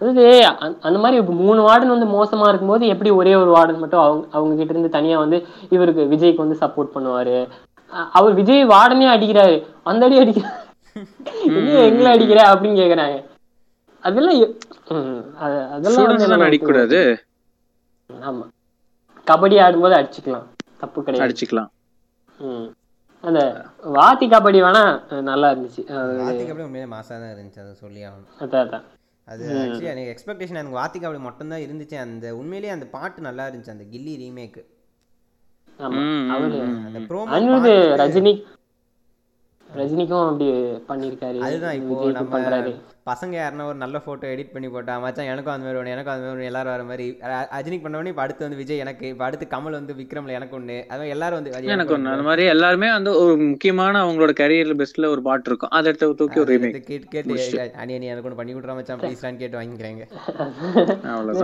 அதாவது 0.00 0.46
அந்த- 0.80 0.98
மாதிரி 0.98 1.22
மூணு 1.22 1.68
வார்டன் 1.68 1.86
வந்து 1.86 2.06
மோசமா 2.06 2.48
இருக்கும்போது 2.48 2.86
எப்படி 2.86 3.10
ஒரே 3.10 3.34
ஒரு 3.34 3.54
வார்டன் 3.54 3.78
மட்டும் 3.78 4.00
அவங்க 4.00 4.26
அவங்க 4.30 4.54
கிட்ட 4.54 4.70
இருந்து 4.70 4.88
தனியா 4.88 5.18
வந்து 5.18 5.46
இவருக்கு 5.70 6.02
விஜய்க்கு 6.02 6.34
வந்து 6.34 6.56
சப்போர்ட் 6.60 6.88
பண்ணுவாரு? 6.94 7.48
அவர் 8.12 8.34
விஜய் 8.34 8.66
வார்டனே 8.66 9.14
அடிக்கிறாரு. 9.14 9.64
அந்த 9.82 10.06
அடி 10.06 10.20
அடிக்கிறாரு 10.20 10.60
எங்களை 11.86 12.12
அடிக்கிற 12.12 12.54
அப்படின்னு 12.54 12.80
கேக்குறாங்க. 12.80 13.22
அதெல்லாம் 14.00 14.40
அதெல்லாம் 16.06 16.40
அடிக்க 16.40 16.66
கூடாது 16.66 17.20
ஆமா. 18.12 18.46
கபடி 19.26 19.60
ஆடும்போது 19.60 19.94
அடிச்சுக்கலாம். 19.94 20.42
தப்பு 20.78 21.02
கிடையாது. 21.02 21.24
அடிச்சுக்கலாம். 21.24 21.70
அந்த 23.24 23.40
வாத்தி 23.94 24.26
கபடி 24.30 24.58
வேணா 24.62 24.82
நல்லா 25.26 25.48
இருந்துச்சு. 25.52 25.82
அஹ், 25.90 26.14
வாத்திக்கு 26.20 26.52
அப்படியே 26.52 26.68
உண்மையிலே 26.68 26.88
மாசாக 26.92 27.18
தான் 27.18 27.32
இருந்துச்சு 27.34 27.62
அதை 27.64 27.74
சொல்லி 27.80 28.00
ஆகணும். 28.04 28.30
அதான் 28.40 28.64
அதான். 28.64 28.84
அது 29.26 29.42
ஆக்சுவலி 29.56 29.90
எனக்கு 29.90 30.12
எக்ஸ்பெக்டேஷன் 30.12 30.58
எனக்கு 30.58 30.78
வாத்திக்கு 30.78 31.08
அப்படி 31.08 31.22
மட்டும்தான் 31.26 31.64
இருந்துச்சு. 31.64 31.96
அந்த 32.04 32.26
உண்மையிலேயே 32.38 32.72
அந்த 32.72 32.86
பாட்டு 32.94 33.26
நல்லா 33.26 33.44
இருந்துச்சு 33.48 33.74
அந்த 33.74 33.86
கில்லி 33.92 34.14
ரீமேக் 34.20 34.58
ஆமா. 35.78 36.00
ம், 36.00 36.26
அவரு 36.32 36.56
அந்த 36.80 36.98
ப்ரோமோ 37.08 37.30
அனிருத் 37.36 37.70
ரஜினி 38.00 38.32
ரஜினிக்கும் 39.68 40.24
அப்படி 40.24 40.48
பண்ணிருக்காரு 40.88 41.38
அதுதான் 41.44 41.76
இப்போ 41.78 41.94
நம்ம 42.10 42.32
பண்றாரு. 42.34 42.72
பசங்க 43.06 43.34
யாருன்னா 43.34 43.64
ஒரு 43.64 43.74
நல்ல 43.74 43.96
ஃபோட்டோ 43.98 44.26
எடிட் 44.32 44.52
பண்ணி 44.52 44.68
போட்டா 44.68 44.98
மச்சான் 44.98 45.26
எனக்கும் 45.26 45.54
அந்த 45.54 45.64
மாதிரி 45.64 45.78
வேணும் 45.78 45.92
எனக்கும் 45.92 46.14
அந்த 46.14 46.24
மாதிரி 46.24 46.34
வேணும் 46.34 46.50
எல்லாரும் 46.50 46.72
வர 46.72 46.82
மாதிரி. 46.82 47.06
அ- 47.28 47.48
அஜினிக்கு 47.52 47.82
பண்ண 47.82 47.96
உடனே 47.96 48.10
இப்போ 48.10 48.22
அடுத்து 48.22 48.44
வந்து 48.44 48.56
விஜய் 48.56 48.78
எனக்கு 48.78 49.06
இப்போ 49.08 49.24
அடுத்து 49.24 49.46
கமல் 49.46 49.76
வந்து 49.78 49.94
விக்ரம்ல 49.94 50.28
எனக்கு 50.30 50.56
ஒன்று 50.56 50.76
அது 50.82 50.98
மாதிரி 50.98 51.10
எல்லாரும் 51.10 51.38
வந்து 51.38 51.52
எனக்கு 51.74 51.94
ஒண்ணு. 51.94 52.10
அந்த 52.12 52.22
மாதிரி 52.22 52.44
எல்லாருமே 52.46 52.90
வந்து 52.92 53.12
ஒரு 53.20 53.36
முக்கியமான 53.44 54.04
அவங்களோட 54.04 54.34
கரியர்ல 54.40 54.76
பெஸ்ட்ல 54.80 55.06
ஒரு 55.06 55.22
பாட்டு 55.22 55.50
இருக்கும். 55.50 55.72
அதை 55.72 55.88
எடுத்து 55.88 56.14
தூக்கி 56.14 56.40
ஒரு 56.40 56.58
கேட்டு 56.60 57.08
கேட்டு 57.08 57.38
அணி 57.76 57.94
அணி 57.94 58.06
எனக்கு 58.06 58.28
ஒன்று 58.28 58.40
பண்ணி 58.40 58.54
கொடுறா 58.54 58.74
மச்சான். 58.74 59.00
ப்ளீஸ்லான்னு 59.02 59.36
கேட்டு 59.36 59.58
வாங்கிக்கிறாங்க. 59.58 60.04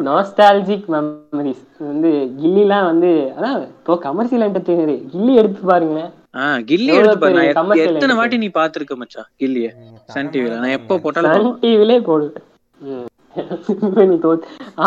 நாஸ்டாலஜிக் 0.09 0.87
மெமரிஸ் 0.95 1.65
வந்து 1.91 2.13
கில்லிலாம் 2.41 2.85
வந்து 2.85 3.11
அதான் 3.39 3.59
இப்போ 3.79 3.99
கமர்ஷியல் 3.99 4.47
என்டர்டெய்னர் 4.49 4.95
கில்லி 5.13 5.35
எடுத்து 5.35 5.61
பாருங்களேன். 5.67 6.11
ஆஹ் 6.37 6.61
கில்லி 6.63 6.91
எடுத்து 6.95 7.19
பாரு. 7.19 7.45
எத்தனை. 7.85 8.15
வாட்டி 8.17 8.37
நீ 8.37 8.49
பாத்துருக்க 8.55 8.95
மச்சான் 8.95 9.29
கில்லிய? 9.41 9.69
சன் 10.15 10.29
டிவில 10.29 10.55
நான் 10.57 10.77
எப்போ 10.77 10.95
போட்டாலும் 10.99 11.47
சன் 11.51 11.61
டிவிலே 11.62 11.99
போடுவேன் 12.07 12.44
ம். 12.80 13.07
நீ 14.11 14.16
தோத்து 14.20 14.49
ஆ. 14.78 14.86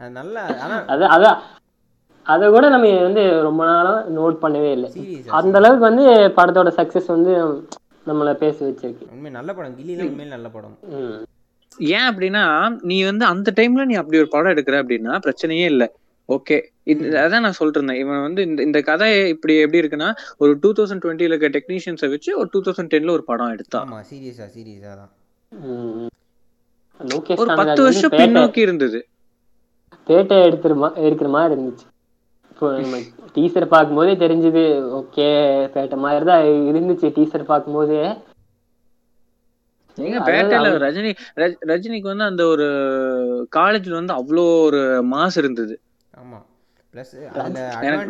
அது 0.00 0.10
நல்லா 0.16 0.40
ஆனால் 0.64 0.82
அதான் 0.92 1.12
அதான் 1.14 1.38
அதை 2.26 2.46
கூட 2.52 2.66
நம்ம 2.70 2.86
வந்து 3.02 3.22
ரொம்ப 3.46 3.62
நாளா 3.68 3.92
நோட் 4.14 4.42
பண்ணவே 4.42 4.70
இல்லை 4.72 4.88
அந்த 5.36 5.54
அளவுக்கு 5.60 5.84
வந்து 5.88 6.04
படத்தோட 6.36 6.70
சக்சஸ் 6.78 7.08
வந்து 7.12 7.32
நம்மள 8.06 8.32
பேச 8.40 8.56
வச்சிருக்கு 8.64 9.04
உண்மை 9.12 9.30
நல்ல 9.36 9.50
படம் 9.54 9.76
கில்லிலாம் 9.78 10.08
உண்மையில 10.08 10.34
நல்ல 10.34 10.48
படம் 10.50 10.74
ம். 10.96 11.16
ஏன் 11.90 12.06
அப்படின்னா 12.08 12.42
நீ 12.88 12.96
வந்து 13.04 13.24
அந்த 13.30 13.48
டைம்ல 13.56 13.86
நீ 13.88 13.96
அப்படி 14.00 14.20
ஒரு 14.22 14.30
படம் 14.34 14.52
எடுக்கிற 14.54 14.76
அப்படின்னா 14.82 15.14
பிரச்சனையே 15.24 15.66
இல்ல 15.72 15.86
ஓகே 16.28 16.56
அதான் 17.20 17.40
நான் 17.40 17.56
இருந்தேன் 17.72 17.98
இவன் 17.98 18.20
வந்து 18.20 18.42
இந்த 18.42 18.62
இந்த 18.62 18.80
கதை 18.82 19.28
இப்படி 19.28 19.54
எப்படி 19.56 19.80
இருக்குன்னா 19.80 20.08
ஒரு 20.36 20.58
டூ 20.58 20.72
தௌசண்ட் 20.72 21.02
டுவெண்ட்டில 21.04 21.30
இருக்க 21.32 21.48
டெக்னீஷியன்ஸை 21.48 22.08
வச்சு 22.10 22.38
ஒரு 22.38 22.48
டூ 22.52 22.60
தௌசண்ட் 22.60 22.92
டென்ல 22.94 23.10
ஒரு 23.10 23.24
படம் 23.24 23.50
எடுத்தான் 23.50 23.88
ஆமா 23.88 24.00
சீரியஸா 24.10 24.46
சீரியஸா 24.54 24.92
தான். 24.94 25.12
ஒரு 27.38 27.50
பத்து 27.56 27.82
வருஷம் 27.82 28.12
பின்னோக்கி 28.12 28.58
இருந்தது. 28.58 28.98
பேட்டை 30.06 30.36
எடுத்துரு 30.46 30.74
மா- 30.82 30.96
எடுக்கிற 31.00 31.28
மாதிரி 31.28 31.54
இருந்துச்சு. 31.54 31.86
இப்போ 32.50 32.66
நம்ம 32.80 32.98
டீசர் 33.34 33.64
பார்க்கும்போதே 33.66 34.14
தெரிஞ்சது 34.16 34.62
ஓகே 34.98 35.26
பேட்டை 35.74 35.96
மாதிரி 35.96 36.24
தான் 36.24 36.44
இருந்துச்சு 36.68 37.08
டீசர் 37.16 37.44
பார்க்கும்போதே. 37.44 38.00
எங்க 39.98 40.18
பேட்டையில 40.28 40.70
ரஜினி 40.82 41.10
ரஜ்- 41.36 41.60
ரஜினிக்கு 41.66 42.02
வந்து 42.02 42.24
அந்த 42.24 42.46
ஒரு 42.46 42.66
காலேஜ்ல 43.56 43.90
வந்து 43.92 44.14
அவ்வளோ 44.14 44.64
ஒரு 44.64 44.80
மாஸ் 45.12 45.36
இருந்தது. 45.36 45.74
ஆமா. 46.16 46.38
ப்ளஸ் 46.94 47.12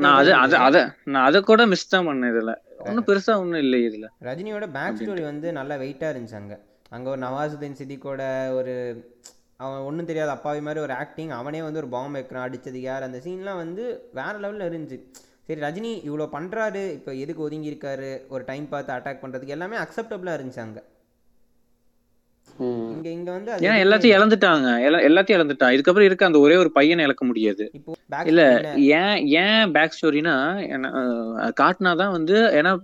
நான் 0.03 0.17
அது 0.21 0.33
அது 0.43 0.57
அத 0.67 0.79
நான் 1.13 1.27
அதை 1.29 1.39
கூட 1.43 1.63
மிஸ் 1.67 1.93
தான் 1.95 2.07
பண்ணேன் 2.09 2.33
இதுல. 2.33 2.53
ஒன்றும் 2.89 3.07
பெருசா 3.09 3.35
ஒன்றும் 3.43 3.63
இல்லை 3.65 3.79
இதுல. 3.87 4.07
ரஜினியோட 4.29 4.67
பேக் 4.77 4.99
ஸ்டோரி 5.01 5.23
வந்து 5.31 5.49
நல்லா 5.59 5.77
வெயிட்டாக 5.83 6.13
இருந்துச்சு 6.13 6.41
அங்கே. 6.41 6.59
அங்கே 6.91 7.09
ஒரு 7.13 7.21
நவாசுதீன் 7.25 7.79
சித்திக்கோட 7.81 8.23
ஒரு 8.59 8.75
அவன் 9.63 9.87
ஒன்றும் 9.89 10.09
தெரியாத 10.09 10.31
அப்பாவி 10.31 10.61
மாதிரி 10.61 10.81
ஒரு 10.81 10.95
ஆக்டிங் 11.03 11.31
அவனே 11.31 11.63
வந்து 11.63 11.81
ஒரு 11.83 11.89
பாம்பு 11.89 12.19
வைக்கிறான் 12.19 12.47
அடிச்சது 12.47 12.81
யார்? 12.81 13.07
அந்த 13.07 13.19
சீன்லாம் 13.25 13.63
வந்து 13.63 13.85
வேற 14.13 14.35
லெவலில் 14.45 14.69
இருந்துச்சு. 14.71 14.99
சரி 15.49 15.61
ரஜினி 15.61 15.93
இவ்வளோ 16.09 16.27
பண்ணுறாரு 16.35 16.83
இப்போ 16.99 17.13
எதுக்கு 17.23 17.43
ஒதுங்கி 17.43 17.71
இருக்காரு? 17.73 18.11
ஒரு 18.29 18.43
டைம் 18.45 18.67
பார்த்து 18.69 18.95
அட்டாக் 18.97 19.23
பண்ணுறதுக்கு 19.23 19.57
எல்லாமே 19.57 19.77
அக்செப்டபுளாக 19.85 20.39
இருந்துச்சு 20.39 20.65
அங்கே. 20.67 20.83
இங்கே 22.59 23.13
இங்கே 23.13 23.31
வந்து 23.31 23.53
ஏன்னா 23.53 23.57
எல்லாத்தையும் 23.57 24.17
இழந்துட்டாங்க. 24.19 24.69
எல்லா- 24.87 25.07
எல்லாத்தையும் 25.09 25.41
இழந்துட்டான் 25.41 25.73
இதுக்கப்புறம் 25.73 26.01
இருக்க 26.01 26.27
அந்த 26.27 26.39
ஒரே 26.39 26.57
ஒரு 26.57 26.73
பையனை 26.73 27.05
இழக்க 27.05 27.25
முடியாது. 27.25 27.71
இல்ல 28.25 28.61
ஏன் 28.77 29.27
ஏன் 29.27 29.73
பேக் 29.73 29.99
ஸ்டோரினா 30.03 30.35
காட்டினாதான் 31.61 32.11
வந்து 32.11 32.35
ஏன்னா 32.35 32.79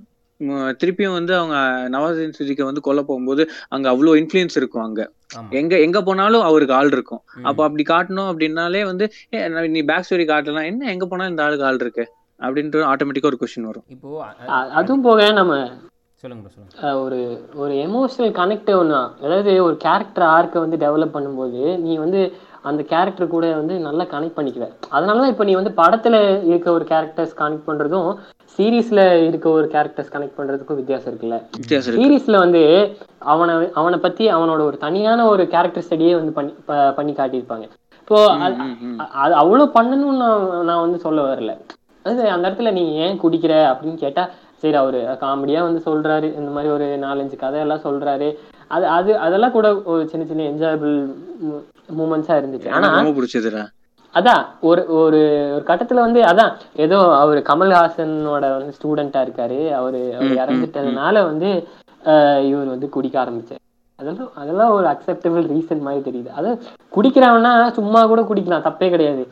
திருப்பியும் 0.85 1.13
வந்து 1.13 1.37
அவங்க 1.37 1.89
நவாசுதீன் 1.99 2.33
சித்திகை 2.33 2.65
வந்து 2.65 2.81
கொல்ல 2.81 3.03
போகும்போது 3.03 3.51
அங்க 3.69 3.91
அவ்வளோ 3.91 4.27
இன்ஃப்ளூயன்ஸ் 4.27 4.57
இருக்கும் 4.57 4.83
அங்க. 4.83 5.11
எங்க 5.51 5.79
எங்க 5.79 6.03
போனாலும் 6.03 6.41
அவருக்கு 6.41 6.75
ஆள் 6.75 6.87
இருக்கும். 6.87 7.23
அப்ப 7.43 7.65
அப்படி 7.65 7.83
காட்டணும் 7.89 8.35
அப்படின்னாலே 8.35 8.85
வந்து 8.85 9.13
நீ 9.69 9.83
பேக் 9.83 10.05
ஸ்டோரி 10.11 10.27
காட்டலாம். 10.27 10.65
என்ன 10.65 10.91
எங்க 10.91 11.07
போனாலும் 11.07 11.31
இந்த 11.31 11.45
ஆளுக்கு 11.45 11.65
ஆள் 11.65 11.75
இருக்கு? 11.75 12.13
அப்படின்ட்டு 12.41 12.85
ஆட்டோமேட்டிக்கா 12.85 13.25
ஒரு 13.25 13.39
கொஸ்டின் 13.41 13.61
வரும். 13.61 13.85
இப்போ 13.89 14.25
அதுவும் 14.49 15.03
போக 15.03 15.33
நம்ம 15.33 15.73
சொல்லுங்க. 16.23 16.49
சொல்லுங்க 16.49 17.01
ஒரு 17.01 17.49
ஒரு 17.55 17.75
எமோஷனல் 17.75 18.31
கனெக்ட் 18.31 18.79
ஒன்று 18.79 18.97
அதாவது 19.23 19.65
ஒரு 19.65 19.77
கேரக்டர் 19.77 20.29
ஆர்க்கை 20.29 20.59
வந்து 20.59 20.77
டெவலப் 20.77 21.11
பண்ணும்போது 21.15 21.79
நீ 21.79 21.97
வந்து 21.97 22.33
அந்த 22.63 22.83
கேரக்டர் 22.83 23.27
கூட 23.27 23.53
வந்து 23.53 23.79
நல்லா 23.79 24.05
கனெக்ட் 24.05 24.37
பண்ணிக்குவ. 24.37 24.69
அதனால 24.89 25.19
தான் 25.19 25.29
இப்போ 25.29 25.45
நீ 25.45 25.55
வந்து 25.55 25.73
படத்துல 25.77 26.45
இருக்க 26.47 26.73
ஒரு 26.73 26.85
கேரக்டர்ஸ் 26.85 27.33
கனெக்ட் 27.39 27.63
பண்றதும் 27.67 28.17
சீரீஸ்ல 28.57 29.27
இருக்க 29.27 29.49
ஒரு 29.49 29.69
கேரக்டர்ஸ் 29.73 30.13
கனெக்ட் 30.13 30.33
பண்றதுக்கும் 30.39 30.75
வித்தியாசம் 30.75 31.15
இருக்குல்ல. 31.15 31.43
சீரீஸ்ல 31.99 32.39
வந்து 32.39 32.97
அவனை 33.19 33.73
அவனை 33.73 33.99
பத்தி 33.99 34.33
அவனோட 34.33 34.61
ஒரு 34.61 34.77
தனியான 34.77 35.27
ஒரு 35.27 35.49
கேரக்டர் 35.49 35.85
ஸ்டடியே 35.89 36.15
வந்து 36.15 36.33
பண்ணி 36.33 36.55
பண்ணி 36.97 37.13
காட்டியிருப்பாங்க. 37.13 37.69
இப்போ 38.01 38.33
அது- 38.33 38.57
ம், 38.57 38.77
ம். 38.81 39.01
அ- 39.01 39.05
அது 39.05 39.35
அவ்வளவு 39.35 39.71
பண்ணணும்னு 39.75 40.17
நான் 40.17 40.65
நான் 40.65 40.81
வந்து 40.81 40.99
சொல்ல 40.99 41.35
வரல. 41.35 41.59
அது 42.03 42.31
அந்த 42.31 42.51
இடத்துல 42.51 42.73
நீ 42.73 42.95
ஏன் 42.95 43.21
குடிக்கிற 43.21 43.55
அப்படின்னு 43.73 43.95
கேட்டா 43.95 44.29
சரி 44.63 44.77
அவரு 44.81 45.01
காமெடியா 45.23 45.61
வந்து 45.67 45.81
சொல்றாரு. 45.89 46.29
இந்த 46.39 46.51
மாதிரி 46.57 46.71
ஒரு 46.77 46.87
நாலஞ்சு 47.05 47.37
கதையெல்லாம் 47.43 47.85
சொல்றாரு. 47.87 48.29
அது 48.75 48.85
அது 48.97 49.11
அதெல்லாம் 49.27 49.55
கூட 49.57 49.69
ஒரு 49.93 50.03
சின்ன 50.11 50.25
சின்ன 50.27 50.49
என்ஜாயபிள் 50.51 50.95
மூமெண்ட்ஸா 51.99 52.35
இருந்துச்சு. 52.41 52.69
ஆனா 52.75 52.87
எனக்கு 52.87 53.01
ரொம்ப 53.01 53.15
பிடிச்சதுடா. 53.19 53.63
அதான் 54.15 54.43
ஒரு 54.69 54.83
ஒரு 55.03 55.21
ஒரு 55.55 55.63
கட்டத்துல 55.69 56.05
வந்து 56.07 56.21
அதான் 56.31 56.53
ஏதோ 56.85 56.99
அவர் 57.23 57.39
கமல்ஹாசனோட 57.51 58.45
வந்து 58.57 58.77
ஸ்டூடெண்டா 58.79 59.21
இருக்காரு. 59.27 59.59
அவரு 59.79 60.01
அவர் 60.17 60.41
இறந்துட்டதுனால 60.43 61.25
வந்து 61.31 61.51
இவர் 62.51 62.73
வந்து 62.75 62.89
குடிக்க 62.95 63.17
ஆரம்பிச்சார். 63.25 63.63
அதெல்லாம் 63.99 64.31
அதெல்லாம் 64.43 64.75
ஒரு 64.77 64.87
அக்செப்டபிள் 64.93 65.45
ரீசன் 65.55 65.85
மாதிரி 65.87 66.03
தெரியுது. 66.09 66.31
அது 66.39 66.51
குடிக்கிறவனா 66.97 67.53
சும்மா 67.79 68.01
கூட 68.13 68.23
குடிக்கலாம். 68.31 68.67
தப்பே 68.69 68.89
கிடையாது. 68.95 69.25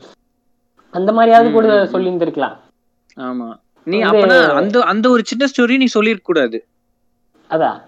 அந்த 0.95 1.11
மாதிரியாவது 1.17 1.51
கூட 1.57 1.69
சொல்லி 1.93 2.11
இருந்திருக்கலாம் 2.11 2.57
ஆமா. 3.17 3.49
நீ 3.91 3.99
அப்பனா 4.03 4.39
அந்த 4.55 4.83
அந்த 4.85 5.07
ஒரு 5.11 5.23
சின்ன 5.25 5.49
ஸ்டோரி 5.51 5.77
நீ 5.77 5.89
சொல்லிருக்க 5.95 6.23
கூடாது. 6.23 6.59
அதான் 7.51 7.79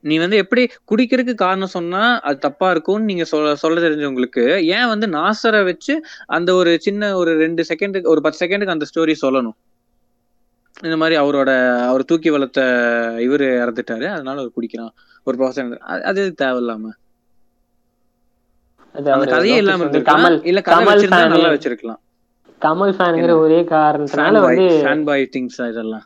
நீ 0.00 0.14
வந்து 0.18 0.36
எப்படி 0.36 0.62
குடிக்கிறதுக்கு 0.90 1.42
காரணம் 1.44 1.74
சொன்னா 1.76 2.02
அது 2.20 2.38
தப்பா 2.38 2.66
இருக்கும்னு 2.70 3.04
நீங்க 3.04 3.24
சொல்ல 3.24 3.54
சொல்ல 3.54 3.80
தெரிஞ்சவங்களுக்கு 3.80 4.44
ஏன் 4.76 4.88
வந்து 4.88 5.06
நாசரை 5.08 5.64
வச்சு 5.64 5.94
அந்த 6.28 6.50
ஒரு 6.54 6.72
சின்ன 6.80 7.10
ஒரு 7.16 7.32
ரெண்டு 7.38 7.64
செகண்டுக்கு 7.70 8.12
ஒரு 8.14 8.20
பத்து 8.20 8.40
செகண்டுக்கு 8.42 8.76
அந்த 8.76 8.86
ஸ்டோரி 8.90 9.14
சொல்லணும்? 9.24 9.56
இந்த 10.82 10.96
மாதிரி 10.96 11.16
அவரோட 11.20 11.50
அவர் 11.88 12.02
தூக்கி 12.04 12.30
வளர்த்த 12.30 12.60
இவரு 13.18 13.46
இறந்துட்டாரு 13.62 14.06
அதனால 14.06 14.40
அவர் 14.40 14.56
குடிக்கிறான். 14.56 14.92
ஒரு 15.26 15.36
ப்ரொஃபசர் 15.38 15.72
அது 16.10 16.22
தேவையில்லாம? 16.42 16.92
அந்த 18.94 19.26
கதையே 19.26 19.56
இல்லாம 19.56 19.82
இருந்திருக்கலாம். 19.84 20.38
இல்ல 20.42 20.60
கதை 20.60 20.84
வச்சிருந்தா 20.86 21.24
நல்லா 21.34 21.50
வச்சிருக்கலாம். 21.54 22.00
கமல் 22.60 22.94
ஃபேனுங்கிற 22.98 23.38
ஒரே 23.38 23.62
காரணத்தினால 23.62 24.40
வந்து 24.40 24.82
ஃபேன் 24.84 25.04
பாய் 25.04 25.28
திங்ஸ் 25.36 25.68
இதெல்லாம். 25.68 26.02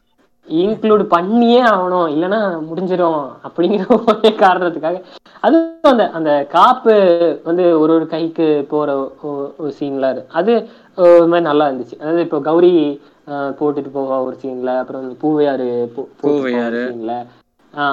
இன்க்ளூட் 0.49 1.03
பண்ணியே 1.03 1.63
ஆகணும். 1.63 2.11
இல்லைன்னா 2.11 2.59
முடிஞ்சிடும் 2.73 3.29
அப்படிங்கிற 3.45 4.05
ஒரே 4.07 4.37
காரணத்துக்காக. 4.37 5.03
அதுவும் 5.41 5.71
அந்த 5.83 6.11
அந்த 6.11 6.47
காப்பு 6.51 7.41
வந்து 7.45 7.81
ஒரு 7.81 7.95
ஒரு 7.95 8.07
கைக்கு 8.07 8.67
போற 8.69 9.13
ஒரு 9.57 9.75
சீன்ல 9.81 10.25
அது. 10.29 10.69
ஒரு 10.97 11.21
மாதிரி 11.21 11.41
நல்லா 11.41 11.69
இருந்துச்சு. 11.69 11.95
அதாவது 12.01 12.21
இப்போ 12.21 12.41
கௌரி 12.41 13.01
போட்டுட்டு 13.31 13.91
போவா 13.95 14.25
ஒரு 14.25 14.37
சீன்ல 14.43 14.79
அப்புறம் 14.79 15.03
இந்த 15.03 15.15
பூவையாரு 15.15 15.67
போ- 15.67 16.07
போட்டு 16.21 16.29
போவா 16.29 16.33
ஒரு 16.33 16.49
பூவையாரு. 16.49 16.95
சீன்ல 16.95 17.27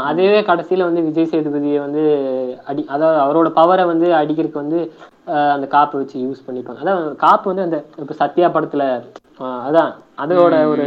அதுவே 0.08 0.40
கடைசியில 0.48 0.88
வந்து 0.88 1.02
விஜய் 1.06 1.30
சேதுபதியை 1.32 1.78
வந்து 1.84 2.02
அடி 2.68 2.82
அதாவது 2.94 3.20
அவரோட 3.24 3.50
பவரை 3.58 3.84
வந்து 3.90 4.08
அடிக்கிறதுக்கு 4.18 4.64
வந்து 4.64 4.80
ஆஹ், 5.32 5.52
அந்த 5.56 5.66
காப்பை 5.74 5.98
வச்சு 6.00 6.18
யூஸ் 6.22 6.46
பண்ணிப்பாங்க. 6.46 6.80
அதான் 6.84 7.02
காப்பு 7.22 7.46
வந்து 7.52 7.66
அந்த 7.66 7.78
இப்போ 8.02 8.16
சத்யா 8.22 8.48
படத்துல 8.54 8.84
அதான் 9.68 9.92
அதோட 10.24 10.54
ஒரு 10.72 10.86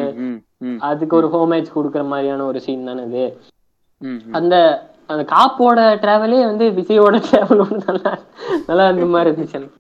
அதுக்கு 0.87 1.15
ஒரு 1.19 1.29
ஹோமேஜ் 1.35 1.75
கொடுக்குற 1.75 2.03
மாதிரியான 2.09 2.47
ஒரு 2.49 2.61
சீன் 2.65 2.89
தானே 2.89 3.05
இது. 3.09 3.25
ம். 4.03 4.21
அந்த 4.39 4.55
அந்த 5.11 5.23
காப்போட 5.33 5.79
டிராவலே 6.03 6.41
வந்து 6.47 6.67
விஜயோட 6.77 7.17
டிராவலோட 7.25 7.71
நல்லா 7.89 8.13
நல்லா 8.69 8.85
இருந்த 8.89 9.07
மாதிரி 9.13 9.31
இருந்துச்சு 9.31 9.59
எனக்கு. 9.59 9.79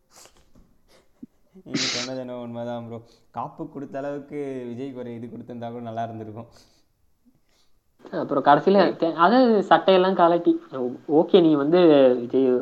நீ 1.69 1.83
சொன்னது 1.89 2.21
என்ன 2.23 2.37
உண்மைதான் 2.41 2.87
ப்ரோ 2.87 2.99
காப்பு 3.35 3.63
கொடுத்த 3.69 3.97
அளவுக்கு 4.01 4.39
விஜய்க்கு 4.71 5.01
ஒரு 5.03 5.11
இது 5.17 5.27
கொடுத்திருந்தா 5.27 5.69
கூட 5.71 5.85
நல்லா 5.89 6.05
இருந்திருக்கும். 6.07 6.49
அப்புறம் 8.11 8.45
கடைசியில 8.45 9.13
அதாவது 9.15 9.65
சட்டையெல்லாம் 9.69 10.15
கலட்டி. 10.15 10.55
ஓகே 11.13 11.41
நீ 11.41 11.55
வந்து 11.55 12.09
விஜய் 12.21 12.61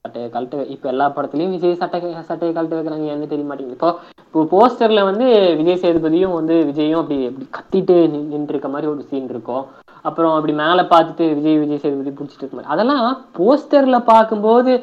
சட்டையை 0.00 0.30
கழட்ட. 0.30 0.70
இப்ப 0.70 0.88
எல்லா 0.88 1.10
படத்துலயும் 1.10 1.50
விஜய் 1.50 1.74
சட்டை 1.74 2.14
சட்டையை 2.22 2.64
கழட்ட 2.64 2.68
வைக்கிறாங்க 2.68 3.06
என்ன 3.06 3.26
தெரிய 3.26 3.46
மாட்டேங்குது. 3.46 3.70
இப்போ 3.70 3.98
இப்போ 4.32 4.48
போஸ்டர்ல 4.50 5.04
வந்து 5.04 5.56
விஜய் 5.56 5.78
சேதுபதியும் 5.80 6.32
வந்து 6.32 6.54
விஜயும் 6.54 6.96
அப்படி 6.96 7.26
அப்படி 7.26 7.48
கத்திட்டு 7.50 8.10
நின்று 8.10 8.46
இருக்க 8.48 8.68
மாதிரி 8.68 8.90
ஒரு 8.90 9.02
சீன் 9.02 9.28
இருக்கும். 9.28 9.64
அப்புறம் 10.02 10.34
அப்படி 10.34 10.52
மேல 10.52 10.82
பார்த்துட்டு 10.82 11.34
விஜய் 11.34 11.58
விஜய் 11.58 11.78
சேதுபதி 11.78 12.10
பிடிச்சிட்டு 12.10 12.36
இருக்க 12.36 12.56
மாதிரி. 12.56 12.70
அதெல்லாம் 12.70 13.24
போஸ்டர்ல 13.38 14.04
பார்க்கும்போது 14.04 14.82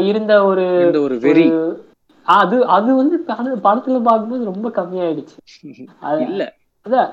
இருந்த 0.00 0.44
ஒரு 0.44 0.90
ஒரு 1.02 1.18
வெறி. 1.18 1.50
அது 2.22 2.66
அது 2.66 2.96
வந்து 2.96 3.18
பட- 3.18 3.54
படத்துல 3.54 4.02
பார்க்கும்போது 4.02 4.44
ரொம்ப 4.44 4.68
கம்மியாயிடுச்சு. 4.68 5.36
இல்ல. 6.20 6.54
அதான். 6.88 7.10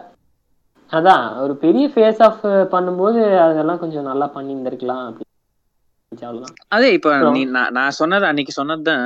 அதான் 0.93 1.23
ஒரு 1.41 1.53
பெரிய 1.63 1.85
ஃபேஸ் 1.93 2.21
ஆஃப் 2.27 2.43
பண்ணும்போது 2.73 3.19
அதெல்லாம் 3.45 3.81
கொஞ்சம் 3.81 4.07
நல்லா 4.09 4.25
அப்படி 5.03 5.25
இருந்துச்சு 6.01 6.27
அவ்வளவுதான். 6.27 6.57
அதே 6.69 6.87
இப்ப 6.97 7.09
நீ 7.29 7.41
நான் 7.77 7.97
சொன்னது 7.97 8.25
அன்னைக்கு 8.25 8.53
சொன்னதுதான் 8.53 9.05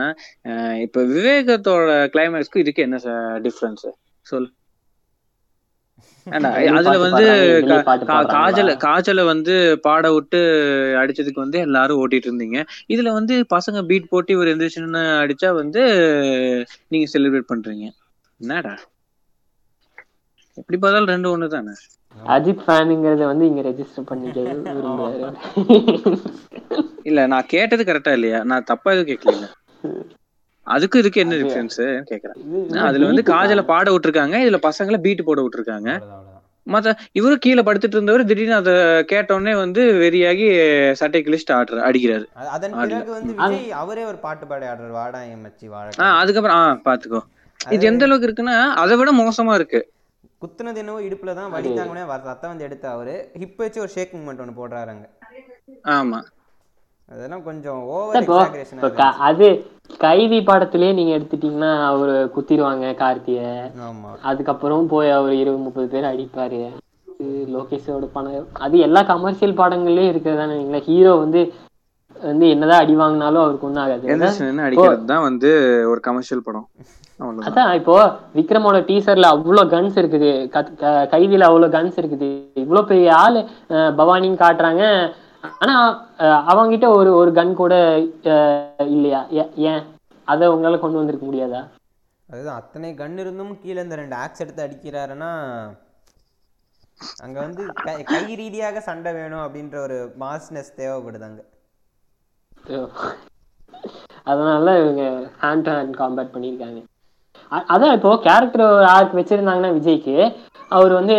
இப்ப 0.85 1.03
விவேகத்தோட 1.11 1.85
கிளைமேக்ஸ்க்கு 2.13 2.63
இதுக்கு 2.63 2.85
என்ன 2.87 2.99
டிஃபரன்ஸ் 3.45 3.85
சொல்லு. 4.25 4.49
வெளிய 6.45 6.71
அதுல 6.77 6.95
வந்து? 7.03 7.25
காஜல 8.31 8.71
காஜல 8.83 9.21
வந்து 9.29 9.53
பாட 9.85 10.05
விட்டு 10.15 10.39
அடிச்சதுக்கு 11.01 11.43
வந்து 11.43 11.59
எல்லாரும் 11.59 11.99
ஓட்டிட்டு 12.01 12.29
இருந்தீங்க. 12.29 12.59
இதுல 12.89 13.11
வந்து 13.13 13.35
பசங்க 13.55 13.85
பீட் 13.85 14.11
போட்டு 14.11 14.35
இவர் 14.35 14.51
எந்திரிச்சுன்னு 14.53 15.03
அடிச்சா 15.23 15.51
வந்து 15.61 15.83
நீங்க 16.91 17.07
செலிப்ரேட் 17.13 17.51
பண்றீங்க. 17.53 17.85
என்னடா? 18.41 18.75
எப்படி 20.57 20.77
பார்த்தாலும் 20.77 21.07
ரெண்டு 21.07 21.31
ஒண்ணு 21.31 21.47
தானே? 21.47 21.73
அஜித் 22.15 22.61
ஃபேனுங்கிறத 22.65 23.23
வந்து 23.25 23.45
இங்க 23.45 23.61
ரெஜிஸ்டர் 23.61 24.05
பண்ணிக்க 24.05 24.39
விரும்புறாரு. 24.77 26.17
இல்ல 27.03 27.27
நான் 27.27 27.45
கேட்டது 27.47 27.83
கரெக்டா 27.83 28.11
இல்லையா? 28.11 28.43
நான் 28.43 28.63
தப்பா 28.63 28.91
எதுவும் 28.91 29.09
கேட்கல 29.11 29.47
அதுக்கு 30.67 30.99
இதுக்கு 30.99 31.21
என்ன 31.21 31.35
டிஃபரன்ஸ் 31.35 31.81
கேக்குறேன். 32.09 32.39
அதுல 32.81 33.05
வந்து 33.05 33.23
காஜல 33.27 33.61
பாட 33.65 33.91
விட்டுருக்காங்க 33.91 34.35
இதுல 34.43 34.59
பசங்களை 34.63 34.97
பீட் 34.97 35.23
போட 35.23 35.41
விட்டுருக்காங்க. 35.41 35.91
மத்த 36.67 36.89
இவரு 37.15 37.35
கீழே 37.35 37.61
படுத்துட்டு 37.61 37.95
இருந்தவர் 37.95 38.23
திடீர்னு 38.23 38.53
அதை 38.53 38.73
கேட்டோடனே 39.11 39.55
வந்து 39.55 39.81
வெறியாகி 40.01 40.47
சட்டை 40.93 41.23
கிழிச்சிட்டு 41.23 41.53
ஆடுற 41.53 41.77
அடிக்கிறாரு. 41.85 42.25
அது- 42.35 42.51
அதன் 42.55 42.73
ஆடல. 42.73 42.89
பிறகு 42.89 43.11
வந்து 43.11 43.33
விஜய் 43.35 43.71
அவரே 43.73 44.03
ஒரு 44.03 44.17
பாட்டு 44.17 44.47
பாடி 44.47 44.65
ஆடுறாரு 44.65 44.91
வாடா 44.91 45.21
என் 45.25 45.43
மச்சி 45.45 45.67
வாழ 45.67 45.87
ஆஹ் 45.99 46.17
அதுக்கப்புறம் 46.17 46.59
ஆஹ் 46.59 46.81
பாத்துக்கோ. 46.85 47.21
இது 47.59 47.85
எந்த 47.85 48.05
அளவுக்கு 48.05 48.27
இருக்குன்னா 48.27 48.57
அதை 48.77 48.97
விட 48.97 49.11
மோசமா 49.13 49.53
இருக்கு. 49.53 49.81
குத்துனது 50.41 50.81
என்னவோ 50.81 50.99
இடுப்புல 51.01 51.33
தான் 51.35 51.53
வலி 51.53 51.69
தாங்கனே 51.73 52.01
ரத்தம் 52.25 52.51
வந்து 52.51 52.65
எடுத்து 52.65 52.87
அவரு 52.87 53.13
ஹிப் 53.41 53.61
வச்சு 53.61 53.79
ஒரு 53.79 53.91
ஷேக் 53.95 54.17
மூமெண்ட் 54.17 54.41
ஒன்று 54.43 54.59
போடுறாருங்க 54.59 55.05
ஆமா. 55.93 56.19
அதெல்லாம் 57.11 57.43
கொஞ்சம் 57.43 57.81
ஓவர் 57.89 59.11
அது 59.27 59.47
கைதி 59.99 60.39
படத்திலே 60.41 60.89
நீங்க 60.93 61.11
எடுத்துட்டீங்கன்னா 61.17 61.69
அவரு 61.83 62.15
குத்திடுவாங்க 62.35 62.89
கார்த்திய. 63.01 63.41
ஆமா. 63.85 64.09
அதுக்கப்புறம் 64.21 64.87
போய் 64.87 65.09
அவர் 65.09 65.33
இருபது 65.33 65.63
முப்பது 65.63 65.87
பேர் 65.87 66.11
அடிப்பாரு. 66.11 66.59
லோகேஷோட 67.53 68.07
பணம். 68.07 68.49
அது 68.59 68.75
எல்லா 68.79 69.01
கமர்ஷியல் 69.03 69.59
படங்கள்லயும் 69.61 70.11
இருக்கிறதானே 70.11 70.57
நீங்களா. 70.57 70.81
ஹீரோ 70.89 71.13
வந்து 71.15 71.41
வந்து 72.15 72.45
என்னதான் 72.47 72.83
அடி 72.83 72.93
வாங்கினாலும் 72.95 73.43
அவருக்கு 73.43 73.67
ஒன்றும் 73.67 73.83
ஆகாது. 73.83 75.01
தான் 75.07 75.25
வந்து 75.27 75.49
ஒரு 75.91 75.99
கமர்ஷியல் 75.99 76.45
படம். 76.45 76.67
அதான் 77.19 77.75
இப்போ 77.75 78.05
விக்ரமோட 78.35 78.77
டீசர்ல 78.81 79.27
அவ்வளோ 79.33 79.63
கன்ஸ் 79.67 79.97
இருக்குது. 80.01 80.31
கைதியில 81.13 81.45
அவ்வளோ 81.49 81.69
கன்ஸ் 81.69 81.97
இருக்குது. 82.03 82.29
இவ்வளோ 82.55 82.85
பெரிய 82.85 83.15
ஆளு 83.15 83.39
பவானின்னு 83.69 84.41
காட்டுறாங்க. 84.43 85.13
ஆனா 85.59 85.75
அவங்கிட்ட 86.21 86.87
ஒரு 86.95 87.13
ஒரு 87.15 87.31
கன் 87.31 87.53
கூட 87.53 87.97
அஹ், 88.23 88.65
இல்லையா? 88.77 89.27
ஏன்? 89.55 89.83
அதை 90.23 90.47
உங்களால 90.47 90.79
கொண்டு 90.79 90.97
வந்திருக்க 90.97 91.25
முடியாதா? 91.25 91.67
அதுதான் 92.29 92.55
அத்தனை 92.55 92.93
கன் 92.93 93.17
இருந்தும் 93.17 93.59
கீழே 93.61 93.81
இந்த 93.81 93.95
ரெண்டு 93.95 94.15
ஆக்ஸ் 94.15 94.39
எடுத்து 94.39 94.67
அடிக்கிறாருன்னா 94.67 95.31
அங்க 97.23 97.39
வந்து 97.39 97.65
கை- 97.83 98.03
கை 98.03 98.35
ரீதியாக 98.35 98.79
சண்டை 98.79 99.13
வேணும் 99.13 99.39
அப்படின்ற 99.39 99.77
ஒரு 99.77 100.13
மாஸ்னஸ் 100.19 100.71
தேவைப்படுது 100.77 101.21
அங்க. 101.21 101.43
அதனால 104.23 104.81
இவங்க 104.81 105.01
ஹேண்ட் 105.41 105.61
டு 105.61 105.71
ஹேண்ட் 105.71 106.01
காம்பேட் 106.03 106.35
பண்ணியிருக்காங்க. 106.35 106.83
அதான் 107.73 107.95
இப்போ 107.97 108.11
கேரக்டர் 108.27 108.85
ஆர்க் 108.95 109.17
வச்சிருந்தாங்கன்னா 109.19 109.71
விஜய்க்கு 109.77 110.15
அவர் 110.77 110.93
வந்து 110.99 111.17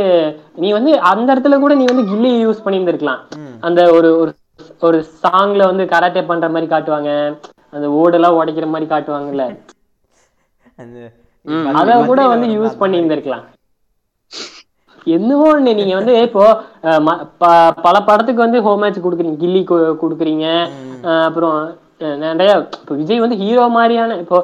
நீ 0.62 0.68
வந்து 0.78 0.92
அந்த 1.10 1.28
இடத்துல 1.34 1.58
கூட 1.62 1.74
நீ 1.80 1.84
வந்து 1.90 2.04
கில்லி 2.10 2.32
யூஸ் 2.44 2.64
பண்ணியிருந்திருக்கலாம். 2.64 3.20
அந்த 3.66 3.80
ஒரு 3.98 4.10
ஒரு 4.86 4.98
சாங்ல 5.24 5.62
வந்து 5.70 5.84
கராத்தே 5.92 6.22
பண்ற 6.30 6.46
மாதிரி 6.54 6.66
காட்டுவாங்க. 6.72 7.10
அந்த 7.74 7.86
ஓடெல்லாம் 8.00 8.38
உடைக்கிற 8.38 8.66
மாதிரி 8.72 8.88
காட்டுவாங்கல்ல. 8.92 9.44
அத 11.80 11.90
கூட 12.10 12.20
வந்து 12.32 12.48
யூஸ் 12.56 12.80
பண்ணி 12.82 13.00
இருந்திருக்கலாம் 13.00 13.46
என்னவோ 15.16 15.44
ஒண்ணு 15.50 15.72
நீங்க 15.78 15.94
வந்து 15.98 16.14
இப்போ 16.26 16.44
பல 17.84 17.96
படத்துக்கு 18.08 18.44
வந்து 18.44 18.58
ஹோம் 18.64 18.80
மேட்ச் 18.82 19.04
கொடுக்குறீங்க 19.04 19.38
கில்லி 19.42 19.62
கொடுக்குறீங்க. 20.02 20.46
அப்புறம் 21.28 21.56
நிறைய 22.01 22.51
இப்போ 22.80 22.94
விஜய் 22.94 23.24
வந்து 23.24 23.36
ஹீரோ 23.36 23.64
மாதிரியான 23.68 24.16
இப்போ 24.16 24.38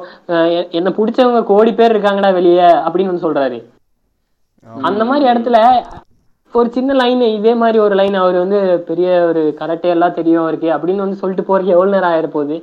என்ன 0.71 0.89
பிடிச்சவங்க 0.97 1.41
கோடி 1.43 1.71
பேர் 1.71 1.93
இருக்காங்கடா 1.93 2.31
வெளியே 2.33 2.67
அப்படின்னு 2.85 3.11
வந்து 3.11 3.25
சொல்றாரு. 3.27 3.57
அந்த 4.83 5.01
மாதிரி 5.05 5.25
இடத்துல 5.31 5.57
ஒரு 6.53 6.69
சின்ன 6.71 6.93
லைன் 6.93 7.21
இதே 7.37 7.53
மாதிரி 7.53 7.77
ஒரு 7.79 7.95
லைன் 7.95 8.15
அவர் 8.15 8.37
வந்து 8.43 8.59
பெரிய 8.89 9.09
ஒரு 9.25 9.41
கரெக்டே 9.59 9.89
எல்லாம் 9.95 10.13
தெரியும் 10.13 10.43
அவருக்கு 10.43 10.69
அப்படின்னு 10.75 11.05
வந்து 11.05 11.21
சொல்லிட்டு 11.21 11.47
போறதுக்கு 11.47 11.75
எவ்வளவு 11.77 11.95
நேரம் 11.95 12.11
ஆயிர 12.11 12.27
போகுது 12.27 12.57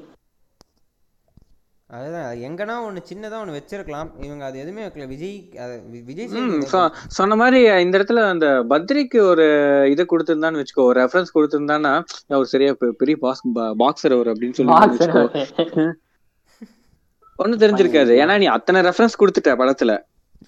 அதுதான் 1.92 2.24
அது 2.24 2.40
எங்கன்னா 2.40 2.74
ஒண்ணு 2.84 3.00
சின்னதா 3.08 3.38
ஒண்ணு 3.40 3.54
வச்சிருக்கலாம். 3.54 4.10
இவங்க 4.20 4.44
அது 4.44 4.58
எதுவுமே 4.58 4.86
வைக்கல. 4.86 5.06
விஜய் 5.06 5.34
விஜய் 6.04 6.28
சொன்ன 7.08 7.36
மாதிரி 7.36 7.80
இந்த 7.80 7.98
இடத்துல 7.98 8.20
அந்த 8.28 8.46
பத்ரிக்கு 8.70 9.18
ஒரு 9.22 9.46
இது 9.90 10.02
கொடுத்திருந்தான்னு 10.04 10.60
வச்சுக்கோ 10.60 10.84
ஒரு 10.84 10.98
ரெஃபரன்ஸ் 11.00 11.34
கொடுத்திருந்தான்னா 11.34 11.92
அவர் 12.28 12.46
சரியா 12.46 12.72
பெரிய 12.98 13.16
பாக்ஸ் 13.16 13.44
பாக்ஸர் 13.78 14.14
அவர் 14.14 14.28
அப்படின்னு 14.28 14.52
சொல்லி 14.52 14.72
ஒண்ணும் 17.38 17.58
தெரிஞ்சிருக்காது. 17.58 18.12
ஏன்னா 18.22 18.38
நீ 18.38 18.44
அத்தனை 18.46 18.80
ரெஃபரன்ஸ் 18.80 19.18
கொடுத்துட்ட 19.18 19.52
படத்துல. 19.60 19.92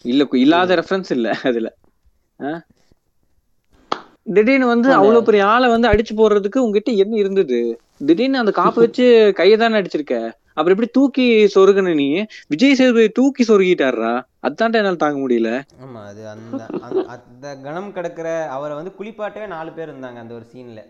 இல்ல 0.03 0.25
கு- 0.25 0.37
இல்லாத 0.37 0.75
ரெஃபரன்ஸ் 0.77 1.11
இல்ல 1.11 1.29
அதுல? 1.45 1.69
திடீர்னு 4.27 4.67
வந்து 4.67 4.89
அவ்வளவு 4.93 5.25
பெரிய 5.25 5.47
ஆளை 5.47 5.69
வந்து 5.69 5.89
அடிச்சு 5.89 6.13
போடுறதுக்கு 6.17 6.59
உங்ககிட்ட 6.59 6.91
என்ன 7.03 7.17
இருந்தது? 7.17 7.59
திடீர்னு 8.05 8.39
அந்த 8.39 8.51
காப்பு 8.51 8.81
வச்சு 8.81 9.07
கையை 9.35 9.57
தானே 9.59 9.81
அடிச்சிருக்க? 9.81 10.15
அப்புறம் 10.57 10.75
எப்படி 10.75 10.91
தூக்கி 10.93 11.25
சொருகுன 11.55 11.95
நீ? 11.97 12.07
விஜய் 12.49 12.75
சேதுபதி 12.75 13.09
தூக்கி 13.13 13.43
சொருகிட்டாருடா 13.45 14.13
அதான்டா 14.45 14.81
என்னால 14.81 15.01
தாங்க 15.01 15.19
முடியல. 15.21 15.51
ஆமா 15.85 16.01
அது 16.05 16.23
அந்த 16.29 16.63
அந்த- 17.19 17.57
கணம் 17.65 17.91
கிடக்குற 17.95 18.29
அவரை 18.51 18.75
வந்து 18.75 18.93
குளிப்பாட்டவே 18.99 19.47
நாலு 19.49 19.73
பேர் 19.73 19.91
இருந்தாங்க 19.91 20.21
அந்த 20.21 20.35
ஒரு 20.35 20.47
சீன்ல 20.53 20.83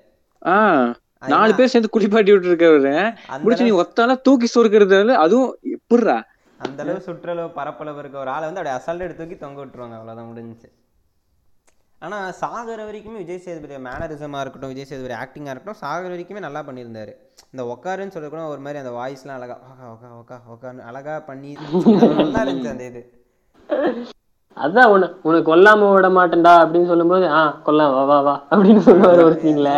ஆஹ் 0.42 0.90
நாலு 1.28 1.52
பேர் 1.54 1.72
சேர்ந்து 1.72 1.90
குளிப்பாட்டி 1.90 2.32
விட்டு 2.32 2.50
இருக்கவரு 2.50 2.94
முடிச்சு 3.40 3.64
நீ 3.64 3.74
ஒத்தால 3.78 4.16
தூக்கி 4.22 4.48
சொருகிறது 4.50 4.96
அதுவும் 5.18 5.50
எப்படிடா 5.74 6.16
அந்த 6.60 6.82
அளவு 6.82 7.00
சுற்றளவு 7.00 7.48
பரப்பளவு 7.52 7.98
இருக்க 7.98 8.16
ஒரு 8.18 8.30
ஆளை 8.30 8.44
வந்து 8.46 8.60
அப்படியே 8.60 8.78
அசால்ட் 8.78 9.04
எடுத்து 9.06 9.22
தூக்கி 9.22 9.38
தொங்க 9.38 9.58
விட்டுருவாங்க. 9.60 9.96
அவ்வளவுதான் 9.96 10.28
முடிஞ்சுச்சு. 10.30 10.68
ஆனா 12.02 12.16
சாகர 12.40 12.80
வரைக்குமே 12.86 13.20
விஜய் 13.22 13.44
சேதுபதி 13.44 13.76
மேனரிசமா 13.86 14.40
இருக்கட்டும் 14.42 14.72
விஜய் 14.72 14.88
சேதுபதி 14.88 15.14
ஆக்டிங்கா 15.20 15.52
இருக்கட்டும் 15.52 15.80
சாகர 15.82 16.10
வரைக்குமே 16.14 16.40
நல்லா 16.46 16.60
பண்ணியிருந்தாரு. 16.66 17.12
இந்த 17.52 17.62
உக்காருன்னு 17.74 18.30
கூட 18.32 18.42
ஒரு 18.54 18.60
மாதிரி 18.64 18.80
அந்த 18.82 18.92
வாய்ஸ்லாம் 18.98 19.38
அழகா 19.38 19.56
ஒக்கா 19.70 19.86
ஒக்கா 19.92 20.08
ஒக்கா 20.20 20.36
ஒக்கான்னு 20.54 20.86
அழகா 20.90 21.14
பண்ணி 21.28 21.52
நல்லா 22.20 22.42
இருந்துச்சு 22.44 22.72
அந்த 22.74 22.84
இது. 22.90 23.02
அதான் 24.64 24.90
உன்னை 24.94 25.06
உன்னை 25.28 25.40
கொல்லாம 25.50 25.90
விட 25.94 26.08
மாட்டேன்டா 26.18 26.52
அப்படின்னு 26.64 26.90
சொல்லும்போது 26.92 27.26
ஆ 27.38 27.40
கொல்லாம் 27.66 27.94
வா 27.96 28.02
வா 28.10 28.18
வா 28.28 28.34
அப்படின்னு 28.52 28.82
சொல்லுவாரு 28.88 29.22
ஒரு 29.28 29.36
சீன்ல 29.44 29.70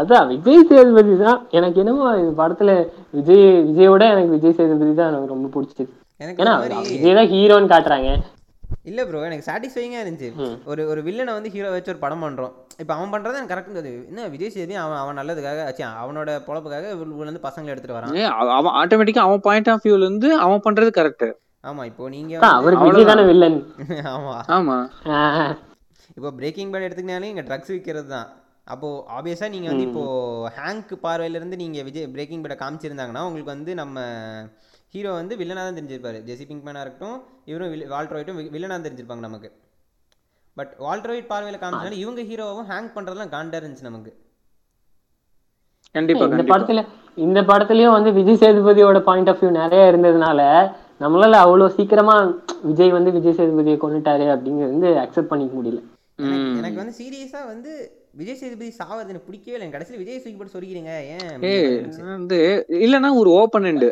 அதான் 0.00 0.26
விஜய் 0.30 0.66
சேதுபதி 0.70 1.12
தான். 1.26 1.38
எனக்கு 1.58 1.78
என்னமோ 1.82 2.08
இந்த 2.22 2.32
படத்துல 2.40 2.70
விஜய் 3.18 3.44
விஜயோட 3.68 4.02
எனக்கு 4.14 4.34
விஜய் 4.36 4.56
சேதுபதி 4.58 4.92
தான் 4.98 5.10
எனக்கு 5.12 5.34
ரொம்ப 5.34 5.48
பிடிச்சது. 5.54 5.90
எனக்கு 6.20 6.42
ஏன்னா 6.44 6.54
விஜய் 6.90 7.18
தான் 7.18 7.30
ஹீரோன்னு 7.34 7.72
காட்டுறாங்க. 7.74 8.10
இல்ல 8.84 9.00
ப்ரோ 9.06 9.20
எனக்கு 9.26 9.46
சாட்டிஸ்ஃபைங்காக 9.46 10.02
இருந்துச்சு. 10.02 10.28
ஒரு 10.64 10.82
ஒரு 10.88 11.00
வில்லனை 11.06 11.32
வந்து 11.32 11.52
ஹீரோ 11.54 11.70
வச்சு 11.70 11.92
ஒரு 11.92 12.00
படம் 12.02 12.22
பண்றோம். 12.22 12.52
இப்போ 12.82 12.92
அவன் 12.96 13.12
பண்றது 13.12 13.38
எனக்கு 13.38 13.52
கரெக்ட் 13.52 13.70
இருந்தது 13.70 13.92
என்ன 14.10 14.26
விஜய் 14.32 14.52
சேதுபதி 14.52 14.76
அவன் 14.82 15.00
அவன் 15.00 15.18
நல்லதுக்காக 15.20 15.64
அவனோட 16.00 16.30
பொழப்புக்காக 16.46 16.92
வந்து 17.22 17.44
பசங்களை 17.46 17.72
எடுத்துட்டு 17.72 17.98
வரான். 17.98 18.14
அவன் 18.54 18.74
ஆட்டோமேட்டிக்கா 18.80 19.24
அவன் 19.26 19.44
பாயிண்ட் 19.46 19.70
ஆஃப் 19.72 19.84
வியூல 19.86 20.06
இருந்து 20.06 20.30
அவன் 20.44 20.64
பண்றது 20.66 20.90
கரெக்ட் 20.98 21.26
ஆமா 21.64 21.84
இப்போ 21.84 22.04
நீங்க 22.08 22.32
அதான், 22.38 22.56
அவருக்கு 22.58 22.88
விஜய் 22.88 23.08
தானே 23.08 23.22
வில்லன் 23.28 23.56
வந்து- 23.60 24.02
ஆமா. 24.12 24.34
ஆமா. 24.56 24.76
ஆ, 25.12 25.20
இப்போ 26.16 26.28
பிரேக்கிங் 26.36 26.70
பேட் 26.72 26.86
எடுத்துக்கினாலே 26.86 27.30
இங்கே 27.30 27.44
ட்ரக்ஸ் 27.48 27.72
விற்கிறது 27.72 28.08
தான். 28.12 28.28
அப்போ 28.66 28.88
ஆப்வியஸாக 29.16 29.50
நீங்கள் 29.50 29.72
வந்து 29.72 29.86
இப்போ 29.88 30.04
ஹேங்க் 30.56 30.92
பார்வையிலேருந்து 31.02 31.56
நீங்கள் 31.56 31.84
விஜய் 31.84 32.06
பிரேக்கிங் 32.14 32.44
பேடை 32.44 32.56
காமிச்சிருந்தாங்கன்னா 32.60 33.24
உங்களுக்கு 33.26 33.52
வந்து 33.52 33.74
நம்ம 33.74 33.96
ஹீரோ 34.94 35.10
வந்து 35.20 35.34
வில்லனாக 35.40 35.64
தான் 35.66 35.78
தெரிஞ்சிருப்பாரு. 35.78 36.18
ஜெசி 36.28 36.44
பிங்க்மேனாக 36.50 36.84
இருக்கட்டும் 36.84 37.16
இவரும் 37.50 37.72
வில் 37.72 37.88
வால்ட்ரோயிட்டும் 37.94 38.38
வில்லனாக 38.54 38.74
தான் 38.74 38.86
தெரிஞ்சிருப்பாங்க 38.86 39.24
நமக்கு. 39.28 39.48
பட் 40.56 40.72
வால்ட்ரோயிட் 40.84 41.30
பார்வையில் 41.32 41.60
காமிச்சனால 41.62 41.98
இவங்க 42.02 42.20
ஹீரோவும் 42.30 42.68
ஹேங் 42.70 42.94
பண்ணுறதுலாம் 42.94 43.32
காண்டா 43.34 43.58
இருந்துச்சு 43.60 43.88
நமக்கு. 43.88 44.12
கண்டிப்பா 45.94 46.24
இந்த 46.32 46.44
படத்துல 46.52 46.80
இந்த 47.26 47.40
படத்துலயும் 47.50 47.96
வந்து 47.96 48.10
விஜய் 48.16 48.40
சேதுபதியோட 48.40 48.98
பாயிண்ட் 49.08 49.30
ஆஃப் 49.32 49.42
வியூ 49.42 49.50
நிறைய 49.60 49.90
இருந்ததுனால 49.90 50.40
நம்மளால 51.02 51.38
அவ்வளவு 51.44 51.74
சீக்கிரமா 51.76 52.14
விஜய் 52.68 52.96
வந்து 52.96 53.10
விஜய் 53.16 53.36
சேதுபதியை 53.38 53.76
கொண்டுட்டாரு 53.84 54.26
அப்படிங்கிறது 54.34 54.74
வந்து 54.74 54.90
அக்செப்ட் 55.04 55.30
பண்ணிக்க 55.32 55.54
முடியல. 55.58 55.80
எனக்கு 56.60 56.80
வந்து 56.82 56.96
சீரியஸாக 57.00 57.44
வந்து 57.52 57.70
விஜய் 58.20 58.40
சேதுபதி 58.40 58.70
சாவது 58.80 59.10
எனக்கு 59.12 59.28
பிடிக்கவே 59.28 59.56
இல்லை. 59.56 59.68
கடைசியில் 59.74 60.02
விஜய் 60.02 60.36
போட்டு 60.38 60.54
சொல்லிக்கிறீங்க 60.54 60.92
ஏன்? 61.14 62.12
வந்து 62.18 62.38
இல்லனா 62.84 63.10
ஒரு 63.22 63.30
ஓப்பன் 63.40 63.68
எண்டு 63.72 63.88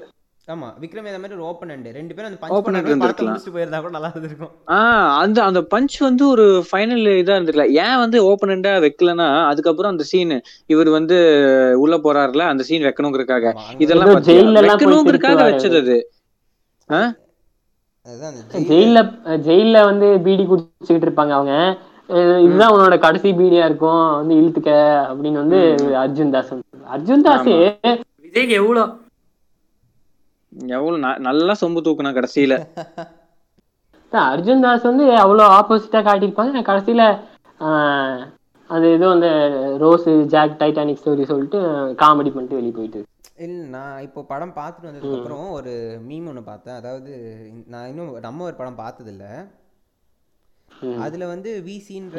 ஆமா 0.48 0.66
விக்ரம் 0.80 1.04
வேதா 1.06 1.18
மாதிரி 1.20 1.36
ஒரு 1.36 1.44
ஓப்பன் 1.50 1.70
அண்ட் 1.74 1.86
ரெண்டு 1.96 2.14
பேரும் 2.14 2.28
அந்த 2.28 2.38
பஞ்ச் 2.40 2.54
படத்தை 2.56 2.80
இருந்திருக்கலாம். 2.82 3.28
முடிச்சுட்டு 3.28 3.54
போயிருந்தா 3.54 3.78
கூட 3.80 3.92
நல்லா 3.94 4.08
இருந்திருக்கும். 4.12 4.50
ஆஹ் 4.74 5.12
அந்த 5.20 5.38
அந்த 5.44 5.60
பஞ்ச் 5.70 5.96
வந்து 6.00 6.24
ஒரு 6.32 6.44
ஃபைனல் 6.66 7.06
இதா 7.14 7.36
இருந்திருக்கல 7.36 7.66
ஏன் 7.82 8.00
வந்து 8.02 8.18
ஓப்பனண்டா 8.28 8.72
வைக்கலன்னா 8.84 9.28
அதுக்கப்புறம் 9.50 9.92
அந்த 9.92 10.04
சீன் 10.10 10.34
இவர் 10.70 10.90
வந்து 10.96 11.18
உள்ள 11.82 11.96
போறாருல 12.04 12.44
அந்த 12.50 12.64
சீன் 12.68 12.84
அங்க 12.84 12.92
இதெல்லாம் 13.84 14.12
திருத்துவாரு. 15.04 15.46
வச்சது 15.48 15.78
அது. 15.82 15.96
ஜெயில்ல 18.66 18.98
ஜெயில்ல 19.44 19.78
வந்து 19.86 20.08
பீடி 20.24 20.44
குடிச்சுக்கிட்டு 20.44 21.08
இருப்பாங்க 21.08 21.34
அவங்க. 21.36 21.54
இதுதான் 22.44 22.72
உன்னோட 22.74 22.96
கடைசி 23.02 23.28
பீடியா 23.38 23.64
இருக்கும் 23.66 24.02
வந்து 24.18 24.34
இழுத்துக்க 24.40 24.72
அப்படின்னு 25.08 25.38
வந்து 25.42 25.60
அர்ஜுன் 26.02 26.34
தாஸ் 26.34 26.52
அர்ஜுன் 26.90 27.24
தாஸ் 27.26 27.48
விஜய்க்கு 28.24 28.54
எவ்வளோ 28.60 28.82
எவ்வளவு 30.54 30.98
ந- 30.98 31.18
நல்லா 31.18 31.54
சொம்பு 31.60 31.80
தூக்குனா 31.84 32.12
கடைசியில. 32.14 32.54
அர்ஜுன் 34.12 34.60
தாஸ் 34.60 34.82
வந்து 34.82 35.04
அவ்வளோ 35.16 35.44
ஆப்போசிட்டா 35.54 36.00
காட்டியிருப்பாங்க. 36.02 36.62
கடைசியில 36.62 37.04
அது 38.70 38.86
ஏதோ 38.90 39.10
அந்த 39.10 39.28
ரோஸ் 39.76 40.06
ஜாக் 40.26 40.60
டைட்டானிக் 40.60 41.00
ஸ்டோரி 41.00 41.24
சொல்லிட்டு 41.24 41.58
காமெடி 42.02 42.30
பண்ணிட்டு 42.30 42.54
வெளியே 42.54 42.70
போயிட்டு. 42.70 43.00
இல்ல 43.38 43.66
நான் 43.68 44.02
இப்போ 44.02 44.22
படம் 44.22 44.54
பார்த்துட்டு 44.56 44.88
வந்ததுக்கு 44.88 45.18
அப்புறம் 45.18 45.50
ஒரு 45.50 45.72
மீம் 46.08 46.28
ஒன்று 46.28 46.42
பார்த்தேன். 46.42 46.74
அதாவது 46.74 47.12
நான் 47.66 47.88
இன்னும் 47.88 48.20
நம்ம 48.20 48.44
ஒரு 48.44 48.54
படம் 48.54 48.78
பார்த்ததில்ல. 48.78 49.26
அதுல 50.98 51.26
வந்து 51.26 51.62
விசின்ற. 51.66 52.14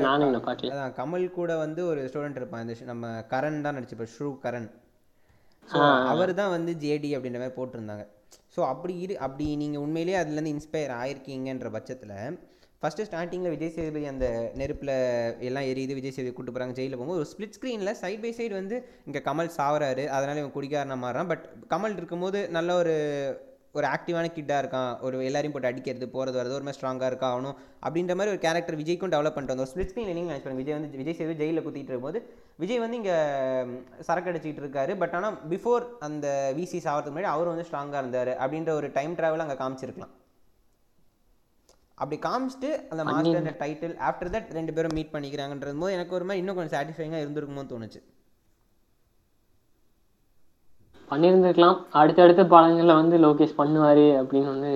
அதான் 0.73 0.95
கமல் 0.99 1.31
கூட 1.31 1.57
வந்து 1.57 1.85
ஒரு 1.87 2.09
ஸ்டூடெண்ட் 2.11 2.35
இருப்பான். 2.35 2.61
இந்த 2.61 2.85
நம்ம 2.85 3.07
கரண் 3.29 3.61
தான் 3.61 3.77
நடிச்சிருப்பார் 3.77 4.13
ஷ்ரூ 4.15 4.39
கரண் 4.43 4.69
ஸோ 5.67 5.77
அவர் 6.05 6.33
தான் 6.33 6.49
வந்து 6.49 6.71
ஜேடி 6.73 7.11
அப்படின்ற 7.15 7.39
மாதிரி 7.39 7.57
போட்டிருந்தாங்க. 7.57 8.03
ஸோ 8.55 8.61
அப்படி 8.71 8.93
இரு 8.99 9.15
அப்படி 9.17 9.45
நீங்கள் 9.55 9.83
உண்மையிலேயே 9.85 10.17
அதுலேருந்து 10.21 10.53
இன்ஸ்பயர் 10.55 10.93
ஆயிருக்கீங்கன்ற 10.99 11.69
பட்சத்தில் 11.69 12.17
ஃபஸ்ட்டு 12.83 13.05
ஸ்டார்டிங்கில் 13.07 13.53
விஜய் 13.53 13.73
சேதுபதி 13.75 14.05
அந்த 14.05 14.25
நெருப்பில் 14.55 14.93
எல்லாம் 15.39 15.67
எரியுது 15.71 15.93
விஜய் 15.93 16.15
சேதுபதி 16.15 16.35
கூட்டு 16.35 16.51
போகிறாங்க 16.51 16.75
ஜெயிலில் 16.79 16.97
போகும்போது 16.97 17.21
ஒரு 17.23 17.29
ஸ்பிளிட் 17.31 17.55
ஸ்க்ரீனில் 17.57 17.97
சைட் 18.01 18.21
பை 18.21 18.31
சைடு 18.37 18.53
வந்து 18.53 18.77
இங்கே 19.05 19.21
கமல் 19.27 19.49
சாவறாரு 19.57 20.03
அதனால் 20.07 20.41
இவன் 20.41 20.55
குடிக்காரனா 20.57 20.97
மாறுறான். 21.05 21.29
பட் 21.31 21.45
கமல் 21.69 21.97
இருக்கும்போது 21.97 22.41
நல்ல 22.49 22.75
ஒரு 22.75 22.95
ஒரு 23.77 23.85
ஆக்டிவான 23.93 24.25
கிட்டாக 24.35 24.61
இருக்கான். 24.63 24.91
ஒரு 25.05 25.15
எல்லாரையும் 25.29 25.53
போட்டு 25.55 25.69
அடிக்கிறது 25.69 26.07
போகிறது 26.15 26.37
வரது 26.39 26.57
ஒரு 26.57 26.65
மாதிரி 26.67 26.79
ஸ்ட்ராங்காக 26.79 27.09
இருக்கா 27.11 27.29
ஆகணும் 27.33 27.55
அப்படின்ற 27.85 28.13
மாதிரி 28.19 28.33
ஒரு 28.33 28.41
கேரக்டர் 28.45 28.79
விஜய்க்கும் 28.81 29.13
டெவலப் 29.15 29.35
பண்ணிட்டு 29.35 29.55
வந்தோம். 29.55 29.71
ஸ்பிளிட் 29.71 29.91
ஸ்க்ரீன் 29.91 30.11
நீங்கள் 30.19 30.33
நினச்சி 30.33 30.59
விஜய் 30.61 30.77
வந்து 30.77 31.01
விஜய் 31.01 31.17
சேது 31.21 31.39
ஜெயிலில் 31.41 31.65
குத்திட்டு 31.67 31.91
இருக்கும்போது 31.93 32.21
விஜய் 32.63 32.83
வந்து 32.83 32.99
இங்கே 33.01 33.17
சரக்கு 34.09 34.31
அடிச்சிட்டு 34.31 34.63
இருக்காரு. 34.65 34.93
பட் 35.03 35.15
ஆனால் 35.19 35.39
பிஃபோர் 35.53 35.85
அந்த 36.09 36.27
விசி 36.59 36.79
சாகிறதுக்கு 36.85 37.15
முன்னாடி 37.15 37.31
அவர் 37.35 37.51
வந்து 37.53 37.67
ஸ்ட்ராங்காக 37.69 38.03
இருந்தார். 38.03 38.33
அப்படின்ற 38.43 38.73
ஒரு 38.81 38.89
டைம் 38.99 39.17
ட்ராவல் 39.19 39.45
அங்கே 39.47 39.57
காமிச்சிருக்கலாம். 39.63 40.13
அப்படி 42.01 42.17
காமிச்சிட்டு 42.27 42.69
அந்த 42.93 43.01
மாஸ்டர் 43.09 43.59
டைட்டில் 43.63 43.93
ஆஃப்டர் 44.07 44.31
தட் 44.33 44.49
ரெண்டு 44.57 44.71
பேரும் 44.77 44.95
மீட் 44.97 45.13
பண்ணிக்கிறாங்கன்றது 45.13 45.79
போது 45.83 45.95
எனக்கு 45.97 46.15
ஒரு 46.17 46.25
மாதிரி 46.29 46.41
இன்னும் 46.43 46.57
கொஞ்சம் 46.57 46.75
சாட்டிஸ்ஃபைங்காக 46.77 47.23
இருந்திருக்குமோன்னு 47.23 47.71
தோணுச்சு. 47.73 48.01
பண்ணியிருந்திருக்கலாம் 51.11 51.77
அடுத்தடுத்த 51.99 52.43
படங்கள்ல 52.53 52.95
வந்து 53.01 53.17
லோகேஷ் 53.25 53.59
பண்ணுவாரு 53.61 54.07
அப்படின்னு 54.21 54.53
வந்து 54.53 54.71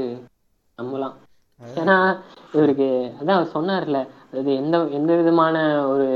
நம்பலாம். 0.78 1.16
ஏன்னா 1.62 1.96
இவருக்கு 2.56 2.90
அதான் 3.20 3.38
அவர் 3.38 3.56
சொன்னார்ல 3.56 4.00
அது 4.40 4.50
எந்த 4.62 4.78
எந்த 4.98 5.12
விதமான 5.20 5.56
ஒரு 5.92 6.08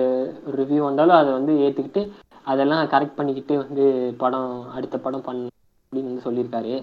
ரிவ்யூ 0.60 0.82
வந்தாலும் 0.88 1.20
அதை 1.22 1.32
வந்து 1.38 1.54
ஏத்துக்கிட்டு 1.66 2.04
அதெல்லாம் 2.52 2.90
கரெக்ட் 2.94 3.18
பண்ணிக்கிட்டு 3.18 3.54
வந்து 3.64 3.86
படம் 4.24 4.54
அடுத்த 4.78 4.96
படம் 5.06 5.26
பண்ண 5.28 5.50
அப்படின்னு 5.86 6.12
வந்து 6.12 6.26
சொல்லியிருக்காரு. 6.28 6.74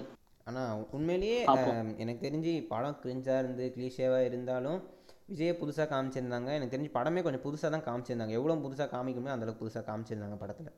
ஆனால் 0.47 0.85
உண்மையிலேயே 0.97 1.39
எனக்கு 2.01 2.21
தெரிஞ்சு 2.27 2.53
படம் 2.73 2.99
கிரிஞ்சாக 3.03 3.41
இருந்து 3.43 3.65
கிளீஷேவாக 3.75 4.27
இருந்தாலும் 4.29 4.79
விஜயை 5.31 5.53
புதுசாக 5.59 5.87
காமிச்சிருந்தாங்க. 5.91 6.49
எனக்கு 6.57 6.73
தெரிஞ்சு 6.75 6.95
படமே 6.95 7.21
கொஞ்சம் 7.25 7.45
புதுசாக 7.47 7.69
தான் 7.75 7.85
காமிச்சிருந்தாங்க. 7.89 8.33
எவ்வளோ 8.39 8.57
புதுசாக 8.65 8.89
காமிக்குமோ 8.95 9.33
அந்தளவுக்கு 9.33 9.63
புதுசாக 9.63 9.85
காமிச்சிருந்தாங்க 9.89 10.37
படத்தில். 10.43 10.71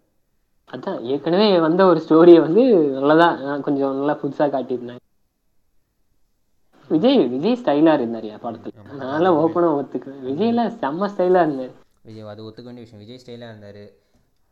அதான் 0.73 0.99
ஏற்கனவே 1.05 1.59
வந்த 1.59 1.85
ஒரு 1.85 1.99
ஸ்டோரியை 2.05 2.39
வந்து 2.39 2.63
நல்லதா 2.95 3.27
அஹ் 3.45 3.61
கொஞ்சம் 3.61 3.95
நல்லா 3.95 4.15
புதுசா 4.21 4.45
காட்டியிருந்தாங்க. 4.53 5.01
விஜய் 6.89 7.19
விஜய் 7.27 7.59
ஸ்டைலா 7.59 7.91
இருந்தாருயா 7.93 8.37
படத்துல. 8.43 8.73
அதனால 8.93 9.29
ஓப்பனா 9.41 9.69
ஒத்துக்குவேன். 9.79 10.23
விஜய்ல 10.23 10.63
செம்ம 10.81 11.09
ஸ்டைலா 11.13 11.41
இருந்தாரு. 11.45 11.73
விஜய் 12.03 12.31
அது 12.31 12.45
ஒத்துக்க 12.45 12.63
வேண்டிய 12.63 12.85
விஷயம். 12.85 13.03
விஜய் 13.03 13.21
ஸ்டைலாக 13.21 13.51
இருந்தார். 13.53 13.83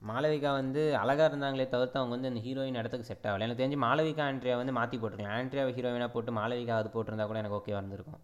மாளவிகா 0.01 0.51
வந்து 0.51 0.97
அழகாக 0.97 1.29
இருந்தாங்களே 1.29 1.69
தவிர்த்து 1.69 1.99
அவங்க 1.99 2.15
வந்து 2.15 2.27
அந்த 2.27 2.39
ஹீரோயின் 2.39 2.79
இடத்துக்கு 2.79 3.09
செட் 3.09 3.27
ஆகல. 3.27 3.45
எனக்கு 3.45 3.61
தெரிஞ்சு 3.61 3.79
மாளவிகா 3.79 4.23
ஆண்ட்ரியா 4.29 4.55
வந்து 4.57 4.73
மாற்றி 4.73 4.97
போட்டிருக்கலாம். 4.97 5.37
ஆண்ட்ரியாவை 5.39 5.73
ஹீரோயினாக 5.77 6.11
போட்டு 6.11 6.31
மாளவிகா 6.31 6.75
அது 6.75 6.89
போட்டிருந்தா 6.93 7.25
கூட 7.25 7.39
எனக்கு 7.39 7.59
ஓகேவா 7.59 7.81
இருந்திருக்கும். 7.81 8.21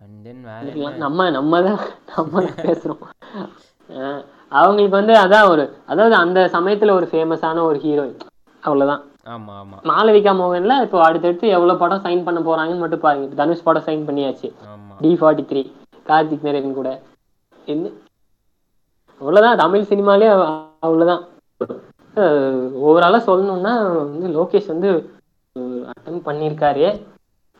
அண்ட் 0.00 0.24
தென் 0.24 0.42
வேற. 0.42 0.94
நம்ம 0.98 1.30
நம்ம 1.30 1.60
தான் 1.62 1.80
நம்ம 2.16 2.42
தான் 2.46 2.66
பேசுறோம். 2.66 3.02
அஹ் 3.34 3.50
அவங்களுக்கு 4.48 4.96
வந்து 4.96 5.12
அதான் 5.14 5.48
ஒரு 5.48 5.76
அதாவது 5.86 6.14
அந்த 6.14 6.50
சமயத்துல 6.52 6.90
ஒரு 6.90 7.08
ஃபேமஸான 7.10 7.60
ஒரு 7.60 7.78
ஹீரோயின் 7.78 8.20
அவ்வளவுதான். 8.60 9.04
மாளவிகா 9.84 10.42
மோகன்ல 10.42 10.82
இப்போ 10.82 11.02
அடுத்தடுத்து 11.02 11.48
எவ்வளவு 11.48 11.78
படம் 11.78 12.02
சைன் 12.02 12.24
பண்ண 12.24 12.40
போறாங்கன்னு 12.40 12.78
மட்டும் 12.78 13.00
பாருங்க. 13.00 13.34
தனுஷ் 13.34 13.62
படம் 13.62 13.82
சைன் 13.82 14.08
பண்ணியாச்சு. 14.08 14.52
D 15.00 15.16
forty 15.20 15.44
three 15.44 15.72
Karthick 16.06 16.42
Naren 16.42 16.74
கூட. 16.74 17.00
என்ன? 17.64 17.88
அவ்வளவுதான். 19.18 19.56
தமிழ் 19.56 19.86
சினிமாலே 19.88 20.28
அவ- 20.28 20.64
அவ்வளவுதான். 20.80 21.28
ஓவராலாக 22.84 23.24
சொல்லணும்னா 23.30 23.82
வந்து 23.94 24.28
லோகேஷ் 24.28 24.66
வந்து 24.66 25.10
அட்டம் 25.84 26.26
பண்ணியிருக்காரு 26.26 27.06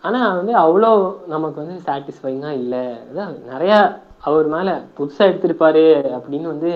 ஆனா 0.03 0.35
வந்து 0.35 0.53
அவ்வளோ 0.53 1.15
நமக்கு 1.27 1.67
வந்து 1.67 1.81
சாட்டிஸ்ஃபைங்காக 1.87 2.51
இல்லை. 2.51 2.79
அதான் 2.79 3.37
நிறையா 3.51 3.99
அவர் 4.21 4.47
மேல 4.47 4.71
புதுசா 4.97 5.25
எடுத்திருப்பாரு 5.31 5.85
அப்படின்னு 6.17 6.49
வந்து 6.55 6.71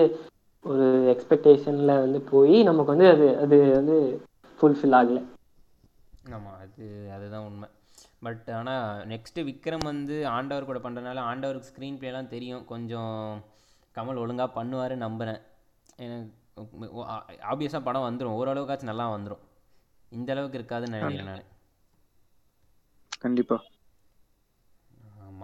ஒரு 0.65 0.85
எக்ஸ்பெக்டேஷன்ல 1.13 1.93
வந்து 1.99 2.21
போய் 2.21 2.63
நமக்கு 2.63 2.93
வந்து 2.93 3.07
அது 3.09 3.25
அது 3.39 3.57
வந்து 3.71 3.95
ஃபுல்ஃபில் 4.59 4.97
ஆகல. 4.99 5.19
ஆமாம் 6.31 6.59
அது 6.59 6.85
அதுதான் 7.13 7.45
உண்மை. 7.45 7.67
பட் 8.19 8.49
ஆனால் 8.49 9.07
நெக்ஸ்ட்டு 9.07 9.45
விக்ரம் 9.49 9.83
வந்து 9.83 10.27
ஆண்டவர் 10.27 10.65
கூட 10.65 10.79
பண்ணுறதுனால 10.79 11.25
ஆண்டவருக்கு 11.31 11.71
ஸ்க்ரீன் 11.71 11.99
ப்ளேலாம் 11.99 12.33
தெரியும். 12.35 12.65
கொஞ்சம் 12.65 13.43
கமல் 13.95 14.21
ஒழுங்காக 14.23 14.55
பண்ணுவார் 14.57 14.95
நம்புகிறேன் 14.95 15.41
எனக்கு 15.97 16.33
ஆப்வியஸாக 17.51 17.83
படம் 17.83 18.07
வந்துடும் 18.07 18.37
ஓரளவுக்காச்சும் 18.39 18.91
நல்லா 18.91 19.05
வந்துடும் 19.15 19.43
இந்த 20.11 20.31
அளவுக்கு 20.33 20.59
இருக்காதுன்னு 20.59 20.97
நினைக்கிறேன் 20.97 21.31
நான். 21.31 21.45
கண்டிப்பா. 23.21 23.57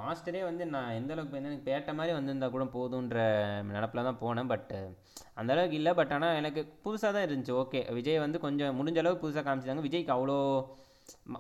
மாஸ்டரே 0.02 0.41
வந்து 0.48 0.64
நான் 0.73 0.95
எந்த 0.99 1.11
அளவுக்கு 1.14 1.36
வந்து 1.36 1.49
எனக்கு 1.49 1.68
பேட்ட 1.68 1.91
மாதிரி 1.98 2.14
வந்திருந்தா 2.18 2.48
கூட 2.49 2.65
போதுன்ற 2.76 3.18
நினப்பில் 3.69 4.07
தான் 4.07 4.22
போனேன் 4.22 4.52
பட் 4.52 4.72
அந்த 5.40 5.49
அளவுக்கு 5.56 5.80
இல்லை 5.80 5.91
பட் 5.99 6.14
ஆனால் 6.15 6.38
எனக்கு 6.40 6.61
புதுசாக 6.86 7.11
தான் 7.15 7.26
இருந்துச்சு. 7.28 7.53
ஓகே 7.61 7.82
விஜய் 7.98 8.23
வந்து 8.23 8.40
கொஞ்சம் 8.45 8.78
முடிஞ்ச 8.80 8.99
அளவுக்கு 9.02 9.26
புதுசாக 9.26 9.44
காமிச்சிட்டாங்க 9.48 9.86
விஜய்க்கு 9.88 10.15
அவ்வளோ 10.15 10.38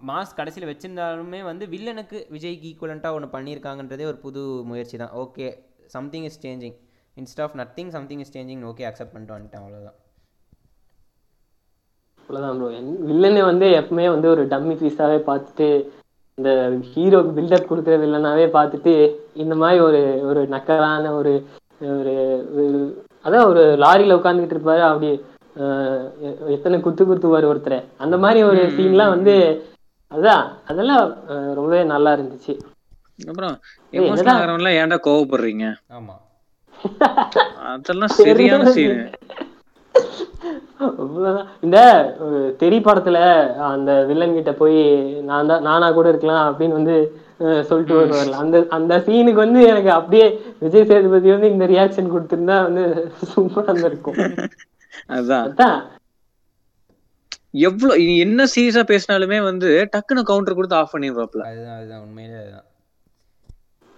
மாஸ் 0.09 0.37
கடைசியில் 0.37 0.69
வச்சிருந்தாலுமே 0.69 1.41
வந்து 1.49 1.65
வில்லனுக்கு 1.73 2.19
விஜய்க்கு 2.35 2.69
ஈக்குவலண்ட்டாக 2.71 3.17
ஒன்று 3.17 3.33
பண்ணியிருக்காங்கன்றதே 3.35 4.07
ஒரு 4.11 4.19
புது 4.25 4.41
முயற்சி 4.69 4.95
தான். 4.97 5.13
Okay 5.23 5.47
something 5.95 6.27
is 6.29 6.41
changing 6.45 6.77
instead 7.17 7.41
of 7.45 7.55
nothing 7.61 7.91
something 7.95 8.23
is 8.25 8.33
changing 8.35 8.63
okay 8.71 8.85
accept 8.89 9.13
பண்ணிட்டு 9.15 9.35
வந்துட்டேன் 9.35 9.63
அவ்வளோதான் 9.63 9.97
அவ்வளோதான் 12.19 12.57
ப்ரோ 12.59 12.69
வில்லனை 13.09 13.41
வந்து 13.49 13.67
எப்பவுமே 13.79 14.05
வந்து 14.15 14.27
ஒரு 14.33 14.43
டம்மி 14.53 14.75
பீஸாவே 14.81 15.17
பார்த்துட்டு 15.29 15.67
இந்த 16.41 16.51
ஹீரோக்கு 16.91 17.31
பில்டப் 17.37 17.67
கொடுக்குற 17.69 17.95
வில்லனாவே 18.03 18.45
பார்த்துட்டு 18.55 18.93
இந்த 19.41 19.55
மாதிரி 19.55 19.79
ஒரு 19.87 19.99
ஒரு 20.29 20.41
நக்கலான 20.53 21.11
ஒரு 21.17 21.33
ஒரு 21.97 22.13
அதான் 23.25 23.47
ஒரு 23.51 23.63
லாரியில 23.83 24.17
உட்காந்துக்கிட்டு 24.19 24.55
இருப்பாரு. 24.57 24.81
அப்படி 24.87 25.09
எத்தனை 26.55 26.77
குத்து 26.79 27.03
குத்துவார் 27.05 27.49
ஒருத்தரை. 27.51 27.79
அந்த 28.03 28.15
மாதிரி 28.17 28.39
ஒரு 28.49 28.61
சீன்லாம் 28.77 29.13
வந்து 29.15 29.35
அதான் 30.11 30.41
அதெல்லாம் 30.69 31.03
ரொம்பவே 31.57 31.83
நல்லா 31.93 32.11
இருந்துச்சு. 32.17 32.53
அப்புறம் 33.29 33.55
எமோஷனல்? 33.93 34.33
ஆகிறவன்லாம் 34.35 34.79
ஏன்டா 34.81 34.97
கோவப்படுறீங்க? 35.07 35.65
ஆமாம் 35.97 36.21
அதெல்லாம் 37.73 38.15
சரியான 38.19 38.71
சீன். 38.77 39.01
இந்த 41.63 41.77
தெரி 42.59 42.79
படத்துல 42.79 43.17
அந்த 43.67 44.05
வில்லன் 44.05 44.33
கிட்ட 44.33 44.51
போய் 44.53 44.79
நான் 45.21 45.47
தான் 45.47 45.61
நானா 45.61 45.91
கூட 45.91 46.09
இருக்கலாம் 46.09 46.45
அப்படின்னு 46.49 46.79
வந்து 46.79 46.95
சொல்லிட்டு 47.61 47.93
வருவார்ல. 47.95 48.35
அந்த 48.35 48.65
அந்த 48.69 48.93
சீனுக்கு 49.05 49.33
வந்து 49.35 49.67
எனக்கு 49.67 49.91
அப்படியே 49.91 50.25
விஜய் 50.59 50.85
சேதுபதி 50.85 51.31
வந்து 51.31 51.51
இந்த 51.51 51.65
ரியாக்ஷன் 51.65 52.13
கொடுத்திருந்தா 52.13 52.57
வந்து 52.67 52.83
சூப்பரா 53.31 53.69
இருந்திருக்கும். 53.69 54.19
அதான். 55.17 55.79
எவ்வளவு 57.61 58.03
என்ன 58.17 58.43
சீரியஸா 58.53 58.83
பேசினாலுமே 58.91 59.39
வந்து 59.43 59.69
டக்குன்னு 59.93 60.23
கவுண்டர் 60.23 60.55
கொடுத்து 60.55 60.75
ஆஃப் 60.75 60.93
பண்ணிடுவாப்ல. 60.93 61.41
அதுதான் 61.49 61.77
அதுதான் 61.77 62.03
உண்மையிலே 62.03 62.37
அதுதான். 62.37 62.67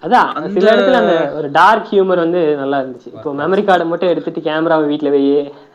அதான் 0.03 0.29
அந்த- 0.37 0.49
சில 0.49 0.71
இடத்துல 0.71 0.93
அந்த 0.93 1.33
ஒரு 1.35 1.51
டார்க் 1.51 1.87
ஹியூமர் 1.91 2.21
வந்து 2.23 2.55
நல்லா 2.55 2.79
இருந்துச்சு. 2.79 3.09
இப்போ 3.13 3.33
மெமரி 3.33 3.61
கார்டை 3.61 3.85
மட்டும் 3.85 4.09
எடுத்துட்டு 4.09 4.41
கேமராவை 4.41 4.87
வீட்ல 4.87 5.09
வை 5.09 5.21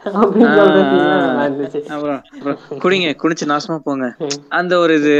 அப்படின்னு 0.04 0.56
சொல்றது 0.56 0.82
நல்லா 0.82 1.44
இருந்துச்சு. 1.44 1.80
அப்புறம் 1.86 2.20
அப்புறம் 2.34 2.58
குடிங்க 2.82 3.08
குடிச்சு 3.22 3.44
நாசமா 3.46 3.78
போங்க. 3.78 4.08
அந்த 4.48 4.78
ஒரு 4.78 4.94
இது. 4.94 5.16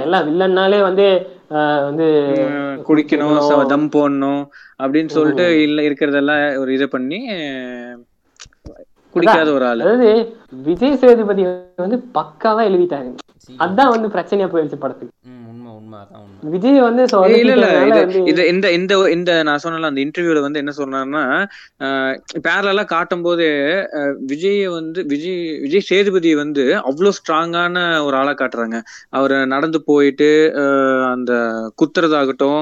எல்லாம் 0.00 0.26
வில்லன்னாலே 0.28 0.80
வந்து 0.80 1.06
ஆஹ் 1.50 1.82
வந்து 1.84 2.06
குடிக்கணும் 2.88 3.34
ச- 3.48 3.66
தம் 3.66 3.90
போடணும் 3.90 4.42
அப்படின்னு 4.82 5.08
சொல்லிட்டு 5.08 5.62
இல்ல 5.62 5.82
இருக்கிறதெல்லாம் 5.82 6.58
ஒரு 6.58 6.74
இது 6.74 6.88
பண்ணி 6.88 7.18
குடிக்காத 9.14 9.52
ஒரு 9.52 9.66
ஆளு. 9.66 9.82
அதாவது 9.82 10.08
விஜய் 10.62 10.96
சேதுபதி 10.96 11.42
வந்து 11.76 12.04
பக்காவா 12.14 12.62
எழுதிட்டாங்க 12.68 13.10
அதான் 13.58 13.92
வந்து 13.94 14.08
பிரச்சனையா 14.08 14.48
போயிடுச்சு 14.48 14.76
படத்துக்கு. 14.76 15.14
உண்மை 15.92 16.00
அதான் 16.02 16.22
உண்மை. 16.24 16.50
விஜய் 16.52 16.78
வந்து 16.82 17.02
இல்ல 17.34 17.54
இல்ல 17.54 17.96
இது 18.30 18.42
இந்த 18.52 18.66
இந்த 18.76 18.92
இந்த 19.14 19.30
நான் 19.48 19.62
சொன்னல 19.64 19.90
அந்த 19.90 20.00
இன்டர்வியூல 20.04 20.40
வந்து 20.44 20.60
என்ன 20.62 20.72
சொன்னாருன்னா 20.78 21.22
பேரலா 22.46 22.84
காட்டும் 22.92 23.24
போது 23.24 23.46
விஜய 24.30 24.50
வந்து 24.74 25.00
விஜய் 25.12 25.36
விஜய் 25.64 25.86
சேதுபதி 25.88 26.30
வந்து 26.40 26.64
அவ்வளவு 26.82 27.16
ஸ்ட்ராங்கான 27.18 27.76
ஒரு 28.06 28.16
ஆளா 28.20 28.34
காட்டுறாங்க. 28.36 28.76
அவர் 29.12 29.34
நடந்து 29.52 29.80
போயிட்டு 29.88 30.28
அஹ், 30.62 31.06
அந்த 31.12 31.32
குத்துறதாகட்டும் 31.80 32.60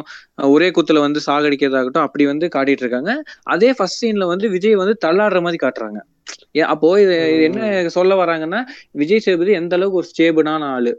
ஒரே 0.50 0.68
குத்துல 0.76 1.00
வந்து 1.06 1.20
சாகடிக்கிறதாகட்டும் 1.26 2.06
அப்படி 2.06 2.24
வந்து 2.28 2.46
காட்டிட்டு 2.54 2.84
இருக்காங்க 2.84 3.12
அதே 3.50 3.70
ஃபர்ஸ்ட் 3.76 4.02
சீன்ல 4.02 4.26
வந்து 4.30 4.48
விஜய் 4.54 4.80
வந்து 4.82 4.96
தள்ளாடுற 5.04 5.40
மாதிரி 5.42 5.60
காட்டுறாங்க. 5.60 6.00
அப்போ 6.68 6.88
இது 7.02 7.14
என்ன 7.46 7.60
சொல்ல 7.94 8.12
வராங்கன்னா 8.20 8.60
விஜய் 9.00 9.24
சேதுபதி 9.24 9.52
எந்த 9.58 9.74
அளவுக்கு 9.78 10.00
ஒரு 10.00 10.08
ஸ்டேபிளான 10.10 10.62
ஆளு. 10.74 10.92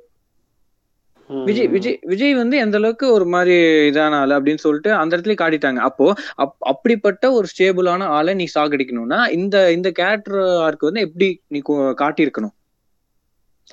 விஜய் 1.46 1.68
விஜய் 1.68 2.00
விஜய் 2.04 2.34
வந்து 2.34 2.58
எந்த 2.58 2.78
அளவுக்கு 2.78 3.12
ஒரு 3.12 3.26
மாதிரி 3.26 3.56
இதான 3.90 4.16
ஆளு 4.16 4.34
அப்படின்னு 4.38 4.58
சொல்லிட்டு 4.58 4.92
அந்த 4.94 5.18
இடத்துல 5.18 5.36
காட்டிட்டாங்க. 5.42 5.80
அப்போ 5.88 6.06
அப்- 6.38 6.66
அப்படிப்பட்ட 6.70 7.32
ஒரு 7.32 7.48
ஸ்டேபிளான 7.52 8.08
ஆளை 8.12 8.34
நீ 8.34 8.48
சாகடிக்கணும்னா 8.56 9.20
இந்த 9.32 9.72
இந்த 9.72 9.92
கேரக்டர் 9.92 10.40
ஆர்க்கு 10.62 10.90
வந்து 10.90 11.02
எப்படி 11.02 11.28
நீ 11.48 11.60
காட்டியிருக்கணும்? 12.02 12.56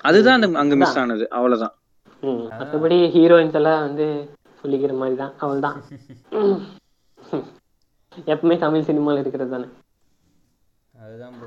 அதுதான் 0.03 0.37
அந்த 0.39 0.59
அங்க 0.59 0.75
மிஸ் 0.75 0.97
ஆனது. 0.97 1.25
அவ்வளவுதான். 1.29 1.73
ம். 2.23 2.43
மத்தபடி 2.59 2.97
ஹீரோயின்ஸ் 3.13 3.53
எல்லாம் 3.53 3.81
வந்து 3.81 4.05
சொல்லிக்கிற 4.63 4.93
மாதிரி 4.97 5.15
தான் 5.15 5.33
அவள் 5.37 5.59
தான் 5.59 5.77
எப்பவுமே 8.27 8.55
தமிழ் 8.57 8.87
சினிமால 8.87 9.19
இருக்கிறது 9.19 9.51
தானே. 9.51 9.67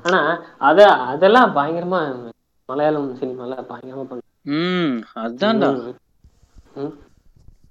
ஆனா 0.03 0.19
அத 0.59 0.79
அதெல்லாம் 1.05 1.49
பயங்கரமா 1.55 1.99
மலையாளம் 2.69 3.09
சினிமால 3.17 3.57
பயங்கரமா 3.69 4.03
பண்ணு 4.03 4.21
உம் 4.53 4.95
அதான்டா. 5.21 5.67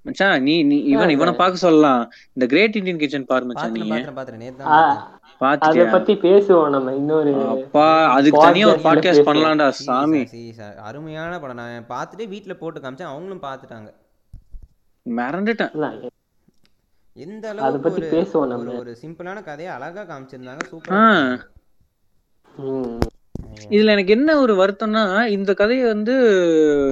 மச்சான் 0.05 0.43
நீ 0.43 0.53
நீ 0.63 0.77
இவன் 0.85 1.09
இவனை 1.09 1.33
பார்க்க 1.33 1.57
சொல்லலாம் 1.57 2.01
இந்த 2.33 2.45
கிரேட் 2.45 2.75
இந்தியன் 2.75 2.97
கிச்சன் 2.97 3.25
பாரு 3.25 3.45
மச்சான் 3.45 3.71
நீ. 3.71 3.81
அத 5.61 5.85
பத்தி 5.91 6.13
பேசுவோம் 6.17 6.69
நம்ம 6.69 6.93
இன்னொரு 6.93 7.31
அப்பா 7.53 7.85
அதுக்கு 8.11 8.41
தனியா 8.41 8.67
ஒரு 8.67 8.79
பாட்காஸ்ட். 8.79 9.27
பண்ணலாம்டா 9.29 9.67
சாமி. 9.79 10.21
அருமையான 10.83 11.39
படம். 11.39 11.55
நான் 11.55 11.87
பார்த்துட்டு 11.89 12.27
வீட்ல 12.27 12.53
போட்டு 12.53 12.79
காமிச்சேன் 12.79 13.11
அவங்களும் 13.11 13.41
பார்த்துட்டாங்க 13.41 13.89
மறந்துட்டேன். 15.05 15.73
எந்த 17.17 17.45
அத 17.49 17.61
அளவுக்கு 17.61 17.85
பத்தி 17.87 18.01
ஒரு 18.01 18.11
பேசுவோம் 18.13 18.43
ஒரு 18.43 18.51
நம்ம. 18.53 18.77
ஒரு 18.77 18.97
சிம்பிளான 19.01 19.43
கதையை 19.43 19.71
அழகா 19.73 20.03
காமிச்சிருந்தாங்க. 20.03 20.63
சூப்பரா 20.71 21.01
ம். 22.55 22.99
இதுல 23.69 23.85
எனக்கு 23.85 24.11
என்ன 24.11 24.39
ஒரு 24.39 24.65
வருத்தம்னா 24.65 25.25
இந்த 25.25 25.53
கதையை 25.53 25.85
வந்து 25.85 26.13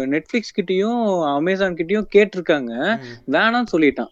நெட்ஃபிளிக்ஸ் 0.09 0.61
கிட்டயும் 0.61 1.35
அமேசான் 1.35 1.73
கிட்டயும் 1.73 2.07
கேட்டிருக்காங்க. 2.15 2.99
வேணாம்னு 3.31 3.63
சொல்லிட்டான். 3.71 4.11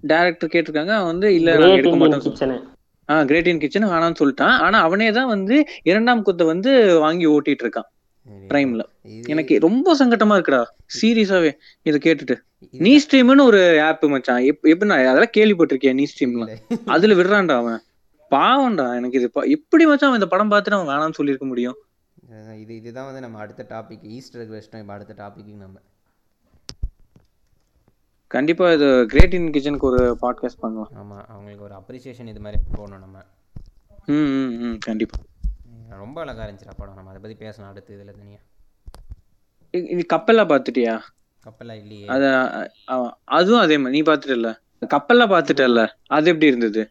டைரக்டர் 0.00 0.50
கேட்டிருக்காங்க 0.52 0.86
அவன் 0.86 1.06
வந்து 1.06 1.34
இல்ல 1.34 1.54
எடுக்க 1.70 1.96
Kitchen. 2.18 2.62
Ah 3.08 3.24
great 3.24 3.46
in 3.46 3.58
kitchen 3.58 3.84
வேணாம்னு 3.84 4.14
சொல்லிட்டான். 4.18 4.58
ஆனா 4.58 4.80
அவனே 4.80 5.10
தான் 5.10 5.26
வந்து 5.26 5.64
இரண்டாம் 5.82 6.22
குத்தை 6.22 6.46
வந்து 6.46 6.98
வாங்கி 6.98 7.26
ஓட்டிட்டு 7.26 7.62
இருக்கான். 7.62 7.88
பிரைம்ல 8.48 8.80
எனக்கு 9.26 9.58
ரொம்ப 9.58 9.96
சங்கட்டமா 9.96 10.40
இருக்குடா. 10.40 10.64
சீரியஸாவே 11.02 11.52
இதை 11.82 12.12
கேட்டுட்டு. 12.12 12.36
நீ 12.70 12.98
ஸ்ட்ரீம்னு 12.98 13.42
ஒரு 13.42 13.82
ஆப் 13.82 14.04
மச்சான். 14.04 14.42
எப்- 14.42 14.66
எப்படின்னா 14.66 14.88
அதெல்லாம் 14.88 15.30
கேள்விப்பட்டிருக்கேன் 15.36 15.92
நீ 15.92 16.04
ஸ்ட்ரீம்லாம் 16.04 16.58
அதுல 16.84 17.14
விடுறான்டா 17.14 17.50
அவன். 17.50 17.80
பாவம்டா 18.30 18.96
எனக்கு 18.96 19.18
இது 19.20 19.28
எப்படி 19.50 19.86
மச்சான் 19.86 20.10
அவன் 20.10 20.20
இந்த 20.20 20.28
படம் 20.28 20.50
பார்த்துட்டு 20.50 20.78
அவன் 20.78 20.90
வேணாம்னு 20.90 21.12
சொல்லியிருக்க 21.12 21.46
முடியும்? 21.46 21.78
இது 22.60 22.76
இதுதான் 22.76 23.04
வந்து 23.04 23.20
நம்ம 23.20 23.38
அடுத்த 23.38 23.66
டாபிக் 23.68 24.04
ஈஸ்டருக்கு 24.08 24.56
வச்சிட்டோம் 24.56 24.78
இப்போ 24.78 24.92
அடுத்த 24.92 25.14
டாபிக் 25.22 25.54
நம்ம. 25.56 25.78
கண்டிப்பா 28.30 28.72
இது 28.72 29.06
கிரேட் 29.08 29.34
இன் 29.34 29.50
கிச்சனுக்கு 29.50 29.88
ஒரு 29.88 30.02
பாட்காஸ்ட் 30.22 30.60
பண்ணலாம். 30.60 30.90
ஆமா 30.92 31.18
அவங்களுக்கு 31.26 31.64
ஒரு 31.64 31.74
அப்ரிசியேஷன் 31.74 32.26
இது 32.26 32.40
மாதிரி 32.40 32.62
போகணும் 32.72 32.98
நம்ம. 32.98 33.18
ம் 34.06 34.28
ம், 34.36 34.62
ம் 34.64 34.78
கண்டிப்பா. 34.78 35.18
உம், 35.70 35.98
ரொம்ப 35.98 36.20
அழகா 36.20 36.44
இருந்துச்சுடா 36.44 36.76
படம். 36.76 36.94
நம்ம 36.94 37.10
அதை 37.10 37.22
பத்தி 37.22 37.36
பேசலாம் 37.44 37.70
அடுத்து 37.70 37.96
இதுல 37.96 38.14
தனியா 38.18 38.40
இ- 39.74 39.88
இது 39.88 40.04
கப்பல்லாம் 40.12 40.50
பாத்துட்டியா 40.52 40.94
கப்பலா 41.46 41.74
இல்லையே. 41.74 42.06
அத 42.06 42.24
அதுவும் 43.36 43.60
அதே 43.60 43.78
மாதிரி. 43.78 43.94
நீ 43.96 44.02
பாத்துட்டல 44.02 44.50
கப்பல்லாம் 44.86 45.32
பாத்துட்டல 45.34 45.80
அது 46.08 46.28
எப்படி 46.28 46.46
இருந்தது? 46.46 46.82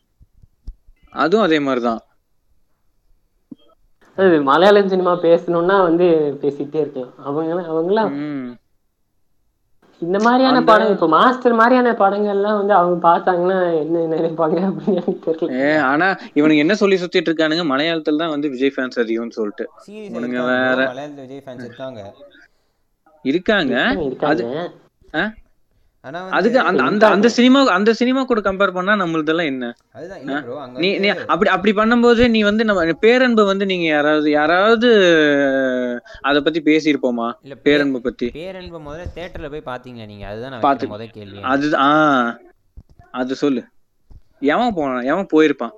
அதுவும் 1.13 1.43
அதே 1.43 1.59
மாதிரிதான். 1.59 2.01
அது 4.17 4.41
மலையாளம் 4.43 4.89
சினிமா 4.89 5.11
பேசணும்னா 5.21 5.81
வந்து 5.83 6.05
பேசிக்கிட்டே 6.41 6.75
இருக்கலாம். 6.75 7.13
அவங்க 7.19 7.61
அவங்களாம் 7.73 8.11
ம். 8.15 8.49
இந்த 10.01 10.19
மாதிரியான 10.19 10.63
படம் 10.63 10.91
இப்போ 10.91 11.07
மாஸ்டர் 11.07 11.53
மாதிரியான 11.53 11.91
படங்கள்லாம் 11.91 12.57
வந்து 12.57 12.73
அவங்க 12.73 13.07
பார்த்தாங்கன்னா 13.07 13.57
என்ன 13.79 14.03
நினைப்பாங்க 14.15 14.57
அப்படின்னு 14.67 14.93
எனக்கு 14.93 15.31
தெரியல. 15.31 15.57
ஏ 15.61 15.75
ஆனா 15.87 16.07
இவனுங்க 16.35 16.57
என்ன 16.57 16.75
சொல்லி 16.75 16.95
சுத்திட்டு 16.95 17.29
இருக்கானுங்க? 17.29 17.65
மலையாளத்துல 17.71 18.17
தான் 18.17 18.29
வந்து 18.29 18.49
விஜய் 18.49 18.73
ஃபேன்ஸ் 18.75 18.99
அதிகம்னு 18.99 19.29
சொல்லிட்டு. 19.29 19.65
இவனுங்க 20.09 20.45
வேற 20.45 20.77
விஜய் 21.17 21.43
ஃபேன்ஸ் 21.45 21.65
இருக்காங்க. 21.65 22.01
இருக்காங்க 23.25 23.73
அது 24.21 24.43
அதுக்கு 26.01 26.59
அந்த 26.59 26.83
அந்த 26.83 27.07
அந்த 27.07 27.29
சினிமா 27.29 27.65
அந்த 27.65 27.93
சினிமா 27.93 28.23
கூட 28.23 28.39
கம்பேர் 28.41 28.73
பண்ணா 28.73 28.93
நம்மளதெல்லாம் 28.93 29.45
என்ன? 29.45 29.75
நீ 30.67 30.97
நீ 30.97 31.07
அப்படி 31.07 31.49
அப்படி 31.49 31.73
பண்ணும்போது 31.73 32.29
நீ 32.29 32.41
வந்து 32.41 32.65
நம்ம 32.65 32.91
பேரன்பு 32.91 33.45
வந்து 33.45 33.65
நீங்க 33.65 33.85
யாராவது 33.85 34.29
யாராவது 34.29 34.89
அத 36.21 36.41
பத்தி 36.41 36.61
பேசியிருப்போமா? 36.61 37.33
இல்ல 37.41 37.55
பேரன்பு 37.63 38.01
பத்தி. 38.01 38.29
பேரன்பு 38.29 38.79
முதல்ல 38.79 39.05
தியேட்டர்ல 39.15 39.59
போய் 39.59 39.75
பாத்தீங்களா 39.75 40.05
நீங்க? 40.05 40.27
அதுதான் 40.27 40.59
நான் 40.59 40.61
பாத்து- 40.61 40.87
முதல் 40.87 41.09
கேள்வி. 41.09 41.41
அது 41.41 41.77
ஆ 41.77 42.39
அது 43.11 43.35
சொல்லு. 43.35 43.65
எவன் 44.39 44.73
போனான் 44.73 45.01
எவன் 45.01 45.27
போயிருப்பான்? 45.33 45.71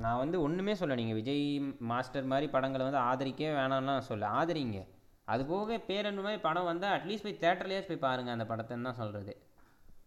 நான் 0.00 0.18
வந்து 0.18 0.42
ஒண்ணுமே 0.42 0.74
சொல்ல 0.74 0.94
நீங்க 0.94 1.14
விஜய் 1.14 1.62
மாஸ்டர் 1.78 2.24
மாதிரி 2.24 2.46
படங்களை 2.46 2.90
வந்து 2.90 2.98
ஆதரிக்கவே 2.98 3.56
வேணாம்லாம் 3.56 3.98
சொல்ல. 3.98 4.26
ஆதரிங்க. 4.26 4.82
அது 5.32 5.42
போக 5.50 5.76
பேரன்பு 5.90 6.22
மாதிரி 6.24 6.40
படம் 6.46 6.68
வந்தா 6.70 6.88
அட்லீஸ்ட் 6.96 7.26
போய் 7.26 7.40
தியேட்டர்லயே 7.42 7.82
போய் 7.86 8.04
பாருங்க 8.06 8.30
அந்த 8.34 8.44
படத்தைன்னு 8.50 8.88
தான் 8.88 8.98
சொல்றது. 9.02 9.32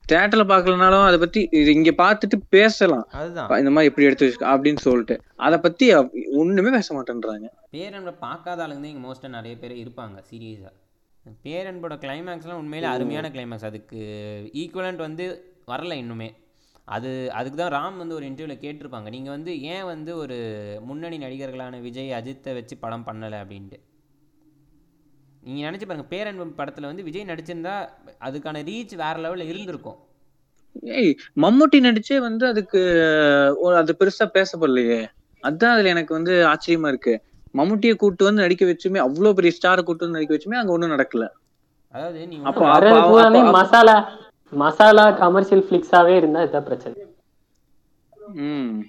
தியேட்டர்ல 0.10 0.44
பாக்கலனாலும் 0.52 1.06
அதை 1.08 1.18
பத்தி 1.24 1.42
இது 1.60 1.70
இங்க 1.78 1.92
பாத்துட்டு 2.04 2.38
பேசலாம். 2.56 3.04
அதுதான். 3.20 3.50
இந்த 3.62 3.72
மாதிரி 3.76 3.90
எப்படி 3.90 4.08
எடுத்து 4.08 4.26
வச்சிருக்க 4.26 4.54
அப்படின்னு 4.54 4.82
சொல்லிட்டு. 4.86 5.16
அத 5.46 5.60
பத்தி 5.66 5.88
ஒண்ணுமே 6.42 6.72
பேச 6.78 6.94
மாட்டேன்றாங்க. 6.98 7.50
பேரன்பை 7.76 8.14
பார்க்காத 8.26 8.64
ஆளுங்க 8.66 8.82
தான் 8.84 8.94
இங்கே 8.94 9.04
மோஸ்ட்டாக 9.08 9.36
நிறைய 9.38 9.56
பேர் 9.64 9.76
இருப்பாங்க 9.84 10.24
சீரியஸாக 10.30 10.76
பேரன்போட 11.46 11.96
கிளைமேக்ஸ்லாம் 12.04 12.62
உண்மையிலே 12.64 12.88
அருமையான 12.94 13.28
கிளைமேக்ஸ் 13.36 13.68
அதுக்கு 13.70 14.00
ஈக்குவலண்ட் 14.62 15.02
வந்து 15.08 15.26
வரல 15.72 15.96
இன்னுமே. 16.04 16.30
அது 16.96 17.10
அதுக்கு 17.40 17.58
தான் 17.62 17.74
ராம் 17.78 18.02
வந்து 18.04 18.18
ஒரு 18.20 18.26
இன்டர்வியூவில் 18.30 18.64
கேட்டிருப்பாங்க. 18.64 19.10
நீங்கள் 19.16 19.36
வந்து 19.36 19.52
ஏன் 19.74 19.88
வந்து 19.94 20.12
ஒரு 20.24 20.38
முன்னணி 20.88 21.18
நடிகர்களான 21.26 21.82
விஜய் 21.88 22.18
அஜித்தை 22.20 22.54
வச்சு 22.60 22.78
படம் 22.86 23.08
பண்ணலை 23.10 23.40
அப்படின்ட்டு. 23.44 23.80
நீங்கள் 25.50 25.72
நினச்சி 25.72 25.86
பாருங்க 25.86 26.08
பேரன்பு 26.10 26.48
படத்தில் 26.48 26.86
வந்து 26.86 27.04
விஜய் 27.04 27.26
நடிச்சிருந்தா 27.26 27.90
அதுக்கான 28.22 28.58
ரீச் 28.64 28.96
வேற 28.96 29.14
லெவலில் 29.16 29.48
இருந்திருக்கும். 29.48 29.96
ஏய் 30.82 31.16
மம்முட்டி 31.36 31.76
நடிச்சே 31.76 32.18
வந்து 32.18 32.48
அதுக்கு 32.48 32.82
அது 33.76 33.96
பெருசா 34.00 34.28
பேசப்படலையே. 34.34 35.08
அதான் 35.44 35.72
அதுல 35.74 35.90
எனக்கு 35.90 36.14
வந்து 36.14 36.46
ஆச்சரியமா 36.48 36.88
இருக்கு. 36.88 37.22
மம்முட்டியை 37.54 37.96
கூட்டு 37.96 38.26
வந்து 38.26 38.42
நடிக்க 38.42 38.66
வச்சுமே 38.66 38.98
அவ்வளவு 38.98 39.34
பெரிய 39.34 39.54
ஸ்டாரை 39.54 39.84
கூட்டு 39.84 40.10
வந்து 40.10 40.20
நடிக்க 40.20 40.36
வச்சுமே 40.36 40.60
அங்க 40.60 40.72
ஒண்ணும் 40.72 40.92
நடக்கல. 40.92 41.28
அதாவது 41.92 42.28
நீ 42.28 42.40
அப்போ 42.44 42.62
ஒண்ணும் 42.62 42.76
வர்றது 42.76 43.00
அப்ப- 43.00 43.12
பூராமே 43.12 43.38
அப்ப- 43.38 43.52
மசாலா 43.52 44.18
மசாலா 44.52 45.12
கமர்ஷியல் 45.12 45.64
ஃபிளிக்ஸாவே 45.64 46.16
இருந்தா 46.16 46.42
இதுதான் 46.42 46.64
பிரச்சனை. 46.64 47.06
ம். 48.34 48.80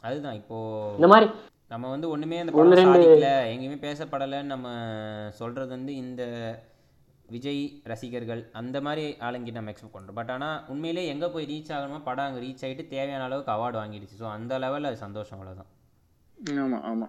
அதுதான் 0.00 0.34
இப்போது 0.34 0.94
இந்த 0.94 1.06
மாதிரி 1.06 1.30
நம்ம 1.74 1.88
வந்து 1.88 2.08
ஒண்ணுமே 2.08 2.38
அந்த 2.38 2.52
படம் 2.52 2.64
சாதிக்கல 2.88 3.30
எங்கேயுமே 3.52 3.78
பேசப்படலைன்னு 3.80 4.52
நம்ம 4.54 4.68
சொல்றது 5.32 5.68
வந்து 5.68 5.94
இந்த 5.96 6.22
விஜய் 7.28 7.60
ரசிகர்கள் 7.84 8.50
அந்த 8.52 8.80
மாதிரி 8.80 9.04
ஆளுங்கிட்ட 9.20 9.52
நம்ம 9.52 9.72
எக்ஸ்பெக்ட் 9.72 9.96
பண்ணுறோம் 9.96 10.12
பட் 10.12 10.30
ஆனா 10.30 10.48
உண்மையிலேயே 10.68 11.08
எங்க 11.08 11.30
போய் 11.30 11.46
ரீச் 11.46 11.72
ஆகணுமோ 11.76 12.02
படம் 12.02 12.24
அங்க 12.24 12.40
ரீச் 12.40 12.64
ஆயிட்டு 12.64 12.88
தேவையான 12.88 13.24
அளவுக்கு 13.24 13.52
அவார்டு 13.52 13.78
வாங்கிடுச்சு. 13.78 14.16
ஸோ 14.18 14.26
அந்த 14.30 14.58
லெவலில் 14.58 14.84
அது 14.84 14.96
சந்தோஷம் 14.96 15.38
அவ்வளவுதான். 15.38 15.70
ஆமா 16.62 16.78
ஆமா. 16.90 17.06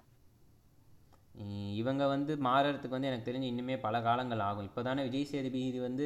இ- 1.45 1.73
இவங்க 1.75 2.07
வந்து 2.07 2.35
மாறுறதுக்கு 2.47 2.97
வந்து 2.97 3.07
எனக்கு 3.07 3.29
தெரிஞ்சு 3.29 3.51
இன்னுமே 3.51 3.77
பல 3.77 4.01
காலங்கள் 4.01 4.39
ஆகும். 4.39 4.63
இப்போ 4.63 4.81
தானே 4.83 5.03
விஜய் 5.03 5.29
சேதுபதி 5.31 5.79
வந்து 5.79 6.05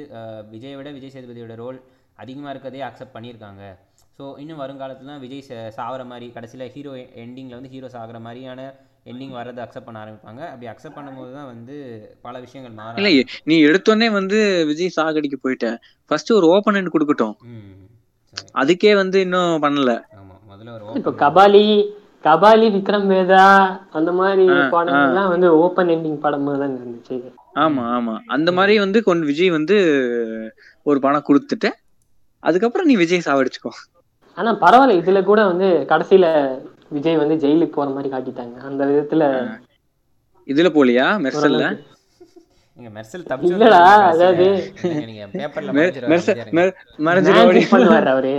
விஜயை 0.52 0.76
விட 0.76 0.92
விஜய் 0.92 1.14
சேதுபதியோட 1.16 1.56
ரோல் 1.56 1.80
அதிகமாக 2.16 2.54
இருக்கதே 2.56 2.82
அக்செப்ட் 2.88 3.16
பண்ணியிருக்காங்க. 3.18 3.64
ஸோ 4.20 4.26
இன்னும் 4.42 4.62
வருங்காலத்தில் 4.62 5.10
தான் 5.10 5.22
விஜய் 5.22 5.44
சா- 5.44 5.70
சாவற 5.76 6.02
மாதிரி 6.08 6.26
கடைசியில் 6.34 6.72
ஹீரோ 6.74 6.94
எண்டிங்கில் 7.22 7.58
வந்து 7.58 7.70
ஹீரோ 7.74 7.88
சாகிற 7.94 8.18
மாதிரியான 8.24 8.62
எண்டிங் 9.06 9.36
வர்றதை 9.36 9.62
அக்செப்ட் 9.64 9.88
பண்ண 9.88 10.00
ஆரம்பிப்பாங்க. 10.02 10.42
அப்படி 10.50 10.68
அக்செப்ட் 10.68 10.98
பண்ணும்போது 10.98 11.30
தான் 11.36 11.48
வந்து 11.52 11.76
பல 12.26 12.40
விஷயங்கள் 12.46 12.74
மாற 12.80 12.96
இல்ல 13.02 13.12
நீ 13.48 13.56
எடுத்தோடனே 13.68 14.08
வந்து 14.18 14.38
விஜய் 14.70 14.96
சாகடிக்க 14.98 15.38
போயிட்ட. 15.40 15.68
ஃபர்ஸ்ட் 16.12 16.32
ஒரு 16.38 16.48
ஓப்பன் 16.54 16.78
எண்ட் 16.80 16.94
கொடுக்கட்டும். 16.96 17.36
அதுக்கே 18.56 18.92
வந்து 19.00 19.20
இன்னும் 19.26 19.64
பண்ணல. 19.64 19.94
முதல்ல 20.50 20.74
ஒரு 20.76 20.98
இப்போ 21.00 21.14
கபாலி 21.24 21.64
கபாலி 22.24 22.68
விக்ரம் 22.74 23.08
வேதா 23.12 23.44
அந்த 23.94 24.12
மாதிரி 24.14 24.46
படங்கள்லாம் 24.74 25.32
வந்து 25.34 25.50
ஓப்பன் 25.60 25.92
எண்டிங் 25.94 26.22
படமா 26.24 26.56
தான் 26.58 26.74
இருந்துச்சு. 26.78 27.18
ஆமா 27.64 27.86
ஆமா. 27.94 28.16
அந்த 28.36 28.50
மாதிரி 28.58 28.76
வந்து 28.80 29.02
கொண்டு 29.04 29.30
விஜய் 29.30 29.56
வந்து 29.58 29.78
ஒரு 30.86 31.00
பணம் 31.00 31.28
கொடுத்துட்டு 31.30 31.72
அதுக்கப்புறம் 32.44 32.90
நீ 32.90 32.96
விஜய் 32.98 33.26
சாவடிச்சுக்கோ. 33.26 33.72
ஆனா 34.40 34.52
பரவாயில்ல. 34.62 35.00
இதுல 35.02 35.20
கூட 35.24 35.42
வந்து 35.46 35.68
கடைசியில 35.90 36.26
விஜய் 36.92 37.18
வந்து 37.18 37.36
ஜெயிலுக்கு 37.38 37.74
போற 37.74 37.90
மாதிரி 37.90 38.10
காட்டிட்டாங்க. 38.14 38.56
அந்த 38.64 38.84
விதத்துல 38.90 39.24
இதுல 40.48 40.70
போலியா? 40.76 41.06
மெர்சல்ல? 41.24 41.58
ஓரளவுக்கு. 41.62 41.98
நீங்க 42.80 42.90
மெர்சல் 42.96 43.26
தப்பிச்சு 43.30 43.54
இல்லடா, 43.54 43.80
வந்துருக்கீங்க 43.82 44.12
அதாவது-. 44.12 45.08
நீங்க 45.08 45.24
பேப்பர்ல 45.34 45.72
மெர்சல் 45.74 46.06
படிச்சிருவாங்க 46.06 46.56
மெர்- 46.58 46.76
மறைஞ்சிரு. 47.08 47.42
ஓடி 47.42 47.60
Magic 47.60 47.72
பண்ணுவாரு 47.74 48.10
அவரு. 48.10 48.34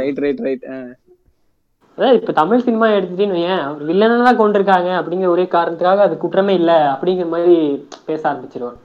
ரைட் 0.00 0.18
ரைட் 0.18 0.40
ரைட் 0.40 0.66
அதாவது 1.98 2.18
இப்ப 2.18 2.32
தமிழ் 2.32 2.62
சினிமா 2.62 2.86
எடுத்துட்டீன்னு 2.88 3.36
வையேன் 3.36 3.62
அவர் 3.62 3.82
வில்லனை 3.84 4.16
தான் 4.22 4.40
கொண்டிருக்காங்க 4.40 4.90
அப்படிங்கிற 4.98 5.28
ஒரே 5.28 5.44
காரணத்துக்காக 5.46 6.02
அது 6.02 6.16
குற்றமே 6.16 6.54
இல்ல 6.54 6.72
அப்படிங்கிற 6.92 7.28
மாதிரி 7.28 7.54
பேச 8.06 8.22
ஆரம்பிச்சிருவாங்க 8.30 8.80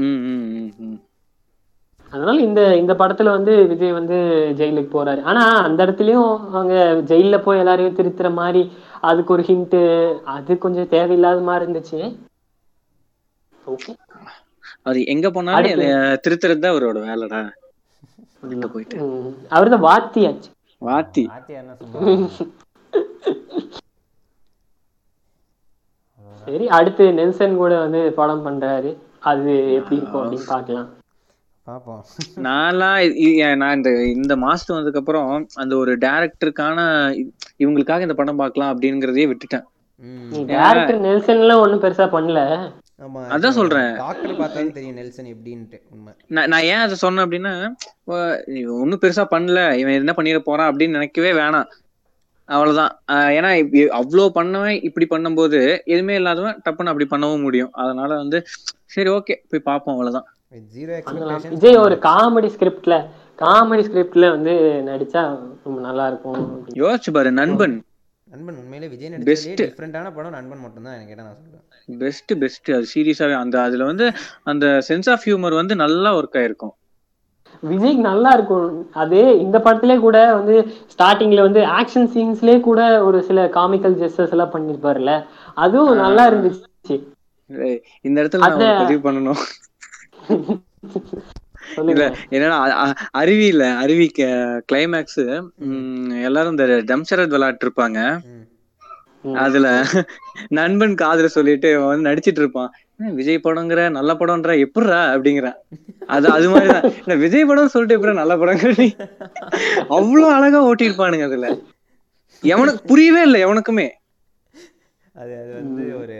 ம் 0.00 0.20
ம் 0.26 0.44
ம், 0.56 0.70
ம். 0.84 0.98
அதனால 2.12 2.36
இந்த 2.46 2.60
இந்த 2.80 2.92
படத்துல 3.00 3.30
வந்து 3.36 3.52
விஜய் 3.72 3.98
வந்து 3.98 4.16
ஜெயிலுக்கு 4.60 4.90
போறாரு. 4.94 5.20
ஆனா 5.30 5.42
அந்த 5.66 5.78
இடத்துலயும் 5.86 6.30
அவங்க 6.54 6.74
ஜெயில்ல 7.10 7.36
போய் 7.44 7.62
எல்லாரையும் 7.62 7.98
திருத்துற 7.98 8.30
மாதிரி 8.40 8.62
அதுக்கு 9.10 9.34
ஒரு 9.36 9.44
ஹிண்ட் 9.50 9.78
அது 10.36 10.58
கொஞ்சம் 10.64 10.90
தேவையில்லாத 10.94 11.42
மாதிரி 11.48 11.64
இருந்துச்சு. 11.66 12.00
ஓகே 13.74 13.92
அது 14.88 14.98
எங்க 15.14 15.26
போனாலும் 15.36 15.82
திருத்துறது 16.24 16.62
தான் 16.62 16.74
அவரோட 16.74 16.98
வேலைடா. 17.08 17.40
உள்ள 18.50 18.66
போயிட்டு. 18.74 18.96
அவர் 19.54 19.72
தான் 19.74 19.86
வாத்தியாச்சு 19.88 20.50
வாத்தி. 20.88 21.24
என்ன 21.60 21.74
சொல்லுவாங்க? 21.80 22.46
சரி 26.46 26.66
அடுத்து 26.76 27.04
நெல்சன் 27.18 27.60
கூட 27.62 27.72
வந்து 27.84 28.00
படம் 28.18 28.44
பண்றாரு. 28.46 28.90
அது 29.30 29.52
எப்படி 29.78 29.98
இருக்கும் 29.98 30.22
அப்படின்னு 30.22 30.52
பார்க்கலாம். 30.54 30.88
பார்ப்போம் 31.70 32.02
நான்லாம் 32.46 33.56
நான் 33.62 33.76
இந்த 33.78 33.90
இந்த 34.14 34.34
மாசம் 34.44 34.74
வந்ததுக்கு 34.76 35.02
அப்புறம் 35.02 35.32
அந்த 35.62 35.74
ஒரு 35.82 35.92
டேரக்டருக்கான 36.04 36.78
இவங்களுக்காக 37.62 38.06
இந்த 38.06 38.16
படம் 38.20 38.40
பார்க்கலாம் 38.42 38.72
அப்படிங்கறதையே 38.72 39.28
விட்டுட்டேன். 39.30 39.66
டேரக்டர் 40.50 41.02
நெல்சன்லாம் 41.06 41.62
ஒண்ணும் 41.64 41.82
பெருசா 41.82 42.06
பண்ணல. 42.14 42.40
ஆமா 43.04 43.20
அதான் 43.34 43.56
சொல்றேன். 43.58 43.92
டாக்டர் 44.04 44.40
பார்த்தாலும் 44.40 44.72
தெரியும் 44.76 44.96
நெல்சன் 45.00 45.30
எப்படின்ட்டு 45.34 45.78
நான் 46.36 46.50
நான் 46.52 46.66
ஏன் 46.72 46.82
அதை 46.86 46.96
சொன்னேன் 47.04 47.24
அப்படின்னா 47.26 47.52
ஒன்னும் 48.82 49.02
பெருசா 49.04 49.24
பண்ணல 49.34 49.60
இவன் 49.82 49.98
என்ன 50.00 50.14
பண்ணிட 50.18 50.40
போறான் 50.48 50.70
அப்படின்னு 50.70 50.98
நினைக்கவே 50.98 51.32
வேணாம். 51.40 51.70
அவ்வளவுதான். 52.48 52.92
ஏன்னா 53.36 53.50
அவ்வளோ 54.00 54.28
பண்ணவன் 54.38 54.76
இப்படி 54.88 55.06
பண்ணும்போது 55.12 55.58
எதுவுமே 55.92 56.14
இல்லாதவன் 56.20 56.60
டப்புன்னு 56.64 56.92
அப்படி 56.92 57.08
பண்ணவும் 57.12 57.46
முடியும். 57.46 57.72
அதனால 57.82 58.10
வந்து 58.22 58.38
சரி 58.94 59.10
ஓகே 59.16 59.36
போய் 59.50 59.68
பார்ப்போம் 59.70 59.94
அவ்வளவுதான். 59.94 60.28
விஜய் 61.52 61.76
ஒரு 61.82 61.96
காமெடி 62.06 62.48
ஸ்கிரிப்ட்ல 62.54 62.94
காமெடி 63.42 63.82
ஸ்கிரிப்ட்ல 63.88 64.24
வந்து 64.34 64.52
நடிச்சா 64.88 65.20
ரொம்ப 65.66 65.76
நல்லா 65.86 66.04
இருக்கும். 66.10 66.40
யோசிச்சு 66.80 67.10
பாரு 67.16 67.30
நண்பன். 67.40 67.76
நண்பன் 68.32 68.56
உண்மையிலே 68.62 68.88
விஜய். 68.94 69.10
நடிச்சதுலேயே 69.12 69.58
டிஃப்ரெண்டான 69.60 70.10
படம் 70.16 70.34
நண்பன் 70.38 70.62
மட்டும் 70.64 70.84
தான் 70.86 70.94
எனக்கு 70.96 71.12
கேட்டா 71.12 71.26
நான் 71.28 71.38
சொல்றேன். 71.38 71.62
பெஸ்ட் 72.02 72.32
பெஸ்ட் 72.42 72.70
அது 72.78 72.88
சீரியஸாவே 72.94 73.36
அந்த 73.42 73.56
அதுல 73.66 73.88
வந்து 73.90 74.08
அந்த 74.52 74.66
சென்ஸ் 74.88 75.10
ஆஃப் 75.14 75.24
ஹியூமர் 75.28 75.58
வந்து 75.60 75.76
நல்லா 75.84 76.12
ஒர்க் 76.18 76.40
ஆயிருக்கும். 76.42 76.74
விஜய்க்கு 77.62 78.04
நல்லா 78.10 78.32
இருக்கும். 78.38 78.68
அது 79.04 79.20
இந்த 79.44 79.56
படத்திலே 79.64 79.98
கூட 80.06 80.18
வந்து 80.40 80.56
ஸ்டார்டிங்ல 80.92 81.40
வந்து 81.48 81.62
ஆக்ஷன் 81.78 82.10
சீன்ஸ்லயே 82.16 82.58
கூட 82.68 82.82
ஒரு 83.08 83.20
சில 83.30 83.48
காமிக்கல் 83.58 83.98
ஜெஸ்டர்ஸ் 84.02 84.36
எல்லாம் 84.36 84.54
பண்ணிருப்பாருல்ல 84.56 85.14
அதுவும் 85.64 86.04
நல்லா 86.04 86.24
இருந்துச்சு. 86.32 86.96
இந்த 88.08 88.16
இடத்துல 88.22 88.54
பதிவு 88.84 89.02
பண்ணணும். 89.08 89.42
இல்ல 91.76 92.04
என்னன்னா 92.30 92.56
அ- 92.64 92.76
அ- 92.84 92.94
அருவியில 93.18 93.76
அருவி 93.76 94.10
கிளைமேக்ஸ் 94.72 95.22
எல்லாரும் 96.22 96.50
இந்த 96.50 96.66
டம்சரத் 96.90 97.34
விளையாட்டு 97.34 97.64
இருப்பாங்க. 97.66 97.98
அதுல 99.34 99.84
நண்பன் 100.48 100.94
காதுல 100.94 101.24
சொல்லிட்டு 101.26 101.80
வந்து 101.80 102.10
நடிச்சிட்டு 102.10 102.40
இருப்பான். 102.42 102.70
"என்ன 102.98 103.12
விஜய் 103.12 103.40
படங்கிற 103.44 103.90
நல்ல 103.90 104.14
படம்ன்ற 104.14 104.52
எப்படிரா 104.64 105.00
அப்படிங்கிறான். 105.14 105.58
அது 106.06 106.28
அது 106.28 106.50
மாதிரிதான். 106.50 106.92
இல்ல 106.98 107.14
விஜய் 107.14 107.44
படம் 107.44 107.68
சொல்லிட்டு 107.68 107.96
எப்படி 107.96 108.14
நல்ல 108.14 108.36
படங்கிற 108.36 108.72
நீ? 108.78 108.88
அவ்வளவு 109.88 110.32
அழகா 110.32 110.60
ஓட்டியிருப்பானுங்க 110.66 111.24
அதுல. 111.24 111.48
எவனுக்கு 112.42 112.86
புரியவே 112.86 113.22
இல்லை 113.22 113.44
எவனுக்குமே. 113.44 113.88
அது 115.14 115.32
அது 115.42 115.52
வந்து 115.52 116.00
ஒரு 116.00 116.16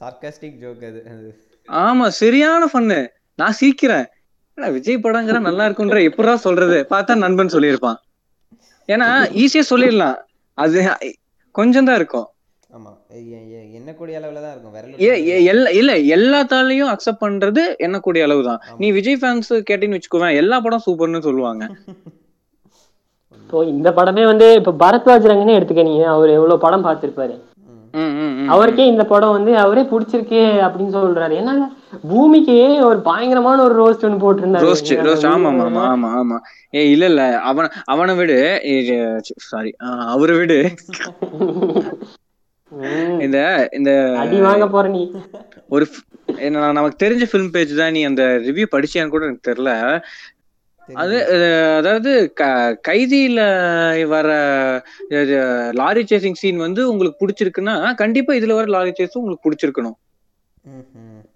சார்காஸ்டிக் 0.00 0.58
ஜோக் 0.62 0.84
அது 0.86 1.38
ஆமா 1.68 2.08
சரியான 2.08 2.66
ஃபன்னு 2.72 3.00
நான் 3.40 3.58
"என்னடா 4.58 4.70
விஜய் 4.74 5.04
படங்கிற 5.04 5.36
நல்லா 5.46 5.64
இருக்குன்ற 5.68 5.98
எப்படா 6.08 6.34
சொல்றது? 6.44 6.78
பார்த்தா 6.90 7.12
நண்பன் 7.22 7.54
சொல்லியிருப்பான். 7.54 7.98
ஏன்னா 8.88 9.08
ஈஸியா 9.42 9.62
சொல்லிடலாம். 9.70 10.16
அது 10.58 10.78
கொஞ்சம் 11.54 11.88
தான் 11.88 11.98
இருக்கும். 12.00 12.28
எண்ணக்கூடிய 13.78 14.14
அளவுல 14.18 14.40
தான் 14.44 14.52
இருக்கும்? 14.54 14.74
இல்ல 15.80 15.92
எல்லாத்தாலையும் 16.16 16.90
அக்செப்ட் 16.92 17.22
பண்றது 17.24 17.62
எண்ணக்கூடிய 17.86 18.26
அளவுதான் 18.26 18.60
நீ 18.80 18.88
விஜய் 18.98 19.20
ஃபேன்ஸ் 19.20 19.52
கேட்டீங்கன்னு 19.68 19.98
வச்சுக்கோவேன் 19.98 20.38
எல்லா 20.42 20.58
படம் 20.66 20.84
சூப்பர்னு 20.86 21.26
சொல்லுவாங்க. 21.28 21.62
இந்த 23.72 23.88
படமே 23.96 24.24
வந்து 24.30 24.46
இப்ப 24.58 24.74
பரத்வாஜ் 24.82 25.30
ரங்கனே 25.30 25.56
எடுத்துக்க 25.58 25.82
நீங்க 25.88 26.04
அவர் 26.12 26.30
எவ்வளவு 26.36 26.62
படம் 26.64 26.84
பார்த்திருப்பாரு. 26.86 27.34
அவருக்கே 28.50 28.86
இந்த 28.86 29.04
படம் 29.04 29.34
வந்து 29.36 29.52
அவரே 29.58 29.82
பிடிச்சிருக்கே 29.90 30.42
அப்படின்னு 30.66 30.92
சொல்றாரு. 30.96 31.34
ஏன்னா 31.40 31.54
பூமிக்கு 32.10 32.56
ஒரு 32.88 32.98
பயங்கரமான 33.00 33.62
ஒரு 33.62 33.74
ரோஸ்ட் 33.80 34.04
ஒன்று 34.08 34.22
போட்டிருந்தாரு. 34.24 34.66
Roast 34.66 34.92
roast. 35.08 35.26
ஆமா 35.26 35.50
ஆமா 35.60 35.82
ஆமா 35.90 36.10
ஆமா 36.20 36.38
ஏ 36.74 36.82
இல்ல 36.90 37.04
இல்ல. 37.04 37.22
அவன 37.50 37.68
அவனை 37.84 38.14
விடு. 38.16 38.38
சாரி 39.50 39.72
அவரை 40.14 40.36
விடு. 40.36 40.58
இந்த 43.20 43.38
இந்த 43.72 43.90
அடி 44.18 44.36
வாங்க 44.40 44.66
போற 44.68 44.88
நீ. 44.88 45.02
ஒரு 45.68 45.84
என்ன 46.40 46.72
நமக்கு 46.72 47.00
தெரிஞ்ச 47.04 47.24
ஃபிலிம் 47.30 47.52
பேஜ் 47.52 47.72
தான் 47.76 47.92
நீ 47.92 48.02
அந்த 48.04 48.22
ரிவ்யூ 48.46 48.66
படிச்சியான்னு 48.74 49.14
கூட 49.14 49.24
எனக்கு 49.24 49.48
தெரியல. 49.50 49.72
அது 50.96 51.16
அதாவது 51.78 52.10
க- 52.38 52.48
கைதியில 52.88 53.40
வர 54.10 54.28
லாரி 55.80 56.02
சேசிங் 56.10 56.38
சீன் 56.38 56.64
வந்து 56.64 56.82
உங்களுக்கு 56.90 57.20
பிடிச்சிருக்குன்னா 57.22 57.74
கண்டிப்பா 58.00 58.32
இதுல 58.38 58.56
வர 58.58 58.68
லாரி 58.74 58.92
சேஸும் 58.92 59.20
உங்களுக்கு 59.20 59.46
பிடிச்சிருக்கணும். 59.46 59.96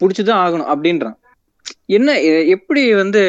பிடிச்சுதான் 0.00 0.42
ஆகணும் 0.42 0.70
அப்படின்றான். 0.72 1.16
என்ன 1.96 2.08
எப்படி 2.54 2.82
வந்து 3.00 3.20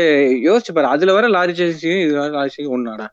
யோசிச்சு 0.46 0.72
பாரு 0.74 0.88
அதுல 0.94 1.14
வர 1.14 1.28
லாரி 1.34 1.54
சேசிங் 1.60 2.02
இதுல 2.04 2.20
வர 2.20 2.34
லாரி 2.36 2.52
சேசிங் 2.54 2.74
ஒன்னாடா 2.76 3.08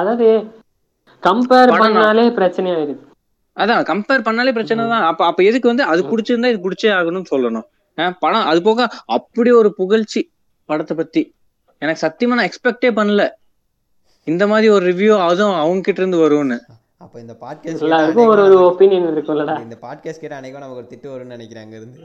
அதாவது 0.00 0.28
கம்பேர் 1.22 1.72
பண்ணாலே 1.74 2.24
பிரச்சனையாயிருது 2.38 2.94
அதான் 3.56 3.82
கம்பேர் 3.90 4.26
பண்ணாலே 4.26 4.52
பிரச்சனை 4.56 4.84
தான் 4.92 5.04
அப்ப 5.10 5.22
அப்ப 5.26 5.42
எதுக்கு 5.44 5.70
வந்து 5.70 5.84
அது 5.90 6.02
பிடிச்சிருந்தா 6.10 6.50
இது 6.52 6.64
பிடிச்சே 6.64 6.88
ஆகணும்னு 6.96 7.32
சொல்லணும். 7.32 7.66
படம் 7.94 8.46
அது 8.46 8.62
போக 8.62 8.88
அப்படி 9.06 9.50
ஒரு 9.50 9.74
புகழ்ச்சி 9.74 10.30
படத்தை 10.64 10.96
பத்தி 10.96 11.34
எனக்கு 11.78 12.02
சத்தியமா 12.06 12.28
நான் 12.28 12.48
எக்ஸ்பெக்டே 12.48 12.88
பண்ணல. 12.90 13.30
இந்த 14.24 14.46
மாதிரி 14.46 14.68
ஒரு 14.68 14.86
ரிவ்யூ 14.86 15.18
அதுவும் 15.18 15.54
அவங்க 15.54 15.80
கிட்ட 15.80 16.02
இருந்து 16.02 16.18
வரும்னு. 16.18 16.58
அப்ப 16.96 17.20
இந்த 17.20 17.36
பாட்காஸ்ட் 17.40 17.80
எல்லாருக்கும் 17.80 18.26
ஒரு 18.26 18.42
ஒரு 18.42 18.58
ஒப்பீனியன் 18.58 19.08
இருக்கும்லடா. 19.14 19.62
இந்த 19.62 19.76
பாட்காஸ்ட் 19.82 20.20
கேட்ட 20.20 20.40
அன்னைக்கும் 20.40 20.64
நமக்கு 20.64 20.74
ஒரு 20.74 20.86
திட்டு 20.90 21.06
வரும்னு 21.14 21.34
நினைக்கிறேன் 21.36 21.64
அங்க 21.64 21.76
இருந்து 21.76 22.00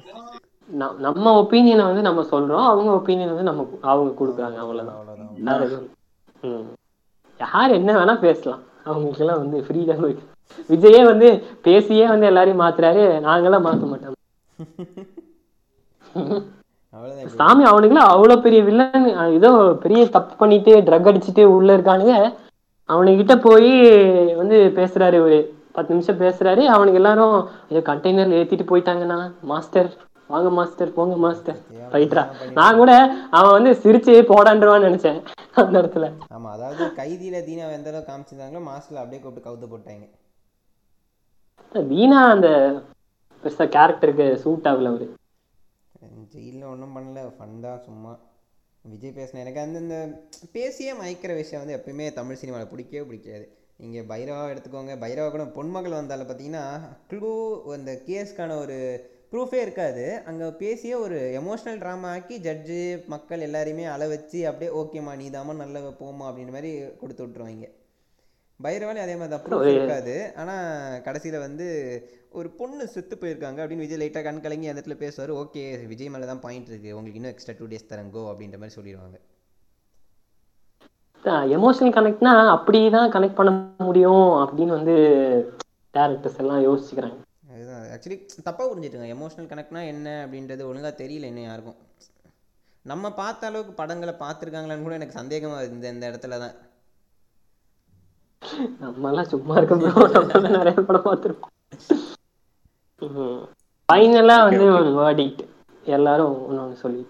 நம்ம 0.98 1.42
ஒப்பீனியனை 1.42 1.84
வந்து 1.84 2.02
நம்ம 2.02 2.22
சொல்றோம். 2.22 2.66
அவங்க 2.66 2.92
ஒப்பீனியன் 2.92 3.28
வந்து 3.28 3.44
நம்ம 3.44 3.70
அவங்க 3.82 4.26
கொடுக்குறாங்க. 4.26 4.58
அவ்வளவுதான். 4.58 4.96
அவ்வளவுதான். 4.96 5.88
யார் 7.40 7.72
என்ன 7.72 7.94
வேணா 7.94 8.20
பேசலாம். 8.20 8.60
அவங்களுக்கு 8.84 9.26
எல்லாம் 9.26 9.40
வந்து 9.40 9.66
ஃப்ரீடம் 9.68 10.10
இருக்கு. 10.10 10.24
விஜயே 10.70 11.06
வந்து 11.06 11.44
பேசியே 11.62 12.08
வந்து 12.08 12.26
எல்லாரையும் 12.26 12.62
மாத்துறாரு. 12.62 13.04
நாங்கெல்லாம் 13.28 13.66
மாத்த 13.68 13.88
மாட்டோம். 13.88 14.16
சாமி 17.38 17.64
அவனுக்குலாம் 17.72 18.12
அவ்வளவு 18.14 18.44
பெரிய 18.46 18.60
வில்லன் 18.68 19.08
ஏதோ 19.38 19.50
பெரிய 19.84 20.02
தப்பு 20.16 20.34
பண்ணிட்டு 20.42 20.72
ட்ரக் 20.88 21.10
அடிச்சுட்டு 21.12 21.44
உள்ள 21.56 21.70
இருக்கானுங்க. 21.78 22.16
அவனுக்கிட்ட 22.90 23.34
போய் 23.48 23.72
வந்து 24.42 24.58
பேசுறாரு 24.78 25.18
ஒரு 25.26 25.38
பத்து 25.76 25.94
நிமிஷம் 25.94 26.22
பேசுறாரு. 26.22 26.62
அவனுக்கு 26.76 27.00
எல்லாரும் 27.02 27.36
ஐயோ 27.70 27.82
கண்டெய்னர்ல 27.90 28.40
ஏத்திட்டு 28.40 28.70
போயிட்டாங்கண்ணா. 28.72 29.20
மாஸ்டர் 29.52 29.90
வாங்க 30.34 30.50
மாஸ்டர் 30.58 30.96
போங்க 30.96 31.16
மாஸ்டர் 31.26 31.60
ரைட்ரா 31.94 32.24
நான் 32.58 32.80
கூட 32.80 32.92
அவன் 33.38 33.56
வந்து 33.58 33.72
சிரிச்சு 33.84 34.14
போடான்றவான்னு 34.32 34.88
நினைச்சேன் 34.90 35.20
அந்த 35.62 35.74
இடத்துல. 35.82 36.08
ஆமா 36.36 36.50
அதாவது 36.56 36.84
கைதியில 37.00 37.38
தீனா 37.48 37.70
எந்த 37.78 37.90
அளவுக்கு 37.92 38.12
காமிச்சிருந்தாங்களோ 38.12 38.62
மாஸ்டர்ல 38.70 39.02
அப்படியே 39.04 39.22
கூப்பிட்டு 39.24 39.48
கவுத்து 39.48 39.70
போட்டாங்க. 39.74 40.06
வீணா 41.92 42.20
அந்த 42.36 42.50
பெருசா 43.44 43.66
கேரக்டருக்கு 43.76 44.28
சூட் 44.44 44.70
ஆகல 44.72 44.92
அவரு. 44.94 45.08
ஜெயிலில் 46.34 46.72
ஒன்றும் 46.74 46.96
பண்ணல. 46.98 47.22
ஃபன் 47.38 47.64
தான் 47.66 47.84
சும்மா 47.88 48.12
விஜய் 48.92 49.16
பேசின 49.18 49.42
எனக்கு 49.44 49.62
அந்த 49.64 49.78
இந்த 49.86 49.98
பேசியே 50.58 50.92
மயக்கிற 51.00 51.32
விஷயம் 51.40 51.62
வந்து 51.64 51.78
எப்பயுமே 51.78 52.06
தமிழ் 52.20 52.40
சினிமாவில் 52.42 52.72
பிடிக்கவே 52.72 53.04
பிடிக்காது. 53.10 53.46
நீங்கள் 53.82 54.08
பைரவா 54.12 54.44
எடுத்துக்கோங்க. 54.54 54.94
பைரவா 55.04 55.28
கூட 55.36 55.46
பொன்மகள் 55.58 56.00
வந்தால 56.00 56.26
பார்த்தீங்கன்னா 56.30 56.64
க்ளூ 57.12 57.32
அந்த 57.78 57.94
கேஸ்க்கான 58.08 58.58
ஒரு 58.64 58.78
ப்ரூஃபே 59.32 59.60
இருக்காது. 59.66 60.06
அங்கே 60.30 60.46
பேசியே 60.64 60.96
ஒரு 61.06 61.18
எமோஷ்னல் 61.42 61.82
ட்ராமா 61.84 62.12
ஆக்கி 62.16 62.38
ஜட்ஜு 62.48 62.80
மக்கள் 63.14 63.46
எல்லாரையுமே 63.48 63.86
அள 63.96 64.08
வச்சு 64.16 64.40
அப்படியே 64.52 64.72
ஓகேம்மா 64.82 65.14
நீதாமா 65.24 65.56
நல்ல 65.64 65.80
போமா 66.02 66.28
அப்படின்ற 66.30 66.56
மாதிரி 66.58 66.72
கொடுத்து 67.02 67.24
விட்ருவாங்க 67.26 67.68
பைரவாலே 68.64 69.04
அதே 69.06 69.16
மாதிரி 69.20 69.34
தான். 69.34 69.66
இருக்காது. 69.76 70.16
ஆனால் 70.42 71.02
கடைசியில் 71.08 71.44
வந்து 71.48 71.68
ஒரு 72.40 72.50
பொண்ணு 72.60 72.84
செத்து 72.94 73.16
போயிருக்காங்க 73.22 73.60
அப்படின்னு 73.64 73.86
விஜய் 73.86 74.02
லைட்டாக 74.02 74.24
கண் 74.28 74.42
கலங்கி 74.46 74.70
அந்த 74.72 74.82
இடத்துல 74.82 74.98
பேசுவார். 75.04 75.32
ஓகே 75.42 75.64
விஜய் 75.92 76.12
மேலே 76.14 76.26
தான் 76.32 76.44
பாயிண்ட் 76.46 76.70
இருக்குது 76.72 76.96
உங்களுக்கு 76.98 77.20
இன்னும் 77.20 77.34
எக்ஸ்ட்ரா 77.34 77.56
டூ 77.60 77.70
டேஸ் 77.72 77.92
தரங்கோ 77.94 78.24
அப்படின்ற 78.32 78.60
மாதிரி 78.64 78.78
சொல்லிடுவாங்க. 78.78 79.18
எமோஷனல் 81.56 81.96
கனெக்ட்னா 81.96 82.34
அப்படிதான் 82.56 83.10
கனெக்ட் 83.16 83.40
பண்ண 83.40 83.52
முடியும் 83.90 84.30
அப்படின்னு 84.44 84.74
வந்து 84.78 84.96
டேரக்டர்ஸ் 85.94 86.40
எல்லாம் 86.44 86.62
யோசிச்சுக்கிறாங்க. 86.68 87.18
அதுதான். 87.54 87.84
ஆக்சுவலி 87.96 88.18
தப்பாக 88.48 88.68
புரிஞ்சுட்டுங்க. 88.72 89.08
எமோஷனல் 89.16 89.50
கனெக்ட்னா 89.52 89.82
என்ன 89.94 90.10
அப்படின்றது 90.26 90.70
ஒழுங்காக 90.70 90.94
தெரியல 91.04 91.30
இன்னும் 91.32 91.50
யாருக்கும். 91.50 91.80
நம்ம 92.92 93.12
பார்த்த 93.22 93.48
அளவுக்கு 93.50 93.74
படங்களை 93.80 94.14
பார்த்துருக்காங்களான்னு 94.24 94.86
கூட 94.88 94.96
எனக்கு 95.00 95.20
சந்தேகமாக 95.22 95.72
இந்த 95.76 95.88
இந்த 95.96 96.06
இடத்துல 96.12 96.38
தான் 96.44 96.56
நம்ம 98.80 99.08
எல்லாம் 99.08 99.24
சும்மா 99.24 99.58
இருக்க 99.58 99.76
ப்ரோ 99.76 100.40
நிறைய 100.40 100.72
படம் 100.72 101.06
பார்த்துருக்கோம் 101.06 101.50
ஃபைனலா 103.94 104.44
வந்து 104.44 104.64
ஒரு 104.64 104.84
வேர்டிக்ட் 104.84 105.48
எல்லாரும் 105.84 106.48
ஒன்று 106.48 106.76
சொல்லி. 106.76 107.08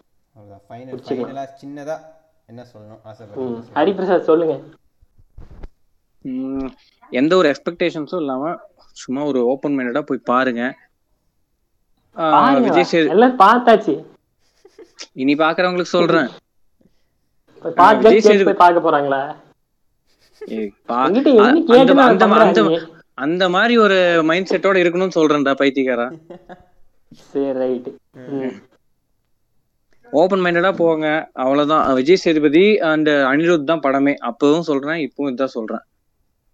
ஃபைனல் 0.69 1.47
சின்னதாக 1.61 1.99
என்ன 2.45 2.65
சொல்லணும்? 2.73 2.99
ஆசைப்படுறேன் 3.05 3.63
ஹரிபிரசாத் 3.73 4.19
சொல்லுங்க. 4.19 4.59
உம், 6.21 6.73
எந்த 7.09 7.35
ஒரு 7.35 7.49
எக்ஸ்பெக்டேஷன்ஸும் 7.49 8.15
இல்லாம 8.15 8.57
சும்மா 8.75 9.23
ஒரு 9.23 9.45
ஓப்பன் 9.45 9.77
மைண்டடா 9.77 10.01
போய் 10.01 10.17
பாருங்க. 10.17 10.77
விஜய் 12.59 12.85
சேது 12.91 13.09
எல்லாம் 13.09 13.39
பார்த்தாச்சு. 13.39 14.05
இனி 15.13 15.35
பாக்குறவங்களுக்கு 15.35 15.81
சொல்றேன். 15.81 16.29
விஜய் 17.61 18.17
சேது- 18.17 18.45
போய் 18.45 18.53
பார்க்க 18.53 18.91
போறாங்களா 18.91 18.91
ஏய், 18.91 18.99
பா- 18.99 19.09
என்கிட்ட 19.09 19.19
என்ன 19.19 19.35
அந்த- 23.15 23.49
மாதிரி 23.49 23.77
ஒரு 23.77 24.21
மைண்ட் 24.23 24.47
செட்டோட 24.51 24.79
இருக்கணும்னு 24.81 25.15
சொல்றேன்டா 25.15 25.53
பைத்தியக்காரா. 25.59 26.07
சரி 27.11 27.59
ரைட்டு 27.59 27.91
ஓப்பன் 30.11 30.39
மைண்டடா 30.39 30.75
போங்க 30.75 31.29
அவ்வளவுதான். 31.33 31.93
விஜய் 31.93 32.15
சேதுபதி 32.15 32.79
அண்ட் 32.79 33.09
அனிருத் 33.09 33.63
தான் 33.63 33.79
படமே. 33.79 34.13
அப்பவும் 34.21 34.59
சொல்றேன் 34.59 35.09
இப்பவும் 35.09 35.33
இதான் 35.33 35.53
சொல்றேன். 35.55 35.83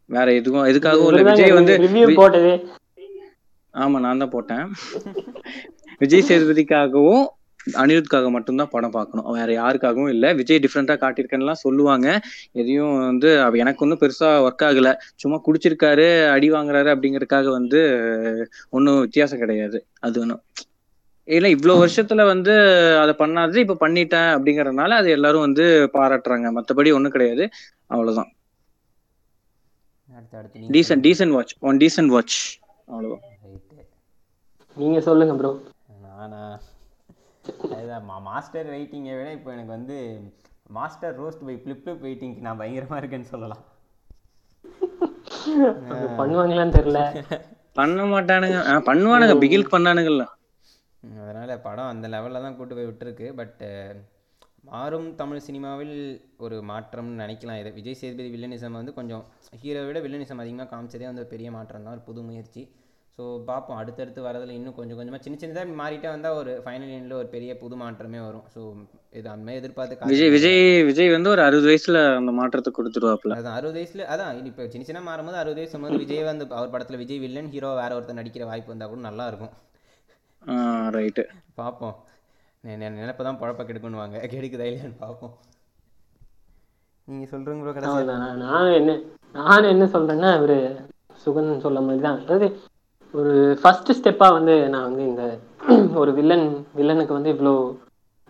வேற 0.06 0.34
எதுவும் 0.34 0.66
எதுக்காகவும் 0.66 1.07
இல்ல. 1.07 1.22
விஜய் 1.30 1.52
வந்து 1.52 1.78
ஆமா 3.74 3.99
நான் 3.99 4.18
தான் 4.18 4.30
போட்டேன். 4.30 4.72
விஜய் 5.99 6.24
சேதுபதிக்காகவும் 6.28 7.26
அனிருத்காக 7.78 8.30
மட்டும்தான் 8.32 8.72
படம் 8.72 8.92
பார்க்கணும். 8.92 9.28
வேற 9.38 9.50
யாருக்காகவும் 9.56 10.12
இல்ல. 10.12 10.34
விஜய் 10.40 10.62
டிஃப்ரெண்டா 10.66 10.96
காட்டியிருக்கேன்னுலாம் 11.02 11.64
சொல்லுவாங்க. 11.64 12.08
எதையும் 12.54 12.94
வந்து 13.04 13.30
அவ 13.42 13.58
எனக்கு 13.58 13.84
ஒன்றும் 13.86 14.02
பெருசா 14.02 14.30
ஒர்க் 14.46 14.66
ஆகல. 14.68 14.92
சும்மா 15.16 15.40
குடிச்சிருக்காரு 15.48 16.08
அடி 16.36 16.50
வாங்குறாரு 16.52 16.92
அப்படிங்கறதுக்காக 16.94 17.50
வந்து 17.52 17.82
ஒன்றும் 18.72 19.02
வித்தியாசம் 19.02 19.40
கிடையாது. 19.40 19.78
அது 20.02 20.20
ஒன்றும் 20.22 20.44
இல்ல 21.28 21.48
இவ்வளவு 21.50 21.82
வருஷத்துல 21.82 22.24
வந்து 22.28 22.54
அதை 23.02 23.14
பண்ணாது 23.18 23.58
இப்ப 23.64 23.78
பண்ணிட்டேன் 23.80 24.30
அப்படிங்கறதுனால 24.36 24.98
அது 25.00 25.10
எல்லாரும் 25.10 25.46
வந்து 25.48 25.66
பாராட்டுறாங்க. 25.94 26.50
மத்தபடி 26.58 26.92
ஒண்ணும் 26.94 27.16
கிடையாது. 27.16 27.46
அவ்வளவுதான். 27.90 28.32
அடுத்து 30.10 30.38
அடுத்து 30.40 30.60
decent 30.68 31.04
decent 31.06 31.36
watch 31.36 31.54
one 31.62 31.80
decent 31.82 32.14
watch 32.14 32.38
அவ்வளவுதான். 32.88 33.24
ரைட்டு 33.44 33.84
நீங்க 34.78 35.00
சொல்லுங்க 35.02 35.36
ப்ரோ 35.38 35.52
நானா 36.06 36.42
அதுதான் 37.76 38.06
மா 38.10 38.16
மாஸ்டர் 38.30 38.72
வெயிட்டிங்கை 38.74 39.14
விட 39.18 39.30
இப்போ 39.38 39.50
எனக்கு 39.56 39.74
வந்து 39.78 39.98
Master 40.78 41.18
roast 41.22 41.46
by 41.48 41.56
flip 41.62 41.82
flip 41.84 42.06
வெயிட்டிங்க்கு 42.06 42.46
நான் 42.48 42.62
பயங்கரமாக 42.62 43.02
இருக்கேன்னு 43.02 43.32
சொல்லலாம். 43.34 43.64
பண்ணுவாங்களான்னு 46.20 46.78
தெரியல. 46.78 47.02
பண்ண 47.80 48.02
மாட்டானுங்க. 48.12 48.60
பண்ணுவானுங்க. 48.90 49.34
பிகில் 49.42 49.72
பண்ணானுங்கல்ல. 49.74 50.24
அதனால 51.22 51.58
படம் 51.66 51.92
அந்த 51.94 52.06
லெவலில் 52.14 52.46
தான் 52.46 52.56
கூட்டு 52.58 52.76
போய் 52.78 52.88
விட்டுருக்கு. 52.90 53.28
பட் 53.40 53.60
மாறும் 54.70 55.10
தமிழ் 55.20 55.46
சினிமாவில் 55.48 55.96
ஒரு 56.46 56.56
மாற்றம்னு 56.70 57.20
நினைக்கலாம். 57.24 57.60
இது 57.62 57.72
விஜய் 57.80 58.00
சேதுபதி 58.00 58.30
வில்லனிசம் 58.36 58.78
வந்து 58.80 58.94
கொஞ்சம் 59.00 59.24
ஹீரோவை 59.62 59.88
விட 59.90 60.00
வில்லனிசம் 60.06 60.42
அதிகமாக 60.44 60.70
காமிச்சதே 60.72 61.08
வந்து 61.10 61.24
ஒரு 61.24 61.34
பெரிய 61.34 61.50
மாற்றம் 61.58 61.86
தான் 61.86 61.96
ஒரு 61.98 62.04
புது 62.10 62.24
முயற்சி. 62.30 62.64
ஸோ 63.18 63.26
பார்ப்போம். 63.50 63.78
அடுத்தடுத்து 63.82 64.22
வரதில் 64.26 64.56
இன்னும் 64.56 64.76
கொஞ்சம் 64.78 64.98
கொஞ்சமாக 65.00 65.22
சின்ன 65.26 65.38
சின்னதாக 65.42 65.76
மாறிட்டே 65.82 66.08
வந்தால் 66.14 66.38
ஒரு 66.40 66.52
ஃபைனல் 66.64 66.92
எண்டில் 66.96 67.20
ஒரு 67.20 67.28
பெரிய 67.36 67.52
புது 67.62 67.76
மாற்றமே 67.82 68.20
வரும். 68.26 68.46
ஸோ 68.54 68.62
இது 69.20 69.28
அந்த 69.34 69.44
மாதிரி 69.46 69.60
எதிர்பார்த்து 69.62 70.10
விஜய் 70.12 70.34
விஜய் 70.36 70.60
விஜய் 70.90 71.14
வந்து 71.16 71.32
ஒரு 71.36 71.42
அறுபது 71.46 71.70
வயசுல 71.70 72.00
அந்த 72.20 72.32
மாற்றத்தை 72.40 72.72
கொடுத்துருவாப்ல 72.78 73.38
அதான் 73.38 73.58
அறுபது 73.60 73.78
வயசுல 73.80 74.08
அதான் 74.16 74.42
இப்போ 74.52 74.66
சின்ன 74.74 74.88
சின்ன 74.90 75.04
மாறும்போது 75.08 75.40
அறுபது 75.44 75.62
வயசு 75.62 75.82
போது 75.86 76.02
விஜய் 76.04 76.28
வந்து 76.32 76.48
அவர் 76.60 76.74
படத்தில் 76.76 77.02
விஜய் 77.04 77.24
வில்லன் 77.26 77.50
ஹீரோ 77.56 77.72
வேற 77.82 77.92
ஒருத்தர் 78.00 78.20
நடிக்கிற 78.20 78.46
வாய்ப்பு 78.52 78.74
வந்தால் 78.74 78.92
கூட 78.94 79.02
நல்லா 79.10 79.28
இருக்கும். 79.32 79.54
ரைட்டு 80.98 81.24
பார்ப்போம். 81.62 81.96
நினைப்பு 82.64 83.24
தான் 83.30 83.42
பழப்ப 83.42 83.64
கெடுக்கணுவாங்க 83.70 84.18
கெடுக்குதா 84.36 84.68
இல்லையான்னு 84.70 85.02
பார்ப்போம். 85.06 85.34
நீங்கள் 87.08 87.32
சொல்கிறீங்க 87.34 87.64
ப்ரோ 87.64 87.74
கடைசி. 87.76 88.06
நான் 88.46 88.76
என்ன 88.80 89.00
நான் 89.40 89.72
என்ன 89.74 89.86
சொல்றேன்னா 89.96 90.30
இவரு 90.40 90.60
சுகன் 91.24 91.66
சொல்ல 91.66 91.80
மாதிரி 91.88 92.02
தான் 92.06 92.20
அதாவது 92.24 92.48
ஒரு 93.16 93.34
ஃபர்ஸ்ட் 93.62 93.92
ஸ்டெப்பா 93.98 94.28
வந்து 94.38 94.56
நான் 94.74 94.88
வந்து 94.90 95.04
இந்த 95.12 95.24
ஒரு 96.02 96.12
வில்லன் 96.18 96.48
வில்லனுக்கு 96.78 97.14
வந்து 97.18 97.32
இவ்வளோ 97.34 97.54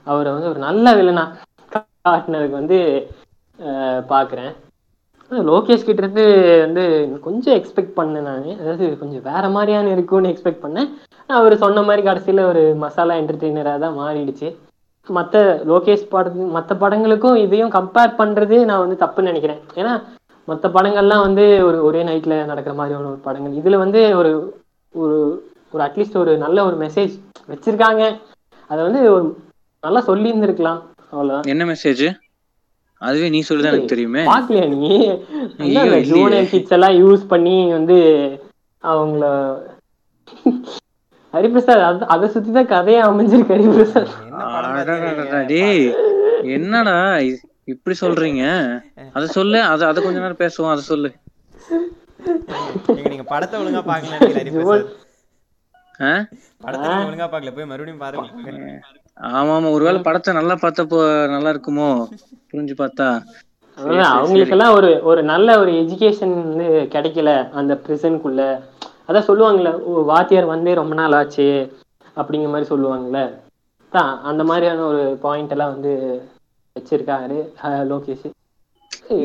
அவரை 0.08 0.30
வந்து 0.36 0.52
ஒரு 0.52 0.60
நல்ல 0.68 0.94
வில்லனா 0.98 1.24
காட்டினதுக்கு 1.72 2.60
வந்து 2.60 2.78
பார்க்குறேன் 4.10 4.52
லோகேஷ் 5.32 5.86
கிட்ட 5.86 6.02
இருந்து 6.04 6.26
வந்து 6.66 6.84
கொஞ்சம் 7.26 7.56
எக்ஸ்பெக்ட் 7.60 7.96
பண்ணேன் 8.00 8.28
நான். 8.30 8.50
அதாவது 8.62 8.86
கொஞ்சம் 9.00 9.26
வேற 9.30 9.46
மாதிரியான 9.56 9.92
இருக்கும்னு 9.96 10.32
எக்ஸ்பெக்ட் 10.34 10.64
பண்ணேன். 10.66 10.90
அவர் 11.30 11.64
சொன்ன 11.64 11.84
மாதிரி 11.88 12.02
கடைசியில 12.08 12.44
ஒரு 12.52 12.64
மசாலா 12.84 13.16
என்டர்டெய்னராக 13.22 13.82
தான் 13.86 13.98
மாறிடுச்சு. 14.02 14.50
மற்ற 15.08 15.38
லோகேஷ் 15.72 16.12
படத்து 16.14 16.46
மற்ற 16.58 16.74
படங்களுக்கும் 16.84 17.42
இதையும் 17.46 17.74
கம்பேர் 17.78 18.14
பண்ணுறது 18.22 18.58
நான் 18.70 18.84
வந்து 18.84 18.98
தப்புன்னு 19.04 19.32
நினைக்கிறேன். 19.32 19.62
ஏன்னா 19.82 19.94
மற்ற 20.48 20.68
படங்கள்லாம் 20.78 21.26
வந்து 21.28 21.46
ஒரு 21.68 21.78
ஒரே 21.88 22.02
நைட்டில் 22.10 22.36
நடக்கிற 22.52 22.74
மாதிரியான 22.80 23.10
ஒரு 23.14 23.22
படங்கள். 23.28 23.58
இதில் 23.62 23.84
வந்து 23.84 24.02
ஒரு 24.22 24.32
ஒரு 25.04 25.18
ஒரு 25.74 25.82
அட்லீஸ்ட் 25.86 26.22
ஒரு 26.24 26.34
நல்ல 26.44 26.58
ஒரு 26.66 26.76
மெசேஜ் 26.84 27.14
வச்சிருக்காங்க. 27.52 28.04
அதை 28.70 28.80
வந்து 28.88 29.02
ஒரு 29.16 29.26
நல்லா 29.84 30.02
சொல்லி 30.10 30.28
இருந்திருக்கலாம் 30.32 30.80
அவ்வளவுதான். 31.12 31.48
என்ன 31.54 31.66
மெசேஜ் 31.72 32.06
அதுவே 33.02 33.28
நீ 33.30 33.40
சொல்லுதான் 33.48 33.74
எனக்கு 33.74 33.94
தெரியுமே. 33.94 34.22
பாக்கலையா 34.32 34.66
நீ. 34.74 34.92
ஜூனியர் 36.12 36.52
கிட்ஸ் 36.52 36.76
எல்லாம் 36.78 36.96
யூஸ் 37.02 37.24
பண்ணி 37.34 37.56
வந்து 37.78 37.98
அவங்கள 38.84 39.26
ஹரிபிரசாத் 41.34 41.86
அது 41.88 42.06
அதை 42.14 42.28
சுத்தி 42.34 42.52
தான் 42.58 42.72
கதையே 42.74 43.00
அமைஞ்சிருக்கு 43.08 43.56
ஹரிபிரசாத்? 43.56 44.12
டேய் 45.52 45.86
என்னடா 46.58 46.96
இப்படி 47.74 47.96
சொல்றீங்க? 48.02 48.44
அத 49.18 49.26
சொல்லு 49.38 49.60
அத 49.72 49.88
அத 49.92 50.02
கொஞ்ச 50.02 50.18
நேரம் 50.24 50.44
பேசுவோம் 50.44 50.74
அத 50.74 50.84
சொல்லு. 50.92 51.10
நீங்க 52.90 53.10
நீங்க 53.10 53.26
படத்தை 53.26 53.56
ஒழுங்கா. 53.62 53.82
ஆ? 56.00 56.12
படத்தை 56.64 56.88
ஒழுங்கா 57.02 57.28
பார்க்கல 57.28 57.52
போய் 57.52 57.70
மறுபடியும் 57.70 58.02
பாருங்க. 58.02 58.72
ஆமா 59.32 59.52
ஆமா. 59.56 59.70
ஒருவேளை 59.76 60.00
படத்தை 60.02 60.32
நல்லா 60.34 60.56
பார்த்தப்போ 60.62 61.00
நல்லா 61.34 61.50
இருக்குமோ? 61.54 61.90
புரிஞ்சு 62.50 62.76
பார்த்தா. 62.80 63.08
அவங்களுக்கெல்லாம் 64.14 64.76
ஒரு 64.76 64.90
ஒரு 65.04 65.22
நல்ல 65.24 65.58
ஒரு 65.60 65.72
எஜுகேஷன் 65.82 66.36
வந்து 66.42 66.66
கிடைக்கல 66.94 67.30
அந்த 67.54 67.74
ப்ரிசனுக்குள்ள 67.84 68.42
அதான் 69.10 69.28
சொல்லுவாங்கல்ல 69.28 69.72
வாத்தியார் 70.10 70.46
வந்தே 70.46 70.74
ரொம்ப 70.74 70.94
நாள் 70.96 71.14
ஆச்சு 71.14 71.48
அப்படிங்கிற 72.18 72.50
மாதிரி 72.50 72.70
சொல்லுவாங்கல்ல. 72.70 73.20
தான் 73.94 74.12
அந்த 74.24 74.44
மாதிரியான 74.44 74.86
ஒரு 74.86 75.04
பாயிண்ட் 75.22 75.52
எல்லாம் 75.52 75.74
வந்து 75.76 75.92
வச்சிருக்காரு 76.76 77.38
லோகேஷ். 77.92 78.26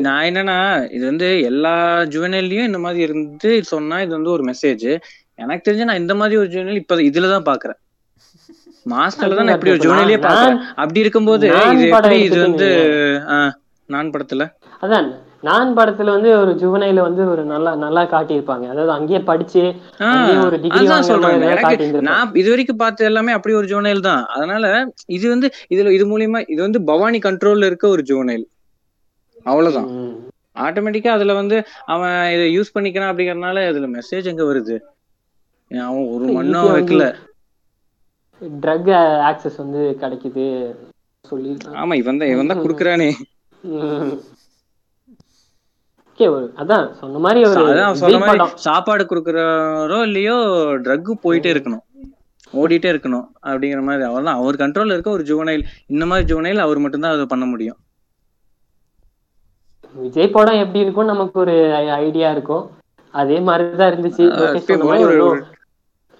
நான் 0.07 0.25
என்னன்னா 0.29 0.57
இது 0.95 1.03
வந்து 1.11 1.29
எல்லா 1.49 1.75
ஜுவனல்லையும் 2.13 2.69
இந்த 2.69 2.81
மாதிரி 2.85 3.01
இருந்து 3.07 3.51
சொன்னா 3.71 3.97
இது 4.05 4.13
வந்து 4.17 4.35
ஒரு 4.35 4.45
மெசேஜ் 4.51 4.85
எனக்கு 5.43 5.65
தெரிஞ்சு 5.67 5.89
நான் 5.89 6.03
இந்த 6.03 6.15
மாதிரி 6.21 6.35
ஒரு 6.41 6.51
ஜுவனல் 6.53 6.81
இப்ப 6.81 7.01
இதுலதான் 7.09 7.49
பாக்குறேன். 7.49 7.79
மாஸ்டர்ல 8.85 9.37
தான் 9.37 9.47
நான் 9.47 9.57
இப்படி 9.57 9.73
ஒரு 9.73 9.83
ஜுவனலியே 9.87 10.19
நான் 10.19 10.27
பாக்குறேன். 10.29 10.61
அப்படி 10.81 11.03
இருக்கும்போது 11.03 11.45
இது 11.73 11.89
எப்படி 11.89 12.19
இது 12.27 12.39
வந்து 12.47 12.69
நான் 13.89 14.13
படத்துல? 14.13 14.43
அதான் 14.85 15.09
நான் 15.47 15.69
படத்துல 15.77 16.13
வந்து 16.15 16.29
ஒரு 16.41 16.51
ஜுவனைல 16.61 17.03
வந்து 17.07 17.23
ஒரு 17.31 17.43
நல்லா 17.51 17.71
நல்லா 17.83 18.03
காட்டியிருப்பாங்க. 18.13 18.65
அதாவது 18.73 18.91
அங்கேயே 18.95 19.21
படிச்சு 19.29 19.61
ஒரு 20.45 20.57
டிகிரி 20.63 20.85
சொல்றேன். 21.09 22.05
நான் 22.09 22.35
இது 22.41 22.49
வரைக்கும் 22.53 22.81
பார்த்த 22.83 23.09
எல்லாமே 23.11 23.35
அப்படி 23.37 23.55
ஒரு 23.61 23.69
ஜுவனைல் 23.71 24.07
தான். 24.09 24.23
அதனால 24.35 24.65
இது 25.17 25.25
வந்து 25.33 25.49
இதுல 25.75 25.93
இது 25.97 26.07
மூலியமா 26.13 26.41
இது 26.53 26.59
வந்து 26.67 26.81
பவானி 26.91 27.21
கண்ட்ரோல்ல 27.27 27.69
இருக்க 27.71 27.87
ஒரு 27.95 28.03
ஜுவனைல் 28.11 28.45
அவ்வளவுதான். 29.49 29.89
ஆட்டோமேட்டிக்கா 30.65 31.11
அதுல 31.17 31.33
வந்து 31.39 31.57
அவன் 31.93 32.15
இதை 32.35 32.45
யூஸ் 32.55 32.73
பண்ணிக்கிறான் 32.75 33.11
அப்படிங்கறதுனால 33.11 33.65
அதுல 33.71 33.87
மெசேஜ் 33.97 34.31
எங்க 34.31 34.45
வருது? 34.49 34.77
அவன் 35.71 36.07
ஒரு 36.13 36.25
மண்ணும் 36.37 36.71
வைக்கல. 36.75 37.05
ட்ரக் 38.63 38.89
ஆக்சஸ் 39.29 39.61
வந்து 39.63 39.81
கிடைக்குது 40.01 40.45
சொல்லி 41.25 41.51
ஆமா 41.81 41.95
இவன் 42.01 42.19
தான் 42.21 42.31
இவன் 42.33 42.51
தான் 42.51 42.63
குடுக்குறானே. 42.63 43.09
அதான் 46.61 46.85
சொன்ன 47.01 47.19
மாதிரி 47.25 47.39
அதான் 47.49 47.99
சொன்ன 48.01 48.17
மாதிரி 48.23 48.47
சாப்பாடு 48.65 49.03
குடுக்குறாரோ 49.11 49.99
இல்லையோ 50.07 50.35
ட்ரக் 50.85 51.11
போயிட்டே 51.25 51.51
இருக்கணும். 51.53 51.83
ஓடிட்டே 52.53 52.89
இருக்கணும் 52.93 53.25
அப்படிங்கிற 53.49 53.81
மாதிரி. 53.87 54.03
அவர் 54.09 54.27
தான் 54.27 54.39
அவர் 54.41 54.61
கண்ட்ரோல்ல 54.63 54.95
இருக்க 54.95 55.17
ஒரு 55.17 55.23
ஜுவனைல் 55.29 55.63
இந்த 55.93 56.05
மாதிரி 56.11 56.27
ஜுவனைல் 56.31 56.63
அவர் 56.65 56.83
மட்டும்தான் 56.83 57.15
அதை 57.15 57.25
பண்ண 57.33 57.45
முடியும். 57.53 57.79
விஜய் 59.93 60.29
படம் 60.29 60.55
எப்படி 60.55 60.79
இருக்கும் 60.79 61.05
நமக்கு 61.05 61.39
ஒரு 61.39 61.73
ஐடியா 61.75 62.31
இருக்கும். 62.31 62.69
அதே 63.11 63.39
மாதிரிதான் 63.39 63.91
இருந்துச்சு. 63.91 64.25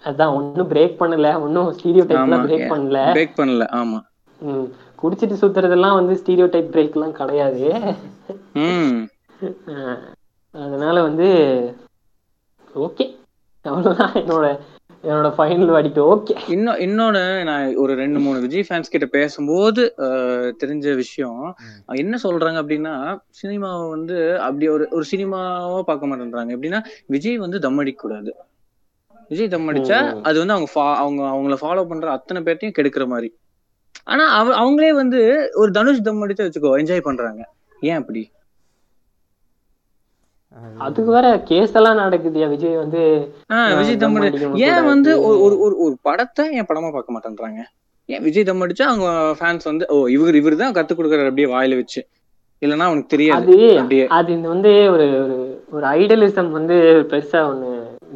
அதான் 0.06 0.36
ஒன்னும் 0.36 0.70
பிரேக் 0.70 1.00
பண்ணல. 1.00 1.40
ஒன்னும் 1.40 1.76
ஸ்டீரியோ 1.76 2.06
டைப்லாம் 2.06 2.46
பிரேக் 2.48 2.72
பண்ணல. 2.72 2.98
பிரேக் 3.18 3.40
பண்ணல 3.40 3.66
ஆமா. 3.72 4.02
ம். 4.40 4.64
குடிச்சிட்டு 5.02 5.38
சுத்துறதெல்லாம் 5.42 5.94
வந்து 5.94 6.22
ஸ்டீரியோ 6.26 6.50
டைப் 6.50 6.70
பிரேக் 6.72 6.94
எல்லாம் 6.94 7.12
கிடையாது. 7.12 7.74
அதனால 10.52 11.02
வந்து 11.02 11.28
ஓகே 12.76 13.16
அவ்வளவுதான். 13.64 14.12
என்னோட 14.12 14.60
என்னோட 15.04 15.30
ஃபைனல் 15.36 15.72
வாடிட்டு 15.72 16.02
ஓகே 16.08 16.34
இன்னும் 16.48 16.80
இன்னொன்னு 16.84 17.22
நான் 17.44 17.76
ஒரு 17.76 17.94
ரெண்டு 17.96 18.20
மூணு 18.20 18.40
விஜய் 18.40 18.66
ஃபேன்ஸ் 18.68 18.92
கிட்ட 18.92 19.06
பேசும்போது 19.12 19.84
அஹ், 20.06 20.50
தெரிஞ்ச 20.62 20.96
விஷயம். 20.96 21.40
என்ன 21.96 22.18
சொல்றாங்க 22.24 22.60
அப்படின்னா 22.62 22.94
சினிமாவை 23.40 23.86
வந்து 23.90 24.18
அப்படி 24.42 24.68
ஒரு 24.70 24.86
ஒரு 24.92 25.06
சினிமாவா 25.12 25.80
பார்க்க 25.84 26.10
மாட்டேன்றாங்க. 26.10 26.56
எப்படின்னா 26.56 26.82
விஜய் 27.08 27.38
வந்து 27.38 27.60
தம் 27.60 27.78
அடிக்க 27.78 28.00
கூடாது 28.02 28.34
விஜய் 29.32 29.50
தம் 29.50 29.68
அடிச்சா. 29.72 29.98
அது 30.24 30.38
வந்து 30.40 30.56
அவங்க 30.56 30.70
அவங்க 31.02 31.22
அவங்கள 31.32 31.58
ஃபாலோ 31.62 31.86
பண்ற 31.86 32.10
அத்தனை 32.12 32.42
பேர்த்தையும் 32.44 32.78
கெடுக்கிற 32.78 33.06
மாதிரி. 33.08 33.30
ஆனா 34.08 34.24
அவ 34.36 34.54
அவங்களே 34.60 34.92
வந்து 34.96 35.20
ஒரு 35.56 35.72
தனுஷ் 35.72 36.04
தம் 36.04 36.24
அடிச்சா 36.24 36.46
வச்சுக்கோ 36.46 36.72
என்ஜாய் 36.80 37.08
பண்றாங்க. 37.08 37.42
ஏன் 37.82 38.00
அப்படி? 38.00 38.24
அதுக்கு 40.86 41.12
வேற 41.16 41.28
கேஸ் 41.50 41.76
எல்லாம் 41.80 42.00
நடக்குதுயா 42.02 42.48
விஜய் 42.54 42.82
வந்து 42.84 43.02
விஜய் 43.80 44.00
தம் 44.02 44.18
ஏன். 44.70 44.88
வந்து 44.94 45.12
ஒரு 45.28 45.56
ஒரு 45.66 45.76
ஒரு 45.86 45.96
படத்தை 46.08 46.44
ஏன் 46.58 46.68
படமா 46.70 46.90
பார்க்க 46.96 47.16
மாட்டேன்றாங்க. 47.16 47.62
ஏன் 48.10 48.24
விஜய் 48.28 48.48
தம் 48.50 48.64
அடிச்சா 48.66 48.86
அவங்க 48.92 49.10
ஃபேன்ஸ் 49.40 49.70
வந்து 49.72 49.86
ஓ 49.96 49.98
இவர் 50.16 50.40
இவர் 50.40 50.62
தான் 50.64 50.76
கத்து 50.78 50.96
கொடுக்குறாரு 50.96 51.32
அப்படியே 51.32 51.50
வாயில 51.56 51.78
வச்சு. 51.82 52.02
இல்லைன்னா 52.62 52.88
அவனுக்கு 52.90 53.14
தெரியாது 53.14 53.42
அது 53.44 53.58
அப்படியே. 53.82 54.06
அது 54.18 54.30
இந்த 54.38 54.48
வந்து 54.54 54.72
ஒரு 54.94 55.06
ஒரு 55.24 55.38
ஒரு 55.76 55.86
ஐடலிசம் 56.00 56.52
வந்து 56.58 56.78
பெருசா 57.12 57.40
ஒண்ணு 57.52 57.72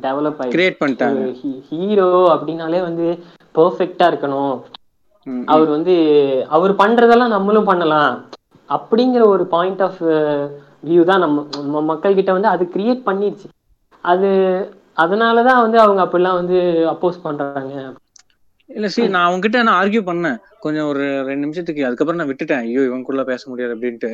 டெவலப் 0.05 0.39
ஆயிடுச்சு. 0.39 0.55
கிரியேட் 0.55 0.81
பண்ணிட்டாங்க. 0.81 1.21
ஹீரோ 1.69 2.09
அப்படின்னாலே 2.35 2.81
வந்து 2.89 3.07
பெர்ஃபெக்ட்டா 3.55 4.07
இருக்கணும். 4.11 4.55
அவர் 5.53 5.69
வந்து 5.75 5.93
அவர் 6.57 6.73
பண்றதெல்லாம் 6.81 7.35
நம்மளும் 7.35 7.69
பண்ணலாம். 7.71 8.13
அப்படிங்கிற 8.69 9.23
ஒரு 9.33 9.43
பாயிண்ட் 9.55 9.83
ஆஃப் 9.87 10.01
வியூ 10.87 11.03
தான் 11.11 11.23
நம்ம 11.25 11.37
மக்கள்கிட்ட 11.41 11.89
மக்கள் 11.91 12.17
கிட்ட 12.19 12.31
வந்து 12.37 12.53
அது 12.53 12.63
கிரியேட் 12.75 13.05
பண்ணிடுச்சு. 13.09 13.47
அது 14.03 14.29
அதனாலதான் 15.03 15.63
வந்து 15.65 15.77
அவங்க 15.85 16.01
அப்படிலாம் 16.05 16.39
வந்து 16.41 16.57
அப்போஸ் 16.93 17.23
பண்றாங்க. 17.27 17.75
இல்ல 18.69 18.87
சரி 18.93 19.09
நான் 19.13 19.25
அவங்ககிட்ட 19.27 19.57
நான் 19.65 19.79
ஆர்கியூ 19.79 20.01
பண்ணேன். 20.07 20.37
கொஞ்சம் 20.63 20.87
ஒரு 20.91 21.03
ரெண்டு 21.27 21.43
நிமிஷத்துக்கு 21.45 21.81
அதுக்கப்புறம் 21.87 22.19
நான் 22.19 22.29
விட்டுட்டேன். 22.29 22.61
ஐயோ 22.65 22.81
இவனுக்குள்ள 22.87 23.23
பேச 23.29 23.41
முடியாது 23.49 23.73
அப்படின்ட்டு. 23.75 24.09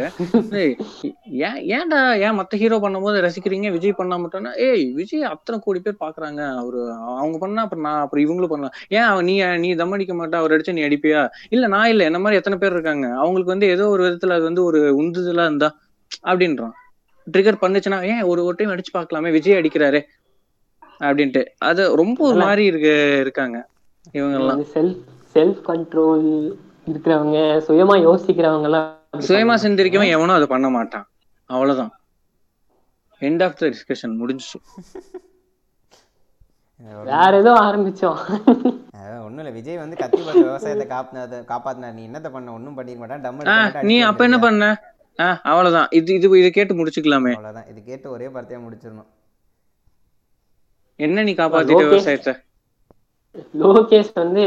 ஏன் 1.48 1.60
ஏன்டா 1.78 2.00
ஏன் 2.26 2.38
மத்த 2.40 2.60
ஹீரோ 2.62 2.78
பண்ணும்போது 2.86 3.22
ரசிக்கிறீங்க? 3.26 3.70
விஜய் 3.76 3.98
பண்ணா 4.00 4.16
மட்டும்னா 4.24 4.52
ஏய் 4.68 4.84
விஜய் 5.00 5.30
அத்தனை 5.34 5.60
கோடி 5.66 5.82
பேர் 5.86 6.02
பாக்குறாங்க. 6.04 6.42
அவரு 6.62 6.82
அவங்க 7.22 7.38
பண்ணா 7.44 7.64
அப்புறம் 7.66 7.86
நான் 7.88 8.02
அப்புறம் 8.06 8.26
இவங்களும் 8.26 8.54
பண்ணலாம். 8.54 8.76
ஏன் 8.98 9.24
நீ 9.30 9.36
நீ 9.64 9.70
தம் 9.82 9.96
அடிக்க 9.98 10.16
மாட்டா? 10.22 10.42
அவர் 10.42 10.56
அடிச்சா 10.58 10.76
நீ 10.80 10.84
அடிப்பியா? 10.90 11.22
இல்ல 11.56 11.68
நான் 11.76 11.92
இல்ல. 11.94 12.10
என்ன 12.12 12.22
மாதிரி 12.26 12.40
எத்தனை 12.42 12.60
பேர் 12.64 12.76
இருக்காங்க? 12.78 13.08
அவங்களுக்கு 13.24 13.56
வந்து 13.56 13.70
ஏதோ 13.76 13.88
ஒரு 13.96 14.04
விதத்துல 14.08 14.38
அது 14.40 14.46
வந்து 14.50 14.64
ஒரு 14.72 14.82
உந்துதலா 15.04 15.46
இருந்தா 15.50 15.72
அப்படின்றான். 16.24 16.76
ட்ரிகர் 17.32 17.62
பண்ணுச்சுன்னா 17.62 18.00
ஏன் 18.04 18.22
ஒரு 18.22 18.42
ஒரு 18.44 18.56
டைம் 18.56 18.72
அடிச்சு 18.72 18.94
பார்க்கலாமே? 18.98 19.32
விஜய் 19.32 19.60
அடிக்கிறாரே. 19.60 20.02
அப்படின்ட்டு. 21.00 21.42
அது 21.58 21.96
ரொம்ப 21.96 22.20
ஒரு 22.28 22.40
மாதிரி 22.40 22.64
இருக்கு 22.66 23.18
இருக்காங்க 23.20 23.58
இவங்க 24.12 24.38
எல்லாம் 24.40 24.62
செல்ஃப் 24.74 25.02
செல்ஃப் 25.34 25.62
கண்ட்ரோல் 25.68 26.28
இருக்கிறவங்க 26.92 27.38
சுயமா 27.68 27.96
யோசிக்கிறவங்க 28.08 28.64
எல்லாம் 28.64 28.90
சுயமா 29.28 29.56
சிந்திரிக்கவும் 29.66 30.14
எவனும் 30.16 30.36
அதை 30.36 30.48
பண்ண 30.48 30.70
மாட்டான். 30.70 31.06
அவ்வளவுதான். 31.46 31.92
எண்ட் 33.20 33.44
ஆஃப் 33.44 33.58
த 33.58 33.68
டிஸ்கஷன் 33.68 34.16
முடிஞ்சுச்சு. 34.22 34.60
வேற 37.04 37.32
ஏதோ 37.38 37.52
ஆரம்பிச்சோம். 37.54 38.20
ஒன்றும் 39.26 39.38
இல்லை. 39.38 39.52
விஜய் 39.52 39.78
வந்து 39.78 39.96
கத்தி 39.98 40.22
பார்த்து 40.22 40.44
விவசாயத்தை 40.44 40.88
காப்பாத்தினத 40.88 41.42
காப்பாத்தினார். 41.52 41.94
நீ 41.94 42.08
என்னத்த 42.08 42.30
பண்ண? 42.32 42.54
ஒன்றும் 42.54 42.78
பண்ணிருக்க 42.78 42.98
மாட்டான். 42.98 43.86
நீ 43.92 44.00
அப்ப 44.00 44.24
என்ன 44.24 44.40
பண்ண? 44.40 44.91
அவ்வளவுதான். 45.20 45.88
இது 46.00 46.14
இது 46.18 46.28
இதை 46.42 46.52
கேட்டு 46.52 46.74
முடிச்சுக்கலாமே. 46.80 47.34
அவ்வளோதான் 47.38 47.68
இது 47.72 47.80
கேட்டு 47.90 48.08
ஒரே 48.16 48.28
வார்த்தையா 48.36 48.60
முடிச்சிடணும். 48.66 49.10
என்ன 51.00 51.24
நீ 51.28 51.34
காப்பாத்திட்ட. 51.40 51.84
விவசாயத்தை? 51.92 52.34
லோகேஷ் 53.62 54.14
வந்து 54.24 54.44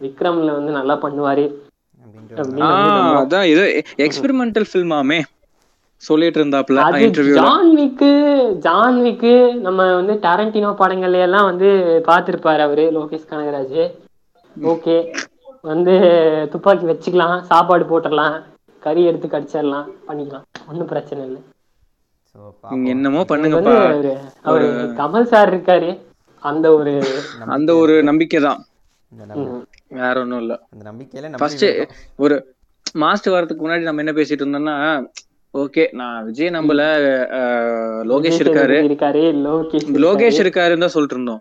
விக்ரம்ல 0.00 0.50
வந்து 0.58 0.72
நல்லா 0.78 0.94
பண்ணுவாரு. 1.04 1.46
அதான் 3.22 3.48
இது 3.52 3.64
எக்ஸ்பெரிமெண்டல் 4.04 4.68
ஃபில்மாமே 4.70 5.18
சொல்லிட்டு 6.02 6.38
இருந்தாப்ல 6.40 6.84
ஜான்விக்கு 7.40 8.10
ஜான்விக்கு 8.66 9.32
நம்ம 9.66 9.80
வந்து 9.98 10.14
டாரண்டினோ 10.24 10.70
படங்கள்ல 10.80 11.20
எல்லாம் 11.26 11.48
வந்து 11.50 11.68
பார்த்திருப்பாரு 12.08 12.62
அவரு 12.66 12.84
லோகேஷ் 12.96 13.28
கனகராஜ். 13.32 13.82
ஓகே 14.56 14.96
வந்து 15.70 15.94
துப்பாக்கி 16.52 16.86
வச்சுக்கலாம் 16.90 17.36
சாப்பாடு 17.50 17.84
போட்டுடலாம். 17.92 18.36
கறி 18.82 19.02
எடுத்து 19.08 19.26
கடிச்சிடலாம் 19.28 19.88
பண்ணிக்கலாம். 20.08 20.46
ஒன்றும் 20.70 20.90
பிரச்சனை 20.92 21.22
இல்லை. 21.28 21.40
என்னமோ 22.92 23.18
வந்து 23.18 23.30
பண்ணுங்கப்பா 23.30 23.74
அவரு 23.86 24.12
அவரு 24.44 24.66
கமல் 25.00 25.30
சார் 25.32 25.50
இருக்காரு. 25.52 25.90
அந்த 26.42 26.66
ஒரு 26.76 26.92
அந்த 27.56 27.70
ஒரு 27.82 27.94
நம்பிக்கை 28.08 28.40
தான். 28.46 28.60
இந்த 29.12 29.24
நம்பி 29.30 29.46
ம், 29.48 29.64
வேற 29.98 30.14
ஒண்ணும் 30.22 30.42
இல்ல. 30.42 30.54
அந்த 30.72 30.82
நம்பிக்கையில 30.88 31.40
ஃபர்ஸ்ட் 31.40 31.66
ஒரு 32.24 32.36
மாஸ்டர் 32.94 33.34
வரதுக்கு 33.34 33.64
முன்னாடி 33.64 33.88
நம்ம 33.88 34.02
என்ன 34.04 34.14
பேசிட்டு 34.18 34.44
இருந்தோம்னா 34.44 34.76
ஓகே 35.54 35.82
நான் 35.92 36.18
விஜய் 36.26 36.50
அஹ், 37.38 38.02
லோகேஷ் 38.06 38.38
இருக்காரு. 38.42 38.76
இருக்காரு? 38.82 39.22
லோகேஷ் 40.04 40.38
இருக்காருன்னு 40.42 40.84
தான் 40.84 40.94
சொல்லிட்டு 40.94 41.16
இருந்தோம் 41.16 41.40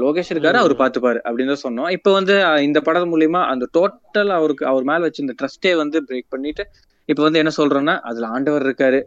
லோகேஷ் 0.00 0.30
இருக்காரு 0.30 0.58
அவர் 0.60 0.74
பாத்துப்பாரு 0.78 1.20
அப்படின்னு 1.24 1.52
தான் 1.54 1.64
சொன்னோம். 1.66 1.90
இப்ப 1.90 2.12
வந்து 2.12 2.34
இந்த 2.62 2.80
படம் 2.80 3.12
மூலியமா 3.12 3.42
அந்த 3.46 3.66
டோட்டல் 3.76 4.32
அவருக்கு 4.36 4.64
அவர் 4.66 4.84
மேல 4.84 5.04
வச்சு 5.06 5.24
இந்த 5.26 5.36
ட்ரஸ்டே 5.40 5.72
வந்து 5.76 6.00
பிரேக் 6.08 6.28
பண்ணிட்டு 6.28 6.64
இப்ப 7.08 7.22
வந்து 7.22 7.38
என்ன 7.38 7.52
சொல்றோம்னா 7.56 7.96
அதுல 8.08 8.26
ஆண்டவர் 8.28 8.66
இருக்காரு. 8.66 9.00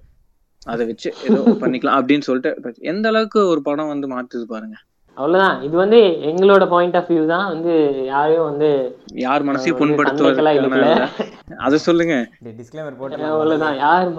அதை 0.66 0.84
வச்சு 0.86 1.10
ஏதோ 1.28 1.40
பண்ணிக்கலாம் 1.62 1.98
அப்படின்னு 2.00 2.26
சொல்லிட்டு 2.28 2.52
எந்த 2.92 3.08
அளவுக்கு 3.08 3.40
ஒரு 3.48 3.62
படம் 3.62 3.88
வந்து 3.88 4.08
மாத்துது 4.10 4.46
பாருங்க. 4.48 4.76
அவ்வளவுதான். 5.15 5.61
இது 5.61 5.77
வந்து 5.77 5.98
எங்களோட 5.98 6.69
பாயிண்ட் 6.69 6.95
ஆஃப் 6.95 7.11
வியூ 7.11 7.26
தான். 7.26 7.48
வந்து 7.48 8.03
யாரையும் 8.06 8.44
வந்து 8.44 8.98
யார் 9.14 9.45
மனசையும் 9.45 9.77
வந்து 9.77 9.85
சண்டைக்கெல்லாம் 9.85 10.48
இழுக்கல. 10.48 11.07
புண்படுத்துவது 11.07 11.56
அதை 11.57 11.77
சொல்லுங்க. 11.77 12.27
டிஸ்க்ளைமர் 12.44 12.98
போட்டு 12.98 13.26
அவ்வளவுதான். 13.26 13.76
யார் 13.76 14.14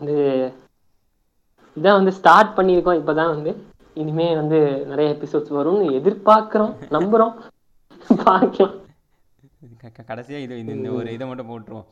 இது 0.00 0.52
இதான் 1.76 1.92
வந்து 1.92 2.12
ஸ்டார்ட் 2.12 2.58
பண்ணியிருக்கோம். 2.58 2.98
இப்பதான் 2.98 3.28
வந்து 3.28 3.64
இனிமே 3.94 4.34
வந்து 4.34 4.86
நிறைய 4.86 5.16
எபிசோட்ஸ் 5.20 5.52
வரும்னு 5.52 5.92
எதிர்பார்க்கிறோம் 6.00 6.74
நம்புறோம். 6.90 7.34
பார்க்கலாம். 8.24 8.74
கடைசியா 10.06 10.38
இது 10.38 10.54
இது- 10.54 10.68
இந்த 10.68 10.90
ஒரு 10.90 11.12
இதை 11.12 11.26
மட்டும் 11.26 11.50
போட்டுருவோம். 11.50 11.84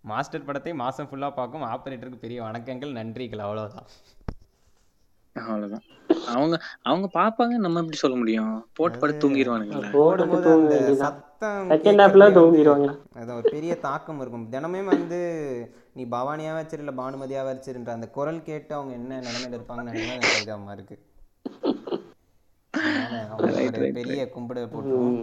மாஸ்டர் 0.00 0.44
படத்தை 0.44 0.74
மாசம் 0.74 1.08
ஃபுல்லா 1.10 1.30
பார்க்கும். 1.30 1.62
ஆபரேட்டருக்கு 1.62 2.18
பெரிய 2.20 2.42
வணக்கங்கள். 2.42 2.92
நன்றிகள். 2.92 3.38
அவ்வளவுதான். 3.38 3.84
அவ்வளவுதான். 5.48 5.84
அவங்க 6.34 6.54
அவங்க 6.82 7.06
பாப்பாங்க 7.14 7.54
நம்ம 7.64 7.78
எப்படி 7.78 7.96
சொல்ல 7.96 8.16
முடியும்? 8.16 8.54
போட்டு 8.78 8.98
படுத்து 8.98 9.22
தூங்கிடுவானுங்களா 9.22 9.90
போட்டுட்டு 9.96 10.40
போடும்போது 10.40 10.96
செகண்ட் 11.74 12.02
ஹாஃப்ல 12.02 12.26
தூங்கிடுவாங்க 12.38 12.88
ஒரு 13.36 13.46
பெரிய 13.50 13.72
தாக்கம் 13.86 14.20
இருக்கும். 14.20 14.48
தினமே 14.52 14.82
வந்து 14.84 15.20
நீ 15.94 16.02
பவானியாக 16.16 16.58
வச்சிரு 16.60 16.82
இல்லை 16.82 16.94
பானுமதியாக 16.94 17.52
வச்சிருன்ற 17.52 17.90
அந்த 17.96 18.08
குரல் 18.16 18.42
கேட்டு 18.42 18.74
அவங்க 18.74 18.92
என்ன 19.00 19.20
நிலைமையில 19.20 19.58
இருப்பாங்கன்னு 19.58 19.94
நினைக்கிறேன் 19.94 20.74
இருக்கு. 20.76 20.98
பெரிய 23.92 24.20
கும்பிட 24.34 24.60
போட்டுருவோம். 24.72 25.18